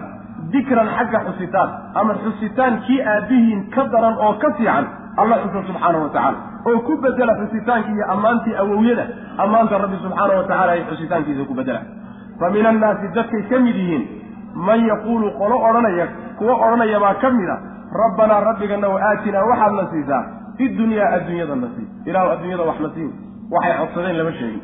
dikran 0.52 0.88
xagga 0.96 1.18
xusitaan 1.28 1.68
ama 2.00 2.14
xusitaan 2.24 2.74
kii 2.86 3.00
aabbihiin 3.12 3.60
ka 3.74 3.82
daran 3.94 4.16
oo 4.26 4.32
ka 4.42 4.48
fiican 4.58 4.84
alla 5.20 5.36
xusa 5.44 5.60
subxaana 5.68 5.98
wa 6.04 6.08
tacaala. 6.14 6.38
Oo 6.68 6.78
ku 6.86 6.92
bedela 7.02 7.34
xusitaankii 7.40 7.94
iyo 7.96 8.06
ammaantii 8.14 8.54
awowyada 8.62 9.04
ammaanta 9.44 9.78
rabbi 9.84 9.96
subxaana 10.04 10.34
wa 10.40 10.44
tacala 10.50 10.72
ay 10.76 10.82
xusitaankiisa 10.90 11.44
ku 11.50 11.54
bedela 11.60 11.80
fa 12.40 12.50
min 12.54 12.66
annaasi 12.72 13.06
dadkay 13.16 13.42
ka 13.50 13.58
mid 13.66 13.76
yihiin 13.82 14.04
man 14.68 14.80
yaquulu 14.90 15.26
qolo 15.40 15.56
odhanaya 15.68 16.06
kuwo 16.38 16.52
odhanaya 16.64 16.98
baa 17.04 17.14
ka 17.22 17.30
mid 17.38 17.48
a 17.48 17.56
rabbanaa 17.92 18.40
rabbigana 18.40 18.88
wa 18.88 19.00
aatinaa 19.10 19.44
waxaad 19.50 19.72
na 19.80 19.84
siisaa 19.92 20.22
fi 20.58 20.68
dunyaa 20.68 21.08
adduunyada 21.16 21.56
na 21.56 21.68
sii. 21.76 21.86
Ilaahu 22.10 22.30
adduunyada 22.30 22.62
wax 22.70 22.80
na 22.80 22.90
sii 22.94 23.08
waxay 23.52 23.74
codsadeen 23.80 24.16
lama 24.18 24.32
sheegin. 24.32 24.62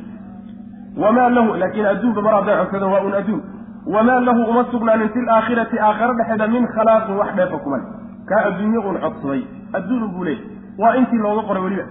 Wamaa 1.02 1.28
lahu 1.36 1.54
laakiin 1.62 1.86
adduunba 1.86 2.22
mar 2.22 2.34
hadday 2.34 2.56
codsadeen 2.60 2.92
waa 2.92 3.00
un 3.08 3.14
adduun. 3.20 3.42
Wamaa 3.94 4.20
lahu 4.20 4.42
uma 4.50 4.64
sugnaanin 4.70 5.08
fi 5.14 5.20
laakhirati 5.28 5.78
aakhare 5.78 6.14
dhexeeda 6.18 6.46
min 6.54 6.66
khalaaqin 6.74 7.16
wax 7.20 7.30
dheefa 7.38 7.58
kuman 7.64 7.82
kaa 8.28 8.42
adduunye 8.48 8.78
uun 8.78 8.98
codsaday. 9.04 9.42
Adduun 9.78 10.08
buu 10.14 10.24
leeyay 10.24 10.44
waa 10.78 10.94
intii 11.00 11.18
looga 11.24 11.42
qoray 11.48 11.62
weliba. 11.62 11.84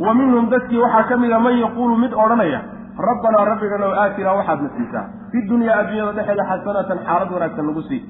Wa 0.00 0.14
minhum 0.14 0.50
dadkii 0.50 0.78
waxaa 0.84 1.04
ka 1.08 1.16
mida 1.16 1.38
man 1.40 1.58
yaquulu 1.58 1.96
mid 1.96 2.12
odhanaya 2.24 2.60
rabbanaa 3.08 3.44
rabbiganow 3.50 3.92
aatinaa 4.02 4.34
waxaad 4.40 4.60
na 4.62 4.70
siisaa 4.76 5.04
fi 5.32 5.38
dunyaa 5.48 5.76
adduunyada 5.80 6.12
dhexeeda 6.18 6.44
xasanatan 6.50 6.98
xaalad 7.06 7.30
wanaagsan 7.34 7.66
nagu 7.70 7.82
sii. 7.88 8.00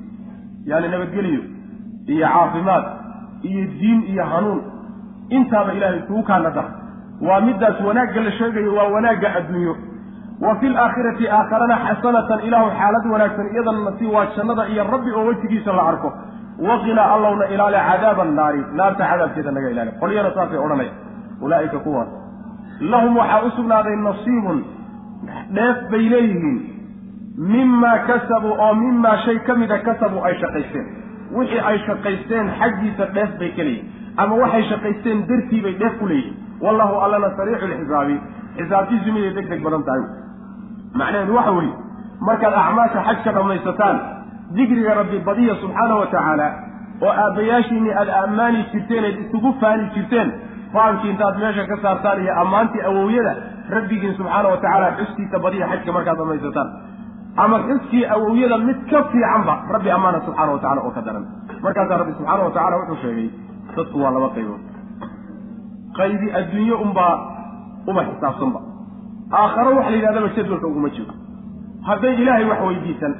Yaani 0.70 0.88
nabadgeliyo 0.88 1.42
iyo 2.12 2.26
caafimaad 2.34 2.84
iyo 3.48 3.62
diin 3.80 4.00
iyo 4.12 4.24
hanuun. 4.32 4.60
Intaaba 5.36 5.72
ilaahay 5.76 6.00
kugu 6.08 6.22
kaana 6.22 6.50
dar 6.56 6.64
waa 7.26 7.40
midaas 7.46 7.80
wanaagga 7.86 8.20
la 8.26 8.30
sheegayo 8.38 8.74
waa 8.78 8.88
wanaagga 8.94 9.28
adduunyo. 9.38 9.74
Wa 10.40 10.54
fi 10.60 10.68
laakhirati 10.68 11.28
aakharana 11.28 11.76
xasanatan 11.86 12.40
ilaahu 12.48 12.68
xaalad 12.78 13.04
wanaagsan 13.12 13.46
iyadana 13.54 13.80
nasii 13.90 14.06
waa 14.14 14.26
jannada 14.36 14.64
iyo 14.72 14.84
rabbi 14.92 15.10
oo 15.18 15.24
wejigiisa 15.28 15.72
la 15.78 15.82
arko. 15.90 16.08
Waqinaa 16.68 17.08
allowna 17.14 17.46
ilaali 17.54 17.76
cadaaba 17.88 18.22
annaari 18.26 18.60
naarta 18.78 19.04
cadaabkeeda 19.10 19.50
naga 19.56 19.70
ilaali. 19.72 19.90
Qolyana 20.00 20.30
saasay 20.36 20.58
odhanaya. 20.64 20.92
Ulaa'ika 21.44 21.78
kuwaas. 21.84 22.08
Lahum 22.92 23.16
waxaa 23.20 23.42
u 23.46 23.50
sugnaaday 23.56 23.96
nasiibun. 24.06 24.58
Dheef 25.56 25.76
bay 25.90 26.04
leeyihiin. 26.12 26.58
Mimaa 27.52 27.98
kasabuu 28.08 28.54
oo 28.64 28.74
mimaa 28.74 29.16
shay 29.24 29.38
ka 29.46 29.54
mida 29.60 29.78
kasabuu 29.88 30.22
ay 30.28 30.34
shaqaysteen 30.42 30.86
wixii 31.38 31.60
ay 31.70 31.78
shaqaysteen 31.86 32.50
xaggiisa 32.60 33.06
dheef 33.16 33.30
bay 33.40 33.50
ka 33.56 33.62
leeyihiin 33.62 34.22
ama 34.22 34.34
waxay 34.42 34.64
shaqaysteen 34.72 35.26
dartii 35.30 35.62
bay 35.66 35.74
dheef 35.82 35.98
ku 36.00 36.06
leeyihiin 36.06 36.36
wallahu 36.64 36.94
allana 37.04 37.30
sariixu 37.38 37.66
lxisaabi 37.72 38.16
xisaabtiisu 38.58 39.12
miday 39.16 39.32
deg 39.38 39.48
deg 39.52 39.62
badan 39.66 39.82
tahay? 39.88 40.04
Macnaheedu 41.00 41.34
waxa 41.38 41.52
weeye 41.58 41.74
markaad 42.28 42.54
acmaasha 42.62 43.00
xajka 43.08 43.32
dhammaysataan 43.38 43.96
dikriga 44.56 44.94
rabbi 45.00 45.18
badiya 45.28 45.54
subxaana 45.62 45.94
wa 46.00 46.06
tacaala 46.14 46.48
oo 47.06 47.12
aabbayaashiinii 47.24 47.92
aada 48.00 48.14
ammaani 48.24 48.64
jirteen 48.72 49.04
eed 49.08 49.18
isugu 49.24 49.52
faani 49.60 49.84
jirteen 49.94 50.28
faankii 50.74 51.10
intaad 51.14 51.38
meesha 51.42 51.64
ka 51.70 51.76
saartaan 51.82 52.22
iyo 52.24 52.34
ammaantii 52.42 52.82
awowyada 52.90 53.32
rabbigiin 53.76 54.14
subxaana 54.20 54.48
wa 54.54 54.56
tacaala 54.64 54.88
xuskiisa 55.00 55.38
badiya 55.46 55.66
xajka 55.72 55.92
markaad 55.96 56.16
dhammaysataan 56.22 56.68
ama 57.44 57.56
xuskii 57.68 58.04
awowyada 58.14 58.58
mid 58.66 58.78
ka 58.90 58.98
fiicanba 59.12 59.54
rabbi 59.74 59.90
ammaana 59.96 60.20
subxaana 60.26 60.52
wa 60.52 60.58
tacala 60.64 60.80
oo 60.86 60.90
ka 60.96 61.02
daran. 61.06 61.24
Markaasaa 61.64 61.98
rabbi 62.02 62.12
subxaana 62.18 62.42
wa 62.46 62.50
tacala 62.56 62.76
wuxuu 62.80 62.96
sheegay 63.02 63.28
dadku 63.76 63.96
waa 64.02 64.10
laba 64.16 64.28
qaybood. 64.36 64.62
Qaybi 65.98 66.28
adduunye 66.38 66.74
unbaa 66.84 67.14
uma 67.90 68.02
xisaabsanba. 68.08 68.60
Aakharo 69.40 69.70
waxa 69.76 69.90
la 69.90 69.96
yidhahdaba 69.96 70.28
jadwalka 70.36 70.66
uguma 70.70 70.88
jiro. 70.96 71.12
Hadday 71.88 72.14
ilaahay 72.22 72.44
wax 72.50 72.60
weydiisan 72.68 73.12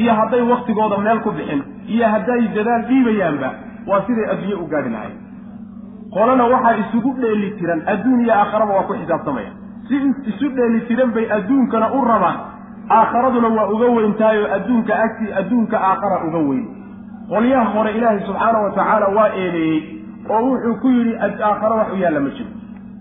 iyo 0.00 0.12
hadday 0.20 0.42
waktigooda 0.52 0.98
meel 1.06 1.20
ku 1.26 1.30
bixin 1.38 1.62
iyo 1.94 2.06
hadday 2.14 2.42
dadaal 2.56 2.82
dhiibayaanba 2.88 3.48
waa 3.90 4.00
siday 4.06 4.26
adduunye 4.32 4.54
u 4.54 4.66
gaadhi 4.72 4.90
lahayn. 4.96 5.16
Qolana 6.14 6.44
waxaa 6.54 6.74
isugu 6.82 7.10
dheeli 7.22 7.48
tiran 7.58 7.80
adduun 7.92 8.20
iyo 8.24 8.32
aakharaba 8.40 8.72
waa 8.78 8.86
ku 8.90 8.94
xisaabtamaya. 9.00 9.50
Si 9.88 9.94
isu 10.32 10.46
dheeli 10.58 10.80
tiran 10.88 11.10
bay 11.16 11.26
adduunkana 11.36 11.86
u 11.98 12.04
rabaan 12.10 12.38
aakharaduna 12.90 13.48
waa 13.48 13.68
uga 13.74 13.86
weyntahay 13.96 14.38
oo 14.44 14.48
adduunka 14.56 14.94
agtii 15.04 15.32
adduunka 15.40 15.76
aakhara 15.90 16.18
uga 16.28 16.38
weyn. 16.48 16.66
Qolyaha 17.30 17.64
hore 17.74 17.90
ilaahay 17.98 18.20
subxaana 18.26 18.58
wa 18.64 18.70
tacaala 18.70 19.06
waa 19.16 19.28
eedeeyey 19.42 19.80
oo 20.30 20.40
wuxuu 20.50 20.74
ku 20.82 20.88
yidhi 20.88 21.14
aakharo 21.48 21.76
wax 21.80 21.88
u 21.92 21.96
yaalla 22.02 22.20
ma 22.26 22.30
jiro. 22.36 22.50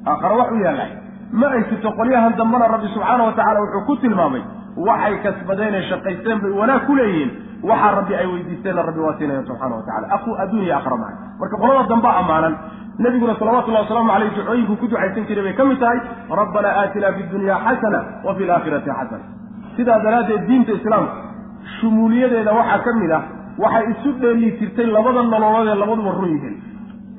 Aakharo 0.08 0.36
wax 0.42 0.52
u 0.52 0.60
yaalla. 0.66 0.86
Ma 1.40 1.48
ay 1.56 1.64
jirto 1.70 1.92
qolyahan 2.00 2.34
dambena 2.40 2.68
rabbi 2.74 2.88
subxaana 2.96 3.24
wa 3.24 3.34
tacala 3.40 3.60
wuxuu 3.62 3.86
ku 3.90 3.96
tilmaamay 4.04 4.42
waxay 4.88 5.16
kasbadeen 5.26 5.76
ee 5.80 5.84
shaqaysteen 5.90 6.40
bay 6.44 6.52
wanaag 6.62 6.86
ku 6.88 6.96
leeyihiin. 7.00 7.32
Waxaa 7.70 7.92
rabbi 8.00 8.14
ay 8.22 8.26
weydiisteenna 8.34 8.82
rabbi 8.90 9.00
waa 9.06 9.16
siinaya 9.20 9.44
subxana 9.50 9.76
wa 9.76 9.84
tacala 9.88 10.08
aqu 10.18 10.30
adduun 10.44 10.64
iyo 10.66 10.76
aakhara 10.78 10.98
maca 10.98 11.18
marka 11.40 11.58
qolada 11.62 11.88
dambaa 11.94 12.16
ammaanan 12.22 12.54
nabiguna 13.06 13.34
salawatullahi 13.40 13.84
wasalaamu 13.86 14.10
caleyh 14.14 14.32
ducooyinku 14.38 14.76
ku 14.82 14.86
ducaysan 14.92 15.26
jiray 15.30 15.44
bay 15.48 15.54
ka 15.60 15.64
mid 15.70 15.80
tahay 15.84 16.00
rabbanaa 16.42 16.74
aatinaa 16.82 17.12
fi 17.18 17.24
dunya 17.34 17.56
xasana 17.66 18.00
wa 18.26 18.36
fi 18.38 18.44
laakhirati 18.50 18.90
xasana 19.00 19.24
sidaa 19.78 20.00
daraaddeed 20.06 20.44
diinta 20.50 20.72
islaamka 20.80 21.14
shumuuliyadeeda 21.80 22.52
waxaa 22.60 22.80
ka 22.86 22.92
mid 23.02 23.12
ah 23.18 23.24
waxay 23.64 23.86
isu 23.94 24.10
dheeli 24.22 24.50
jirtay 24.60 24.88
labada 24.98 25.22
nololood 25.34 25.68
ee 25.74 25.76
labaduba 25.84 26.12
run 26.20 26.30
yihiin. 26.36 26.56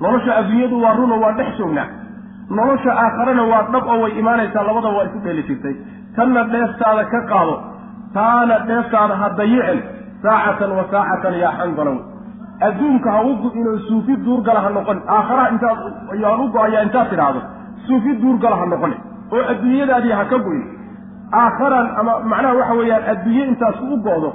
Nolosha 0.04 0.32
adduunyadu 0.40 0.76
waa 0.84 0.94
runo 0.98 1.16
waa 1.22 1.32
dhex 1.38 1.50
joognaa. 1.58 1.86
Nolosha 2.58 2.90
aakharena 3.04 3.42
waa 3.52 3.62
dhab 3.74 3.84
oo 3.92 3.98
way 4.02 4.12
imaanaysaa 4.20 4.64
labada 4.68 4.88
waa 4.96 5.04
isu 5.08 5.18
dheeli 5.24 5.42
jirtay. 5.48 5.74
Tanna 6.16 6.42
dheeftaada 6.52 7.04
ka 7.12 7.20
qaado 7.30 7.54
taana 8.16 8.56
dheeftaada 8.68 9.14
ha 9.20 9.28
dayicin. 9.38 9.80
Saacatan 10.22 10.70
wa 10.78 10.84
saacatan 10.92 11.34
yaa 11.42 11.52
xangalow 11.60 11.96
adduunka 12.68 13.08
ha 13.14 13.20
u 13.28 13.32
go-inoo 13.42 13.78
suufi 13.88 14.14
duurgala 14.26 14.60
ha 14.64 14.70
noqon. 14.76 14.98
Aakharaha 15.16 15.48
intaad 15.54 15.78
yaan 16.22 16.40
u 16.44 16.46
go'ayaa 16.56 16.82
intaad 16.86 17.08
tidhaahdo 17.12 17.40
suufi 17.86 18.12
duurgala 18.22 18.56
ha 18.60 18.66
noqoni 18.72 18.96
oo 19.34 19.42
adduunyadaadii 19.52 20.14
ha 20.18 20.24
ka 20.32 20.38
go-in 20.46 20.64
aakharan 21.32 21.86
ama 22.00 22.12
macnaha 22.32 22.54
waxa 22.60 22.74
weeyaan 22.80 23.04
adduunye 23.12 23.44
intaas 23.52 23.80
u 23.80 23.96
go-do 24.06 24.30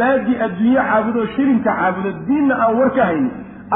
maadii 0.00 0.36
adduunye 0.46 0.80
caabudo 0.90 1.26
shilinka 1.36 1.70
caabudo 1.80 2.10
diinna 2.28 2.54
aan 2.64 2.74
war 2.80 2.90
ka 2.96 3.04
haynin 3.10 3.30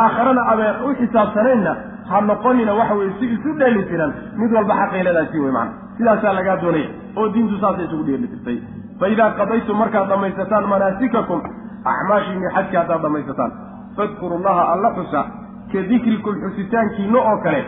aakharana 0.04 0.42
abeen 0.52 0.74
u 0.86 0.94
xisaabsanaynna 1.00 1.76
ha 2.10 2.20
noqonina 2.20 2.74
waxa 2.80 2.94
weye 2.94 3.12
si 3.20 3.26
isu 3.36 3.54
dheeli 3.58 3.84
tiran 3.90 4.12
mid 4.40 4.52
walba 4.56 4.74
xaqayladaasi 4.82 5.38
wey 5.44 5.52
macana 5.52 5.72
sidaasaa 5.98 6.32
lagaa 6.38 6.56
doonaya 6.62 6.88
oo 7.16 7.28
diintu 7.34 7.58
saasay 7.60 7.84
isugu 7.84 8.04
dheeli 8.08 8.28
tirtay. 8.28 8.58
Fa 9.00 9.08
idaa 9.08 9.30
qadaytum 9.40 9.78
markaad 9.78 10.08
dhammaysataan 10.08 10.68
manaasikakum 10.74 11.40
acmaashiinii 11.92 12.50
xajka 12.56 12.78
haddaad 12.80 13.02
dhammaysataan 13.02 13.52
fadkuru 13.96 14.38
llaha 14.46 14.62
alla 14.72 14.90
xusa 14.98 15.20
ka 15.72 15.82
dikrikum 15.90 16.34
xusitaankiina 16.44 17.18
oo 17.18 17.36
kale 17.44 17.60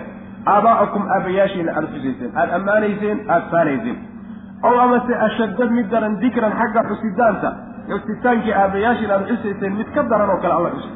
aabaa'akum 0.55 1.02
aabayaashiina 1.16 1.72
aada 1.77 1.89
xusayseen 1.94 2.31
aada 2.40 2.52
ammaanayseen 2.59 3.18
aada 3.28 3.47
faanayseen 3.52 3.98
ow 4.69 4.74
amase 4.85 5.15
ashadad 5.27 5.70
mid 5.77 5.89
daran 5.93 6.15
dikran 6.23 6.53
xagga 6.61 6.82
xusitaanta 6.91 7.51
xusitaankii 7.91 8.53
aabayaashiina 8.62 9.15
aada 9.16 9.27
xusayseen 9.31 9.73
mid 9.81 9.89
ka 9.95 10.03
daran 10.12 10.31
oo 10.35 10.39
kale 10.43 10.55
alla 10.59 10.70
xusa. 10.77 10.91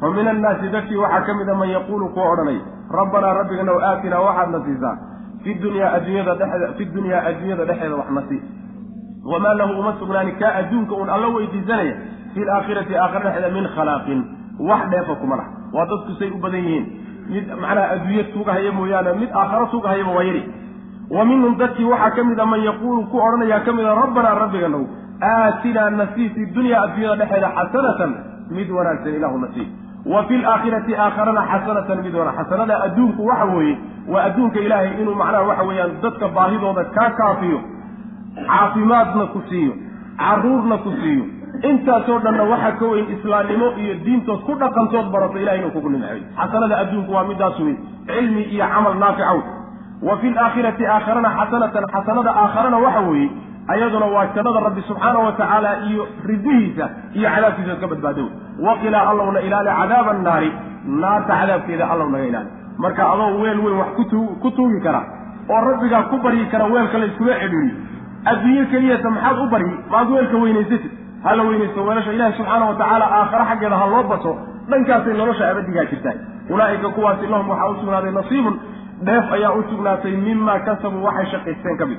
Fa 0.00 0.06
min 0.16 0.26
annaasi 0.32 0.66
dadkii 0.74 0.96
waxaa 1.04 1.20
ka 1.26 1.34
mida 1.38 1.54
man 1.60 1.68
yaquulu 1.76 2.08
kuwa 2.14 2.26
odhanay 2.32 2.58
rabbanaa 2.98 3.34
rabbiganow 3.40 3.78
aatinaa 3.90 4.20
waxaadna 4.26 4.58
siisaa 4.66 4.94
fi 5.44 5.50
dunyaa 5.62 5.90
adduunyada 5.96 6.34
dhexeeda 6.40 6.68
fi 6.78 6.84
dunyaa 6.96 7.20
adduunyada 7.30 7.64
dhexeeda 7.70 7.94
wax 8.00 8.10
na 8.16 8.22
sii. 8.28 8.40
Wamaa 9.32 9.54
lahu 9.60 9.72
uma 9.80 9.92
sugnaani 10.00 10.32
kaa 10.40 10.52
adduunka 10.60 10.94
uun 10.94 11.10
alla 11.14 11.28
weydiisanaya 11.36 11.94
fi 12.34 12.40
laakhirati 12.50 12.96
aakhira 12.96 13.24
dhexeeda 13.26 13.50
min 13.56 13.66
khalaaqin. 13.76 14.20
Wax 14.68 14.82
dheefa 14.92 15.14
kuma 15.22 15.36
lah 15.40 15.46
waa 15.74 15.86
dadku 15.90 16.12
say 16.18 16.30
u 16.30 16.38
badan 16.44 16.64
yihiin. 16.66 16.86
Mid 17.32 17.46
macnaha 17.62 17.86
adduunye 17.94 18.22
tuugahaya 18.34 18.72
mooyaane 18.78 19.12
mid 19.22 19.30
aakharo 19.40 19.66
tuugahayaba 19.72 20.10
waa 20.18 20.22
yari 20.30 20.42
wa 21.16 21.24
minhum 21.30 21.56
dadkii 21.62 21.84
waxaa 21.92 22.10
ka 22.16 22.24
mid 22.30 22.38
a 22.40 22.46
man 22.52 22.62
yaquulu 22.68 23.02
ku 23.12 23.16
odhanayaa 23.26 23.60
ka 23.66 23.72
mid 23.78 23.84
a 23.86 23.94
rabbanaa 24.02 24.34
rabbiganow 24.44 24.82
aatinaa 25.32 25.90
nasii 26.00 26.28
fi 26.34 26.46
dunyaa 26.56 26.82
adduunyada 26.86 27.16
dhexeeda 27.24 27.48
xasanatan 27.58 28.10
mid 28.58 28.70
wanaagsan 28.78 29.14
ilaahu 29.18 29.38
nasii 29.44 29.66
wa 30.12 30.20
fi 30.28 30.36
laakhirati 30.44 30.92
aakharana 31.04 31.42
xasanatan 31.52 32.02
mid 32.06 32.14
wana 32.20 32.32
xasanada 32.38 32.74
adduunku 32.86 33.26
waxa 33.30 33.44
weeye 33.54 33.74
waa 34.12 34.22
adduunka 34.28 34.60
ilaahay 34.66 34.90
inuu 35.02 35.14
macnaha 35.22 35.44
waxa 35.50 35.64
weeyaan 35.70 35.96
dadka 36.04 36.28
baahidooda 36.36 36.84
kaa 36.98 37.10
kaafiyo 37.20 37.60
caafimaadna 38.46 39.26
ku 39.34 39.40
siiyo 39.48 39.72
caruurna 40.22 40.76
ku 40.84 40.90
siiyo. 41.02 41.24
Intaasoo 41.70 42.18
dhanna 42.24 42.42
waxaa 42.52 42.72
ka 42.80 42.86
weyn 42.92 43.06
islaamnimo 43.16 43.66
iyo 43.82 43.94
diintood 44.04 44.40
ku 44.46 44.52
dhaqantood 44.62 45.06
barato 45.14 45.38
ilahay 45.42 45.58
inuu 45.60 45.70
kugu 45.76 45.90
nimceeyo 45.94 46.22
xasanada 46.38 46.74
adduunku 46.82 47.12
waa 47.16 47.24
midaas 47.30 47.58
wey 47.66 47.74
cilmi 48.10 48.42
iyo 48.54 48.66
camal 48.74 48.94
naaficow 49.02 49.38
wa 50.02 50.16
fi 50.20 50.30
laakhirati 50.30 50.86
aakharana 50.86 51.30
xasanatan 51.38 51.84
xasanada 51.94 52.30
aakharana 52.42 52.78
waxa 52.84 53.00
weeye 53.10 53.28
ayaduna 53.72 54.06
waa 54.14 54.26
jannada 54.34 54.60
rabbi 54.66 54.82
subxaana 54.88 55.18
wa 55.26 55.32
tacaala 55.32 55.70
iyo 55.90 56.06
ridihiisa 56.30 56.84
iyo 57.18 57.28
cadaabkiisa 57.34 57.74
ka 57.82 57.86
badbaado. 57.92 58.24
Waqilaa 58.66 59.04
allowna 59.10 59.40
ilaali 59.46 59.70
cadaaba 59.80 60.10
annaari 60.16 60.50
naarta 61.02 61.32
cadaabkeeda 61.40 61.84
allow 61.92 62.08
naga 62.14 62.24
ilaali. 62.30 62.48
Marka 62.82 63.02
adoo 63.12 63.30
weel 63.42 63.58
weyn 63.64 63.76
wax 63.80 63.88
ku 64.42 64.50
tuugi 64.56 64.80
kara 64.86 65.00
oo 65.50 65.60
rabbigaa 65.70 66.02
ku 66.10 66.16
baryi 66.24 66.46
kara 66.52 66.64
weelka 66.72 66.98
la 67.02 67.06
iskula 67.10 67.34
cedhiiriyo 67.42 67.74
adduunye 68.30 68.64
keliyata 68.72 69.10
maxaad 69.16 69.38
u 69.38 69.46
baryi 69.54 69.72
maad 69.92 70.08
weelka 70.14 70.36
weynaysatid. 70.44 70.90
Ha 71.24 71.36
la 71.36 71.42
weynaysto 71.48 71.84
weelasha 71.88 72.12
ilaahi 72.16 72.36
subxaana 72.38 72.64
wa 72.70 72.74
tacaala 72.80 73.06
aakhare 73.18 73.44
xaggeeda 73.50 73.76
ha 73.82 73.86
loo 73.92 74.02
baso 74.12 74.32
dhankaasay 74.70 75.14
nolosha 75.20 75.44
abadigaa 75.52 75.84
jirtaa. 75.90 76.16
Ulaa'ika 76.54 76.88
kuwaasi 76.96 77.26
lahum 77.32 77.48
waxaa 77.52 77.68
u 77.68 77.74
sugnaaday 77.80 78.12
nasiibun 78.20 78.54
dheef 79.06 79.32
ayaa 79.36 79.52
u 79.58 79.62
sugnaatay 79.70 80.14
mimaa 80.26 80.58
kasabuu 80.68 81.02
waxay 81.08 81.26
shaqaysteen 81.34 81.76
ka 81.78 81.86
mid. 81.86 81.98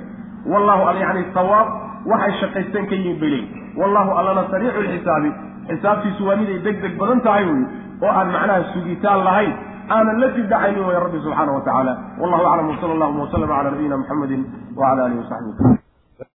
Wallahu 0.51 0.83
al 0.91 0.97
yacni 1.03 1.23
sawaab 1.33 1.67
waxay 2.11 2.33
shaqaysteen 2.41 2.85
ka 2.89 2.95
yihiin 2.95 3.19
bay 3.21 3.29
leeyihiin 3.29 3.77
wallahu 3.81 4.11
allana 4.19 4.43
sariicu 4.51 4.81
lxisaabi 4.87 5.29
xisaabtiisu 5.69 6.27
waa 6.27 6.35
miday 6.41 6.59
deg 6.67 6.81
deg 6.85 6.93
badan 7.01 7.21
tahay 7.27 7.45
wey 7.49 7.63
oo 8.03 8.11
aan 8.19 8.29
macnaha 8.35 8.63
sugitaan 8.73 9.23
lahayn 9.27 9.53
aanan 9.95 10.19
la 10.21 10.27
dibdhacaynin 10.37 10.85
way 10.87 10.97
rabbi 11.05 11.19
subxaana 11.25 11.51
wa 11.57 11.61
tacaala. 11.67 11.93
Wallahu 12.21 12.43
aclam 12.51 12.67
wsala 12.75 12.93
allahuma 12.97 13.21
waslama 13.25 13.53
cala 13.53 13.71
nabiyina 13.71 13.97
muxamedi 14.01 14.37
wacala 14.79 15.01
alihi 15.05 15.19
wasaxbi 15.23 15.49
waslm 15.51 15.88